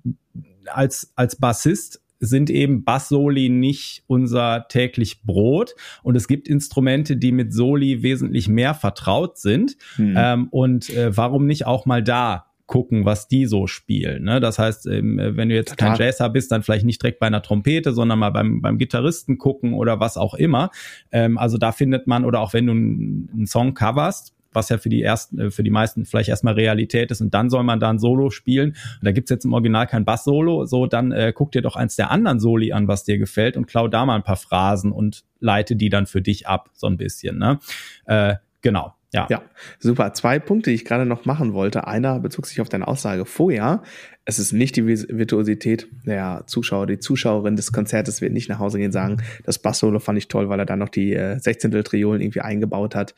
Als, 0.67 1.13
als 1.17 1.35
Bassist 1.35 2.01
sind 2.23 2.51
eben 2.51 2.85
Bass-Soli 2.85 3.49
nicht 3.49 4.05
unser 4.07 4.67
täglich 4.69 5.23
Brot. 5.23 5.75
Und 6.03 6.17
es 6.17 6.29
gibt 6.29 6.49
Instrumente, 6.49 7.17
die 7.17 7.33
mit 7.33 7.53
Soli 7.53 8.03
wesentlich 8.03 8.49
mehr 8.49 8.75
vertraut 8.75 9.39
sind. 9.39 9.77
Hm. 9.97 10.15
Ähm, 10.17 10.49
und 10.51 10.89
äh, 10.91 11.17
warum 11.17 11.47
nicht 11.47 11.67
auch 11.67 11.85
mal 11.85 12.03
da 12.03 12.47
gucken, 12.67 13.05
was 13.05 13.29
die 13.29 13.47
so 13.47 13.67
spielen. 13.67 14.23
Ne? 14.23 14.41
Das 14.41 14.59
heißt, 14.59 14.87
ähm, 14.87 15.21
wenn 15.21 15.49
du 15.49 15.55
jetzt 15.55 15.71
Total. 15.71 15.97
kein 15.97 16.07
Jazzer 16.07 16.31
bist, 16.31 16.53
dann 16.53 16.63
vielleicht 16.63 16.87
nicht 16.87 17.03
direkt 17.03 17.19
bei 17.19 17.27
einer 17.27 17.43
Trompete, 17.43 17.93
sondern 17.93 18.21
mal 18.21 18.31
beim, 18.31 18.63
beim 18.63 18.79
Gitarristen 18.79 19.37
gucken 19.37 19.75
oder 19.75 20.01
was 20.01 20.17
auch 20.17 20.35
immer. 20.35 20.71
Ähm, 21.11 21.39
also 21.39 21.59
da 21.59 21.73
findet 21.73 22.07
man, 22.07 22.25
oder 22.25 22.41
auch 22.41 22.55
wenn 22.55 22.67
du 22.67 22.73
einen 22.73 23.47
Song 23.47 23.75
coverst, 23.75 24.35
was 24.53 24.69
ja 24.69 24.79
für 24.79 24.89
die 24.89 25.03
ersten, 25.03 25.39
äh, 25.39 25.51
für 25.51 25.63
die 25.63 25.71
meisten 25.71 26.05
vielleicht 26.05 26.29
erstmal 26.29 26.55
Realität 26.55 27.11
ist 27.11 27.21
und 27.21 27.33
dann 27.35 27.51
soll 27.51 27.63
man 27.63 27.81
da 27.81 27.91
ein 27.91 27.99
Solo 27.99 28.31
spielen. 28.31 28.71
Und 28.71 29.05
da 29.05 29.13
gibt's 29.13 29.31
jetzt 29.31 29.45
im 29.45 29.53
Original 29.53 29.87
kein 29.87 30.05
Bass-Solo, 30.05 30.67
so 30.67 30.87
dann 30.87 31.13
äh, 31.13 31.33
guck 31.35 31.53
dir 31.53 31.63
doch 31.63 31.77
eins 31.77 31.97
der 31.97 32.11
anderen 32.11 32.41
Soli 32.41 32.73
an, 32.73 32.89
was 32.89 33.05
dir 33.05 33.19
gefällt 33.19 33.57
und 33.57 33.67
klau 33.67 33.89
da 33.89 34.05
mal 34.07 34.17
ein 34.17 34.23
paar 34.23 34.37
Phrasen 34.37 34.93
und 34.93 35.25
leite 35.41 35.77
die 35.77 35.89
dann 35.89 36.07
für 36.07 36.23
dich 36.23 36.47
ab, 36.47 36.71
so 36.73 36.87
ein 36.87 36.97
bisschen. 36.97 37.39
Ne? 37.39 37.59
Äh, 38.07 38.37
genau. 38.61 38.95
Ja. 39.15 39.27
ja, 39.29 39.43
super. 39.79 40.15
Zwei 40.15 40.39
Punkte, 40.39 40.71
die 40.71 40.75
ich 40.75 40.87
gerade 40.87 41.05
noch 41.05 41.27
machen 41.27 41.53
wollte. 41.53 41.87
Einer 41.87 42.19
bezog 42.19 42.47
sich 42.47 42.63
auf 42.63 42.71
deine 42.71 42.89
Aussage 42.89 43.27
vorher. 43.27 43.83
Es 44.25 44.39
ist 44.39 44.53
nicht 44.53 44.77
die 44.77 44.87
Virtuosität 44.87 45.89
der 46.07 46.45
Zuschauer, 46.47 46.87
die 46.87 46.99
Zuschauerin 46.99 47.57
des 47.57 47.73
Konzertes 47.73 48.23
wird 48.23 48.33
nicht 48.33 48.49
nach 48.49 48.59
Hause 48.59 48.79
gehen 48.79 48.87
und 48.87 48.93
sagen, 48.93 49.23
das 49.45 49.59
Bass-Solo 49.59 49.99
fand 49.99 50.17
ich 50.17 50.29
toll, 50.29 50.49
weil 50.49 50.61
er 50.61 50.67
dann 50.67 50.79
noch 50.79 50.89
die 50.89 51.13
äh, 51.13 51.39
16. 51.39 51.73
Triolen 51.85 52.23
irgendwie 52.23 52.41
eingebaut 52.41 52.95
hat. 52.95 53.15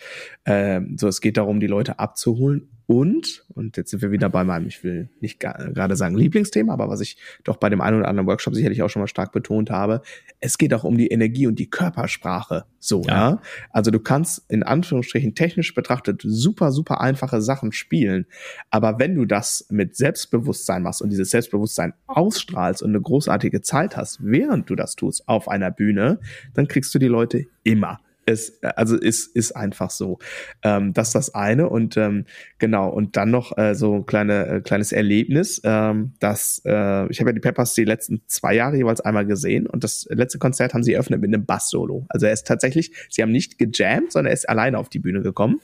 Ähm, 0.47 0.97
so, 0.99 1.07
es 1.07 1.20
geht 1.20 1.36
darum, 1.36 1.61
die 1.61 1.66
Leute 1.68 1.99
abzuholen 1.99 2.74
und, 2.87 3.45
und 3.49 3.76
jetzt 3.78 3.91
sind 3.91 4.03
wir 4.03 4.11
wieder 4.11 4.28
bei 4.28 4.45
meinem, 4.45 4.66
ich 4.66 4.85
will 4.85 5.09
nicht 5.20 5.41
gerade 5.41 5.97
sagen 5.97 6.16
Lieblingsthema, 6.16 6.72
aber 6.72 6.89
was 6.89 7.01
ich 7.01 7.16
doch 7.43 7.57
bei 7.57 7.70
dem 7.70 7.80
einen 7.80 7.99
oder 7.99 8.09
anderen 8.09 8.28
Workshop 8.28 8.55
sicherlich 8.55 8.82
auch 8.82 8.91
schon 8.91 9.01
mal 9.01 9.09
stark 9.09 9.32
betont 9.32 9.70
habe, 9.70 10.03
es 10.41 10.59
geht 10.59 10.74
auch 10.74 10.85
um 10.85 10.99
die 10.99 11.09
Energie 11.09 11.47
und 11.47 11.59
die 11.59 11.70
Körpersprache. 11.70 12.64
So, 12.78 13.03
ja. 13.03 13.30
ja? 13.30 13.43
Also 13.70 13.91
du 13.91 14.01
kannst 14.01 14.51
in 14.51 14.62
Anführungsstrichen 14.62 15.35
technisch 15.35 15.74
betrachtet 15.74 16.20
super, 16.22 16.72
super 16.72 17.01
einfache 17.01 17.41
Sachen 17.41 17.72
spielen. 17.72 18.26
Aber 18.70 18.99
wenn 18.99 19.14
du 19.14 19.24
das 19.24 19.66
mit 19.70 19.97
Selbstbewusstsein 19.97 20.82
machst 20.82 21.01
und 21.01 21.09
dieses 21.09 21.30
Selbstbewusstsein 21.30 21.95
ausstrahlst 22.07 22.82
und 22.82 22.91
eine 22.91 23.01
großartige 23.01 23.62
Zeit 23.62 23.97
hast, 23.97 24.18
während 24.22 24.68
du 24.68 24.74
das 24.74 24.95
tust 24.95 25.26
auf 25.26 25.49
einer 25.49 25.70
Bühne, 25.70 26.20
dann 26.53 26.68
kriegst 26.68 26.95
du 26.95 26.99
die 26.99 27.09
Leute 27.09 27.47
immer 27.62 28.01
es, 28.27 28.62
also 28.62 28.97
ist, 28.97 29.35
ist 29.35 29.53
einfach 29.53 29.91
so. 29.91 30.18
Ähm, 30.62 30.93
das 30.93 31.09
ist 31.09 31.14
das 31.14 31.35
eine. 31.35 31.68
Und 31.68 31.97
ähm, 31.97 32.27
genau, 32.59 32.89
und 32.89 33.16
dann 33.16 33.31
noch 33.31 33.57
äh, 33.57 33.75
so 33.75 33.95
ein 33.95 34.07
kleine, 34.07 34.47
äh, 34.47 34.61
kleines 34.61 34.93
Erlebnis, 34.93 35.61
ähm, 35.64 36.14
dass 36.20 36.62
äh, 36.64 37.09
ich 37.11 37.20
habe 37.20 37.31
ja 37.31 37.33
die 37.33 37.41
Peppers 37.41 37.75
die 37.75 37.85
letzten 37.85 38.22
zwei 38.27 38.55
Jahre 38.55 38.77
jeweils 38.77 39.01
einmal 39.01 39.27
gesehen 39.27 39.66
und 39.66 39.85
das 39.85 40.07
letzte 40.11 40.39
Konzert 40.39 40.75
haben 40.75 40.83
sie 40.83 40.95
eröffnet 40.95 41.20
mit 41.20 41.29
einem 41.29 41.45
Bass-Solo. 41.45 42.07
Also 42.09 42.27
er 42.27 42.33
ist 42.33 42.47
tatsächlich, 42.47 42.93
sie 43.11 43.22
haben 43.22 43.33
nicht 43.33 43.59
gejammt, 43.59 44.12
sondern 44.12 44.31
er 44.31 44.35
ist 44.35 44.49
alleine 44.49 44.79
auf 44.79 44.89
die 44.89 44.99
Bühne 44.99 45.22
gekommen. 45.22 45.61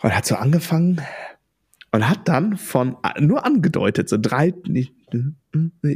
Und 0.00 0.16
hat 0.16 0.26
so 0.26 0.36
angefangen 0.36 1.00
und 1.90 2.08
hat 2.08 2.28
dann 2.28 2.56
von 2.56 2.96
nur 3.18 3.44
angedeutet, 3.44 4.08
so 4.08 4.16
drei, 4.16 4.54
ich 4.72 4.92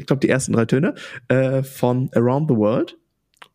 glaube 0.07 0.21
die 0.21 0.29
ersten 0.29 0.53
drei 0.53 0.65
Töne, 0.65 0.95
äh, 1.29 1.63
von 1.63 2.11
Around 2.15 2.51
the 2.51 2.57
World 2.57 2.99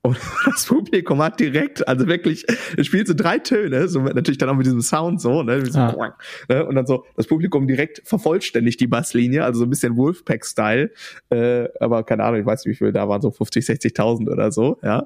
und 0.08 0.18
das 0.45 0.66
Publikum 0.66 1.22
hat 1.22 1.39
direkt, 1.39 1.88
also 1.88 2.08
wirklich, 2.08 2.45
es 2.78 2.86
spielt 2.86 3.08
so 3.08 3.14
drei 3.14 3.39
Töne, 3.39 3.88
so 3.88 4.01
natürlich 4.01 4.38
dann 4.38 4.49
auch 4.49 4.55
mit 4.55 4.66
diesem 4.66 4.82
Sound 4.82 5.22
so, 5.22 5.43
ne, 5.43 5.66
so 5.66 5.80
ah. 5.80 6.14
ne 6.49 6.66
und 6.66 6.76
dann 6.76 6.86
so 6.86 7.05
das 7.16 7.28
Publikum 7.28 7.68
direkt 7.68 8.01
vervollständigt 8.05 8.80
die 8.80 8.88
Basslinie, 8.88 9.43
also 9.43 9.60
so 9.60 9.66
ein 9.66 9.70
bisschen 9.70 9.97
Wolfpack-Style, 9.97 10.91
äh, 11.30 11.68
aber 11.80 12.03
keine 12.03 12.24
Ahnung, 12.24 12.39
ich 12.39 12.45
weiß 12.45 12.66
nicht, 12.66 12.76
wie 12.76 12.86
viel 12.86 12.91
da 12.91 13.08
waren, 13.08 13.22
so 13.22 13.32
50, 13.32 13.66
60.000 13.66 14.32
oder 14.32 14.51
so, 14.51 14.80
ja, 14.84 15.03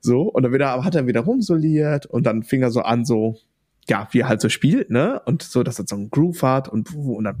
so 0.00 0.22
und 0.22 0.42
dann 0.42 0.52
wieder, 0.52 0.84
hat 0.84 0.94
er 0.94 1.06
wieder 1.06 1.20
rumsoliert 1.20 2.06
und 2.06 2.26
dann 2.26 2.42
fing 2.42 2.62
er 2.62 2.70
so 2.70 2.80
an, 2.80 3.04
so 3.04 3.36
ja, 3.88 4.08
wie 4.12 4.20
er 4.20 4.28
halt 4.28 4.40
so 4.40 4.48
spielt, 4.48 4.90
ne? 4.90 5.20
Und 5.24 5.42
so, 5.42 5.62
dass 5.62 5.78
er 5.78 5.86
so 5.86 5.96
einen 5.96 6.10
Groove 6.10 6.42
hat 6.42 6.68
und, 6.68 6.94
und 6.94 7.24
dann 7.24 7.36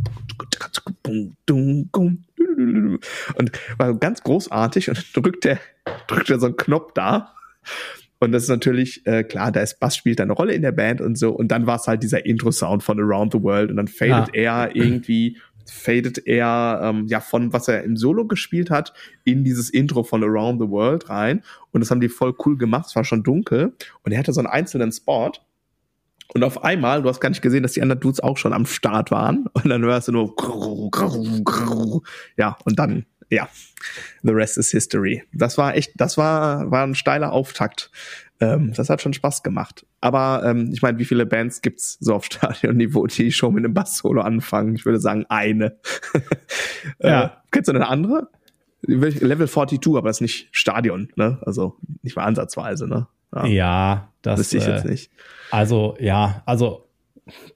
und 3.36 3.52
war 3.78 3.94
ganz 3.94 4.22
großartig 4.22 4.88
und 4.88 5.04
drückt 5.16 5.46
er, 5.46 5.58
drückt 6.06 6.30
er 6.30 6.40
so 6.40 6.46
einen 6.46 6.56
Knopf 6.56 6.92
da. 6.94 7.34
Und 8.22 8.32
das 8.32 8.42
ist 8.44 8.48
natürlich, 8.50 9.06
äh, 9.06 9.24
klar, 9.24 9.50
da 9.50 9.60
ist 9.60 9.80
Bass 9.80 9.96
spielt 9.96 10.20
eine 10.20 10.34
Rolle 10.34 10.52
in 10.52 10.60
der 10.60 10.72
Band 10.72 11.00
und 11.00 11.16
so. 11.16 11.30
Und 11.30 11.48
dann 11.48 11.66
war 11.66 11.76
es 11.76 11.86
halt 11.86 12.02
dieser 12.02 12.26
Intro-Sound 12.26 12.82
von 12.82 13.00
Around 13.00 13.32
the 13.32 13.42
World. 13.42 13.70
Und 13.70 13.76
dann 13.76 13.88
fadet 13.88 14.34
ja. 14.34 14.66
er 14.66 14.76
irgendwie, 14.76 15.38
fadet 15.66 16.26
er 16.26 16.80
ähm, 16.82 17.06
ja 17.06 17.20
von 17.20 17.52
was 17.54 17.68
er 17.68 17.82
im 17.82 17.96
Solo 17.96 18.26
gespielt 18.26 18.68
hat, 18.70 18.92
in 19.24 19.42
dieses 19.42 19.70
Intro 19.70 20.02
von 20.02 20.22
Around 20.22 20.60
the 20.60 20.68
World 20.68 21.08
rein. 21.08 21.42
Und 21.70 21.80
das 21.80 21.90
haben 21.90 22.02
die 22.02 22.10
voll 22.10 22.34
cool 22.44 22.58
gemacht. 22.58 22.86
Es 22.88 22.96
war 22.96 23.04
schon 23.04 23.22
dunkel. 23.22 23.72
Und 24.02 24.12
er 24.12 24.18
hatte 24.18 24.34
so 24.34 24.40
einen 24.40 24.48
einzelnen 24.48 24.92
Spot. 24.92 25.32
Und 26.34 26.44
auf 26.44 26.62
einmal, 26.62 27.02
du 27.02 27.08
hast 27.08 27.20
gar 27.20 27.28
nicht 27.28 27.42
gesehen, 27.42 27.62
dass 27.62 27.72
die 27.72 27.82
anderen 27.82 28.00
Dudes 28.00 28.20
auch 28.20 28.36
schon 28.36 28.52
am 28.52 28.66
Start 28.66 29.10
waren. 29.10 29.46
Und 29.52 29.68
dann 29.68 29.82
hörst 29.82 30.08
du 30.08 30.12
nur, 30.12 30.34
ja, 32.36 32.56
und 32.64 32.78
dann, 32.78 33.06
ja, 33.30 33.48
the 34.22 34.32
rest 34.32 34.58
is 34.58 34.70
history. 34.70 35.22
Das 35.32 35.58
war 35.58 35.74
echt, 35.74 35.92
das 35.96 36.16
war, 36.16 36.70
war 36.70 36.86
ein 36.86 36.94
steiler 36.94 37.32
Auftakt. 37.32 37.90
Ähm, 38.40 38.72
das 38.74 38.88
hat 38.88 39.02
schon 39.02 39.12
Spaß 39.12 39.42
gemacht. 39.42 39.86
Aber 40.00 40.42
ähm, 40.44 40.70
ich 40.72 40.82
meine, 40.82 40.98
wie 40.98 41.04
viele 41.04 41.26
Bands 41.26 41.62
gibt's 41.62 41.98
so 42.00 42.14
auf 42.14 42.24
Stadionniveau, 42.30 43.06
die 43.06 43.32
schon 43.32 43.54
mit 43.54 43.64
einem 43.64 43.74
Bass-Solo 43.74 44.22
anfangen? 44.22 44.74
Ich 44.74 44.84
würde 44.84 45.00
sagen, 45.00 45.26
eine. 45.28 45.78
ja. 47.00 47.24
Äh, 47.24 47.28
kennst 47.50 47.68
du 47.68 47.72
eine 47.72 47.88
andere? 47.88 48.28
Level 48.82 49.46
42, 49.46 49.94
aber 49.94 50.08
das 50.08 50.16
ist 50.16 50.22
nicht 50.22 50.48
Stadion, 50.52 51.12
ne? 51.14 51.38
Also 51.42 51.76
nicht 52.02 52.16
mal 52.16 52.24
ansatzweise, 52.24 52.88
ne? 52.88 53.08
Ja, 53.34 53.46
ja 53.46 54.08
das 54.22 54.40
wüsste 54.40 54.58
ich 54.58 54.66
jetzt 54.66 54.84
äh, 54.84 54.90
nicht. 54.90 55.10
Also 55.50 55.96
ja, 55.98 56.42
also 56.46 56.86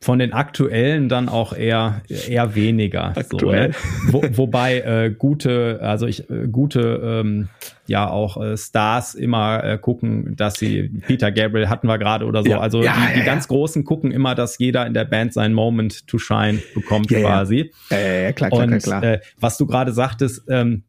von 0.00 0.18
den 0.18 0.32
aktuellen 0.32 1.08
dann 1.08 1.28
auch 1.28 1.52
eher 1.52 2.02
eher 2.08 2.54
weniger. 2.54 3.16
Aktuell. 3.16 3.72
So, 3.72 4.06
ne? 4.06 4.12
Wo, 4.12 4.22
wobei 4.36 4.80
äh, 4.80 5.10
gute, 5.10 5.80
also 5.82 6.06
ich 6.06 6.28
äh, 6.30 6.48
gute 6.48 7.00
ähm, 7.02 7.48
ja 7.86 8.08
auch 8.08 8.40
äh, 8.40 8.56
Stars 8.56 9.14
immer 9.14 9.64
äh, 9.64 9.78
gucken, 9.78 10.36
dass 10.36 10.54
sie 10.54 10.90
Peter 11.06 11.32
Gabriel 11.32 11.68
hatten 11.68 11.86
wir 11.86 11.98
gerade 11.98 12.26
oder 12.26 12.42
so. 12.42 12.50
Ja, 12.50 12.60
also 12.60 12.82
ja, 12.82 12.94
die, 12.94 13.14
die 13.14 13.18
ja, 13.20 13.24
ganz 13.24 13.48
großen 13.48 13.84
gucken 13.84 14.10
immer, 14.10 14.34
dass 14.34 14.58
jeder 14.58 14.86
in 14.86 14.94
der 14.94 15.04
Band 15.04 15.32
seinen 15.32 15.54
Moment 15.54 16.06
to 16.06 16.18
shine 16.18 16.60
bekommt 16.74 17.08
quasi. 17.08 17.72
Ja, 17.90 17.98
ja, 17.98 18.32
klar, 18.32 18.50
klar, 18.50 18.62
Und, 18.64 18.82
klar. 18.82 19.02
Äh, 19.02 19.20
was 19.40 19.58
du 19.58 19.66
gerade 19.66 19.92
sagtest. 19.92 20.44
Ähm, 20.48 20.84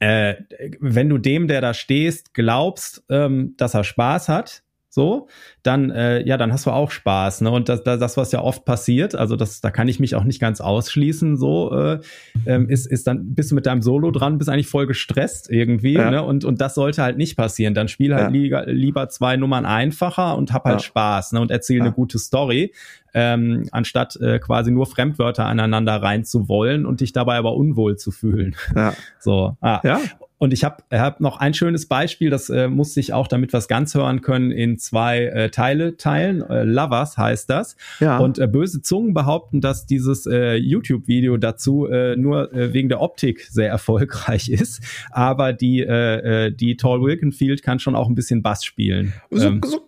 äh, 0.00 0.36
wenn 0.80 1.08
du 1.08 1.18
dem, 1.18 1.48
der 1.48 1.60
da 1.60 1.74
stehst, 1.74 2.34
glaubst, 2.34 3.04
ähm, 3.08 3.54
dass 3.56 3.74
er 3.74 3.84
Spaß 3.84 4.28
hat, 4.28 4.62
so, 4.98 5.28
dann 5.62 5.90
äh, 5.90 6.26
ja, 6.26 6.36
dann 6.36 6.52
hast 6.52 6.66
du 6.66 6.72
auch 6.72 6.90
Spaß, 6.90 7.42
ne? 7.42 7.52
Und 7.52 7.68
das, 7.68 7.84
das, 7.84 8.00
das 8.00 8.16
was 8.16 8.32
ja 8.32 8.42
oft 8.42 8.64
passiert, 8.64 9.14
also 9.14 9.36
das, 9.36 9.60
da 9.60 9.70
kann 9.70 9.86
ich 9.86 10.00
mich 10.00 10.16
auch 10.16 10.24
nicht 10.24 10.40
ganz 10.40 10.60
ausschließen. 10.60 11.36
So 11.36 11.72
äh, 11.72 12.00
ähm, 12.46 12.68
ist, 12.68 12.84
ist 12.86 13.06
dann 13.06 13.36
bist 13.36 13.52
du 13.52 13.54
mit 13.54 13.66
deinem 13.66 13.80
Solo 13.80 14.10
dran, 14.10 14.38
bist 14.38 14.50
eigentlich 14.50 14.66
voll 14.66 14.88
gestresst 14.88 15.48
irgendwie, 15.52 15.92
ja. 15.92 16.10
ne? 16.10 16.24
Und 16.24 16.44
und 16.44 16.60
das 16.60 16.74
sollte 16.74 17.00
halt 17.00 17.16
nicht 17.16 17.36
passieren. 17.36 17.74
Dann 17.74 17.86
spiel 17.86 18.12
halt 18.12 18.24
ja. 18.24 18.28
lieber, 18.30 18.66
lieber 18.66 19.08
zwei 19.08 19.36
Nummern 19.36 19.66
einfacher 19.66 20.36
und 20.36 20.52
hab 20.52 20.64
halt 20.64 20.80
ja. 20.80 20.86
Spaß, 20.86 21.30
ne? 21.30 21.40
Und 21.42 21.52
erzähl 21.52 21.80
eine 21.80 21.92
gute 21.92 22.18
Story, 22.18 22.72
ähm, 23.14 23.68
anstatt 23.70 24.16
äh, 24.16 24.40
quasi 24.40 24.72
nur 24.72 24.86
Fremdwörter 24.86 25.46
aneinander 25.46 26.02
rein 26.02 26.24
zu 26.24 26.48
wollen 26.48 26.86
und 26.86 27.02
dich 27.02 27.12
dabei 27.12 27.36
aber 27.36 27.54
unwohl 27.54 27.96
zu 27.96 28.10
fühlen. 28.10 28.56
Ja. 28.74 28.94
So, 29.20 29.56
ah. 29.60 29.80
ja. 29.84 30.00
Und 30.38 30.52
ich 30.52 30.64
habe 30.64 30.82
hab 30.92 31.20
noch 31.20 31.38
ein 31.38 31.52
schönes 31.52 31.86
Beispiel, 31.86 32.30
das 32.30 32.48
äh, 32.48 32.68
musste 32.68 33.00
ich 33.00 33.12
auch, 33.12 33.26
damit 33.26 33.52
wir 33.52 33.58
es 33.58 33.68
ganz 33.68 33.94
hören 33.94 34.20
können, 34.20 34.52
in 34.52 34.78
zwei 34.78 35.24
äh, 35.24 35.50
Teile 35.50 35.96
teilen. 35.96 36.42
Äh, 36.42 36.62
Lovers 36.62 37.18
heißt 37.18 37.50
das. 37.50 37.76
Ja. 37.98 38.18
Und 38.18 38.38
äh, 38.38 38.46
böse 38.46 38.80
Zungen 38.80 39.14
behaupten, 39.14 39.60
dass 39.60 39.86
dieses 39.86 40.26
äh, 40.26 40.54
YouTube-Video 40.54 41.36
dazu 41.36 41.86
äh, 41.86 42.16
nur 42.16 42.52
äh, 42.52 42.72
wegen 42.72 42.88
der 42.88 43.00
Optik 43.00 43.40
sehr 43.50 43.68
erfolgreich 43.68 44.48
ist. 44.48 44.82
Aber 45.10 45.52
die, 45.52 45.80
äh, 45.80 46.46
äh, 46.46 46.52
die 46.52 46.76
Tall 46.76 47.02
Wilkenfield 47.02 47.62
kann 47.62 47.80
schon 47.80 47.96
auch 47.96 48.08
ein 48.08 48.14
bisschen 48.14 48.42
Bass 48.42 48.64
spielen. 48.64 49.12
So, 49.30 49.48
ähm, 49.48 49.60
so 49.64 49.80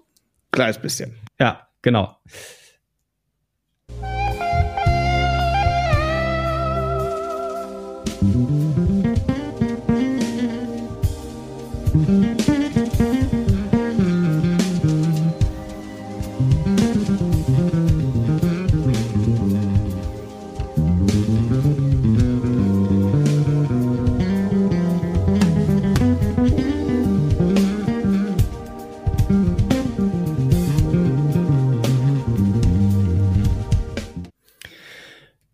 kleines 0.51 0.78
bisschen. 0.78 1.14
Ja, 1.38 1.68
genau. 1.82 2.16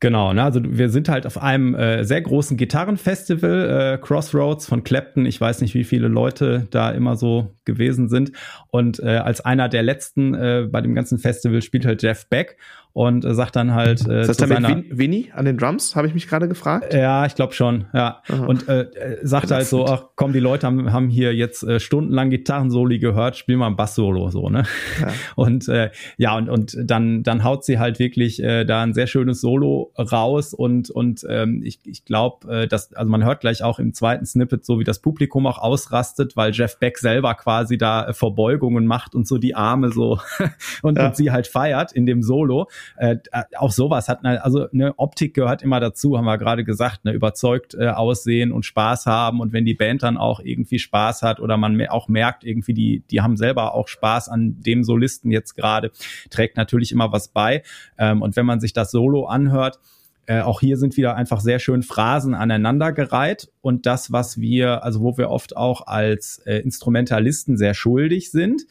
Genau, 0.06 0.32
ne? 0.32 0.44
also 0.44 0.60
wir 0.62 0.88
sind 0.88 1.08
halt 1.08 1.26
auf 1.26 1.36
einem 1.36 1.74
äh, 1.74 2.04
sehr 2.04 2.22
großen 2.22 2.56
Gitarrenfestival, 2.56 3.94
äh, 3.94 3.98
Crossroads 3.98 4.64
von 4.64 4.84
Clapton. 4.84 5.26
Ich 5.26 5.40
weiß 5.40 5.62
nicht, 5.62 5.74
wie 5.74 5.82
viele 5.82 6.06
Leute 6.06 6.68
da 6.70 6.92
immer 6.92 7.16
so 7.16 7.56
gewesen 7.64 8.08
sind. 8.08 8.30
Und 8.68 9.00
äh, 9.00 9.16
als 9.16 9.40
einer 9.40 9.68
der 9.68 9.82
letzten 9.82 10.32
äh, 10.32 10.68
bei 10.70 10.80
dem 10.80 10.94
ganzen 10.94 11.18
Festival 11.18 11.60
spielt 11.60 11.84
halt 11.84 12.04
Jeff 12.04 12.28
Beck 12.28 12.56
und 12.96 13.26
äh, 13.26 13.34
sagt 13.34 13.56
dann 13.56 13.74
halt 13.74 14.06
äh, 14.06 14.20
das 14.20 14.28
heißt 14.30 14.40
zu 14.40 14.46
seiner 14.46 14.82
Winnie 14.88 15.28
an 15.34 15.44
den 15.44 15.58
Drums, 15.58 15.96
habe 15.96 16.06
ich 16.06 16.14
mich 16.14 16.28
gerade 16.28 16.48
gefragt. 16.48 16.94
Ja, 16.94 17.26
ich 17.26 17.34
glaube 17.34 17.52
schon, 17.52 17.84
ja. 17.92 18.22
Aha. 18.26 18.46
Und 18.46 18.70
äh, 18.70 18.88
sagt 19.22 19.50
halt 19.50 19.66
so, 19.66 19.84
ach 19.84 20.04
komm, 20.14 20.32
die 20.32 20.40
Leute 20.40 20.66
haben, 20.66 20.90
haben 20.90 21.10
hier 21.10 21.34
jetzt 21.34 21.62
äh, 21.62 21.78
stundenlang 21.78 22.30
Gitarrensoli 22.30 22.98
gehört, 22.98 23.36
spiel 23.36 23.58
mal 23.58 23.66
ein 23.66 23.76
Bass-Solo 23.76 24.30
so, 24.30 24.48
ne? 24.48 24.62
Ja. 24.98 25.08
Und 25.36 25.68
äh, 25.68 25.90
ja, 26.16 26.34
und, 26.38 26.48
und 26.48 26.78
dann, 26.84 27.22
dann 27.22 27.44
haut 27.44 27.66
sie 27.66 27.78
halt 27.78 27.98
wirklich 27.98 28.42
äh, 28.42 28.64
da 28.64 28.82
ein 28.82 28.94
sehr 28.94 29.06
schönes 29.06 29.42
Solo 29.42 29.92
raus 29.98 30.54
und, 30.54 30.88
und 30.88 31.26
ähm, 31.28 31.62
ich, 31.62 31.80
ich 31.84 32.06
glaube, 32.06 32.62
äh, 32.62 32.66
dass, 32.66 32.94
also 32.94 33.10
man 33.10 33.22
hört 33.24 33.40
gleich 33.40 33.62
auch 33.62 33.78
im 33.78 33.92
zweiten 33.92 34.24
Snippet 34.24 34.64
so, 34.64 34.78
wie 34.78 34.84
das 34.84 35.00
Publikum 35.00 35.46
auch 35.46 35.58
ausrastet, 35.58 36.34
weil 36.36 36.52
Jeff 36.52 36.78
Beck 36.78 36.96
selber 36.96 37.34
quasi 37.34 37.76
da 37.76 38.08
äh, 38.08 38.14
Verbeugungen 38.14 38.86
macht 38.86 39.14
und 39.14 39.28
so 39.28 39.36
die 39.36 39.54
Arme 39.54 39.92
so 39.92 40.18
und, 40.82 40.96
ja. 40.96 41.08
und 41.08 41.16
sie 41.16 41.30
halt 41.30 41.46
feiert 41.46 41.92
in 41.92 42.06
dem 42.06 42.22
Solo 42.22 42.68
äh, 42.96 43.16
auch 43.56 43.72
sowas 43.72 44.08
hat, 44.08 44.24
eine, 44.24 44.44
also 44.44 44.68
eine 44.70 44.98
Optik 44.98 45.34
gehört 45.34 45.62
immer 45.62 45.80
dazu, 45.80 46.16
haben 46.16 46.24
wir 46.24 46.38
gerade 46.38 46.64
gesagt, 46.64 47.04
ne, 47.04 47.12
überzeugt 47.12 47.74
äh, 47.74 47.88
aussehen 47.88 48.52
und 48.52 48.64
Spaß 48.64 49.06
haben. 49.06 49.40
Und 49.40 49.52
wenn 49.52 49.64
die 49.64 49.74
Band 49.74 50.02
dann 50.02 50.16
auch 50.16 50.40
irgendwie 50.40 50.78
Spaß 50.78 51.22
hat 51.22 51.40
oder 51.40 51.56
man 51.56 51.80
auch 51.88 52.08
merkt 52.08 52.44
irgendwie, 52.44 52.74
die, 52.74 53.02
die 53.10 53.20
haben 53.20 53.36
selber 53.36 53.74
auch 53.74 53.88
Spaß 53.88 54.28
an 54.28 54.60
dem 54.60 54.84
Solisten 54.84 55.30
jetzt 55.30 55.54
gerade, 55.54 55.90
trägt 56.30 56.56
natürlich 56.56 56.92
immer 56.92 57.12
was 57.12 57.28
bei. 57.28 57.62
Ähm, 57.98 58.22
und 58.22 58.36
wenn 58.36 58.46
man 58.46 58.60
sich 58.60 58.72
das 58.72 58.90
Solo 58.90 59.26
anhört, 59.26 59.78
äh, 60.26 60.40
auch 60.40 60.60
hier 60.60 60.76
sind 60.76 60.96
wieder 60.96 61.14
einfach 61.14 61.40
sehr 61.40 61.60
schön 61.60 61.82
Phrasen 61.82 62.34
aneinandergereiht 62.34 63.48
und 63.60 63.86
das, 63.86 64.10
was 64.10 64.40
wir, 64.40 64.82
also 64.82 65.00
wo 65.00 65.16
wir 65.16 65.30
oft 65.30 65.56
auch 65.56 65.86
als 65.86 66.38
äh, 66.46 66.56
Instrumentalisten 66.58 67.56
sehr 67.56 67.74
schuldig 67.74 68.32
sind, 68.32 68.66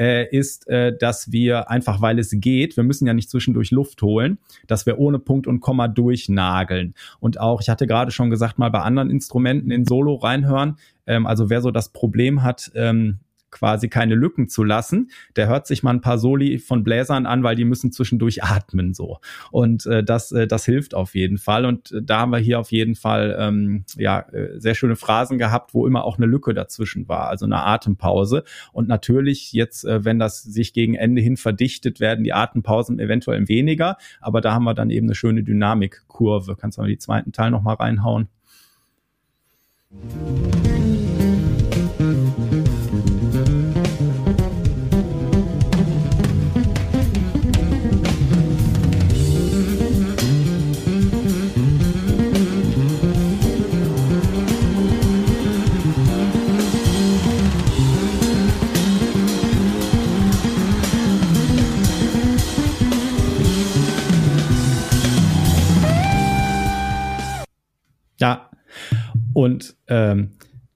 äh, 0.00 0.26
ist, 0.34 0.66
äh, 0.68 0.96
dass 0.96 1.30
wir 1.30 1.70
einfach, 1.70 2.00
weil 2.00 2.18
es 2.18 2.30
geht, 2.32 2.78
wir 2.78 2.84
müssen 2.84 3.06
ja 3.06 3.12
nicht 3.12 3.28
zwischendurch 3.28 3.70
Luft 3.70 4.00
holen, 4.00 4.38
dass 4.66 4.86
wir 4.86 4.98
ohne 4.98 5.18
Punkt 5.18 5.46
und 5.46 5.60
Komma 5.60 5.88
durchnageln. 5.88 6.94
Und 7.20 7.38
auch, 7.38 7.60
ich 7.60 7.68
hatte 7.68 7.86
gerade 7.86 8.10
schon 8.10 8.30
gesagt, 8.30 8.58
mal 8.58 8.70
bei 8.70 8.80
anderen 8.80 9.10
Instrumenten 9.10 9.70
in 9.70 9.84
Solo 9.84 10.14
reinhören. 10.14 10.78
Ähm, 11.06 11.26
also 11.26 11.50
wer 11.50 11.60
so 11.60 11.70
das 11.70 11.90
Problem 11.90 12.42
hat, 12.42 12.72
ähm, 12.74 13.18
quasi 13.50 13.88
keine 13.88 14.14
Lücken 14.14 14.48
zu 14.48 14.64
lassen. 14.64 15.10
Der 15.36 15.48
hört 15.48 15.66
sich 15.66 15.82
mal 15.82 15.90
ein 15.90 16.00
paar 16.00 16.18
Soli 16.18 16.58
von 16.58 16.84
Bläsern 16.84 17.26
an, 17.26 17.42
weil 17.42 17.56
die 17.56 17.64
müssen 17.64 17.92
zwischendurch 17.92 18.42
atmen 18.42 18.94
so. 18.94 19.18
Und 19.50 19.86
äh, 19.86 20.02
das, 20.04 20.32
äh, 20.32 20.46
das 20.46 20.64
hilft 20.64 20.94
auf 20.94 21.14
jeden 21.14 21.38
Fall. 21.38 21.64
Und 21.64 21.92
äh, 21.92 22.02
da 22.02 22.20
haben 22.20 22.30
wir 22.30 22.38
hier 22.38 22.60
auf 22.60 22.72
jeden 22.72 22.94
Fall 22.94 23.36
ähm, 23.38 23.84
ja 23.96 24.20
äh, 24.32 24.58
sehr 24.58 24.74
schöne 24.74 24.96
Phrasen 24.96 25.38
gehabt, 25.38 25.74
wo 25.74 25.86
immer 25.86 26.04
auch 26.04 26.16
eine 26.16 26.26
Lücke 26.26 26.54
dazwischen 26.54 27.08
war, 27.08 27.28
also 27.28 27.44
eine 27.44 27.64
Atempause. 27.64 28.44
Und 28.72 28.88
natürlich 28.88 29.52
jetzt, 29.52 29.84
äh, 29.84 30.04
wenn 30.04 30.18
das 30.18 30.42
sich 30.42 30.72
gegen 30.72 30.94
Ende 30.94 31.20
hin 31.20 31.36
verdichtet, 31.36 32.00
werden 32.00 32.24
die 32.24 32.32
Atempausen 32.32 32.98
eventuell 32.98 33.48
weniger. 33.48 33.96
Aber 34.20 34.40
da 34.40 34.52
haben 34.52 34.64
wir 34.64 34.74
dann 34.74 34.90
eben 34.90 35.06
eine 35.06 35.14
schöne 35.14 35.42
Dynamikkurve. 35.42 36.56
Kannst 36.56 36.78
du 36.78 36.82
mal 36.82 36.88
die 36.88 36.98
zweiten 36.98 37.32
Teil 37.32 37.50
noch 37.50 37.62
mal 37.62 37.74
reinhauen? 37.74 38.28
Ja. 68.20 68.50
Und 69.32 69.74
ähm, 69.88 70.30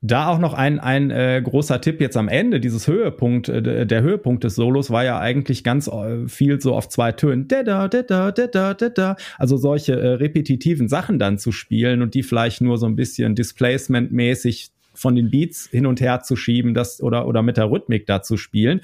da 0.06 0.28
auch 0.28 0.38
noch 0.38 0.52
ein, 0.52 0.80
ein 0.80 1.10
äh, 1.10 1.40
großer 1.42 1.80
Tipp 1.80 1.98
jetzt 2.00 2.18
am 2.18 2.28
Ende, 2.28 2.60
dieses 2.60 2.86
Höhepunkt, 2.86 3.48
äh, 3.48 3.86
der 3.86 4.02
Höhepunkt 4.02 4.44
des 4.44 4.54
Solos 4.54 4.90
war 4.90 5.02
ja 5.02 5.18
eigentlich 5.18 5.64
ganz 5.64 5.88
äh, 5.88 6.28
viel 6.28 6.60
so 6.60 6.74
auf 6.74 6.90
zwei 6.90 7.12
Tönen. 7.12 7.48
Da, 7.48 7.62
da, 7.62 7.88
da, 7.88 8.02
da, 8.02 8.30
da, 8.30 8.74
da, 8.74 8.88
da. 8.90 9.16
Also 9.38 9.56
solche 9.56 9.94
äh, 9.94 10.08
repetitiven 10.14 10.88
Sachen 10.88 11.18
dann 11.18 11.38
zu 11.38 11.52
spielen 11.52 12.02
und 12.02 12.14
die 12.14 12.22
vielleicht 12.22 12.60
nur 12.60 12.76
so 12.76 12.84
ein 12.84 12.96
bisschen 12.96 13.34
displacement-mäßig 13.34 14.72
von 14.92 15.14
den 15.14 15.30
Beats 15.30 15.68
hin 15.70 15.86
und 15.86 16.00
her 16.00 16.20
zu 16.20 16.36
schieben, 16.36 16.74
das 16.74 17.02
oder, 17.02 17.26
oder 17.26 17.42
mit 17.42 17.56
der 17.56 17.70
Rhythmik 17.70 18.06
da 18.06 18.22
zu 18.22 18.36
spielen. 18.36 18.82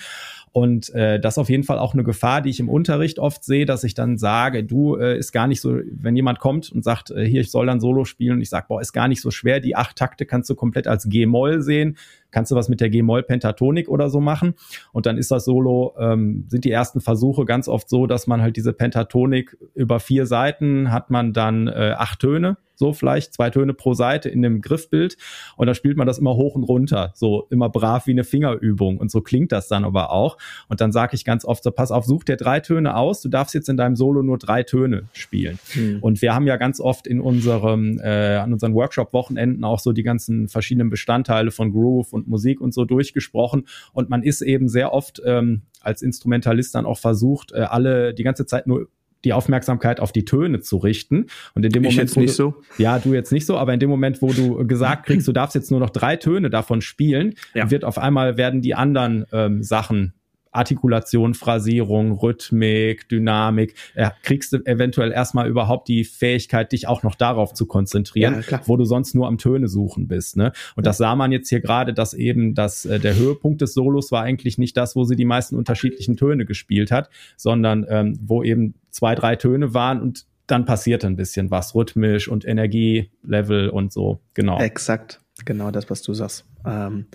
Und 0.53 0.93
äh, 0.95 1.21
das 1.21 1.35
ist 1.35 1.39
auf 1.39 1.49
jeden 1.49 1.63
Fall 1.63 1.79
auch 1.79 1.95
eine 1.95 2.03
Gefahr, 2.03 2.43
die 2.43 2.51
ich 2.51 2.59
im 2.59 2.69
Unterricht 2.69 3.21
oft 3.21 3.45
sehe, 3.45 3.67
dass 3.67 3.85
ich 3.85 3.95
dann 3.95 4.19
sage, 4.19 4.65
du 4.65 4.97
äh, 4.97 5.17
ist 5.17 5.31
gar 5.31 5.47
nicht 5.47 5.61
so, 5.61 5.79
wenn 5.93 6.17
jemand 6.17 6.41
kommt 6.41 6.73
und 6.73 6.83
sagt, 6.83 7.13
äh, 7.13 7.25
hier, 7.25 7.43
ich 7.43 7.53
soll 7.53 7.67
dann 7.67 7.81
Solo 7.81 8.05
spielen 8.05 8.35
und 8.35 8.41
ich 8.41 8.51
sage, 8.51 8.67
boah, 8.69 8.81
ist 8.81 8.93
gar 8.93 9.07
nicht 9.07 9.21
so 9.21 9.31
schwer, 9.31 9.61
die 9.61 9.77
acht 9.77 9.97
Takte 9.97 10.27
kannst 10.27 10.51
du 10.51 10.57
komplett 10.57 10.89
als 10.89 11.09
G-Moll 11.09 11.63
sehen, 11.63 11.97
kannst 12.31 12.53
du 12.53 12.57
was 12.57 12.69
mit 12.69 12.81
der 12.81 12.91
G-Moll-Pentatonik 12.91 13.89
oder 13.89 14.11
so 14.11 14.21
machen. 14.21 14.55
Und 14.93 15.07
dann 15.07 15.17
ist 15.17 15.31
das 15.31 15.45
Solo, 15.45 15.95
ähm, 15.99 16.47
sind 16.49 16.65
die 16.65 16.71
ersten 16.71 17.01
Versuche 17.01 17.45
ganz 17.45 17.69
oft 17.69 17.89
so, 17.89 18.07
dass 18.07 18.27
man 18.27 18.43
halt 18.43 18.57
diese 18.57 18.73
Pentatonik 18.73 19.57
über 19.75 20.01
vier 20.01 20.27
Seiten 20.27 20.93
hat 20.93 21.11
man 21.11 21.33
dann 21.33 21.69
äh, 21.69 21.95
acht 21.97 22.21
Töne 22.21 22.57
so 22.81 22.95
vielleicht 22.95 23.35
zwei 23.35 23.51
Töne 23.51 23.75
pro 23.75 23.93
Seite 23.95 24.31
in 24.31 24.43
dem 24.43 24.63
Griffbild. 24.63 25.19
Und 25.57 25.69
da 25.69 25.75
spielt 25.75 25.99
man 25.99 26.07
das 26.07 26.19
immer 26.19 26.35
hoch 26.35 26.55
und 26.57 26.65
runter, 26.65 27.13
so 27.15 27.47
immer 27.51 27.69
brav 27.69 28.07
wie 28.07 28.13
eine 28.13 28.25
Fingerübung. 28.25 28.97
Und 28.97 29.11
so 29.11 29.21
klingt 29.21 29.53
das 29.53 29.69
dann 29.69 29.85
aber 29.85 30.11
auch. 30.11 30.39
Und 30.69 30.81
dann 30.81 30.91
sage 30.91 31.15
ich 31.15 31.27
ganz 31.27 31.45
oft 31.45 31.63
so, 31.63 31.71
pass 31.71 31.93
auf, 31.93 32.07
such 32.07 32.25
dir 32.25 32.37
drei 32.37 32.59
Töne 32.61 32.97
aus, 32.97 33.21
du 33.21 33.29
darfst 33.29 33.55
jetzt 33.55 33.69
in 33.69 33.77
deinem 33.77 33.97
Solo 33.97 34.23
nur 34.23 34.39
drei 34.39 34.63
Töne 34.65 35.09
spielen. 35.13 35.59
Mhm. 35.75 35.99
und 36.01 36.23
wir 36.23 36.35
haben 36.35 36.47
ja 36.47 36.57
ganz 36.57 36.81
oft 36.81 37.07
in 37.07 37.21
unserem, 37.21 38.01
äh, 38.03 38.37
an 38.37 38.55
unseren 38.55 38.75
Workshop-Wochenenden 38.75 39.63
auch 39.63 39.79
so 39.79 39.93
die 39.93 40.03
ganzen 40.03 40.49
verschiedenen 40.49 40.89
Bestandteile 40.89 41.51
von 41.51 41.73
Groove 41.73 42.15
und 42.15 42.20
Musik 42.29 42.61
und 42.61 42.75
so 42.75 42.85
durchgesprochen 42.85 43.67
und 43.93 44.11
man 44.11 44.23
ist 44.23 44.43
eben 44.43 44.69
sehr 44.69 44.93
oft 44.93 45.21
ähm, 45.25 45.63
als 45.81 46.03
Instrumentalist 46.03 46.75
dann 46.75 46.87
auch 46.87 46.99
versucht, 46.99 47.53
äh, 47.53 47.61
alle 47.61 48.15
die 48.15 48.23
ganze 48.23 48.47
Zeit 48.47 48.67
nur 48.67 48.89
die 49.25 49.33
Aufmerksamkeit 49.33 50.01
auf 50.01 50.13
die 50.13 50.25
Töne 50.25 50.61
zu 50.61 50.79
richten. 50.79 51.27
Und 51.55 51.65
in 51.65 51.73
dem 51.73 51.85
ich 51.85 51.91
Moment, 51.91 52.09
jetzt 52.09 52.17
nicht 52.17 52.31
du, 52.31 52.35
so. 52.35 52.55
Ja, 52.79 52.99
du 52.99 53.13
jetzt 53.13 53.33
nicht 53.33 53.45
so, 53.47 53.59
aber 53.59 53.75
in 53.75 53.81
dem 53.81 53.91
Moment, 53.91 54.23
wo 54.23 54.33
du 54.33 54.67
gesagt 54.67 55.07
kriegst, 55.07 55.29
du 55.29 55.33
darfst 55.33 55.55
jetzt 55.55 55.71
nur 55.71 55.81
noch 55.81 55.91
drei 55.91 56.17
Töne 56.17 56.51
davon 56.51 56.81
spielen, 56.81 57.35
ja. 57.55 57.71
wird 57.71 57.85
auf 57.85 57.99
einmal 57.99 58.37
werden 58.37 58.63
die 58.63 58.75
anderen 58.75 59.27
ähm, 59.33 59.63
Sachen 59.63 60.15
Artikulation, 60.53 61.35
Phrasierung, 61.35 62.13
Rhythmik, 62.13 63.09
Dynamik, 63.09 63.75
äh, 63.95 64.11
kriegst 64.23 64.53
du 64.53 64.59
eventuell 64.65 65.13
erstmal 65.13 65.49
überhaupt 65.49 65.89
die 65.89 66.05
Fähigkeit, 66.05 66.73
dich 66.73 66.89
auch 66.89 67.03
noch 67.03 67.15
darauf 67.15 67.55
zu 67.55 67.67
konzentrieren, 67.67 68.45
ja, 68.49 68.61
wo 68.67 68.77
du 68.77 68.85
sonst 68.85 69.15
nur 69.15 69.29
am 69.29 69.39
Töne 69.39 69.69
suchen 69.69 70.09
bist. 70.09 70.37
Ne? 70.37 70.53
Und 70.77 70.87
das 70.87 70.99
sah 70.99 71.15
man 71.15 71.33
jetzt 71.33 71.49
hier 71.49 71.61
gerade, 71.61 71.95
dass 71.95 72.15
eben 72.15 72.55
das, 72.55 72.85
äh, 72.85 72.99
der 72.99 73.17
Höhepunkt 73.17 73.61
des 73.61 73.75
Solos 73.75 74.11
war 74.11 74.23
eigentlich 74.23 74.59
nicht 74.59 74.77
das, 74.77 74.97
wo 74.97 75.05
sie 75.05 75.17
die 75.17 75.25
meisten 75.25 75.57
unterschiedlichen 75.57 76.17
Töne 76.17 76.45
gespielt 76.45 76.91
hat, 76.91 77.11
sondern 77.37 77.87
ähm, 77.89 78.19
wo 78.21 78.43
eben 78.43 78.75
zwei, 78.91 79.15
drei 79.15 79.37
Töne 79.37 79.73
waren 79.75 80.01
und 80.01 80.27
dann 80.47 80.65
passierte 80.65 81.07
ein 81.07 81.15
bisschen 81.15 81.53
was, 81.53 81.77
rhythmisch 81.77 82.27
und 82.27 82.45
Energielevel 82.45 83.69
und 83.69 83.93
so, 83.93 84.21
genau. 84.35 84.59
Exakt, 84.59 85.21
genau 85.45 85.71
das, 85.71 85.89
was 85.91 86.03
du 86.03 86.13
sagst. 86.13 86.45
Ähm 86.67 87.07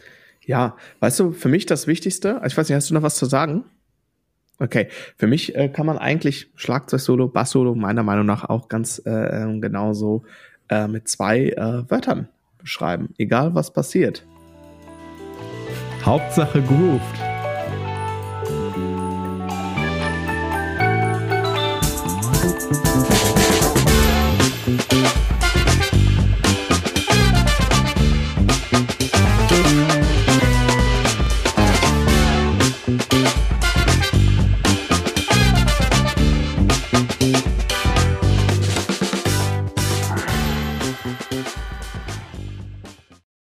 ja, 0.46 0.76
weißt 1.00 1.20
du, 1.20 1.32
für 1.32 1.50
mich 1.50 1.66
das 1.66 1.88
Wichtigste, 1.88 2.42
ich 2.46 2.58
weiß 2.58 2.70
nicht, 2.70 2.76
hast 2.76 2.90
du 2.90 2.94
noch 2.94 3.02
was 3.02 3.16
zu 3.16 3.26
sagen? 3.26 3.66
Okay, 4.58 4.88
für 5.18 5.28
mich 5.28 5.56
äh, 5.56 5.68
kann 5.68 5.86
man 5.86 5.98
eigentlich 5.98 6.50
Schlagzeug-Solo, 6.56 7.28
Bass-Solo 7.28 7.76
meiner 7.76 8.04
Meinung 8.04 8.26
nach 8.26 8.46
auch 8.46 8.70
ganz 8.70 9.02
äh, 9.06 9.12
ähm, 9.12 9.60
genauso 9.60 10.24
äh, 10.70 10.88
mit 10.88 11.10
zwei 11.10 11.50
äh, 11.50 11.90
Wörtern 11.90 12.30
beschreiben, 12.58 13.14
egal 13.18 13.54
was 13.54 13.74
passiert. 13.74 14.26
Hauptsache 16.04 16.62
grooved. 16.62 17.25